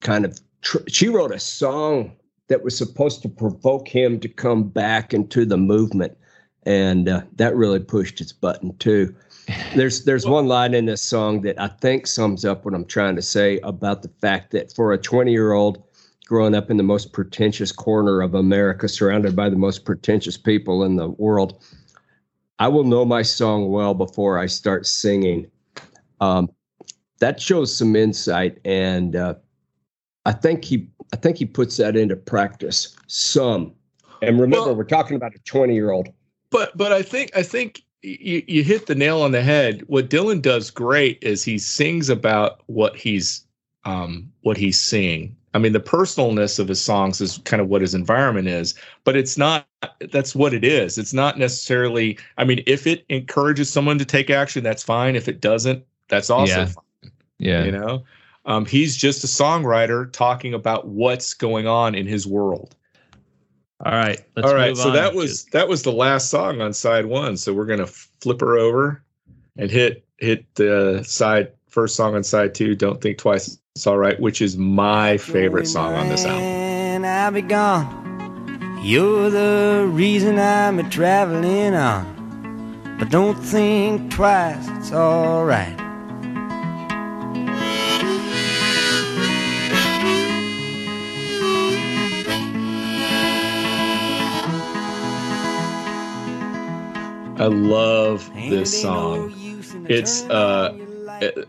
kind 0.00 0.24
of, 0.24 0.38
tr- 0.62 0.86
she 0.86 1.08
wrote 1.08 1.32
a 1.34 1.40
song 1.40 2.12
that 2.46 2.62
was 2.62 2.78
supposed 2.78 3.22
to 3.22 3.28
provoke 3.28 3.88
him 3.88 4.20
to 4.20 4.28
come 4.28 4.62
back 4.68 5.12
into 5.12 5.44
the 5.44 5.56
movement. 5.56 6.16
And 6.64 7.08
uh, 7.08 7.22
that 7.36 7.56
really 7.56 7.80
pushed 7.80 8.20
his 8.20 8.32
button 8.32 8.76
too. 8.76 9.12
There's 9.74 10.04
there's 10.04 10.26
one 10.26 10.46
line 10.46 10.74
in 10.74 10.86
this 10.86 11.02
song 11.02 11.42
that 11.42 11.60
I 11.60 11.68
think 11.68 12.06
sums 12.06 12.44
up 12.44 12.64
what 12.64 12.74
I'm 12.74 12.84
trying 12.84 13.16
to 13.16 13.22
say 13.22 13.58
about 13.60 14.02
the 14.02 14.10
fact 14.20 14.50
that 14.52 14.74
for 14.74 14.92
a 14.92 14.98
20 14.98 15.30
year 15.30 15.52
old 15.52 15.82
growing 16.26 16.54
up 16.54 16.70
in 16.70 16.76
the 16.76 16.82
most 16.82 17.12
pretentious 17.12 17.72
corner 17.72 18.20
of 18.20 18.34
America, 18.34 18.88
surrounded 18.88 19.34
by 19.34 19.48
the 19.48 19.56
most 19.56 19.84
pretentious 19.84 20.36
people 20.36 20.84
in 20.84 20.96
the 20.96 21.08
world, 21.10 21.62
I 22.58 22.68
will 22.68 22.84
know 22.84 23.04
my 23.04 23.22
song 23.22 23.70
well 23.70 23.94
before 23.94 24.38
I 24.38 24.46
start 24.46 24.86
singing. 24.86 25.50
Um, 26.20 26.48
that 27.18 27.40
shows 27.40 27.74
some 27.76 27.96
insight, 27.96 28.58
and 28.64 29.16
uh, 29.16 29.34
I 30.26 30.32
think 30.32 30.64
he 30.64 30.88
I 31.12 31.16
think 31.16 31.38
he 31.38 31.44
puts 31.44 31.76
that 31.78 31.96
into 31.96 32.16
practice 32.16 32.96
some. 33.06 33.72
And 34.22 34.38
remember, 34.40 34.66
Well- 34.66 34.76
we're 34.76 34.84
talking 34.84 35.16
about 35.16 35.34
a 35.34 35.38
20 35.40 35.74
year 35.74 35.90
old. 35.90 36.08
But 36.50 36.76
but 36.76 36.92
I 36.92 37.02
think 37.02 37.30
I 37.36 37.42
think 37.42 37.82
you, 38.02 38.42
you 38.46 38.64
hit 38.64 38.86
the 38.86 38.94
nail 38.94 39.22
on 39.22 39.32
the 39.32 39.42
head. 39.42 39.82
What 39.86 40.08
Dylan 40.10 40.42
does 40.42 40.70
great 40.70 41.18
is 41.22 41.44
he 41.44 41.58
sings 41.58 42.08
about 42.08 42.60
what 42.66 42.96
he's 42.96 43.44
um 43.84 44.30
what 44.42 44.56
he's 44.56 44.78
seeing. 44.80 45.36
I 45.52 45.58
mean, 45.58 45.72
the 45.72 45.80
personalness 45.80 46.58
of 46.60 46.68
his 46.68 46.80
songs 46.80 47.20
is 47.20 47.38
kind 47.44 47.60
of 47.60 47.68
what 47.68 47.82
his 47.82 47.94
environment 47.94 48.46
is, 48.46 48.74
but 49.04 49.16
it's 49.16 49.36
not 49.36 49.66
that's 50.12 50.34
what 50.34 50.54
it 50.54 50.64
is. 50.64 50.98
It's 50.98 51.12
not 51.12 51.38
necessarily 51.38 52.18
I 52.38 52.44
mean, 52.44 52.62
if 52.66 52.86
it 52.86 53.04
encourages 53.08 53.70
someone 53.72 53.98
to 53.98 54.04
take 54.04 54.30
action, 54.30 54.62
that's 54.62 54.82
fine. 54.82 55.16
If 55.16 55.28
it 55.28 55.40
doesn't, 55.40 55.84
that's 56.08 56.30
also 56.30 56.60
Yeah. 56.60 56.66
fine. 56.66 57.12
Yeah. 57.38 57.64
You 57.64 57.72
know? 57.72 58.04
Um, 58.46 58.64
he's 58.64 58.96
just 58.96 59.22
a 59.24 59.26
songwriter 59.26 60.10
talking 60.12 60.54
about 60.54 60.88
what's 60.88 61.34
going 61.34 61.66
on 61.66 61.94
in 61.94 62.06
his 62.06 62.26
world. 62.26 62.74
All 63.84 63.92
right. 63.92 64.20
Let's 64.36 64.48
All 64.48 64.54
right, 64.54 64.68
move 64.68 64.78
so 64.78 64.88
on. 64.88 64.94
that 64.94 65.14
was 65.14 65.44
that 65.46 65.68
was 65.68 65.82
the 65.82 65.92
last 65.92 66.28
song 66.28 66.60
on 66.60 66.72
side 66.72 67.06
one. 67.06 67.36
So 67.36 67.54
we're 67.54 67.66
gonna 67.66 67.86
flip 67.86 68.40
her 68.40 68.58
over 68.58 69.02
and 69.56 69.70
hit 69.70 70.04
hit 70.18 70.44
the 70.56 71.02
side 71.06 71.52
first 71.68 71.96
song 71.96 72.14
on 72.14 72.22
side 72.22 72.54
two. 72.54 72.74
Don't 72.74 73.00
think 73.00 73.18
twice. 73.18 73.58
It's 73.76 73.86
all 73.86 73.96
right, 73.98 74.18
which 74.20 74.42
is 74.42 74.58
my 74.58 75.16
favorite 75.16 75.66
song 75.66 75.94
on 75.94 76.08
this 76.08 76.24
album. 76.24 76.42
And 76.42 77.06
I'll 77.06 77.30
be 77.30 77.40
gone. 77.40 78.80
You're 78.82 79.30
the 79.30 79.86
reason 79.90 80.38
I'm 80.38 80.78
a 80.78 80.88
traveling 80.90 81.74
on. 81.74 82.96
But 82.98 83.10
don't 83.10 83.36
think 83.36 84.10
twice, 84.12 84.68
it's 84.78 84.92
alright. 84.92 85.78
I 97.40 97.46
love 97.46 98.30
this 98.34 98.82
song. 98.82 99.32
It's 99.88 100.22
uh, 100.28 100.76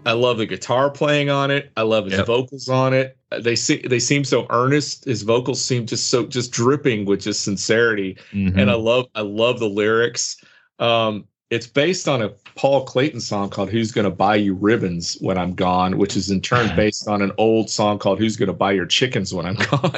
I 0.05 0.13
love 0.13 0.37
the 0.37 0.45
guitar 0.45 0.89
playing 0.89 1.29
on 1.29 1.51
it. 1.51 1.71
I 1.75 1.81
love 1.81 2.05
his 2.05 2.13
Yep. 2.13 2.27
vocals 2.27 2.69
on 2.69 2.93
it. 2.93 3.17
They 3.41 3.55
see 3.57 3.81
they 3.85 3.99
seem 3.99 4.23
so 4.23 4.47
earnest. 4.49 5.03
His 5.05 5.23
vocals 5.23 5.61
seem 5.63 5.85
just 5.85 6.09
so 6.09 6.25
just 6.25 6.51
dripping 6.51 7.03
with 7.05 7.21
just 7.21 7.43
sincerity. 7.43 8.17
Mhm. 8.31 8.57
and 8.57 8.71
I 8.71 8.75
love 8.75 9.07
I 9.15 9.21
love 9.21 9.59
the 9.59 9.67
lyrics. 9.69 10.37
Um, 10.79 11.25
it's 11.49 11.67
based 11.67 12.07
on 12.07 12.21
a 12.21 12.29
Paul 12.55 12.85
Clayton 12.85 13.19
song 13.19 13.49
called 13.49 13.69
"Who's 13.69 13.91
Gonna 13.91 14.09
Buy 14.11 14.37
You 14.37 14.53
Ribbons 14.53 15.17
When 15.19 15.37
I'm 15.37 15.53
Gone," 15.55 15.97
which 15.97 16.15
is 16.15 16.29
in 16.31 16.39
turn 16.39 16.73
based 16.77 17.09
on 17.09 17.21
an 17.21 17.33
old 17.37 17.69
song 17.69 17.99
called 17.99 18.17
"Who's 18.19 18.37
Gonna 18.37 18.53
Buy 18.53 18.71
Your 18.71 18.85
Chickens 18.85 19.33
When 19.33 19.45
I'm 19.45 19.55
Gone." 19.55 19.91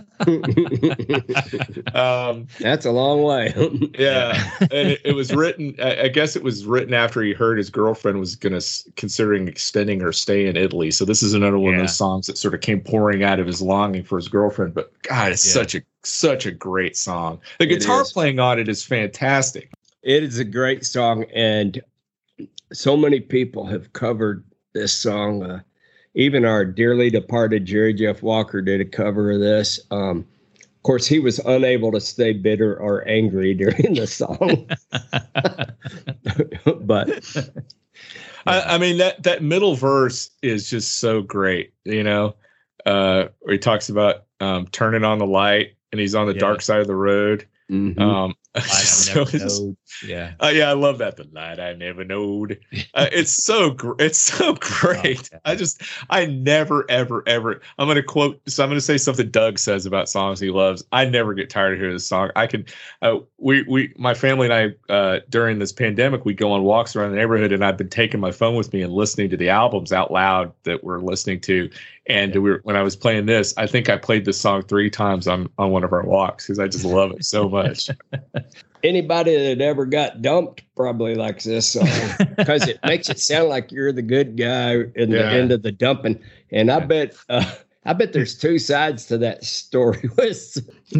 Um, 1.94 2.46
That's 2.60 2.84
a 2.84 2.90
long 2.90 3.22
way. 3.22 3.52
yeah, 3.98 4.50
and 4.60 4.88
it, 4.90 5.00
it 5.04 5.12
was 5.14 5.32
written. 5.34 5.74
I, 5.82 6.02
I 6.02 6.08
guess 6.08 6.36
it 6.36 6.42
was 6.42 6.66
written 6.66 6.92
after 6.94 7.22
he 7.22 7.32
heard 7.32 7.58
his 7.58 7.70
girlfriend 7.70 8.18
was 8.18 8.36
gonna 8.36 8.60
considering 8.96 9.48
extending 9.48 10.00
her 10.00 10.12
stay 10.12 10.46
in 10.46 10.56
Italy. 10.56 10.90
So 10.90 11.04
this 11.04 11.22
is 11.22 11.32
another 11.32 11.58
one 11.58 11.74
of 11.74 11.80
those 11.80 11.96
songs 11.96 12.26
that 12.26 12.36
sort 12.36 12.54
of 12.54 12.60
came 12.60 12.80
pouring 12.80 13.22
out 13.22 13.40
of 13.40 13.46
his 13.46 13.62
longing 13.62 14.02
for 14.04 14.16
his 14.16 14.28
girlfriend. 14.28 14.74
But 14.74 14.92
God, 15.02 15.32
it's 15.32 15.46
Yeah. 15.46 15.52
such 15.62 15.74
a 15.74 15.82
such 16.04 16.46
a 16.46 16.50
great 16.52 16.96
song. 16.96 17.40
The 17.58 17.66
guitar 17.66 18.04
playing 18.04 18.38
on 18.38 18.58
it 18.58 18.68
is 18.68 18.84
fantastic. 18.84 19.70
It 20.02 20.22
is 20.22 20.38
a 20.38 20.44
great 20.44 20.84
song, 20.84 21.24
and 21.34 21.80
so 22.72 22.96
many 22.96 23.20
people 23.20 23.64
have 23.66 23.92
covered 23.92 24.44
this 24.74 24.92
song. 24.92 25.42
Uh, 25.42 25.60
even 26.16 26.44
our 26.44 26.64
dearly 26.64 27.10
departed 27.10 27.64
Jerry 27.66 27.94
Jeff 27.94 28.22
Walker 28.22 28.60
did 28.60 28.80
a 28.80 28.84
cover 28.84 29.30
of 29.30 29.38
this. 29.40 29.78
Um, 29.90 30.26
of 30.58 30.82
course, 30.82 31.06
he 31.06 31.18
was 31.18 31.38
unable 31.40 31.92
to 31.92 32.00
stay 32.00 32.32
bitter 32.32 32.76
or 32.76 33.06
angry 33.06 33.54
during 33.62 33.94
the 33.94 34.06
song, 34.06 34.66
but 36.82 37.36
I, 38.46 38.74
I 38.74 38.78
mean 38.78 38.98
that 38.98 39.22
that 39.24 39.42
middle 39.42 39.74
verse 39.76 40.30
is 40.42 40.70
just 40.70 40.98
so 40.98 41.22
great. 41.22 41.72
You 41.84 42.02
know, 42.02 42.34
uh, 42.86 43.26
where 43.40 43.52
he 43.52 43.58
talks 43.58 43.88
about 43.88 44.24
um, 44.40 44.66
turning 44.68 45.04
on 45.04 45.18
the 45.18 45.26
light 45.26 45.74
and 45.92 46.00
he's 46.00 46.14
on 46.14 46.26
the 46.26 46.34
Yeah. 46.34 46.40
dark 46.40 46.62
side 46.62 46.80
of 46.80 46.86
the 46.86 46.94
road. 46.96 47.46
mhm. 47.70 48.00
Um, 48.00 48.34
so. 48.66 49.76
Yeah. 50.04 50.34
Uh, 50.42 50.48
yeah, 50.48 50.70
I 50.70 50.72
love 50.74 50.98
that. 50.98 51.16
The 51.16 51.28
light 51.32 51.60
I 51.60 51.72
never 51.74 52.04
knowed. 52.04 52.58
Uh, 52.94 53.08
it's 53.12 53.32
so 53.32 53.70
gr- 53.70 53.94
it's 53.98 54.18
so 54.18 54.54
great. 54.60 55.28
yeah. 55.32 55.38
I 55.44 55.54
just 55.54 55.82
I 56.10 56.26
never 56.26 56.84
ever 56.88 57.22
ever. 57.26 57.60
I'm 57.78 57.88
gonna 57.88 58.02
quote. 58.02 58.40
So 58.48 58.62
I'm 58.62 58.70
gonna 58.70 58.80
say 58.80 58.98
something 58.98 59.30
Doug 59.30 59.58
says 59.58 59.86
about 59.86 60.08
songs 60.08 60.40
he 60.40 60.50
loves. 60.50 60.84
I 60.92 61.04
never 61.06 61.34
get 61.34 61.50
tired 61.50 61.74
of 61.74 61.78
hearing 61.78 61.94
this 61.94 62.06
song. 62.06 62.30
I 62.36 62.46
can. 62.46 62.64
Uh, 63.02 63.18
we 63.38 63.62
we 63.62 63.92
my 63.96 64.14
family 64.14 64.48
and 64.50 64.54
I 64.88 64.92
uh, 64.92 65.20
during 65.28 65.58
this 65.58 65.72
pandemic 65.72 66.24
we 66.24 66.34
go 66.34 66.52
on 66.52 66.62
walks 66.64 66.96
around 66.96 67.10
the 67.10 67.16
neighborhood 67.16 67.52
and 67.52 67.64
I've 67.64 67.76
been 67.76 67.88
taking 67.88 68.20
my 68.20 68.32
phone 68.32 68.56
with 68.56 68.72
me 68.72 68.82
and 68.82 68.92
listening 68.92 69.30
to 69.30 69.36
the 69.36 69.48
albums 69.48 69.92
out 69.92 70.10
loud 70.10 70.52
that 70.64 70.84
we're 70.84 71.00
listening 71.00 71.40
to. 71.42 71.70
And 72.08 72.32
we 72.34 72.50
were, 72.50 72.60
when 72.62 72.76
I 72.76 72.82
was 72.82 72.94
playing 72.94 73.26
this, 73.26 73.52
I 73.56 73.66
think 73.66 73.88
I 73.88 73.96
played 73.96 74.24
this 74.24 74.40
song 74.40 74.62
three 74.62 74.90
times 74.90 75.26
on 75.26 75.48
on 75.58 75.70
one 75.70 75.84
of 75.84 75.92
our 75.92 76.04
walks 76.04 76.46
because 76.46 76.58
I 76.58 76.68
just 76.68 76.84
love 76.84 77.12
it 77.12 77.24
so 77.24 77.48
much. 77.48 77.90
anybody 78.82 79.36
that 79.36 79.60
ever 79.60 79.84
got 79.86 80.22
dumped 80.22 80.62
probably 80.74 81.14
likes 81.14 81.44
this 81.44 81.68
song 81.68 81.88
because 82.36 82.66
it 82.68 82.78
makes 82.84 83.08
it 83.08 83.18
sound 83.18 83.48
like 83.48 83.72
you're 83.72 83.92
the 83.92 84.02
good 84.02 84.36
guy 84.36 84.74
in 84.94 85.10
the 85.10 85.26
end 85.26 85.52
of 85.52 85.62
the 85.62 85.72
dumping. 85.72 86.20
And 86.50 86.70
I 86.70 86.80
bet, 86.80 87.16
uh, 87.28 87.52
I 87.84 87.92
bet 87.92 88.12
there's 88.12 88.36
two 88.36 88.58
sides 88.58 89.06
to 89.06 89.18
that 89.18 89.44
story. 89.44 90.08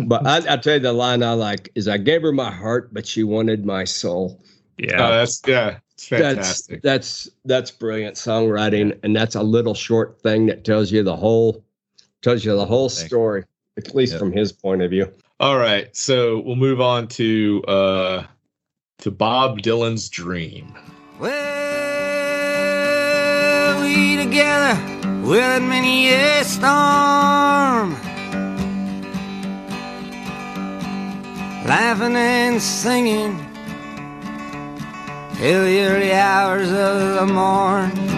but 0.06 0.26
I, 0.26 0.54
I 0.54 0.56
tell 0.56 0.74
you, 0.74 0.80
the 0.80 0.92
line 0.92 1.22
I 1.22 1.32
like 1.32 1.70
is, 1.74 1.88
"I 1.88 1.98
gave 1.98 2.22
her 2.22 2.32
my 2.32 2.50
heart, 2.50 2.92
but 2.92 3.06
she 3.06 3.22
wanted 3.24 3.64
my 3.64 3.84
soul." 3.84 4.42
Yeah. 4.78 5.04
Uh, 5.04 5.10
that's 5.18 5.42
yeah, 5.46 5.78
it's 5.94 6.08
fantastic. 6.08 6.82
That's 6.82 7.24
that's 7.24 7.36
that's 7.44 7.70
brilliant 7.70 8.16
songwriting, 8.16 8.98
and 9.02 9.16
that's 9.16 9.34
a 9.34 9.42
little 9.42 9.74
short 9.74 10.20
thing 10.22 10.46
that 10.46 10.64
tells 10.64 10.92
you 10.92 11.02
the 11.02 11.16
whole 11.16 11.64
tells 12.22 12.44
you 12.44 12.56
the 12.56 12.66
whole 12.66 12.88
story, 12.88 13.44
at 13.76 13.94
least 13.94 14.12
Yep. 14.12 14.20
from 14.20 14.32
his 14.32 14.52
point 14.52 14.82
of 14.82 14.90
view. 14.90 15.12
All 15.38 15.58
right, 15.58 15.94
so 15.94 16.40
we'll 16.40 16.56
move 16.56 16.80
on 16.80 17.08
to 17.08 17.62
uh 17.68 18.24
to 19.00 19.10
Bob 19.10 19.60
Dylan's 19.60 20.08
Dream. 20.08 20.72
Well, 21.20 21.32
we 23.82 24.16
together 24.16 24.80
weathered 25.28 25.68
many 25.68 26.08
a 26.08 26.42
storm, 26.42 27.92
laughing 31.66 32.16
and 32.16 32.62
singing 32.62 33.36
till 35.34 35.64
the 35.64 35.80
early 35.82 36.14
hours 36.14 36.70
of 36.70 37.14
the 37.16 37.26
morn. 37.26 38.15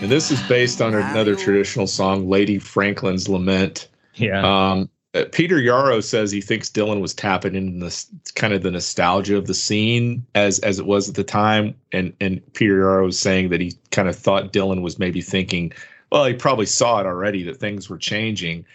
And 0.00 0.10
this 0.10 0.30
is 0.30 0.40
based 0.48 0.80
on 0.80 0.94
another 0.94 1.34
traditional 1.34 1.88
song, 1.88 2.28
Lady 2.28 2.58
Franklin's 2.58 3.28
Lament. 3.28 3.88
yeah. 4.14 4.70
Um 4.70 4.88
uh, 5.14 5.24
Peter 5.32 5.58
Yarrow 5.58 6.00
says 6.00 6.30
he 6.30 6.42
thinks 6.42 6.68
Dylan 6.68 7.00
was 7.00 7.14
tapping 7.14 7.54
into 7.54 7.84
this 7.84 8.06
kind 8.34 8.52
of 8.52 8.62
the 8.62 8.70
nostalgia 8.70 9.36
of 9.36 9.46
the 9.46 9.54
scene 9.54 10.24
as 10.34 10.58
as 10.60 10.78
it 10.78 10.86
was 10.86 11.08
at 11.08 11.14
the 11.14 11.24
time, 11.24 11.74
and 11.92 12.12
and 12.20 12.40
Peter 12.52 12.76
Yarrow 12.76 13.06
was 13.06 13.18
saying 13.18 13.48
that 13.48 13.60
he 13.60 13.72
kind 13.90 14.08
of 14.08 14.14
thought 14.14 14.52
Dylan 14.52 14.82
was 14.82 14.98
maybe 14.98 15.22
thinking, 15.22 15.72
well, 16.12 16.26
he 16.26 16.34
probably 16.34 16.66
saw 16.66 17.00
it 17.00 17.06
already 17.06 17.42
that 17.44 17.56
things 17.56 17.88
were 17.88 17.98
changing, 17.98 18.66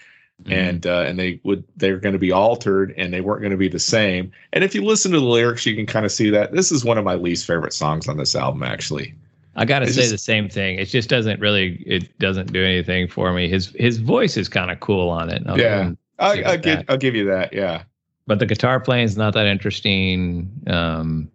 and 0.47 0.88
uh, 0.88 1.03
and 1.07 1.19
they 1.19 1.39
would 1.43 1.63
they're 1.78 1.99
going 1.99 2.13
to 2.13 2.19
be 2.19 2.32
altered 2.32 2.93
and 2.97 3.13
they 3.13 3.21
weren't 3.21 3.41
going 3.41 3.51
to 3.51 3.57
be 3.57 3.69
the 3.69 3.80
same. 3.80 4.32
And 4.53 4.63
if 4.63 4.74
you 4.74 4.84
listen 4.84 5.11
to 5.11 5.19
the 5.19 5.26
lyrics, 5.26 5.65
you 5.65 5.76
can 5.76 5.86
kind 5.86 6.05
of 6.05 6.11
see 6.11 6.32
that 6.32 6.51
this 6.51 6.71
is 6.71 6.84
one 6.84 6.97
of 6.97 7.05
my 7.05 7.15
least 7.15 7.45
favorite 7.45 7.74
songs 7.74 8.09
on 8.09 8.17
this 8.17 8.36
album, 8.36 8.63
actually. 8.63 9.13
I 9.56 9.66
got 9.66 9.80
to 9.80 9.86
It's 9.86 9.95
say 9.95 10.01
just- 10.01 10.12
the 10.12 10.18
same 10.18 10.49
thing. 10.49 10.80
It 10.80 10.86
just 10.86 11.10
doesn't 11.10 11.39
really. 11.39 11.84
It 11.86 12.18
doesn't 12.20 12.51
do 12.54 12.64
anything 12.64 13.08
for 13.08 13.32
me. 13.34 13.47
His 13.49 13.68
his 13.78 13.97
voice 13.99 14.36
is 14.38 14.49
kind 14.49 14.72
of 14.72 14.80
cool 14.80 15.10
on 15.10 15.30
it. 15.30 15.43
I'll- 15.47 15.60
Yeah. 15.60 15.91
I, 16.20 16.36
See 16.36 16.43
I 16.43 16.51
about 16.54 16.62
give. 16.64 16.84
I'll 16.89 16.97
give 16.97 17.16
you 17.16 17.26
that. 17.26 17.54
Yeah. 17.54 17.84
but 18.26 18.39
the 18.39 18.45
guitar 18.45 18.80
playing 18.80 19.04
is 19.06 19.18
not 19.18 19.34
that 19.34 19.45
interesting. 19.47 20.49
Um, 20.68 21.30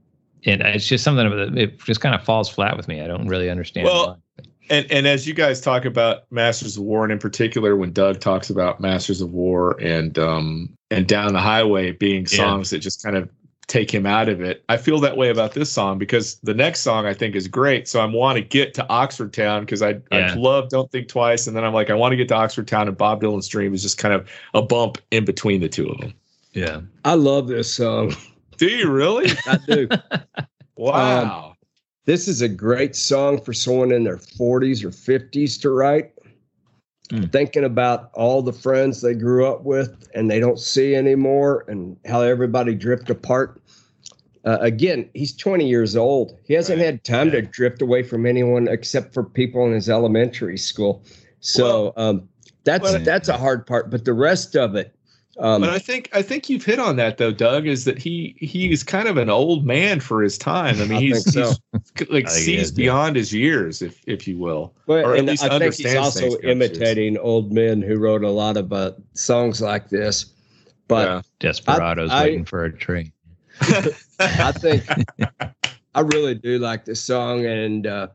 and 0.47 0.63
it's 0.63 0.87
just 0.87 1.05
something 1.05 1.29
that 1.29 1.59
it 1.59 1.79
just 1.81 2.01
kind 2.01 2.15
of 2.15 2.23
falls 2.23 2.49
flat 2.49 2.77
with 2.77 2.89
me. 2.89 3.03
I 3.03 3.07
don't 3.07 3.27
really 3.29 3.51
understand. 3.51 3.85
Well, 3.87 4.07
why. 4.37 4.45
And 4.71 4.91
and 4.93 5.07
as 5.07 5.27
you 5.27 5.35
guys 5.35 5.61
talk 5.61 5.85
about 5.85 6.31
Masters 6.31 6.77
of 6.77 6.83
War, 6.85 7.03
and 7.05 7.13
in 7.13 7.19
particular 7.19 7.75
when 7.77 7.93
Doug 7.93 8.21
talks 8.21 8.51
about 8.51 8.81
Masters 8.81 9.21
of 9.21 9.33
War 9.33 9.77
and 9.81 10.19
um 10.19 10.71
and 10.91 11.07
Down 11.07 11.33
the 11.33 11.41
Highway 11.41 11.93
being 11.93 12.23
Yeah. 12.23 12.37
songs 12.37 12.71
that 12.71 12.79
just 12.81 13.03
kind 13.03 13.17
of 13.17 13.29
take 13.69 13.93
him 13.93 14.07
out 14.07 14.29
of 14.29 14.41
it, 14.41 14.65
I 14.69 14.79
feel 14.79 14.99
that 15.01 15.17
way 15.17 15.29
about 15.29 15.53
this 15.53 15.71
song 15.71 15.99
because 15.99 16.37
the 16.43 16.55
next 16.55 16.81
song 16.81 17.07
I 17.07 17.15
think 17.15 17.37
is 17.37 17.47
great. 17.47 17.87
So 17.87 18.01
I 18.01 18.07
want 18.07 18.37
to 18.37 18.43
get 18.43 18.75
to 18.75 18.89
Oxford 18.89 19.33
Town 19.33 19.61
because 19.61 19.83
I 19.83 20.01
Yeah. 20.11 20.33
I 20.33 20.35
love 20.35 20.71
Don't 20.71 20.91
Think 20.91 21.09
Twice, 21.09 21.47
and 21.47 21.57
then 21.57 21.65
I'm 21.65 21.75
like 21.75 21.91
I 21.91 21.95
want 21.95 22.13
to 22.13 22.17
get 22.17 22.29
to 22.29 22.35
Oxford 22.35 22.67
Town, 22.67 22.89
and 22.89 22.97
Bob 22.97 23.23
Dylan's 23.23 23.47
Dream 23.47 23.73
is 23.75 23.83
just 23.83 23.99
kind 23.99 24.15
of 24.15 24.29
a 24.55 24.63
bump 24.63 24.99
in 25.11 25.25
between 25.25 25.61
the 25.61 25.69
two 25.69 25.89
of 25.89 26.01
them. 26.01 26.15
yeah, 26.55 26.81
I 27.05 27.15
love 27.15 27.47
this 27.47 27.73
song. 27.73 28.15
Do 28.57 28.67
you 28.67 28.91
really? 28.91 29.31
I 29.47 29.59
do. 29.67 29.89
wow. 30.77 31.49
Um, 31.51 31.55
this 32.07 32.27
is 32.27 32.41
a 32.41 32.49
great 32.49 32.97
song 32.97 33.39
for 33.39 33.53
someone 33.53 33.93
in 33.93 34.03
their 34.03 34.17
40s 34.17 34.83
or 34.83 34.89
50s 34.89 35.61
to 35.61 35.69
write. 35.69 36.11
Hmm. 37.11 37.23
Thinking 37.25 37.65
about 37.65 38.11
all 38.13 38.43
the 38.43 38.53
friends 38.53 39.01
they 39.01 39.15
grew 39.15 39.47
up 39.47 39.63
with 39.65 40.09
and 40.15 40.31
they 40.31 40.41
don't 40.41 40.59
see 40.59 40.95
anymore 40.95 41.65
and 41.69 41.97
how 42.07 42.21
everybody 42.21 42.75
drift 42.75 43.09
apart. 43.09 43.63
Uh, 44.45 44.59
again, 44.61 45.09
he's 45.15 45.35
20 45.35 45.67
years 45.67 45.97
old. 45.97 46.37
He 46.45 46.55
hasn't 46.55 46.79
Right. 46.79 46.85
had 46.87 47.05
time 47.05 47.31
to 47.31 47.41
drift 47.43 47.81
away 47.83 48.03
from 48.03 48.27
anyone 48.27 48.69
except 48.69 49.15
for 49.15 49.23
people 49.25 49.65
in 49.67 49.73
his 49.73 49.89
elementary 49.89 50.59
school. 50.59 51.03
So 51.41 51.93
um, 51.97 52.29
that's 52.65 52.83
well- 52.83 53.01
that's 53.03 53.29
a 53.29 53.37
hard 53.39 53.67
part. 53.67 53.91
But 53.91 54.05
the 54.05 54.13
rest 54.13 54.55
of 54.55 54.75
it, 54.75 54.95
um, 55.39 55.61
But 55.61 55.71
I 55.71 55.79
think 55.79 56.09
I 56.13 56.23
think 56.23 56.49
you've 56.49 56.65
hit 56.65 56.79
on 56.79 56.97
that 56.97 57.19
though, 57.19 57.31
Doug. 57.33 57.67
Is 57.67 57.85
that 57.85 57.99
he 57.99 58.35
he 58.39 58.71
is 58.73 58.83
kind 58.83 59.09
of 59.09 59.17
an 59.17 59.31
old 59.31 59.65
man 59.65 60.01
for 60.01 60.23
his 60.23 60.37
time. 60.39 60.81
I 60.81 60.85
mean, 60.87 60.93
I 60.99 61.01
he's, 61.01 61.25
think 61.33 61.47
so. 61.47 61.53
he's 61.99 62.09
like 62.11 62.27
I 62.29 62.35
he 62.35 62.41
sees 62.41 62.63
is, 62.63 62.71
yeah. 62.73 62.77
beyond 62.85 63.17
his 63.17 63.33
years, 63.33 63.83
if 63.83 64.03
if 64.07 64.27
you 64.29 64.39
will. 64.39 64.75
Well, 64.87 65.05
or 65.07 65.13
at 65.15 65.19
and 65.21 65.29
least 65.29 65.45
I 65.45 65.59
think 65.59 65.75
he's 65.75 65.95
also 65.95 66.21
things 66.21 66.37
beyond 66.37 66.61
his 66.61 66.71
years. 66.71 66.81
imitating 66.81 67.19
old 67.19 67.53
men 67.53 67.83
who 67.83 67.99
wrote 67.99 68.25
a 68.25 68.31
lot 68.31 68.57
of 68.57 68.73
uh, 68.73 68.93
songs 69.15 69.61
like 69.61 69.89
this. 69.89 70.27
But 70.89 71.07
Yeah. 71.09 71.23
Desperados 71.41 72.11
I- 72.11 72.25
waiting 72.25 72.45
for 72.45 72.65
a 72.65 72.73
train. 72.73 73.13
I 74.21 74.53
think 74.53 74.85
I 75.95 76.01
really 76.01 76.35
do 76.37 76.59
like 76.59 76.85
this 76.85 77.01
song, 77.01 77.45
and 77.45 77.87
uh, 77.87 78.09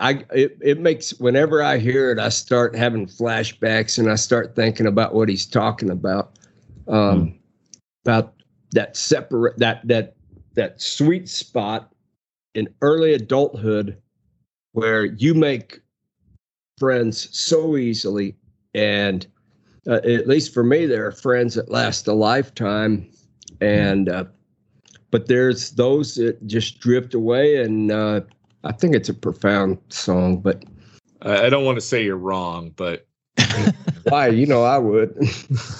I 0.00 0.24
it, 0.32 0.56
it 0.62 0.80
makes 0.80 1.12
whenever 1.20 1.62
I 1.62 1.78
hear 1.78 2.10
it, 2.10 2.18
I 2.18 2.30
start 2.30 2.74
having 2.74 3.06
flashbacks, 3.06 3.98
and 3.98 4.10
I 4.10 4.14
start 4.14 4.56
thinking 4.56 4.86
about 4.86 5.14
what 5.14 5.28
he's 5.28 5.46
talking 5.46 5.90
about, 5.90 6.38
um, 6.88 7.38
about 8.04 8.34
that 8.72 8.96
separate 8.96 9.58
that 9.58 9.86
that 9.86 10.16
that 10.54 10.80
sweet 10.80 11.28
spot 11.28 11.92
in 12.54 12.68
early 12.80 13.14
adulthood 13.14 13.96
where 14.72 15.04
you 15.04 15.34
make 15.34 15.80
friends 16.78 17.28
so 17.36 17.76
easily, 17.76 18.34
and 18.74 19.26
uh, 19.86 19.94
at 19.96 20.26
least 20.26 20.54
for 20.54 20.64
me, 20.64 20.86
there 20.86 21.06
are 21.06 21.12
friends 21.12 21.54
that 21.54 21.70
last 21.70 22.08
a 22.08 22.12
lifetime, 22.14 23.10
and 23.60 24.08
uh, 24.08 24.24
but 25.10 25.26
there's 25.26 25.72
those 25.72 26.14
that 26.14 26.46
just 26.46 26.80
drift 26.80 27.12
away 27.12 27.62
and 27.62 27.92
uh, 27.92 28.20
i 28.64 28.72
think 28.72 28.94
it's 28.94 29.08
a 29.08 29.14
profound 29.14 29.78
song 29.88 30.38
but 30.40 30.64
I 31.22 31.46
I 31.46 31.50
don't 31.50 31.64
want 31.64 31.76
to 31.76 31.82
say 31.82 32.02
you're 32.02 32.16
wrong, 32.16 32.72
but 32.76 33.06
why 34.08 34.28
you 34.28 34.46
know 34.46 34.64
i 34.64 34.78
would 34.78 35.14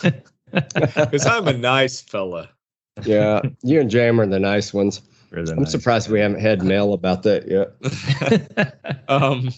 because 0.52 1.26
I'm 1.26 1.48
a 1.48 1.52
nice 1.52 2.00
fella. 2.00 2.48
yeah 3.04 3.40
you 3.62 3.80
and 3.80 3.90
jam 3.90 4.20
are 4.20 4.26
the 4.26 4.38
nice 4.38 4.72
ones 4.74 5.00
Really 5.30 5.52
i'm 5.52 5.60
nice. 5.60 5.70
surprised 5.70 6.10
we 6.10 6.20
haven't 6.20 6.40
had 6.40 6.62
mail 6.62 6.92
about 6.92 7.22
that 7.22 7.46
yet 7.48 7.72
um, 9.08 9.50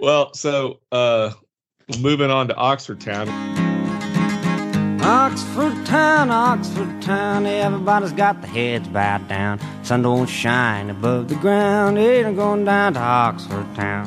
Well, 0.00 0.32
so 0.34 0.80
uh, 0.92 1.30
moving 2.00 2.30
on 2.30 2.48
to 2.48 2.54
Oxford 2.56 3.00
Town. 3.00 3.28
Oxford 5.06 5.84
town, 5.84 6.30
Oxford 6.30 7.02
town, 7.02 7.44
everybody's 7.44 8.12
got 8.12 8.40
their 8.40 8.50
heads 8.50 8.88
bowed 8.88 9.28
down. 9.28 9.60
Sun 9.84 10.00
don't 10.02 10.26
shine 10.26 10.88
above 10.88 11.28
the 11.28 11.34
ground, 11.36 11.98
ain't 11.98 12.26
I'm 12.26 12.36
going 12.36 12.64
down 12.64 12.94
to 12.94 13.00
Oxford 13.00 13.66
town. 13.74 14.06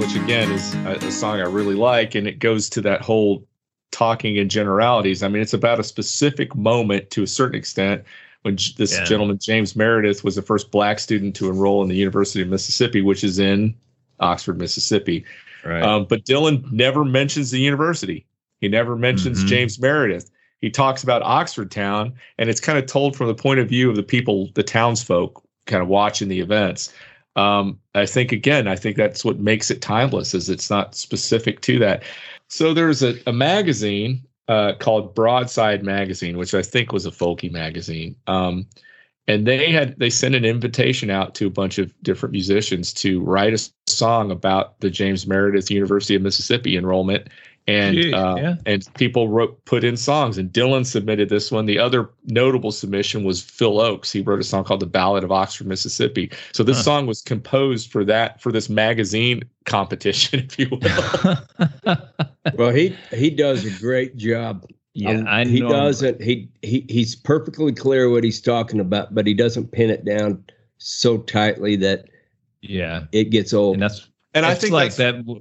which 0.00 0.14
again 0.14 0.50
is 0.52 0.74
a, 0.86 0.92
a 1.06 1.10
song 1.12 1.40
I 1.40 1.44
really 1.44 1.74
like, 1.74 2.14
and 2.14 2.26
it 2.28 2.38
goes 2.38 2.70
to 2.70 2.80
that 2.82 3.02
whole 3.02 3.44
talking 3.90 4.36
in 4.36 4.48
generalities. 4.48 5.22
I 5.24 5.28
mean, 5.28 5.42
it's 5.42 5.54
about 5.54 5.80
a 5.80 5.84
specific 5.84 6.54
moment 6.54 7.10
to 7.10 7.22
a 7.24 7.26
certain 7.26 7.56
extent 7.58 8.04
when 8.42 8.56
j- 8.56 8.74
this 8.76 8.96
Yeah. 8.96 9.04
gentleman 9.04 9.38
James 9.40 9.74
Meredith 9.76 10.22
was 10.24 10.36
the 10.36 10.42
first 10.42 10.70
black 10.70 10.98
student 11.00 11.34
to 11.36 11.48
enroll 11.48 11.82
in 11.82 11.88
the 11.88 11.96
University 11.96 12.42
of 12.42 12.48
Mississippi, 12.48 13.02
which 13.02 13.22
is 13.24 13.38
in 13.40 13.74
Oxford, 14.20 14.58
Mississippi. 14.58 15.24
Right. 15.64 15.82
Um, 15.82 16.06
but 16.08 16.24
Dylan 16.24 16.70
never 16.72 17.04
mentions 17.04 17.50
the 17.50 17.60
university. 17.60 18.26
He 18.60 18.68
never 18.68 18.96
mentions 18.96 19.44
Mhm. 19.44 19.48
James 19.48 19.78
Meredith. 19.78 20.30
He 20.60 20.70
talks 20.70 21.02
about 21.04 21.22
Oxford 21.22 21.70
Town, 21.70 22.12
and 22.38 22.50
it's 22.50 22.60
kind 22.60 22.78
of 22.78 22.86
told 22.86 23.16
from 23.16 23.28
the 23.28 23.34
point 23.34 23.60
of 23.60 23.68
view 23.68 23.88
of 23.88 23.96
the 23.96 24.02
people, 24.02 24.50
the 24.54 24.62
townsfolk, 24.62 25.42
kind 25.66 25.82
of 25.82 25.88
watching 25.88 26.28
the 26.28 26.40
events. 26.40 26.92
Um, 27.36 27.78
I 27.94 28.06
think 28.06 28.32
again, 28.32 28.66
I 28.66 28.74
think 28.74 28.96
that's 28.96 29.24
what 29.24 29.38
makes 29.38 29.70
it 29.70 29.80
timeless, 29.80 30.34
is 30.34 30.48
it's 30.48 30.70
not 30.70 30.96
specific 30.96 31.60
to 31.62 31.78
that. 31.78 32.02
So 32.48 32.74
there's 32.74 33.02
a, 33.02 33.14
a 33.28 33.32
magazine 33.32 34.22
uh, 34.48 34.72
called 34.78 35.14
Broadside 35.14 35.84
Magazine, 35.84 36.38
which 36.38 36.54
I 36.54 36.62
think 36.62 36.90
was 36.90 37.06
a 37.06 37.10
folky 37.10 37.52
magazine. 37.52 38.16
Um, 38.26 38.66
and 39.28 39.46
they 39.46 39.70
had 39.70 39.98
they 39.98 40.10
sent 40.10 40.34
an 40.34 40.44
invitation 40.44 41.10
out 41.10 41.34
to 41.36 41.46
a 41.46 41.50
bunch 41.50 41.78
of 41.78 41.92
different 42.02 42.32
musicians 42.32 42.92
to 42.94 43.20
write 43.20 43.52
a 43.52 43.58
song 43.98 44.30
about 44.30 44.78
the 44.80 44.90
James 44.90 45.26
Meredith 45.26 45.70
University 45.70 46.14
of 46.14 46.22
Mississippi 46.22 46.76
enrollment 46.76 47.28
and 47.66 47.96
Gee, 47.96 48.14
uh, 48.14 48.36
yeah. 48.36 48.54
and 48.64 48.88
people 48.94 49.28
wrote 49.28 49.62
put 49.66 49.84
in 49.84 49.96
songs 49.96 50.38
and 50.38 50.50
Dylan 50.50 50.86
submitted 50.86 51.28
this 51.28 51.52
one 51.52 51.66
the 51.66 51.78
other 51.78 52.08
notable 52.24 52.72
submission 52.72 53.24
was 53.24 53.42
Phil 53.42 53.74
Ochs 53.76 54.10
he 54.10 54.22
wrote 54.22 54.40
a 54.40 54.44
song 54.44 54.64
called 54.64 54.80
the 54.80 54.86
Ballad 54.86 55.22
of 55.22 55.30
Oxford 55.30 55.66
Mississippi 55.66 56.30
so 56.52 56.62
this 56.62 56.78
Huh. 56.78 56.82
song 56.84 57.06
was 57.06 57.20
composed 57.20 57.92
for 57.92 58.04
that 58.06 58.40
for 58.40 58.52
this 58.52 58.68
magazine 58.70 59.42
competition 59.66 60.40
if 60.48 60.58
you 60.58 60.68
will 60.70 60.80
Well, 62.56 62.70
he 62.72 62.96
he 63.12 63.30
does 63.30 63.64
a 63.66 63.70
great 63.80 64.16
job. 64.16 64.64
yeah, 64.94 65.10
Um, 65.10 65.26
I 65.28 65.44
he 65.44 65.60
doesn't. 65.60 66.22
He 66.22 66.48
he 66.62 66.86
he's 66.88 67.14
perfectly 67.14 67.72
clear 67.72 68.08
what 68.10 68.24
he's 68.24 68.40
talking 68.40 68.80
about, 68.80 69.14
but 69.14 69.26
he 69.26 69.34
doesn't 69.34 69.72
pin 69.72 69.90
it 69.90 70.04
down 70.04 70.42
so 70.78 71.18
tightly 71.18 71.76
that 71.76 72.06
Yeah, 72.62 73.04
it 73.12 73.24
gets 73.30 73.52
old. 73.52 73.74
and 73.74 73.82
that's 73.82 74.08
and 74.34 74.44
I 74.46 74.54
think 74.54 74.72
like 74.72 74.94
that's- 74.94 75.24
that. 75.24 75.40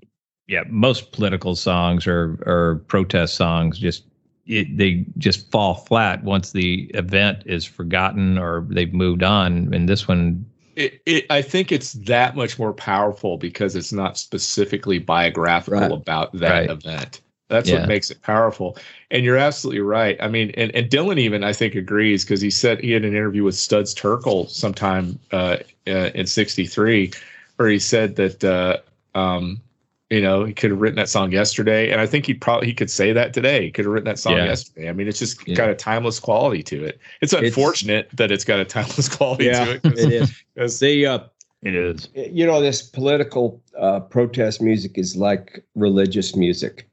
Yeah, 0.50 0.64
most 0.70 1.12
political 1.12 1.56
songs 1.56 2.08
or 2.08 2.40
or 2.46 2.84
protest 2.88 3.36
songs 3.36 3.78
just 3.78 4.06
it, 4.46 4.78
they 4.78 5.06
just 5.18 5.52
fall 5.52 5.74
flat 5.76 6.24
once 6.24 6.54
the 6.54 6.90
event 6.94 7.44
is 7.46 7.66
forgotten 7.66 8.38
or 8.38 8.66
they've 8.70 8.94
moved 8.94 9.24
on. 9.24 9.74
And 9.74 9.90
this 9.90 10.08
one, 10.08 10.46
it, 10.78 11.02
it, 11.06 11.26
I 11.30 11.42
think 11.42 11.74
it's 11.74 11.92
that 11.94 12.38
much 12.38 12.58
more 12.58 12.72
powerful 12.72 13.36
because 13.38 13.76
it's 13.76 13.92
not 13.92 14.18
specifically 14.18 15.00
biographical 15.00 15.82
Right. 15.82 15.92
about 15.92 16.32
that 16.38 16.50
Right. 16.50 16.70
event. 16.70 17.20
That's 17.50 17.70
Yeah. 17.70 17.80
what 17.80 17.88
makes 17.88 18.12
it 18.12 18.22
powerful. 18.22 18.78
And 19.12 19.24
you're 19.24 19.38
absolutely 19.38 19.82
right. 19.82 20.18
I 20.20 20.28
mean, 20.28 20.52
and, 20.58 20.74
and 20.76 20.90
Dylan 20.90 21.18
even 21.18 21.44
I 21.44 21.54
think 21.54 21.76
agrees 21.76 22.24
because 22.26 22.42
he 22.42 22.50
said 22.50 22.82
he 22.82 22.92
had 22.92 23.06
an 23.06 23.12
interview 23.16 23.44
with 23.44 23.56
Studs 23.56 23.96
Terkel 23.96 24.50
sometime 24.50 25.18
uh, 25.32 25.58
uh, 25.88 26.10
in 26.14 26.28
'63, 26.28 27.12
where 27.56 27.70
he 27.70 27.80
said 27.80 28.18
that 28.18 28.44
uh, 28.44 28.78
um, 29.18 29.62
you 30.10 30.22
know 30.22 30.44
he 30.44 30.54
could 30.54 30.72
have 30.72 30.82
written 30.82 30.98
that 30.98 31.08
song 31.08 31.32
yesterday, 31.32 31.90
and 31.90 32.02
I 32.02 32.06
think 32.06 32.26
he 32.26 32.34
probably 32.34 32.68
he 32.68 32.74
could 32.74 32.92
say 32.92 33.14
that 33.14 33.34
today. 33.34 33.64
He 33.64 33.72
could 33.72 33.86
have 33.86 33.94
written 33.94 34.06
that 34.10 34.20
song 34.20 34.34
Yeah. 34.34 34.46
yesterday. 34.46 34.90
I 34.90 34.94
mean, 34.94 35.08
it's 35.08 35.20
just 35.20 35.48
Yeah. 35.48 35.56
got 35.56 35.70
a 35.70 35.76
timeless 35.76 36.20
quality 36.20 36.64
to 36.64 36.84
it. 36.84 37.00
It's 37.22 37.32
It's- 37.32 37.48
unfortunate 37.48 38.10
that 38.14 38.30
it's 38.30 38.44
got 38.44 38.60
a 38.60 38.66
timeless 38.66 39.08
quality 39.18 39.46
yeah, 39.46 39.64
to 39.66 39.72
it. 39.72 39.84
'cause- 39.84 40.00
it 40.04 40.12
is. 40.14 40.44
'cause 40.58 40.80
The 40.80 41.06
uh, 41.06 41.20
it 41.64 41.76
is. 41.76 42.10
you 42.14 42.46
know 42.46 42.62
this 42.62 42.82
political 42.82 43.62
uh, 43.80 44.02
protest 44.02 44.62
music 44.62 44.98
is 44.98 45.16
like 45.16 45.64
religious 45.76 46.36
music. 46.36 46.84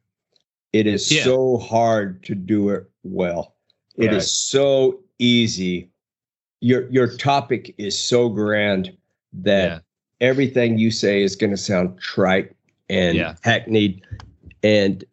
It 0.74 0.88
is 0.88 1.10
Yeah. 1.10 1.22
so 1.22 1.56
hard 1.58 2.24
to 2.24 2.34
do 2.34 2.70
it 2.70 2.84
well. 3.04 3.54
It 3.96 4.06
is 4.12 4.12
Right. 4.12 4.22
so 4.24 5.00
easy. 5.20 5.88
Your 6.60 6.90
your 6.90 7.06
topic 7.16 7.72
is 7.78 7.96
so 7.96 8.28
grand 8.28 8.92
that 9.34 9.70
Yeah. 9.70 9.78
everything 10.28 10.76
you 10.76 10.90
say 10.90 11.22
is 11.22 11.36
going 11.36 11.52
to 11.52 11.56
sound 11.56 11.96
trite 12.00 12.50
and 12.90 13.16
Yeah. 13.16 13.36
hackneyed, 13.42 14.00
and 14.64 15.04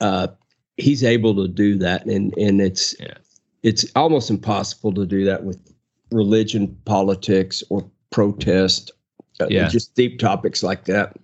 uh, 0.00 0.26
he's 0.76 1.04
able 1.04 1.36
to 1.36 1.46
do 1.46 1.76
that, 1.78 2.04
and 2.06 2.36
and 2.36 2.60
it's 2.60 2.96
it's 3.62 3.86
almost 3.94 4.28
impossible 4.28 4.92
to 4.94 5.06
do 5.06 5.24
that 5.24 5.44
with 5.44 5.58
religion, 6.10 6.76
politics, 6.84 7.62
or 7.70 7.88
protest. 8.10 8.90
uh, 9.38 9.68
just 9.68 9.94
deep 9.94 10.18
topics 10.18 10.62
like 10.62 10.86
that. 10.86 11.14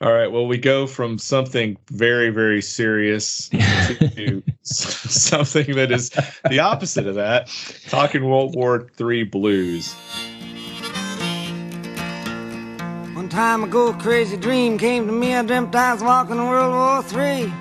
All 0.00 0.12
right. 0.12 0.30
Well, 0.30 0.46
we 0.46 0.58
go 0.58 0.86
from 0.86 1.18
something 1.18 1.76
very, 1.90 2.30
very 2.30 2.62
serious 2.62 3.48
to 3.48 4.42
something 4.62 5.74
that 5.74 5.90
is 5.90 6.10
the 6.48 6.60
opposite 6.60 7.08
of 7.08 7.16
that. 7.16 7.50
Talking 7.88 8.24
World 8.24 8.54
War 8.54 8.88
III 9.00 9.24
blues. 9.24 9.92
One 13.16 13.28
time 13.28 13.64
ago, 13.64 13.88
a 13.88 13.94
crazy 13.94 14.36
dream 14.36 14.78
came 14.78 15.06
to 15.08 15.12
me. 15.12 15.34
I 15.34 15.42
dreamt 15.42 15.74
I 15.74 15.94
was 15.94 16.02
walking 16.04 16.36
in 16.36 16.46
World 16.46 16.72
War 16.72 17.02
Three. 17.02 17.52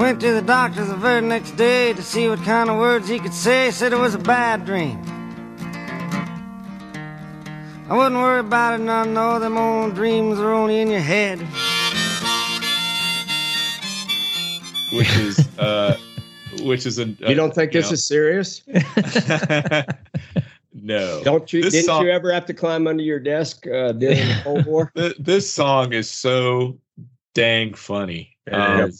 Went 0.00 0.20
to 0.20 0.32
the 0.34 0.42
doctor 0.42 0.84
the 0.84 0.94
very 0.94 1.20
next 1.20 1.56
day 1.56 1.92
to 1.94 2.02
see 2.02 2.28
what 2.28 2.38
kind 2.44 2.70
of 2.70 2.78
words 2.78 3.08
he 3.08 3.18
could 3.18 3.34
say. 3.34 3.72
Said 3.72 3.92
it 3.92 3.98
was 3.98 4.14
a 4.14 4.18
bad 4.18 4.64
dream. 4.64 5.02
I 7.90 7.96
wouldn't 7.96 8.14
worry 8.14 8.38
about 8.38 8.78
it, 8.78 8.84
none. 8.84 9.12
No, 9.12 9.40
them 9.40 9.58
old 9.58 9.96
dreams 9.96 10.38
are 10.38 10.52
only 10.52 10.80
in 10.80 10.88
your 10.88 11.00
head. 11.00 11.40
which 14.92 15.16
is 15.16 15.48
uh 15.58 15.96
which 16.62 16.86
is 16.86 16.98
an 16.98 17.16
You 17.18 17.34
don't 17.34 17.52
think 17.52 17.72
this 17.72 17.90
is 17.90 18.06
serious? 18.06 18.62
no 20.72 21.20
Don't 21.24 21.52
you? 21.52 21.62
This 21.62 21.72
didn't 21.72 21.86
song- 21.86 22.04
you 22.04 22.12
ever 22.12 22.32
have 22.32 22.46
to 22.46 22.54
climb 22.54 22.86
under 22.86 23.02
your 23.02 23.18
desk 23.18 23.66
uh, 23.66 23.90
during 23.90 24.18
the 24.18 24.40
Cold 24.44 24.66
War? 24.66 24.92
This 25.18 25.52
song 25.52 25.92
is 25.92 26.08
so 26.08 26.78
dang 27.34 27.74
funny 27.74 28.36
um, 28.52 28.92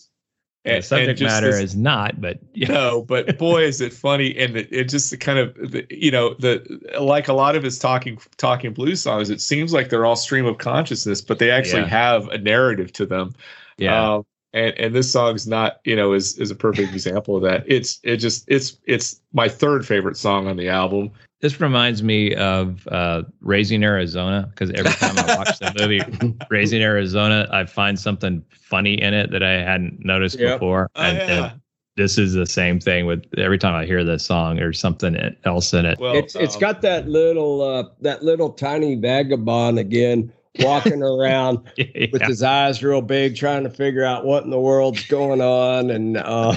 The 0.65 0.75
and- 0.77 0.85
subject 0.85 1.09
and 1.09 1.19
just 1.19 1.35
matter 1.35 1.53
this- 1.53 1.61
is 1.73 1.77
not, 1.77 2.21
but 2.21 2.39
yeah. 2.55 2.69
no 2.69 3.03
but 3.03 3.39
boy 3.39 3.63
is 3.65 3.81
it 3.81 3.93
funny 3.95 4.37
and 4.37 4.57
it, 4.57 4.69
it 4.71 4.89
just 4.91 5.19
kind 5.21 5.39
of 5.39 5.55
the- 5.55 5.87
you 5.91 6.11
know 6.11 6.35
the 6.35 6.63
like 7.01 7.29
a 7.29 7.33
lot 7.33 7.57
of 7.57 7.63
his 7.63 7.79
talking 7.79 8.19
talking 8.37 8.73
blues 8.75 9.01
songs 9.01 9.31
it 9.31 9.41
seems 9.41 9.73
like 9.73 9.89
they're 9.89 10.05
all 10.05 10.17
stream 10.17 10.45
of 10.45 10.59
consciousness 10.59 11.23
but 11.23 11.39
they 11.39 11.51
actually 11.51 11.83
Yeah. 11.83 11.89
have 11.89 12.29
a 12.29 12.39
narrative 12.39 12.93
to 12.95 13.07
them 13.07 13.35
yeah. 13.79 14.15
Um, 14.17 14.27
and 14.53 14.75
and 14.79 14.95
this 14.95 15.11
song's 15.11 15.47
not, 15.47 15.81
you 15.85 15.95
know, 15.97 16.13
is 16.13 16.37
is 16.37 16.51
a 16.51 16.55
perfect 16.57 16.93
example 16.93 17.37
of 17.37 17.43
that. 17.45 17.63
It's 17.67 18.01
it 18.03 18.17
just 18.17 18.45
it's 18.49 18.77
it's 18.85 19.21
my 19.33 19.49
third 19.49 19.87
favorite 19.87 20.17
song 20.17 20.49
on 20.49 20.57
the 20.57 20.69
album. 20.69 21.13
This 21.41 21.59
reminds 21.59 22.03
me 22.03 22.35
of 22.35 22.87
uh, 22.89 23.23
Raising 23.41 23.83
Arizona 23.83 24.47
because 24.51 24.71
every 24.73 24.93
time 24.93 25.19
I 25.19 25.37
watch 25.37 25.59
the 25.59 25.73
movie 25.79 26.37
Raising 26.51 26.83
Arizona, 26.83 27.49
I 27.51 27.65
find 27.65 27.99
something 27.99 28.45
funny 28.51 29.01
in 29.01 29.15
it 29.15 29.31
that 29.31 29.43
I 29.43 29.63
hadn't 29.63 30.05
noticed 30.05 30.39
Yep. 30.39 30.57
before. 30.57 30.91
Oh, 30.97 31.03
and, 31.03 31.17
yeah. 31.17 31.45
and 31.53 31.61
this 31.97 32.19
is 32.19 32.35
the 32.35 32.47
same 32.47 32.79
thing 32.79 33.07
with 33.07 33.25
every 33.39 33.59
time 33.59 33.75
I 33.75 33.87
hear 33.87 34.05
this 34.05 34.25
song, 34.25 34.57
there's 34.57 34.79
something 34.79 35.17
else 35.45 35.73
in 35.73 35.87
it. 35.87 35.99
Well, 35.99 36.15
it's 36.15 36.35
it's 36.35 36.55
um, 36.57 36.61
got 36.61 36.83
that 36.83 37.09
little 37.09 37.63
uh, 37.63 37.85
that 38.01 38.23
little 38.23 38.51
tiny 38.51 38.97
vagabond 38.97 39.79
again 39.79 40.33
walking 40.61 41.03
around 41.03 41.71
with 41.79 42.23
his 42.23 42.43
eyes 42.43 42.83
real 42.83 43.03
big, 43.03 43.37
trying 43.37 43.65
to 43.65 43.71
figure 43.71 44.05
out 44.05 44.25
what 44.25 44.45
in 44.45 44.51
the 44.51 44.61
world's 44.61 45.07
going 45.07 45.41
on, 45.41 45.91
and 45.91 46.17
uh, 46.19 46.57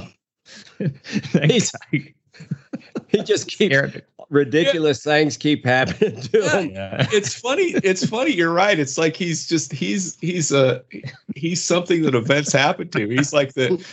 he's 1.44 1.74
like 1.92 2.16
he 3.08 3.24
just 3.24 3.48
keeps 3.48 3.76
Scared. 4.30 4.48
ridiculous 4.54 5.04
things 5.04 5.38
keep 5.38 5.66
happening 5.66 6.22
to 6.22 6.40
Yeah. 6.40 6.60
him. 6.62 6.72
Yeah. 6.72 7.08
it's 7.12 7.34
funny. 7.34 7.74
It's 7.84 8.06
funny. 8.06 8.32
You're 8.32 8.54
right. 8.54 8.80
It's 8.80 8.98
like 8.98 9.16
he's 9.16 9.48
just 9.48 9.72
he's 9.72 10.18
he's 10.22 10.52
a 10.52 10.82
he's 11.36 11.62
something 11.64 12.02
that 12.04 12.16
events 12.16 12.52
happen 12.54 12.90
to. 12.90 13.08
He's 13.10 13.34
like 13.34 13.54
the. 13.54 13.84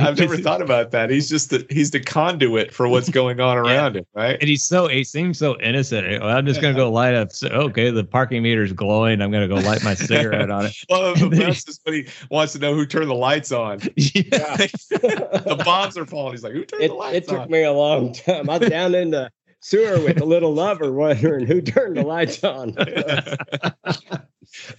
I've 0.00 0.18
never 0.18 0.36
thought 0.36 0.62
about 0.62 0.90
that. 0.92 1.10
He's 1.10 1.28
just 1.28 1.50
the 1.50 1.66
he's 1.70 1.90
the 1.90 2.00
conduit 2.00 2.72
for 2.72 2.88
what's 2.88 3.08
going 3.20 3.40
on 3.40 3.56
around 3.58 3.96
him, 3.96 4.04
right? 4.14 4.36
And 4.40 4.48
he's 4.48 4.64
so 4.64 4.88
he 4.88 5.04
seems 5.04 5.38
so 5.38 5.58
innocent. 5.60 6.06
Well, 6.22 6.36
I'm 6.36 6.46
just 6.46 6.60
gonna 6.60 6.74
go 6.76 6.90
light 6.90 7.14
up. 7.14 7.32
So, 7.32 7.48
okay, 7.48 7.90
the 7.90 8.04
parking 8.04 8.42
meter's 8.42 8.72
glowing. 8.72 9.20
I'm 9.22 9.30
gonna 9.30 9.48
go 9.48 9.56
light 9.56 9.82
my 9.84 9.94
cigarette 10.08 10.50
on 10.50 10.66
it. 10.66 10.76
Well, 10.88 11.14
the 11.16 11.28
best 11.28 11.68
is 11.68 11.80
when 11.84 11.94
he 11.94 12.06
wants 12.30 12.52
to 12.54 12.58
know 12.58 12.74
who 12.74 12.86
turned 12.86 13.10
the 13.10 13.14
lights 13.14 13.52
on. 13.52 13.80
Yeah. 13.96 14.56
the 14.56 15.62
bombs 15.64 15.96
are 15.98 16.06
falling. 16.06 16.32
He's 16.34 16.42
like, 16.44 16.52
who 16.52 16.64
turned 16.64 16.82
It, 16.84 16.88
the 16.88 16.94
lights 16.94 17.28
on? 17.28 17.34
it 17.34 17.38
took 17.38 17.40
on? 17.46 17.50
me 17.50 17.62
a 17.64 17.72
long 17.72 18.12
time. 18.12 18.48
I 18.50 18.58
was 18.58 18.68
down 18.68 18.94
in 18.94 19.10
the 19.10 19.30
sewer 19.60 19.98
with 20.02 20.20
a 20.20 20.24
little 20.24 20.52
lover, 20.54 20.92
wondering 20.92 21.46
who 21.46 21.60
turned 21.60 21.96
the 21.96 22.02
lights 22.02 22.42
on. 22.44 22.74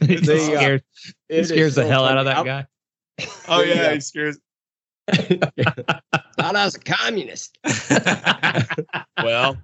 It 0.01 0.25
The, 0.25 0.33
uh, 0.33 0.57
scares, 0.57 0.81
It 1.29 1.35
it 1.35 1.39
is 1.39 1.49
scares 1.49 1.75
the 1.75 1.83
so 1.83 1.87
hell 1.87 2.05
out 2.05 2.17
of 2.17 2.25
that 2.25 2.37
I- 2.37 2.43
guy. 2.43 2.67
oh 3.47 3.61
yeah, 3.61 3.73
Yeah. 3.75 3.93
he 3.93 3.99
scares. 3.99 4.37
Thought 5.11 6.55
I 6.55 6.65
was 6.65 6.75
a 6.75 6.79
communist. 6.79 7.57
Well, 9.23 9.57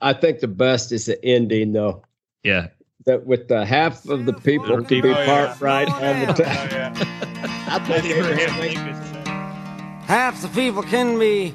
I 0.00 0.12
think 0.14 0.40
the 0.40 0.48
best 0.48 0.90
is 0.92 1.06
the 1.06 1.22
ending, 1.24 1.72
though. 1.72 2.02
Yeah. 2.44 2.68
That 3.04 3.26
with 3.26 3.48
the 3.48 3.66
half 3.66 4.08
of 4.08 4.26
the 4.26 4.34
oh, 4.34 4.40
people 4.40 4.82
to 4.82 5.02
be 5.02 5.02
Oh, 5.02 5.10
yeah. 5.10 5.26
part 5.26 5.60
right 5.60 5.88
oh, 5.90 5.94
all 5.94 6.00
the 6.00 6.30
oh, 6.30 6.34
time. 6.34 6.70
yeah. 6.70 6.94
I 7.68 7.78
think 7.80 8.04
Abraham 8.06 8.60
Lincoln. 8.60 8.94
Half 10.04 10.40
the 10.40 10.48
people 10.48 10.82
can 10.82 11.18
be 11.18 11.52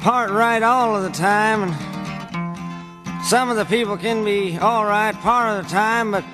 part 0.00 0.30
right 0.30 0.62
all 0.62 0.94
of 0.96 1.02
the 1.02 1.10
time, 1.10 1.64
and 1.64 3.24
some 3.26 3.50
of 3.50 3.56
the 3.56 3.64
people 3.64 3.96
can 3.96 4.24
be 4.24 4.58
all 4.58 4.84
right 4.84 5.14
part 5.16 5.58
of 5.58 5.64
the 5.64 5.70
time, 5.70 6.10
but 6.12 6.24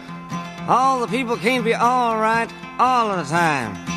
all 0.69 1.01
the 1.01 1.09
people 1.09 1.37
can't 1.37 1.65
be 1.65 1.75
all 1.75 2.17
right 2.19 2.53
all 2.79 3.11
of 3.11 3.17
the 3.27 3.33
time. 3.33 3.88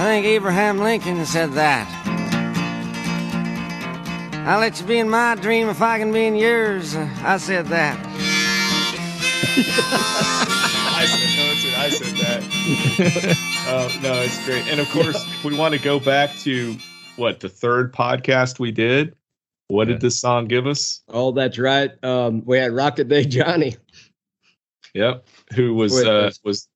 I 0.00 0.04
think 0.04 0.26
Abraham 0.26 0.78
Lincoln 0.78 1.26
said 1.26 1.52
that. 1.54 1.86
I'll 4.46 4.60
let 4.60 4.80
you 4.80 4.86
be 4.86 4.98
in 4.98 5.08
my 5.10 5.34
dream 5.34 5.68
if 5.68 5.82
I 5.82 5.98
can 5.98 6.12
be 6.12 6.24
in 6.26 6.36
yours. 6.36 6.94
I 6.96 7.36
said 7.38 7.66
that. 7.66 7.98
I 10.94 11.04
said, 11.06 11.36
no, 11.36 11.44
it's- 11.50 11.74
I 11.76 11.88
said 11.90 12.16
that. 12.16 13.66
uh, 13.68 13.88
no, 14.02 14.14
it's 14.22 14.44
great. 14.44 14.66
And 14.68 14.78
of 14.80 14.88
course, 14.90 15.16
if 15.16 15.44
we 15.44 15.56
want 15.56 15.74
to 15.74 15.80
go 15.80 15.98
back 15.98 16.30
to 16.38 16.76
what 17.16 17.40
the 17.40 17.48
third 17.48 17.92
podcast 17.92 18.58
we 18.60 18.70
did. 18.70 19.14
What 19.66 19.86
Yeah. 19.88 19.94
did 19.94 20.00
this 20.02 20.18
song 20.18 20.46
give 20.46 20.66
us? 20.66 21.02
Oh, 21.08 21.30
that's 21.32 21.58
right. 21.58 21.90
Um, 22.02 22.42
we 22.46 22.56
had 22.56 22.70
Rockaday 22.72 23.28
Johnny, 23.28 23.76
Yep. 24.94 25.26
Who 25.54 25.74
was 25.74 25.92
Wait, 25.92 26.06
uh, 26.06 26.30
was 26.44 26.68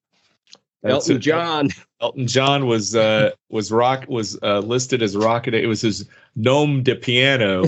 Elton 0.85 1.17
it. 1.17 1.21
John. 1.21 1.69
Elton 2.03 2.27
John 2.27 2.67
was 2.67 2.95
uh, 2.95 3.31
was 3.49 3.71
rock 3.71 4.05
was 4.09 4.39
uh, 4.43 4.59
listed 4.59 5.03
as 5.03 5.17
rocket. 5.17 5.55
It 5.55 5.67
was 5.67 5.81
his 5.81 6.09
nom 6.37 6.83
de 6.83 6.97
piano 6.97 7.63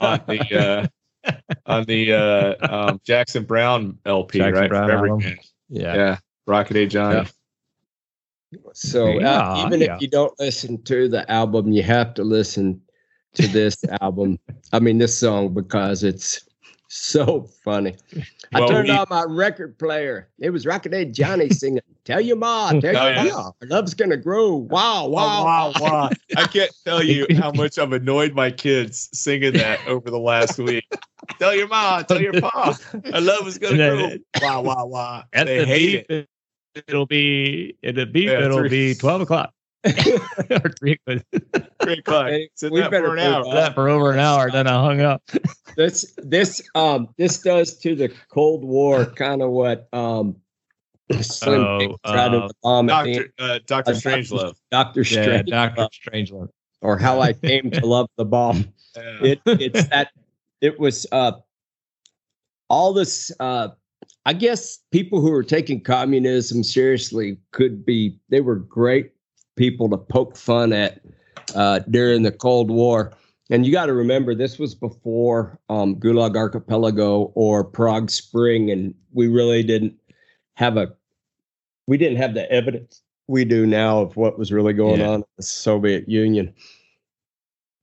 on 0.00 0.20
the 0.28 0.88
uh, 1.26 1.30
on 1.66 1.84
the 1.84 2.12
uh, 2.12 2.88
um, 2.90 3.00
Jackson 3.04 3.44
Browne 3.44 3.98
LP, 4.04 4.38
Jackson 4.38 4.60
right? 4.60 4.68
Browne 4.68 4.90
album. 4.90 5.20
Yeah. 5.68 5.94
Yeah, 5.94 6.18
Rockaday 6.48 6.88
Johnny. 6.88 7.28
Yeah. 8.52 8.58
So 8.74 9.06
uh, 9.06 9.20
Yeah, 9.20 9.66
even 9.66 9.80
yeah. 9.80 9.94
if 9.94 10.02
you 10.02 10.08
don't 10.08 10.38
listen 10.38 10.82
to 10.84 11.08
the 11.08 11.30
album, 11.30 11.72
you 11.72 11.82
have 11.82 12.14
to 12.14 12.24
listen 12.24 12.80
to 13.34 13.46
this 13.48 13.76
album. 14.00 14.38
I 14.72 14.80
mean, 14.80 14.98
this 14.98 15.16
song 15.16 15.54
because 15.54 16.02
it's 16.02 16.44
so 16.92 17.48
funny. 17.64 17.94
I 18.52 18.58
Well, 18.60 18.68
turned 18.68 18.88
we- 18.88 18.94
on 18.94 19.06
my 19.08 19.24
record 19.28 19.78
player. 19.78 20.28
It 20.40 20.50
was 20.50 20.64
Rockaday 20.66 21.14
Johnny 21.14 21.48
singing, 21.50 21.80
Tell 22.04 22.20
your 22.20 22.36
ma, 22.36 22.72
oh, 22.74 22.80
tell 22.80 22.96
Oh, 22.96 23.06
your 23.08 23.14
yeah. 23.26 23.32
ma, 23.32 23.50
our 23.62 23.68
love's 23.68 23.94
gonna 23.94 24.16
grow. 24.16 24.46
Oh, 24.46 24.56
wow, 24.56 25.06
wow, 25.06 25.44
wow, 25.44 25.72
wow. 25.78 26.10
I 26.36 26.46
can't 26.46 26.70
tell 26.84 27.02
you 27.02 27.26
how 27.36 27.52
much 27.54 27.78
I've 27.78 27.92
annoyed 27.92 28.34
my 28.34 28.50
kids 28.50 29.08
singing 29.12 29.52
that 29.52 29.86
over 29.86 30.10
the 30.10 30.18
last 30.18 30.58
week. 30.58 30.84
Tell 31.38 31.54
your 31.54 31.68
mom, 31.68 32.04
tell 32.06 32.20
your 32.20 32.40
pa, 32.40 32.76
our 33.12 33.20
love 33.20 33.46
is 33.46 33.58
gonna 33.58 33.82
And 33.82 34.22
grow. 34.40 34.48
Wow, 34.48 34.62
wow, 34.62 34.86
wow. 34.86 35.24
At 35.32 35.46
They 35.46 35.58
the 35.58 35.66
hate 35.66 36.08
beep, 36.08 36.26
it. 36.74 36.84
it'll 36.88 37.06
be 37.06 37.76
at 37.84 37.94
the 37.94 38.06
beep, 38.06 38.28
Yeah, 38.28 38.44
it'll 38.46 38.58
three- 38.58 38.68
be 38.68 38.94
twelve 38.94 39.20
o'clock. 39.20 39.52
Or 39.84 40.70
three 40.78 40.92
o'clock. 41.06 41.22
Three 41.82 41.92
o'clock. 41.98 42.26
Hey, 42.28 42.48
we 42.70 42.80
that 42.80 42.90
better 42.90 43.06
for 43.08 43.12
an 43.16 43.18
hour. 43.20 43.54
that 43.54 43.74
for 43.74 43.88
over 43.88 44.12
an 44.12 44.18
hour, 44.18 44.50
then 44.50 44.66
I 44.66 44.82
hung 44.82 45.00
up. 45.00 45.22
This 45.76 46.12
this 46.18 46.60
um 46.74 47.08
this 47.16 47.40
does 47.40 47.78
to 47.78 47.94
the 47.94 48.12
Cold 48.28 48.64
War 48.64 49.06
kind 49.06 49.40
of 49.40 49.50
what 49.50 49.88
um 49.94 50.36
Slim 51.22 51.60
Oh, 51.60 51.78
Pickens 51.78 51.98
tried 52.04 52.28
to 52.30 52.38
uh, 52.38 52.48
bomb 52.62 52.90
at 52.90 53.04
Doctor 53.04 53.32
uh, 53.38 53.58
Doctor 53.66 53.92
Uh, 53.92 53.94
Strangelove. 53.94 54.54
Doctor 54.72 55.02
Yeah, 55.02 55.42
Doctor 55.42 55.86
Strangelove. 55.94 56.48
or 56.82 56.98
How 56.98 57.20
I 57.20 57.32
Came 57.34 57.70
to 57.70 57.86
Love 57.86 58.08
the 58.18 58.24
Bomb. 58.24 58.64
Yeah. 58.96 59.02
it 59.22 59.40
it's 59.46 59.86
that 59.88 60.10
it 60.60 60.78
was 60.78 61.06
uh 61.12 61.32
all 62.68 62.92
this 62.92 63.30
uh 63.38 63.68
i 64.26 64.32
guess 64.32 64.80
people 64.90 65.20
who 65.20 65.30
were 65.30 65.44
taking 65.44 65.80
communism 65.80 66.64
seriously 66.64 67.38
could 67.52 67.86
be 67.86 68.18
they 68.28 68.40
were 68.40 68.56
great 68.56 69.12
people 69.60 69.90
to 69.90 69.98
poke 69.98 70.38
fun 70.38 70.72
at 70.72 71.02
uh 71.54 71.80
during 71.90 72.22
the 72.22 72.32
cold 72.32 72.70
war 72.70 73.12
and 73.50 73.66
you 73.66 73.72
got 73.72 73.86
to 73.86 73.92
remember 73.92 74.34
this 74.34 74.58
was 74.58 74.74
before 74.74 75.58
um 75.68 75.94
gulag 75.96 76.34
archipelago 76.34 77.24
or 77.34 77.62
prague 77.62 78.10
spring 78.10 78.70
and 78.70 78.94
we 79.12 79.28
really 79.28 79.62
didn't 79.62 79.94
have 80.54 80.78
a 80.78 80.90
we 81.86 81.98
didn't 81.98 82.16
have 82.16 82.32
the 82.32 82.50
evidence 82.50 83.02
we 83.26 83.44
do 83.44 83.66
now 83.66 84.00
of 84.00 84.16
what 84.16 84.38
was 84.38 84.50
really 84.50 84.72
going 84.72 85.00
Yeah. 85.00 85.08
on 85.08 85.14
in 85.16 85.24
the 85.36 85.42
soviet 85.42 86.08
union 86.08 86.54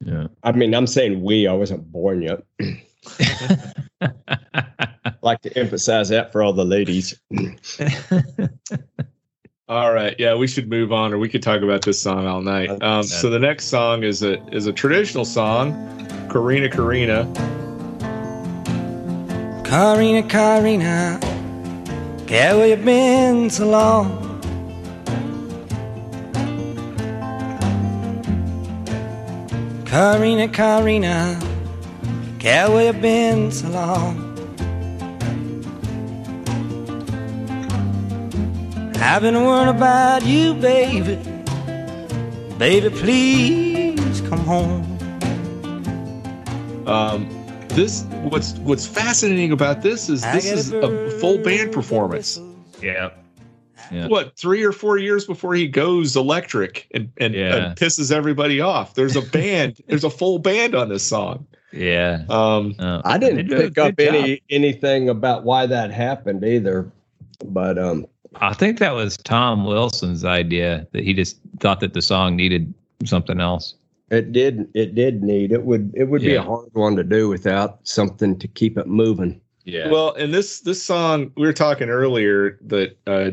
Yeah. 0.04 0.28
I 0.44 0.52
mean, 0.54 0.74
I'm 0.74 0.88
saying 0.88 1.22
we, 1.24 1.48
I 1.48 1.54
wasn't 1.54 1.92
born 1.92 2.22
yet. 2.22 2.44
like 5.24 5.42
to 5.42 5.58
emphasize 5.58 6.10
that 6.10 6.32
for 6.32 6.44
all 6.44 6.54
the 6.54 6.66
ladies. 6.66 7.20
All 9.70 9.92
right, 9.92 10.16
yeah, 10.18 10.34
we 10.34 10.48
should 10.48 10.70
move 10.70 10.94
on, 10.94 11.12
or 11.14 11.18
we 11.18 11.28
could 11.28 11.44
talk 11.44 11.62
about 11.62 11.82
this 11.82 12.02
song 12.02 12.26
all 12.26 12.42
night. 12.42 12.70
Um, 12.82 13.04
so 13.04 13.30
the 13.30 13.38
next 13.38 13.66
song 13.66 14.04
is 14.04 14.24
a 14.24 14.42
is 14.48 14.66
a 14.66 14.72
traditional 14.72 15.26
song, 15.26 15.74
Corrina 16.30 16.72
Corrina. 16.72 17.28
Corrina, 19.66 20.24
Corrina, 20.30 21.20
yeah, 22.30 22.54
where 22.54 22.68
you 22.68 22.78
been 22.78 23.50
so 23.50 23.68
long? 23.68 24.24
Corrina, 29.84 30.48
Corrina, 30.48 31.36
yeah, 32.42 32.70
where 32.70 32.94
you 32.94 33.02
been 33.02 33.52
so 33.52 33.68
long? 33.68 34.27
I've 39.00 39.22
been 39.22 39.36
worried 39.44 39.70
about 39.70 40.26
you, 40.26 40.54
baby. 40.56 41.16
Baby, 42.58 42.90
please 42.90 44.22
come 44.22 44.40
home. 44.40 44.84
Um, 46.88 47.28
this 47.70 48.04
what's 48.24 48.54
what's 48.60 48.88
fascinating 48.88 49.52
about 49.52 49.82
this 49.82 50.10
is 50.10 50.22
this 50.24 50.46
is 50.52 50.72
a 50.74 50.80
a 50.80 51.12
full 51.20 51.38
band 51.38 51.72
performance. 51.72 52.40
yeah. 52.82 53.10
Yeah. 53.92 54.08
What 54.08 54.36
three 54.36 54.64
or 54.64 54.74
four 54.74 54.98
years 54.98 55.26
before 55.26 55.54
he 55.54 55.66
goes 55.68 56.16
electric 56.18 56.88
and 56.94 57.10
and, 57.18 57.34
Yeah. 57.34 57.56
and 57.56 57.78
pisses 57.78 58.12
everybody 58.12 58.60
off? 58.60 58.96
There's 58.96 59.16
a 59.16 59.22
band. 59.22 59.80
there's 59.88 60.04
a 60.04 60.10
full 60.10 60.40
band 60.40 60.76
on 60.76 60.90
this 60.90 61.04
song. 61.04 61.46
Yeah. 61.72 62.24
Um, 62.30 62.76
Uh, 62.80 63.02
I 63.06 63.18
didn't 63.18 63.48
pick 63.50 63.78
up 63.78 63.96
good 63.96 64.08
any 64.16 64.42
anything 64.50 65.08
about 65.10 65.44
why 65.44 65.68
that 65.68 65.92
happened 65.92 66.44
either. 66.44 66.92
But 67.46 67.78
um 67.78 68.08
I 68.42 68.54
think 68.54 68.80
that 68.80 68.94
was 68.94 69.18
Tom 69.18 69.66
Wilson's 69.66 70.24
idea 70.26 70.88
that 70.92 71.04
he 71.04 71.14
just 71.14 71.40
thought 71.60 71.80
that 71.80 71.94
the 71.94 72.02
song 72.02 72.36
needed 72.36 72.74
something 73.06 73.40
else. 73.40 73.76
it 74.10 74.32
did 74.32 74.68
it 74.74 74.96
did 74.96 75.22
need 75.24 75.52
it 75.52 75.64
would 75.64 75.92
it 75.96 76.06
would 76.06 76.22
be 76.22 76.36
a 76.36 76.42
hard 76.42 76.70
one 76.74 76.96
to 76.96 77.04
do 77.04 77.28
without 77.28 77.80
something 77.84 78.38
to 78.40 78.48
keep 78.48 78.78
it 78.78 78.88
moving. 78.88 79.40
Yeah. 79.66 79.90
Well, 79.90 80.14
and 80.14 80.34
this 80.34 80.62
this 80.62 80.82
song 80.82 81.32
we 81.36 81.46
were 81.46 81.54
talking 81.54 81.90
earlier 81.90 82.58
that 82.62 82.98
uh, 83.06 83.32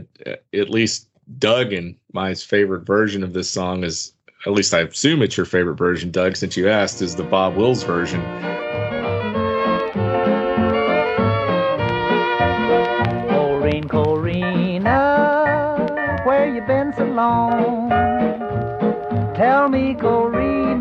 at 0.53 0.71
least 0.71 1.09
Doug 1.39 1.73
and 1.73 1.95
my 2.13 2.35
favorite 2.35 2.85
version 2.85 3.23
of 3.23 3.33
this 3.33 3.49
song 3.49 3.85
is 3.85 4.13
at 4.47 4.53
least 4.53 4.75
I 4.75 4.81
assume 4.81 5.23
it's 5.23 5.37
your 5.37 5.47
favorite 5.47 5.77
version, 5.77 6.11
Doug, 6.11 6.37
since 6.37 6.57
you 6.57 6.69
asked, 6.69 7.01
is 7.01 7.17
the 7.17 7.23
Bob 7.23 7.57
Wills 7.57 7.83
version. 7.83 8.21
Tell 19.65 19.71
me, 19.71 19.95
Corina, 19.95 20.75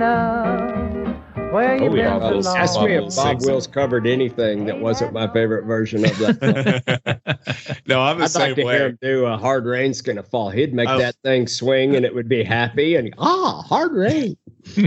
where 1.53 1.77
you 1.81 1.89
Oh, 1.89 1.95
yeah, 1.95 2.19
been 2.19 2.33
Bob 2.33 2.43
so? 2.43 2.53
Ask 2.57 2.81
me 2.81 2.95
if 2.95 3.15
Bob. 3.15 3.39
Wills 3.45 3.65
covered 3.65 4.05
anything 4.05 4.65
that 4.65 4.77
wasn't 4.77 5.13
my 5.13 5.25
favorite 5.31 5.63
version 5.63 6.03
of 6.03 6.17
that. 6.17 7.81
no, 7.87 8.01
I'm 8.01 8.17
the 8.17 8.25
I'd 8.25 8.29
same 8.31 8.41
like 8.49 8.55
to 8.57 8.63
way. 8.65 8.73
hear 8.77 8.87
him 8.87 8.97
do 9.01 9.25
a 9.25 9.37
hard 9.37 9.63
rain's 9.67 10.01
gonna 10.01 10.21
fall. 10.21 10.49
He'd 10.49 10.73
make 10.73 10.89
Oh. 10.89 10.97
that 10.97 11.15
thing 11.23 11.47
swing 11.47 11.95
and 11.95 12.03
it 12.05 12.13
would 12.13 12.27
be 12.27 12.43
happy 12.43 12.97
and 12.97 13.13
ah, 13.19 13.61
hard 13.61 13.93
rain. 13.93 14.35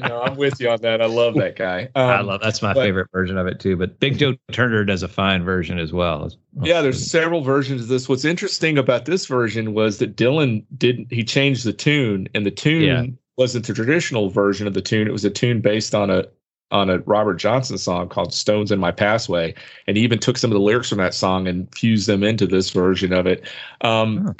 no, 0.00 0.22
I'm 0.22 0.34
with 0.34 0.58
you 0.60 0.68
on 0.68 0.80
that. 0.82 1.00
I 1.00 1.06
love 1.06 1.34
that 1.36 1.54
guy. 1.54 1.88
I 1.94 2.14
Um, 2.16 2.26
love 2.26 2.40
that's 2.42 2.62
my 2.62 2.74
but- 2.74 2.82
favorite 2.82 3.10
version 3.12 3.38
of 3.38 3.46
it 3.46 3.60
too. 3.60 3.76
But 3.76 4.00
Big 4.00 4.18
Joe 4.18 4.34
Turner 4.50 4.84
does 4.84 5.04
a 5.04 5.08
fine 5.08 5.44
version 5.44 5.78
as 5.78 5.92
well. 5.92 6.32
Yeah, 6.64 6.82
there's 6.82 7.08
several 7.08 7.42
versions 7.42 7.82
of 7.82 7.86
this. 7.86 8.08
What's 8.08 8.24
interesting 8.24 8.76
about 8.76 9.04
this 9.04 9.26
version 9.26 9.72
was 9.72 9.98
that 9.98 10.16
Dylan 10.16 10.64
didn't 10.76 11.12
he 11.12 11.22
changed 11.22 11.64
the 11.64 11.72
tune 11.72 12.26
and 12.34 12.44
the 12.44 12.50
tune 12.50 12.82
Yeah. 12.82 13.04
Wasn't 13.36 13.66
the 13.66 13.74
traditional 13.74 14.30
version 14.30 14.66
of 14.66 14.74
the 14.74 14.82
tune. 14.82 15.06
It 15.06 15.12
was 15.12 15.24
a 15.24 15.30
tune 15.30 15.60
based 15.60 15.94
on 15.94 16.10
a 16.10 16.26
on 16.72 16.90
a 16.90 16.98
Robert 17.00 17.34
Johnson 17.34 17.78
song 17.78 18.08
called 18.08 18.34
"Stones 18.34 18.72
in 18.72 18.78
My 18.80 18.90
Pathway," 18.90 19.54
and 19.86 19.96
he 19.96 20.02
even 20.02 20.18
took 20.18 20.36
some 20.36 20.50
of 20.50 20.54
the 20.54 20.60
lyrics 20.60 20.88
from 20.88 20.98
that 20.98 21.14
song 21.14 21.46
and 21.46 21.72
fused 21.74 22.08
them 22.08 22.22
into 22.22 22.46
this 22.46 22.70
version 22.70 23.12
of 23.12 23.26
it. 23.26 23.46
Um, 23.82 24.34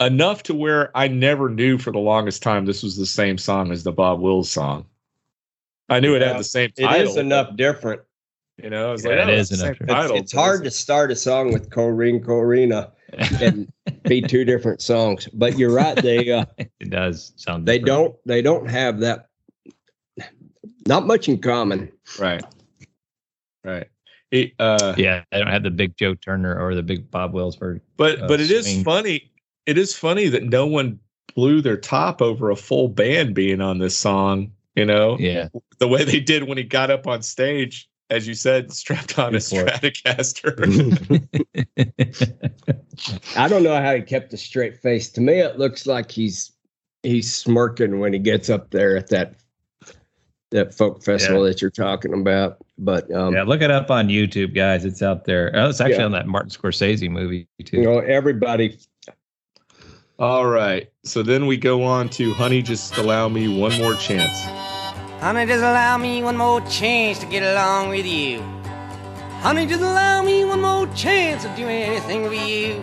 Enough 0.00 0.44
to 0.44 0.54
where 0.54 0.96
I 0.96 1.08
never 1.08 1.48
knew 1.48 1.76
for 1.76 1.90
the 1.90 1.98
longest 1.98 2.40
time 2.40 2.66
this 2.66 2.84
was 2.84 2.96
the 2.96 3.04
same 3.04 3.36
song 3.36 3.72
as 3.72 3.82
the 3.82 3.90
Bob 3.90 4.20
Wills 4.20 4.48
song. 4.48 4.86
I 5.88 5.98
knew 5.98 6.14
it 6.14 6.20
Yeah, 6.20 6.28
had 6.28 6.38
the 6.38 6.44
same 6.44 6.70
It 6.76 6.82
title. 6.84 7.10
is 7.10 7.16
enough 7.16 7.56
different. 7.56 8.02
You 8.62 8.70
know, 8.70 8.90
I 8.90 8.92
was 8.92 9.04
Yeah, 9.04 9.10
like, 9.10 9.18
it 9.18 9.28
oh, 9.28 9.32
is 9.32 9.50
it's 9.50 9.60
enough. 9.60 9.76
It's, 9.80 10.10
it's 10.12 10.32
hard 10.32 10.62
to 10.62 10.70
start 10.70 11.10
a 11.10 11.16
song 11.16 11.52
with 11.52 11.70
Corrine 11.70 12.24
Corina 12.24 12.92
and 13.40 13.70
be 14.04 14.20
two 14.22 14.44
different 14.44 14.82
songs. 14.82 15.28
But 15.32 15.58
you're 15.58 15.72
right. 15.72 15.96
They 15.96 16.30
uh, 16.30 16.44
It 16.80 16.90
does 16.90 17.32
sound. 17.36 17.66
they 17.66 17.78
different. 17.78 17.86
don't 17.86 18.16
they 18.26 18.42
don't 18.42 18.68
have 18.68 19.00
that. 19.00 19.28
Not 20.86 21.06
much 21.06 21.28
in 21.28 21.38
common. 21.38 21.92
Right. 22.18 22.42
Right. 23.64 23.88
It, 24.30 24.52
uh, 24.58 24.94
Yeah, 24.96 25.22
I 25.32 25.38
don't 25.38 25.48
have 25.48 25.62
the 25.62 25.70
big 25.70 25.96
Joe 25.96 26.14
Turner 26.14 26.58
or 26.58 26.74
the 26.74 26.82
big 26.82 27.10
Bob 27.10 27.32
Wills 27.34 27.56
for. 27.56 27.80
but 27.96 28.22
uh, 28.22 28.26
but 28.28 28.40
it 28.40 28.50
is 28.50 28.64
swing. 28.66 28.84
funny. 28.84 29.30
It 29.66 29.76
is 29.78 29.94
funny 29.96 30.28
that 30.28 30.44
no 30.44 30.66
one 30.66 30.98
blew 31.34 31.60
their 31.60 31.76
top 31.76 32.22
over 32.22 32.50
a 32.50 32.56
full 32.56 32.88
band 32.88 33.34
being 33.34 33.60
on 33.60 33.78
this 33.78 33.96
song. 33.96 34.52
You 34.74 34.84
know, 34.84 35.18
Yeah, 35.18 35.48
the 35.78 35.88
way 35.88 36.04
they 36.04 36.20
did 36.20 36.44
when 36.44 36.56
he 36.56 36.62
got 36.64 36.90
up 36.90 37.06
on 37.06 37.20
stage, 37.22 37.88
as 38.10 38.26
you 38.26 38.34
said, 38.34 38.72
strapped 38.72 39.18
on 39.18 39.28
a 39.34 39.38
Before. 39.38 39.64
Stratocaster. 39.64 41.28
I 43.36 43.48
don't 43.48 43.62
know 43.62 43.80
how 43.80 43.94
he 43.94 44.02
kept 44.02 44.32
a 44.32 44.36
straight 44.36 44.76
face. 44.80 45.10
To 45.10 45.20
me, 45.20 45.40
it 45.40 45.58
looks 45.58 45.86
like 45.86 46.10
he's 46.10 46.52
he's 47.02 47.34
smirking 47.34 48.00
when 48.00 48.12
he 48.12 48.18
gets 48.18 48.50
up 48.50 48.70
there 48.70 48.96
at 48.96 49.08
that 49.10 49.34
that 50.50 50.74
folk 50.74 51.02
festival 51.04 51.42
that 51.44 51.60
you're 51.60 51.70
talking 51.70 52.14
about. 52.14 52.56
But 52.78 53.12
um, 53.12 53.34
yeah. 53.34 53.42
Look 53.42 53.60
it 53.60 53.70
up 53.70 53.90
on 53.90 54.08
YouTube, 54.08 54.54
guys. 54.54 54.84
It's 54.84 55.02
out 55.02 55.24
there. 55.26 55.50
Oh, 55.54 55.68
it's 55.68 55.80
actually 55.80 55.98
Yeah. 55.98 56.04
on 56.06 56.12
that 56.12 56.26
Martin 56.26 56.50
Scorsese 56.50 57.10
movie 57.10 57.46
too. 57.64 57.78
you 57.78 57.82
know, 57.84 57.98
everybody 57.98 58.78
All 60.18 60.46
right. 60.46 60.90
So 61.04 61.22
then 61.22 61.46
we 61.46 61.56
go 61.58 61.84
on 61.84 62.08
to 62.10 62.32
Honey, 62.32 62.62
just 62.62 62.96
allow 62.96 63.28
me 63.28 63.46
one 63.60 63.76
more 63.78 63.94
chance. 63.94 64.38
Honey, 65.20 65.46
just 65.46 65.62
allow 65.62 65.96
me 65.98 66.22
one 66.22 66.36
more 66.36 66.60
chance 66.62 67.18
to 67.18 67.26
get 67.26 67.42
along 67.42 67.90
with 67.90 68.06
you. 68.06 68.40
Honey, 69.42 69.66
just 69.66 69.80
allow 69.80 70.22
me 70.22 70.44
one 70.44 70.60
more 70.60 70.86
chance 70.94 71.42
to 71.42 71.48
do 71.56 71.66
anything 71.66 72.26
for 72.26 72.34
you. 72.34 72.74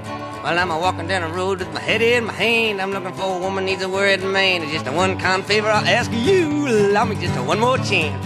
While 0.44 0.60
I'm 0.60 0.70
a 0.70 0.78
walking 0.78 1.07
down 1.07 1.22
the 1.30 1.36
road 1.36 1.60
with 1.60 1.74
my 1.74 1.80
head 1.80 2.02
in 2.02 2.26
my 2.26 2.34
hand, 2.34 2.82
I'm 2.82 2.91
looking 2.91 3.14
for 3.14 3.38
a 3.38 3.40
woman 3.40 3.66
needs 3.66 3.82
a 3.84 3.90
word 3.90 4.22
man. 4.22 4.64
It's 4.64 4.72
just 4.74 4.88
a 4.88 4.91
one 4.91 5.18
kind 5.18 5.44
favor 5.45 5.68
I'll 5.70 5.86
ask 5.88 6.12
you. 6.12 6.68
Allow 6.68 7.06
me 7.06 7.16
just 7.16 7.36
a 7.38 7.44
one 7.44 7.60
more 7.60 7.78
chance. 7.78 8.24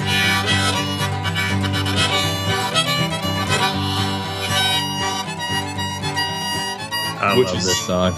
I 7.22 7.36
Which 7.38 7.48
love 7.48 7.58
is- 7.58 7.66
this 7.66 7.86
song. 7.86 8.14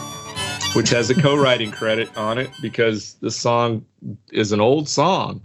which 0.73 0.89
has 0.89 1.09
a 1.09 1.15
co-writing 1.15 1.69
credit 1.71 2.15
on 2.15 2.37
it 2.37 2.49
because 2.61 3.15
the 3.19 3.29
song 3.31 3.83
is 4.31 4.51
an 4.53 4.61
old 4.61 4.87
song. 4.87 5.41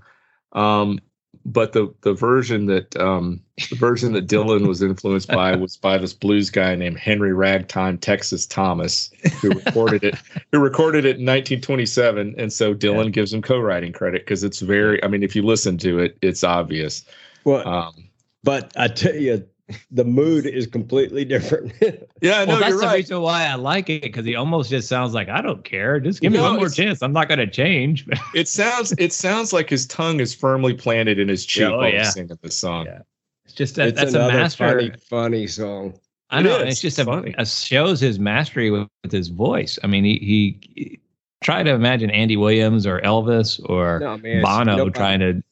Um, 0.57 1.01
but 1.45 1.73
the 1.73 1.95
the 2.01 2.13
version 2.13 2.67
that 2.67 2.97
um, 2.97 3.41
the 3.71 3.77
version 3.77 4.13
that 4.15 4.27
Dylan 4.27 4.67
was 4.67 4.83
influenced 4.83 5.29
by 5.29 5.55
was 5.55 5.77
by 5.77 5.97
this 5.97 6.13
blues 6.13 6.51
guy 6.51 6.75
named 6.75 6.99
Henry 6.99 7.33
Ragtime 7.33 7.99
Texas 7.99 8.47
Thomas, 8.47 9.11
who 9.41 9.51
recorded 9.51 10.03
it 10.03 10.17
who 10.51 10.59
recorded 10.59 11.05
it 11.05 11.19
in 11.19 11.27
1927, 11.27 12.35
and 12.37 12.53
so 12.53 12.75
Dylan 12.75 13.13
gives 13.13 13.33
him 13.33 13.43
co-writing 13.43 13.93
credit 13.93 14.23
because 14.23 14.43
it's 14.43 14.61
very. 14.61 15.03
I 15.05 15.09
mean, 15.09 15.23
if 15.23 15.37
you 15.37 15.43
listen 15.43 15.79
to 15.79 16.01
it, 16.01 16.19
it's 16.21 16.43
obvious. 16.43 17.05
well, 17.45 17.67
Um, 17.69 18.09
but 18.43 18.73
I 18.77 18.89
tell 18.89 19.15
you, 19.15 19.47
the 19.91 20.05
mood 20.05 20.47
is 20.47 20.67
completely 20.67 21.25
different. 21.25 21.73
yeah, 22.21 22.45
no, 22.45 22.53
well, 22.53 22.61
that's 22.61 22.69
you're 22.71 22.81
the 22.81 22.87
right. 22.87 22.95
reason 22.97 23.21
why 23.21 23.47
I 23.47 23.55
like 23.57 23.91
it 23.91 24.03
because 24.03 24.25
he 24.25 24.37
almost 24.37 24.71
just 24.71 24.89
sounds 24.89 25.13
like 25.15 25.29
I 25.29 25.43
don't 25.43 25.65
care. 25.65 25.99
Just 25.99 26.21
give 26.21 26.31
me 26.33 26.39
No, 26.39 26.45
one 26.45 26.57
more 26.57 26.69
chance. 26.69 27.03
I'm 27.03 27.13
not 27.13 27.29
going 27.29 27.39
to 27.41 27.47
change. 27.49 28.07
It 28.35 28.49
sounds 28.49 28.93
it 28.99 29.13
sounds 29.13 29.53
like 29.53 29.69
his 29.69 29.87
tongue 29.87 30.21
is 30.21 30.35
firmly 30.35 30.75
planted 30.75 31.19
in 31.19 31.29
his 31.29 31.45
cheek 31.45 31.63
Yeah, 31.63 31.69
oh, 31.71 31.79
while 31.79 31.89
yeah. 31.93 31.99
he's 32.05 32.13
singing 32.13 32.39
this 32.43 32.57
song. 32.57 32.87
Yeah. 32.87 33.01
it's 33.45 33.55
just 33.55 33.75
that 33.77 33.89
it's 33.89 33.99
that's 34.01 34.15
a 34.15 34.29
master. 34.29 34.69
funny, 34.69 34.93
funny 35.11 35.47
song. 35.47 35.99
I 36.31 36.43
know. 36.43 36.57
is. 36.57 36.61
and 36.61 36.69
It's 36.71 36.81
just 36.81 36.99
It's 36.99 37.09
a, 37.09 37.11
funny. 37.11 37.35
a 37.39 37.47
shows 37.47 38.01
his 38.01 38.19
mastery 38.19 38.71
with, 38.71 38.89
with 39.03 39.13
his 39.13 39.29
voice. 39.29 39.79
I 39.83 39.87
mean, 39.89 40.05
he, 40.05 40.19
he 40.19 41.01
try 41.43 41.63
to 41.63 41.71
imagine 41.71 42.11
Andy 42.11 42.37
Williams 42.37 42.87
or 42.87 43.01
Elvis 43.01 43.61
or 43.69 44.01
No 44.01 44.17
man, 44.19 44.43
Bono 44.43 44.77
nobody- 44.77 44.91
trying 44.99 45.21
to, 45.21 45.43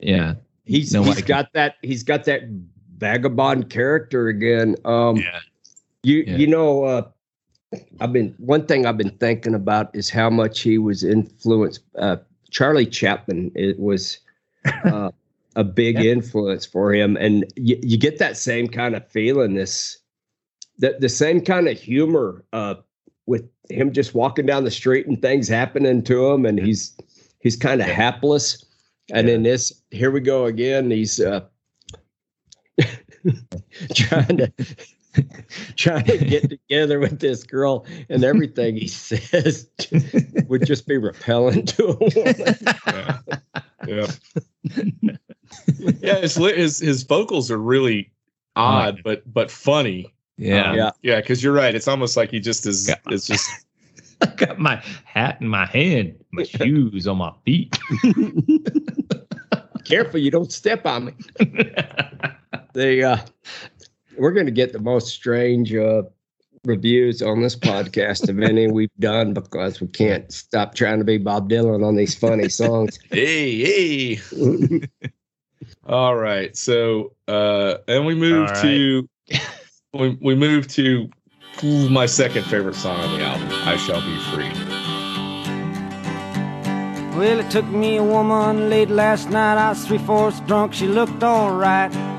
yeah, 0.00 0.34
He's 0.64 0.92
nobody 0.92 1.12
he's 1.12 1.18
can- 1.20 1.28
got 1.28 1.52
that. 1.52 1.76
He's 1.82 2.02
got 2.02 2.24
that 2.24 2.42
vagabond 2.98 3.70
character 3.70 4.28
again. 4.28 4.76
Um, 4.84 5.16
yeah, 5.16 5.40
You 6.02 6.24
Yeah. 6.26 6.36
you 6.36 6.46
know, 6.46 6.84
uh, 6.84 7.02
I've 8.00 8.12
been 8.12 8.34
one 8.38 8.66
thing 8.66 8.86
I've 8.86 8.96
been 8.96 9.16
thinking 9.18 9.54
about 9.54 9.94
is 9.94 10.08
how 10.08 10.30
much 10.30 10.60
he 10.60 10.78
was 10.78 11.02
influenced. 11.04 11.80
Uh, 11.98 12.16
Charlie 12.50 12.86
Chaplin 12.86 13.50
it 13.54 13.78
was 13.78 14.18
uh, 14.84 15.10
a 15.56 15.64
big 15.64 15.96
Yeah. 15.96 16.12
influence 16.12 16.64
for 16.64 16.92
him, 16.94 17.16
and 17.16 17.44
you, 17.56 17.78
you 17.82 17.96
get 17.98 18.18
that 18.18 18.36
same 18.36 18.68
kind 18.68 18.94
of 18.94 19.06
feeling. 19.10 19.54
This 19.54 19.98
the 20.78 20.96
the 21.00 21.08
same 21.08 21.40
kind 21.40 21.68
of 21.68 21.78
humor 21.78 22.44
uh, 22.52 22.74
with 23.26 23.48
him 23.68 23.92
just 23.92 24.14
walking 24.14 24.46
down 24.46 24.64
the 24.64 24.70
street 24.70 25.06
and 25.06 25.20
things 25.20 25.48
happening 25.48 26.02
to 26.04 26.26
him, 26.32 26.46
and 26.46 26.58
he's 26.58 26.96
he's 27.40 27.56
kind 27.56 27.80
of 27.80 27.88
hapless. 27.88 28.64
And 29.12 29.28
in 29.28 29.44
this, 29.44 29.72
here 29.92 30.10
we 30.10 30.20
go 30.20 30.46
again. 30.46 30.90
He's 30.90 31.20
uh, 31.20 31.40
trying 33.94 34.36
to 34.38 34.52
trying 35.76 36.04
to 36.04 36.18
get 36.18 36.50
together 36.50 36.98
with 36.98 37.20
this 37.20 37.42
girl, 37.42 37.86
and 38.08 38.22
everything 38.24 38.76
he 38.76 38.86
says 38.86 39.68
would 40.48 40.66
just 40.66 40.86
be 40.86 40.98
repellent 40.98 41.68
to 41.70 41.86
a 41.86 41.96
woman. 41.96 42.44
Yeah. 43.86 44.10
Yeah. 44.74 45.16
yeah, 46.00 46.16
his, 46.20 46.34
his 46.36 46.78
his 46.80 47.02
vocals 47.04 47.50
are 47.50 47.58
really 47.58 48.12
odd, 48.56 49.00
but 49.04 49.22
but 49.32 49.50
funny. 49.50 50.12
yeah. 50.36 50.70
Um, 50.70 50.76
Yeah. 50.76 50.90
yeah, 51.02 51.20
because 51.20 51.42
you're 51.42 51.52
right. 51.54 51.74
It's 51.74 51.88
almost 51.88 52.16
like 52.16 52.30
he 52.30 52.40
just 52.40 52.66
is. 52.66 52.88
Yeah. 52.88 52.96
It's 53.08 53.26
just 53.26 53.48
I 54.20 54.26
got 54.26 54.58
my 54.58 54.82
hat 55.04 55.38
in 55.40 55.48
my 55.48 55.66
hand, 55.66 56.16
my 56.32 56.42
shoes 56.44 57.06
on 57.06 57.18
my 57.18 57.32
feet. 57.44 57.78
Careful, 59.84 60.18
you 60.18 60.30
don't 60.30 60.50
step 60.52 60.84
on 60.84 61.04
me. 61.06 61.14
They 62.76 63.02
uh, 63.02 63.16
we're 64.18 64.32
going 64.32 64.44
to 64.44 64.52
get 64.52 64.74
the 64.74 64.78
most 64.78 65.08
strange 65.08 65.74
uh, 65.74 66.02
reviews 66.66 67.22
on 67.22 67.40
this 67.40 67.56
podcast 67.56 68.28
of 68.28 68.38
any 68.38 68.70
we've 68.70 68.94
done 69.00 69.32
because 69.32 69.80
we 69.80 69.86
can't 69.86 70.30
stop 70.30 70.74
trying 70.74 70.98
to 70.98 71.04
be 71.04 71.16
Bob 71.16 71.48
Dylan 71.48 71.82
on 71.82 71.96
these 71.96 72.14
funny 72.14 72.48
songs. 72.60 72.98
hey 73.10 74.18
hey. 74.20 74.82
All 75.86 76.16
right, 76.16 76.54
so 76.54 77.14
uh, 77.28 77.76
and 77.88 78.04
we 78.04 78.14
move 78.14 78.46
All 78.46 78.54
right. 78.54 78.62
to 78.62 79.08
we 79.94 80.18
we 80.20 80.34
move 80.34 80.68
to 80.68 81.08
ooh, 81.64 81.88
my 81.88 82.04
second 82.04 82.44
favorite 82.44 82.74
song 82.74 83.00
on 83.00 83.18
the 83.18 83.24
album, 83.24 83.48
"I 83.50 83.78
Shall 83.78 84.02
Be 84.02 84.18
Free." 84.34 84.52
Well, 87.16 87.40
it 87.40 87.50
took 87.50 87.64
me 87.64 87.96
a 87.96 88.04
woman 88.04 88.68
late 88.68 88.90
last 88.90 89.30
night. 89.30 89.56
I 89.56 89.70
was 89.70 89.86
three 89.86 89.96
fourths 89.96 90.40
drunk. 90.40 90.74
She 90.74 90.86
looked 90.86 91.22
alright. 91.22 92.15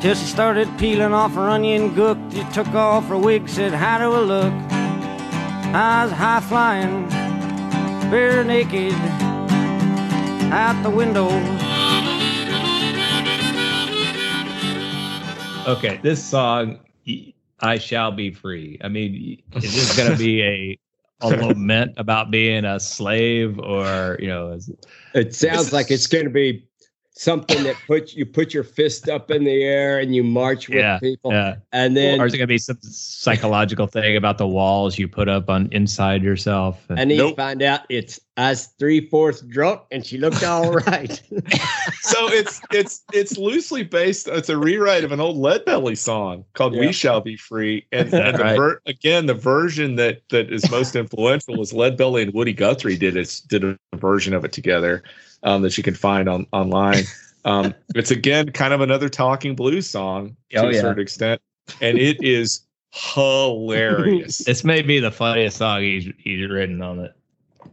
Till 0.00 0.14
she 0.14 0.26
started 0.26 0.68
peeling 0.78 1.12
off 1.12 1.34
her 1.34 1.50
onion 1.50 1.94
gook. 1.94 2.18
She 2.32 2.44
took 2.54 2.68
off 2.68 3.08
her 3.08 3.18
wig, 3.18 3.48
said, 3.48 3.72
How 3.72 3.98
do 3.98 4.12
I 4.12 4.20
look? 4.20 4.52
I 5.74 6.04
was 6.04 6.12
high 6.12 6.40
flying, 6.40 7.08
bare 8.10 8.44
naked, 8.44 8.94
out 10.52 10.80
the 10.84 10.90
window. 10.90 11.28
okay, 15.68 15.98
this 16.02 16.24
song, 16.24 16.78
"I 17.60 17.78
Shall 17.78 18.12
Be 18.12 18.30
Free." 18.30 18.78
I 18.82 18.88
mean, 18.88 19.42
is 19.56 19.74
this 19.74 19.96
going 19.96 20.10
to 20.10 20.16
be 20.16 20.42
a 20.42 20.78
a 21.20 21.28
lament 21.46 21.94
about 21.96 22.30
being 22.30 22.64
a 22.64 22.78
slave, 22.78 23.58
or 23.58 24.16
you 24.20 24.28
know, 24.28 24.52
is, 24.52 24.70
It 25.14 25.34
sounds 25.34 25.72
like 25.72 25.90
it's 25.90 26.06
going 26.06 26.24
to 26.24 26.30
be 26.30 26.67
something 27.18 27.64
that 27.64 27.74
puts 27.88 28.14
you 28.14 28.24
put 28.24 28.54
your 28.54 28.62
fist 28.62 29.08
up 29.08 29.28
in 29.28 29.42
the 29.42 29.64
air 29.64 29.98
and 29.98 30.14
you 30.14 30.22
march 30.22 30.68
with 30.68 30.78
Yeah, 30.78 31.00
people, 31.00 31.32
yeah. 31.32 31.56
and 31.72 31.96
then 31.96 32.20
or 32.20 32.26
is 32.26 32.32
it 32.32 32.36
going 32.36 32.46
to 32.46 32.52
be 32.52 32.58
some 32.58 32.78
psychological 32.80 33.88
thing 33.88 34.16
about 34.16 34.38
the 34.38 34.46
walls 34.46 34.98
you 34.98 35.08
put 35.08 35.28
up 35.28 35.50
on 35.50 35.68
inside 35.72 36.22
yourself? 36.22 36.84
and 36.88 37.10
then 37.10 37.10
you 37.10 37.34
find 37.34 37.60
out 37.60 37.80
it's 37.88 38.20
us 38.36 38.68
three 38.78 39.08
fourths 39.08 39.40
drunk 39.40 39.80
and 39.90 40.06
she 40.06 40.16
looked 40.16 40.44
all 40.44 40.70
right. 40.86 41.20
so 42.02 42.28
it's 42.32 42.60
it's 42.72 43.02
it's 43.12 43.36
loosely 43.36 43.82
based. 43.82 44.28
It's 44.28 44.48
a 44.48 44.56
rewrite 44.56 45.02
of 45.02 45.10
an 45.10 45.18
old 45.18 45.36
Lead 45.38 45.64
Belly 45.64 45.96
song 45.96 46.44
called 46.54 46.74
Yeah. 46.74 46.80
"We 46.82 46.92
Shall 46.92 47.20
Be 47.20 47.36
Free," 47.36 47.84
and, 47.90 48.14
and 48.14 48.38
the 48.38 48.44
ver- 48.54 48.80
again, 48.86 49.26
the 49.26 49.34
version 49.34 49.96
that 49.96 50.20
that 50.30 50.52
is 50.52 50.70
most 50.70 50.94
influential 51.02 51.60
is 51.60 51.72
Lead 51.72 51.96
Belly 51.96 52.22
and 52.22 52.32
Woody 52.32 52.52
Guthrie 52.52 52.96
did 52.96 53.16
it 53.16 53.42
did 53.48 53.64
a 53.64 53.76
version 53.96 54.34
of 54.34 54.44
it 54.44 54.52
together. 54.52 55.02
Um, 55.42 55.62
that 55.62 55.76
you 55.76 55.82
can 55.82 55.94
find 55.94 56.28
on 56.28 56.46
online. 56.52 57.04
Um, 57.44 57.74
it's 57.94 58.10
again 58.10 58.50
kind 58.52 58.72
of 58.74 58.80
another 58.80 59.08
talking 59.08 59.54
blues 59.54 59.88
song 59.88 60.36
to 60.50 60.58
Oh, 60.58 60.68
a 60.68 60.72
yeah. 60.74 60.80
certain 60.80 61.02
extent, 61.02 61.40
and 61.80 61.98
it 61.98 62.16
is 62.22 62.62
hilarious. 62.92 64.38
This 64.44 64.64
may 64.64 64.82
be 64.82 64.98
the 65.00 65.10
funniest 65.10 65.56
song 65.58 65.82
he's 65.82 66.08
he's 66.18 66.48
written 66.48 66.82
on 66.82 66.98
it, 67.00 67.12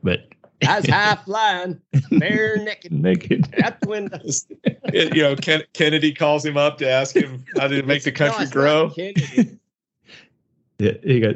but 0.04 0.28
That's 0.62 0.88
high 0.90 1.16
flying, 1.26 1.82
bare 2.12 2.58
naked 2.58 2.92
naked. 2.92 3.54
out 3.64 3.80
the 3.82 3.88
window. 3.90 4.20
It- 4.94 5.16
you 5.16 5.24
know, 5.24 5.36
Ken, 5.36 5.64
Kennedy 5.74 6.14
calls 6.14 6.46
him 6.46 6.58
up 6.58 6.78
to 6.80 6.90
ask 6.90 7.16
him 7.16 7.44
how 7.58 7.68
to 7.68 7.82
make 7.84 8.04
the 8.04 8.12
country 8.12 8.44
it's 8.44 8.52
grow. 8.52 8.90
Kennedy. 8.92 9.58
Yeah, 10.80 10.92
he 11.04 11.20
got 11.22 11.36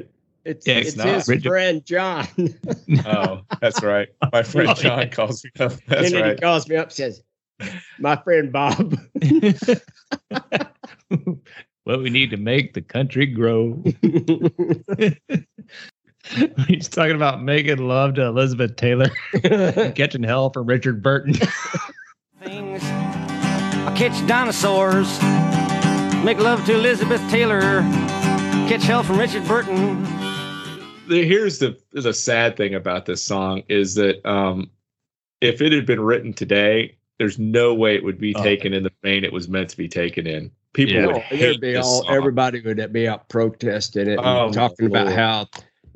It's, 0.50 0.66
Yeah, 0.68 0.76
it's 0.78 0.88
it's 0.90 0.98
not. 0.98 1.08
his 1.08 1.28
Richard- 1.28 1.50
friend 1.50 1.86
John. 1.86 2.28
Oh, 3.06 3.42
that's 3.62 3.82
right. 3.84 4.08
My 4.34 4.42
friend 4.44 4.76
John 4.76 5.10
calls 5.10 5.44
me 5.44 5.52
up. 5.60 5.74
That's 5.88 6.10
Kennedy 6.10 6.22
right. 6.22 6.42
calls 6.42 6.68
me 6.68 6.76
up 6.76 6.92
says, 6.92 7.22
My 8.00 8.16
friend 8.16 8.52
Bob. 8.52 8.98
what 11.84 12.00
we 12.02 12.10
need 12.10 12.32
to 12.32 12.38
make 12.38 12.74
the 12.74 12.82
country 12.82 13.26
grow. 13.28 13.82
He's 16.68 16.90
talking 16.90 17.16
about 17.16 17.42
making 17.44 17.88
love 17.88 18.16
to 18.16 18.24
Elizabeth 18.26 18.76
Taylor, 18.76 19.10
catching 19.94 20.24
hell 20.24 20.50
from 20.52 20.66
Richard 20.68 21.02
Burton. 21.04 21.34
things. 22.42 22.82
I 22.84 23.94
catch 23.98 24.26
dinosaurs, 24.28 25.22
make 26.24 26.38
love 26.40 26.66
to 26.66 26.74
Elizabeth 26.76 27.22
Taylor, 27.30 27.82
catch 28.68 28.84
hell 28.84 29.04
from 29.04 29.18
Richard 29.20 29.46
Burton. 29.48 30.04
The, 31.10 31.26
here's 31.26 31.60
the 31.60 31.78
the 31.92 32.14
sad 32.14 32.56
thing 32.58 32.74
about 32.76 33.06
this 33.06 33.24
song 33.24 33.64
is 33.68 33.96
that 33.96 34.26
um, 34.30 34.70
if 35.42 35.62
it 35.62 35.72
had 35.74 35.86
been 35.86 36.02
written 36.02 36.34
today, 36.34 36.96
there's 37.18 37.38
no 37.40 37.74
way 37.74 37.96
it 37.96 38.04
would 38.04 38.20
be 38.20 38.34
Oh. 38.36 38.44
taken 38.44 38.74
in 38.74 38.84
the 38.84 38.92
vein 39.04 39.24
it 39.24 39.34
was 39.34 39.50
meant 39.50 39.70
to 39.72 39.78
be 39.78 39.88
taken 39.90 40.26
in. 40.28 40.52
People 40.74 40.96
Yeah. 40.96 41.06
would 41.08 41.16
hate 41.24 41.60
be 41.62 41.74
this 41.74 41.86
all 41.86 42.04
song. 42.04 42.16
everybody 42.16 42.62
would 42.62 42.94
be 42.94 43.08
out 43.08 43.28
protesting 43.30 44.08
it 44.08 44.20
and 44.20 44.26
Oh, 44.26 44.52
talking 44.52 44.86
about 44.86 45.12
how 45.12 45.48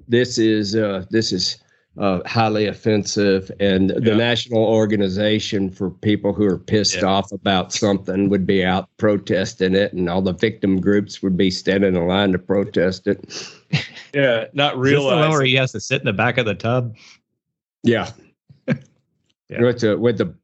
this 0.07 0.37
is 0.37 0.75
uh 0.75 1.05
this 1.11 1.31
is 1.31 1.57
uh 1.99 2.19
highly 2.25 2.65
offensive 2.65 3.51
and 3.59 3.91
the 3.91 4.09
Yeah. 4.11 4.15
national 4.17 4.63
organization 4.65 5.69
for 5.69 5.91
people 5.91 6.33
who 6.33 6.43
are 6.45 6.57
pissed 6.57 6.97
Yeah. 6.97 7.05
off 7.05 7.31
about 7.31 7.71
something 7.71 8.29
would 8.29 8.47
be 8.47 8.65
out 8.65 8.89
protesting 8.97 9.75
it 9.75 9.93
and 9.93 10.09
all 10.09 10.23
the 10.23 10.33
victim 10.33 10.81
groups 10.81 11.21
would 11.21 11.37
be 11.37 11.51
standing 11.51 11.95
in 11.95 12.07
line 12.07 12.31
to 12.31 12.39
protest 12.39 13.05
it 13.07 13.19
Yeah, 14.13 14.45
not 14.53 14.75
Is 14.85 14.91
the 14.93 15.01
one 15.03 15.29
where 15.31 15.43
he 15.43 15.55
has 15.55 15.71
to 15.71 15.79
sit 15.79 15.99
in 16.01 16.05
the 16.05 16.13
back 16.13 16.37
of 16.37 16.45
the 16.45 16.53
tub? 16.55 16.95
yeah, 17.83 18.11
Yeah. 18.67 19.61
with 19.61 19.79
the 19.81 19.97
with 19.97 20.17
the 20.17 20.35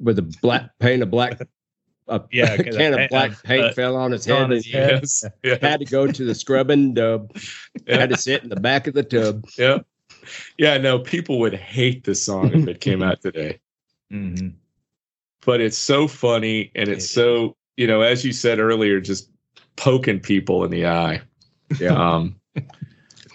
with 0.00 0.16
the 0.16 0.22
black 0.42 0.70
paint 0.78 1.02
of 1.02 1.10
black 1.10 1.40
a 2.08 2.20
Yeah, 2.30 2.56
'cause 2.62 2.76
can 2.76 2.94
of 2.94 3.08
black 3.10 3.30
paint- 3.30 3.42
paint 3.44 3.64
uh, 3.64 3.72
fell 3.72 3.96
on 3.96 4.12
his 4.12 4.24
head 4.24 4.36
on 4.36 4.42
and 4.44 4.52
his 4.52 4.66
head. 4.70 5.00
Yes. 5.02 5.24
Yeah. 5.42 5.58
had 5.60 5.80
to 5.80 5.86
go 5.86 6.06
to 6.06 6.24
the 6.24 6.34
scrubbing 6.34 6.94
tub 6.94 7.32
Yeah. 7.86 7.98
had 7.98 8.10
to 8.10 8.16
sit 8.16 8.42
in 8.44 8.48
the 8.48 8.56
back 8.60 8.86
of 8.86 8.94
the 8.94 9.02
tub 9.02 9.44
yeah. 9.58 9.78
Yeah, 10.58 10.78
no, 10.78 10.98
people 10.98 11.38
would 11.40 11.54
hate 11.54 12.04
this 12.04 12.24
song 12.24 12.52
if 12.52 12.66
it 12.66 12.80
came 12.80 13.00
out 13.02 13.20
today. 13.20 13.60
Mm-hmm. 14.12 14.48
But 15.44 15.60
it's 15.60 15.78
so 15.78 16.08
funny 16.08 16.72
and 16.74 16.88
it's 16.88 17.04
It 17.04 17.08
so, 17.08 17.56
you 17.76 17.86
know, 17.86 18.00
as 18.02 18.24
you 18.24 18.32
said 18.32 18.58
earlier, 18.58 19.00
just 19.00 19.30
poking 19.76 20.18
people 20.18 20.64
in 20.64 20.70
the 20.72 20.86
eye. 20.86 21.20
Yeah 21.80 21.92
Um, 21.92 22.40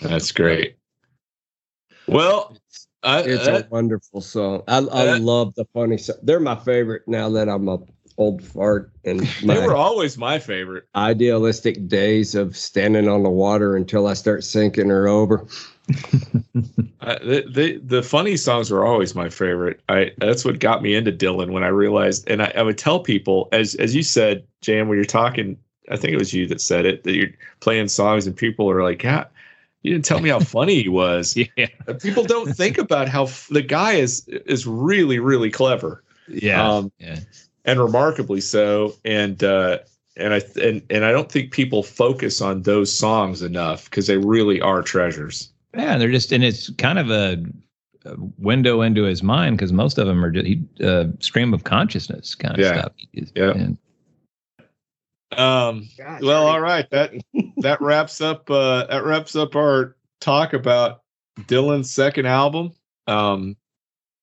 that's 0.01 0.31
great. 0.31 0.75
Well, 2.07 2.57
I, 3.03 3.21
It's 3.21 3.47
a 3.47 3.67
wonderful 3.69 4.21
song. 4.21 4.63
I, 4.67 4.77
I 4.77 5.17
love 5.17 5.55
the 5.55 5.65
funny 5.73 5.97
song. 5.97 6.17
They're 6.23 6.39
my 6.39 6.55
favorite 6.55 7.03
now 7.07 7.29
that 7.29 7.49
I'm 7.49 7.67
a 7.67 7.79
old 8.17 8.43
fart 8.43 8.91
and 9.05 9.19
they 9.43 9.65
were 9.65 9.75
always 9.75 10.17
my 10.17 10.37
favorite. 10.37 10.85
idealistic 10.95 11.87
days 11.87 12.35
of 12.35 12.55
standing 12.55 13.07
on 13.07 13.23
the 13.23 13.29
water 13.29 13.75
until 13.75 14.07
I 14.07 14.13
start 14.13 14.43
sinking 14.43 14.91
are 14.91 15.07
over. 15.07 15.45
Uh, 17.01 17.17
the, 17.23 17.43
the 17.49 17.77
the 17.83 18.03
funny 18.03 18.37
songs 18.37 18.69
were 18.69 18.85
always 18.85 19.15
my 19.15 19.27
favorite. 19.27 19.81
I 19.89 20.11
that's 20.19 20.45
what 20.45 20.59
got 20.59 20.83
me 20.83 20.93
into 20.93 21.11
Dylan 21.11 21.51
when 21.51 21.63
I 21.63 21.69
realized, 21.69 22.29
and 22.29 22.43
I, 22.43 22.53
I 22.55 22.61
would 22.61 22.77
tell 22.77 22.99
people 22.99 23.49
as 23.51 23.73
as 23.75 23.95
you 23.95 24.03
said, 24.03 24.45
Jan, 24.61 24.87
when 24.87 24.97
you're 24.97 25.05
talking, 25.05 25.57
I 25.91 25.97
think 25.97 26.13
it 26.13 26.17
was 26.17 26.33
you 26.33 26.47
that 26.47 26.61
said 26.61 26.85
it 26.85 27.03
that 27.03 27.13
you're 27.15 27.29
playing 27.59 27.87
songs 27.89 28.25
and 28.27 28.35
people 28.35 28.69
are 28.71 28.81
like, 28.83 29.03
"Yeah, 29.03 29.25
you 29.83 29.91
didn't 29.93 30.05
tell 30.05 30.19
me 30.21 30.29
how 30.29 30.39
funny 30.39 30.81
he 30.83 30.89
was." 30.89 31.35
Yeah. 31.57 31.67
People 32.01 32.23
don't 32.23 32.53
think 32.55 32.77
about 32.77 33.09
how 33.09 33.23
f- 33.23 33.47
the 33.51 33.61
guy 33.61 33.93
is 33.93 34.27
is 34.27 34.65
really 34.65 35.19
really 35.19 35.51
clever 35.51 36.03
Yeah. 36.27 36.67
Um, 36.67 36.91
yeah. 36.99 37.19
and 37.65 37.79
remarkably 37.79 38.41
so. 38.41 38.93
And 39.05 39.43
uh, 39.43 39.79
and 40.17 40.33
I 40.33 40.41
and 40.61 40.81
and 40.89 41.05
I 41.05 41.11
don't 41.11 41.31
think 41.31 41.51
people 41.51 41.83
focus 41.83 42.41
on 42.41 42.61
those 42.63 42.91
songs 42.93 43.41
enough 43.41 43.85
because 43.89 44.07
they 44.07 44.17
really 44.17 44.61
are 44.61 44.81
treasures. 44.81 45.51
Yeah, 45.73 45.97
they're 45.97 46.11
just, 46.11 46.33
and 46.33 46.43
it's 46.43 46.69
kind 46.71 46.99
of 46.99 47.09
a, 47.09 47.41
a 48.03 48.15
window 48.37 48.81
into 48.81 49.03
his 49.03 49.23
mind 49.23 49.57
because 49.57 49.71
most 49.71 49.97
of 49.97 50.05
them 50.05 50.23
are 50.25 50.29
just 50.29 50.45
he, 50.45 50.61
uh, 50.83 51.05
stream 51.19 51.53
of 51.53 51.63
consciousness 51.63 52.35
kind 52.35 52.55
of 52.55 52.59
Yeah. 52.59 52.79
stuff. 52.81 52.91
Yeah. 53.35 53.51
and- 53.51 53.77
Um, 55.37 55.89
well, 56.21 56.47
all 56.47 56.61
right. 56.61 56.89
That 56.91 57.13
that 57.57 57.81
wraps 57.81 58.21
up. 58.21 58.49
Uh, 58.49 58.85
that 58.87 59.03
wraps 59.05 59.35
up 59.35 59.55
our 59.55 59.95
talk 60.19 60.53
about 60.53 61.03
Dylan's 61.41 61.91
second 61.91 62.25
album. 62.25 62.71
Um, 63.07 63.55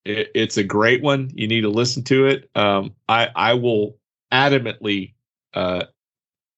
it, 0.04 0.30
it's 0.34 0.56
a 0.56 0.64
great 0.64 1.02
one. 1.02 1.30
You 1.34 1.48
need 1.48 1.62
to 1.62 1.70
listen 1.70 2.02
to 2.04 2.26
it. 2.26 2.50
Um, 2.54 2.94
I 3.08 3.28
I 3.34 3.54
will 3.54 3.96
adamantly 4.32 5.14
uh, 5.54 5.84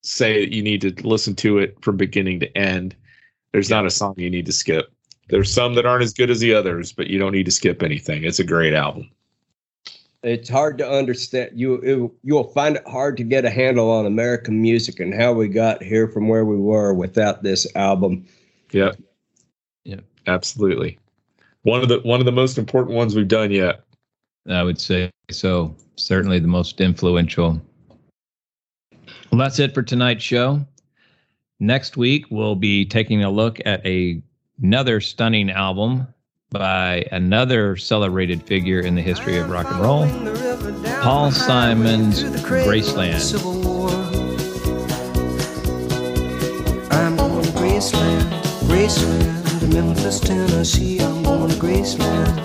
say 0.03 0.41
that 0.41 0.55
you 0.55 0.63
need 0.63 0.81
to 0.83 1.07
listen 1.07 1.35
to 1.37 1.59
it 1.59 1.77
from 1.83 1.97
beginning 1.97 2.41
to 2.41 2.59
end. 2.59 2.97
There's 3.53 3.71
not 3.71 3.87
a 3.87 3.91
song 3.91 4.15
you 4.17 4.31
need 4.31 4.47
to 4.47 4.53
skip. 4.53 4.93
There's 5.29 5.53
some 5.53 5.75
that 5.75 5.87
aren't 5.87 6.03
as 6.03 6.13
good 6.13 6.31
as 6.31 6.41
the 6.41 6.55
others, 6.55 6.93
but 6.93 7.07
you 7.07 7.19
don't 7.19 7.33
need 7.33 7.47
to 7.47 7.53
skip 7.53 7.83
anything. 7.83 8.25
It's 8.25 8.41
a 8.41 8.45
great 8.45 8.75
album. 8.75 9.11
It's 10.23 10.49
hard 10.49 10.77
to 10.79 10.89
understand. 10.89 11.53
You 11.55 11.75
it, 11.75 12.11
you'll 12.23 12.53
find 12.53 12.77
it 12.77 12.87
hard 12.87 13.17
to 13.17 13.25
get 13.25 13.45
a 13.45 13.51
handle 13.51 13.91
on 13.91 14.05
American 14.05 14.61
music 14.61 15.01
and 15.01 15.15
how 15.15 15.33
we 15.33 15.49
got 15.49 15.83
here 15.83 16.09
from 16.09 16.29
where 16.29 16.45
we 16.45 16.57
were 16.57 16.93
without 16.93 17.43
this 17.43 17.67
album. 17.75 18.27
Yep. 18.73 18.97
Yep. 19.85 20.05
Absolutely. 20.27 20.99
One 21.63 21.83
of 21.83 21.89
the 21.89 22.01
one 22.01 22.21
of 22.21 22.27
the 22.27 22.33
most 22.33 22.59
important 22.59 22.97
ones 22.97 23.15
we've 23.15 23.29
done 23.29 23.51
yet. 23.51 23.83
I 24.49 24.63
would 24.63 24.81
say 24.81 25.11
so. 25.31 25.75
Certainly 25.97 26.41
the 26.41 26.49
most 26.49 26.81
influential. 26.81 27.61
Well, 29.31 29.39
that's 29.39 29.59
it 29.59 29.75
for 29.75 29.83
tonight's 29.83 30.25
show. 30.25 30.67
Next 31.61 31.97
week, 31.97 32.25
we'll 32.31 32.57
be 32.57 32.85
taking 32.85 33.23
a 33.23 33.31
look 33.31 33.61
at 33.67 33.85
a, 33.87 34.23
another 34.63 35.01
stunning 35.01 35.51
album 35.51 36.09
by 36.51 37.07
another 37.13 37.77
celebrated 37.77 38.43
figure 38.43 38.81
in 38.81 38.97
the 38.97 39.03
history 39.03 39.39
of 39.39 39.49
rock 39.49 39.71
and 39.71 39.81
roll, 39.81 40.07
Paul 41.01 41.31
Simon's 41.31 42.25
Graceland. 42.43 43.39
Graceland, 48.71 49.73
Memphis, 49.73 50.21
Tennessee. 50.21 51.01
I'm 51.01 51.23
going 51.23 51.51
to 51.51 51.57
Graceland. 51.57 52.37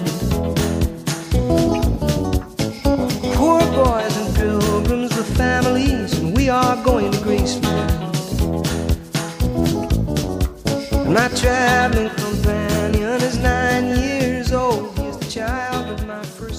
Poor 3.33 3.59
boys 3.59 4.17
and 4.17 4.35
pilgrims 4.35 5.15
with 5.15 5.37
families, 5.37 6.17
and 6.19 6.35
we 6.35 6.49
are 6.49 6.81
going 6.83 7.11
to 7.11 7.17
Graceland. 7.19 8.05
Traveling 11.41 12.09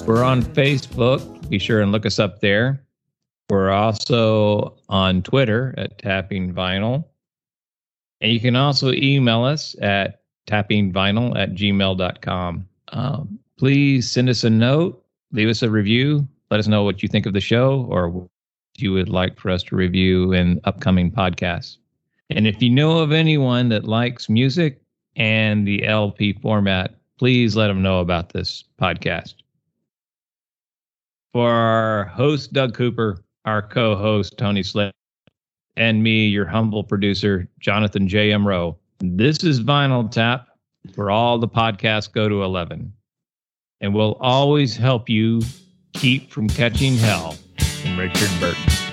We're 0.07 0.23
on 0.23 0.43
Facebook. 0.43 1.49
Be 1.49 1.59
sure 1.59 1.81
and 1.81 1.91
look 1.91 2.07
us 2.07 2.21
up 2.21 2.41
there. 2.41 2.81
We're 3.51 3.71
also 3.71 4.77
on 4.89 5.23
Twitter 5.23 5.75
at 5.77 5.99
Tapping 5.99 6.55
Vinyl. 6.55 7.05
And 8.21 8.33
you 8.33 8.39
can 8.39 8.55
also 8.55 8.93
email 8.93 9.43
us 9.43 9.75
at 9.83 10.23
tappingvinyl 10.47 11.37
at 11.37 11.55
gmail.com. 11.55 12.69
Um, 12.93 13.39
please 13.59 14.09
send 14.09 14.29
us 14.29 14.45
a 14.45 14.51
note, 14.51 15.05
leave 15.33 15.49
us 15.49 15.63
a 15.63 15.71
review, 15.71 16.27
let 16.53 16.61
us 16.61 16.69
know 16.69 16.85
what 16.85 17.03
you 17.03 17.09
think 17.09 17.27
of 17.27 17.33
the 17.33 17.41
show 17.41 17.85
or 17.91 18.09
what 18.09 18.29
you 18.77 18.93
would 18.93 19.09
like 19.09 19.39
for 19.41 19.51
us 19.51 19.65
to 19.65 19.77
review 19.77 20.33
in 20.33 20.61
upcoming 20.65 21.11
podcasts. 21.11 21.79
And 22.31 22.47
if 22.47 22.63
you 22.63 22.71
know 22.71 22.99
of 22.99 23.11
anyone 23.11 23.71
that 23.71 23.85
likes 23.85 24.29
music 24.29 24.81
and 25.17 25.67
the 25.67 25.85
LP 25.85 26.35
format, 26.35 26.95
please 27.19 27.57
let 27.57 27.67
them 27.67 27.83
know 27.83 27.99
about 27.99 28.29
this 28.29 28.63
podcast. 28.81 29.35
For 31.37 31.51
our 31.51 32.07
host, 32.07 32.55
Doug 32.55 32.73
Cooper, 32.73 33.23
our 33.45 33.61
co 33.61 33.95
host, 33.95 34.39
Tony 34.39 34.63
Slade, 34.63 34.95
and 35.77 36.03
me, 36.03 36.27
your 36.27 36.47
humble 36.47 36.83
producer, 36.83 37.47
Jonathan 37.61 38.09
J.M. 38.09 38.49
Rowe, 38.49 38.79
this 39.01 39.45
is 39.45 39.61
Vinyl 39.61 40.11
Tap, 40.11 40.47
where 40.95 41.11
all 41.11 41.37
the 41.37 41.47
podcasts 41.47 42.11
go 42.11 42.27
to 42.27 42.43
11. 42.43 42.91
And 43.83 43.95
we'll 43.95 44.15
always 44.15 44.79
help 44.79 45.11
you 45.11 45.43
Keep 45.93 46.31
from 46.31 46.49
Catching 46.49 46.97
Hell 46.97 47.33
from 47.83 47.99
Richard 47.99 48.31
Burton. 48.41 48.86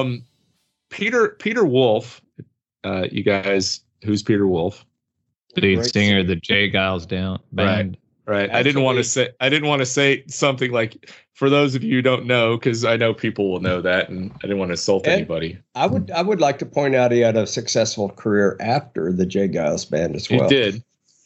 Um, 0.00 0.24
Peter 0.90 1.30
Peter 1.38 1.64
Wolf, 1.64 2.20
uh, 2.84 3.06
you 3.10 3.22
guys, 3.22 3.80
who's 4.04 4.22
Peter 4.22 4.46
Wolf? 4.46 4.84
Lead 5.56 5.76
Great 5.76 5.92
singer 5.92 6.06
singer. 6.08 6.18
of 6.20 6.26
the 6.28 6.36
J 6.36 6.70
Geils 6.70 7.06
down 7.06 7.40
band. 7.52 7.90
Right. 7.90 7.96
Right. 8.26 8.50
I 8.50 8.62
didn't 8.62 8.82
want 8.82 8.98
to 8.98 9.04
say 9.04 9.30
I 9.40 9.48
didn't 9.48 9.68
want 9.68 9.80
to 9.80 9.86
say 9.86 10.24
something 10.28 10.70
like 10.70 11.10
for 11.32 11.50
those 11.50 11.74
of 11.74 11.82
you 11.82 11.96
who 11.96 12.02
don't 12.02 12.26
know, 12.26 12.56
because 12.56 12.84
I 12.84 12.96
know 12.96 13.12
people 13.12 13.50
will 13.50 13.60
know 13.60 13.80
that, 13.80 14.08
and 14.08 14.30
I 14.36 14.38
didn't 14.42 14.58
want 14.58 14.68
to 14.68 14.74
insult 14.74 15.06
anybody. 15.08 15.58
I 15.74 15.86
would 15.86 16.10
I 16.12 16.22
would 16.22 16.40
like 16.40 16.58
to 16.60 16.66
point 16.66 16.94
out 16.94 17.10
he 17.10 17.20
had 17.20 17.36
a 17.36 17.46
successful 17.46 18.08
career 18.10 18.56
after 18.60 19.12
the 19.12 19.26
J 19.26 19.48
Geils 19.48 19.88
band 19.90 20.14
as 20.14 20.30
well. 20.30 20.48
He 20.48 20.48
did. 20.48 20.84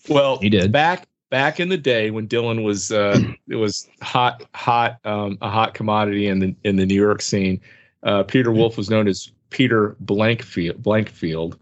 Well, 0.09 0.39
He 0.39 0.49
did. 0.49 0.73
back 0.73 1.07
back 1.31 1.61
in 1.61 1.69
the 1.69 1.77
day 1.77 2.11
when 2.11 2.27
Dylan 2.29 2.63
was 2.65 2.91
uh, 2.91 3.21
it 3.49 3.57
was 3.57 3.87
hot 4.01 4.45
hot 4.55 4.99
um, 5.05 5.37
a 5.43 5.51
hot 5.51 5.75
commodity 5.75 6.27
in 6.29 6.39
the 6.39 6.55
in 6.65 6.77
the 6.77 6.87
New 6.87 6.95
York 6.95 7.21
scene. 7.21 7.61
Uh, 8.05 8.23
Peter 8.23 8.53
Wolf 8.53 8.77
was 8.77 8.91
known 8.91 9.09
as 9.09 9.31
Peter 9.51 9.97
Blankfield 10.05 10.83
Blankfield, 10.83 11.57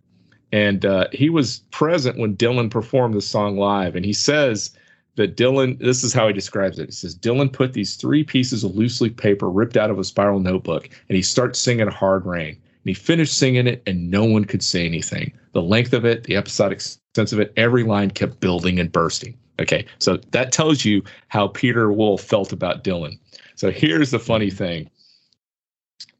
and 0.53 0.85
uh, 0.85 1.07
he 1.13 1.31
was 1.31 1.61
present 1.71 2.19
when 2.19 2.37
Dylan 2.37 2.71
performed 2.71 3.15
the 3.15 3.23
song 3.23 3.57
live. 3.57 3.97
And 3.97 4.05
he 4.05 4.13
says 4.13 4.71
that 5.17 5.37
Dylan, 5.37 5.79
this 5.79 6.03
is 6.03 6.13
how 6.13 6.27
he 6.27 6.33
describes 6.33 6.79
it. 6.79 6.87
He 6.87 6.93
says 6.93 7.17
Dylan 7.17 7.53
put 7.53 7.73
these 7.73 7.97
three 7.97 8.25
pieces 8.25 8.65
of 8.65 8.75
loose 8.75 9.01
leaf 9.01 9.17
paper 9.17 9.49
ripped 9.49 9.77
out 9.77 9.91
of 9.91 9.99
a 9.99 10.05
spiral 10.05 10.41
notebook, 10.41 10.89
and 11.09 11.17
he 11.17 11.23
starts 11.23 11.59
singing 11.59 11.89
"Hard 11.89 12.27
Rain." 12.27 12.51
And 12.51 12.91
he 12.91 12.95
finished 12.95 13.39
singing 13.39 13.69
it, 13.69 13.83
and 13.87 14.11
no 14.11 14.25
one 14.25 14.45
could 14.45 14.63
say 14.63 14.85
anything. 14.85 15.33
The 15.53 15.63
length 15.63 15.93
of 15.93 16.05
it, 16.05 16.25
the 16.25 16.37
episodic 16.37 16.81
sense 17.15 17.33
of 17.33 17.39
it, 17.39 17.53
every 17.57 17.85
line 17.85 18.11
kept 18.11 18.41
building 18.41 18.81
and 18.81 18.91
bursting. 18.91 19.39
Okay, 19.61 19.85
so 19.99 20.17
that 20.33 20.51
tells 20.51 20.85
you 20.85 21.03
how 21.29 21.49
Peter 21.49 21.93
Wolf 21.93 22.23
felt 22.23 22.53
about 22.53 22.83
Dylan. 22.83 23.19
So 23.55 23.71
here's 23.71 24.11
the 24.11 24.19
funny 24.19 24.51
thing. 24.51 24.91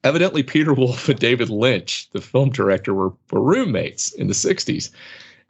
Evidently, 0.05 0.43
Peter 0.43 0.75
Wolf 0.75 1.09
and 1.09 1.19
David 1.19 1.49
Lynch, 1.49 2.11
the 2.11 2.21
film 2.21 2.51
director, 2.51 2.93
were, 2.95 3.13
were 3.31 3.41
roommates 3.41 4.13
in 4.13 4.27
the 4.27 4.35
60s. 4.35 4.91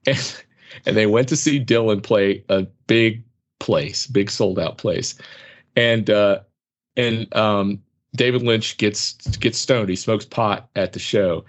And, 0.06 0.42
and 0.86 0.96
they 0.96 1.06
went 1.06 1.28
to 1.28 1.36
see 1.36 1.64
Dylan 1.64 2.02
play 2.02 2.44
a 2.48 2.62
big 2.86 3.22
place, 3.60 4.06
big 4.06 4.30
sold 4.30 4.58
out 4.58 4.78
place. 4.78 5.14
And 5.76 6.10
uh, 6.10 6.40
and 6.96 7.34
um, 7.34 7.82
David 8.14 8.42
Lynch 8.42 8.76
gets 8.76 9.14
gets 9.36 9.58
stoned. 9.58 9.88
He 9.88 9.96
smokes 9.96 10.24
pot 10.24 10.68
at 10.76 10.92
the 10.92 10.98
show. 10.98 11.44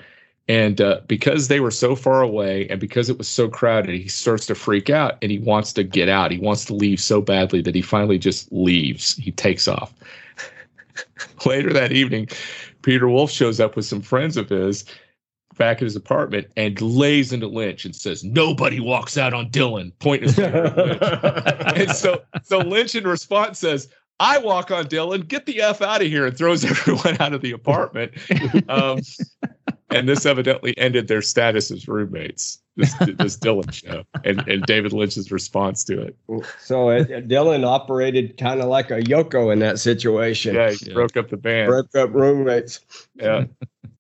And 0.50 0.82
uh, 0.82 1.00
because 1.08 1.48
they 1.48 1.62
were 1.62 1.72
so 1.72 1.96
far 1.96 2.22
away 2.22 2.68
and 2.70 2.80
because 2.80 3.10
it 3.10 3.18
was 3.18 3.30
so 3.30 3.48
crowded, 3.48 3.96
he 3.96 4.10
starts 4.10 4.46
to 4.48 4.56
freak 4.56 4.90
out 4.90 5.18
and 5.22 5.32
he 5.32 5.40
wants 5.40 5.72
to 5.74 5.84
get 5.84 6.10
out. 6.10 6.32
He 6.32 6.38
wants 6.38 6.66
to 6.66 6.74
leave 6.74 7.00
so 7.00 7.22
badly 7.22 7.62
that 7.62 7.76
he 7.76 7.82
finally 7.82 8.20
just 8.20 8.52
leaves. 8.52 9.16
He 9.16 9.32
takes 9.32 9.70
off. 9.70 9.94
Later 11.46 11.72
that 11.72 11.94
evening, 11.94 12.28
Peter 12.84 13.10
Wolf 13.10 13.32
shows 13.32 13.60
up 13.60 13.76
with 13.76 13.86
some 13.86 14.02
friends 14.02 14.38
of 14.38 14.50
his 14.50 14.86
back 15.58 15.78
at 15.78 15.84
his 15.84 15.96
apartment 15.96 16.48
and 16.58 16.80
lays 16.82 17.32
into 17.32 17.48
Lynch 17.48 17.86
and 17.86 17.96
says, 17.96 18.24
Nobody 18.24 18.80
walks 18.80 19.18
out 19.18 19.34
on 19.34 19.50
Dylan, 19.50 19.92
pointing 20.00 20.30
his 20.30 20.36
finger 20.36 20.66
at 20.66 20.78
Lynch. 20.78 21.00
and 21.80 21.92
so, 21.92 22.22
so 22.44 22.60
Lynch 22.60 22.96
in 22.96 23.06
response 23.06 23.60
says, 23.60 23.90
I 24.20 24.38
walk 24.38 24.72
on 24.72 24.86
Dylan, 24.86 25.28
get 25.28 25.46
the 25.46 25.62
F 25.62 25.82
out 25.82 26.02
of 26.02 26.08
here, 26.08 26.26
and 26.26 26.38
throws 26.38 26.64
everyone 26.70 27.18
out 27.20 27.34
of 27.34 27.42
the 27.42 27.52
apartment. 27.52 28.14
Um, 28.70 29.00
and 29.90 30.08
this 30.08 30.26
evidently 30.26 30.78
ended 30.78 31.08
their 31.08 31.22
status 31.22 31.72
as 31.72 31.88
roommates. 31.88 32.63
This, 32.76 32.94
this 32.96 33.38
Dylan 33.38 33.72
show, 33.72 34.04
and 34.24 34.48
and 34.48 34.64
David 34.64 34.94
Lynch's 34.94 35.32
response 35.32 35.84
to 35.84 36.02
it. 36.02 36.16
So 36.60 36.90
it, 36.90 37.28
Dylan 37.28 37.66
operated 37.66 38.38
kind 38.38 38.62
of 38.62 38.68
like 38.68 38.90
a 38.90 39.00
Yoko 39.00 39.54
in 39.54 39.60
that 39.60 39.78
situation. 39.78 40.56
Yeah, 40.56 40.72
he 40.72 40.92
broke 40.92 41.16
up 41.16 41.30
the 41.30 41.38
band. 41.38 41.68
Broke 41.68 41.96
up 41.96 42.12
roommates. 42.14 42.80
Yeah. 43.16 43.46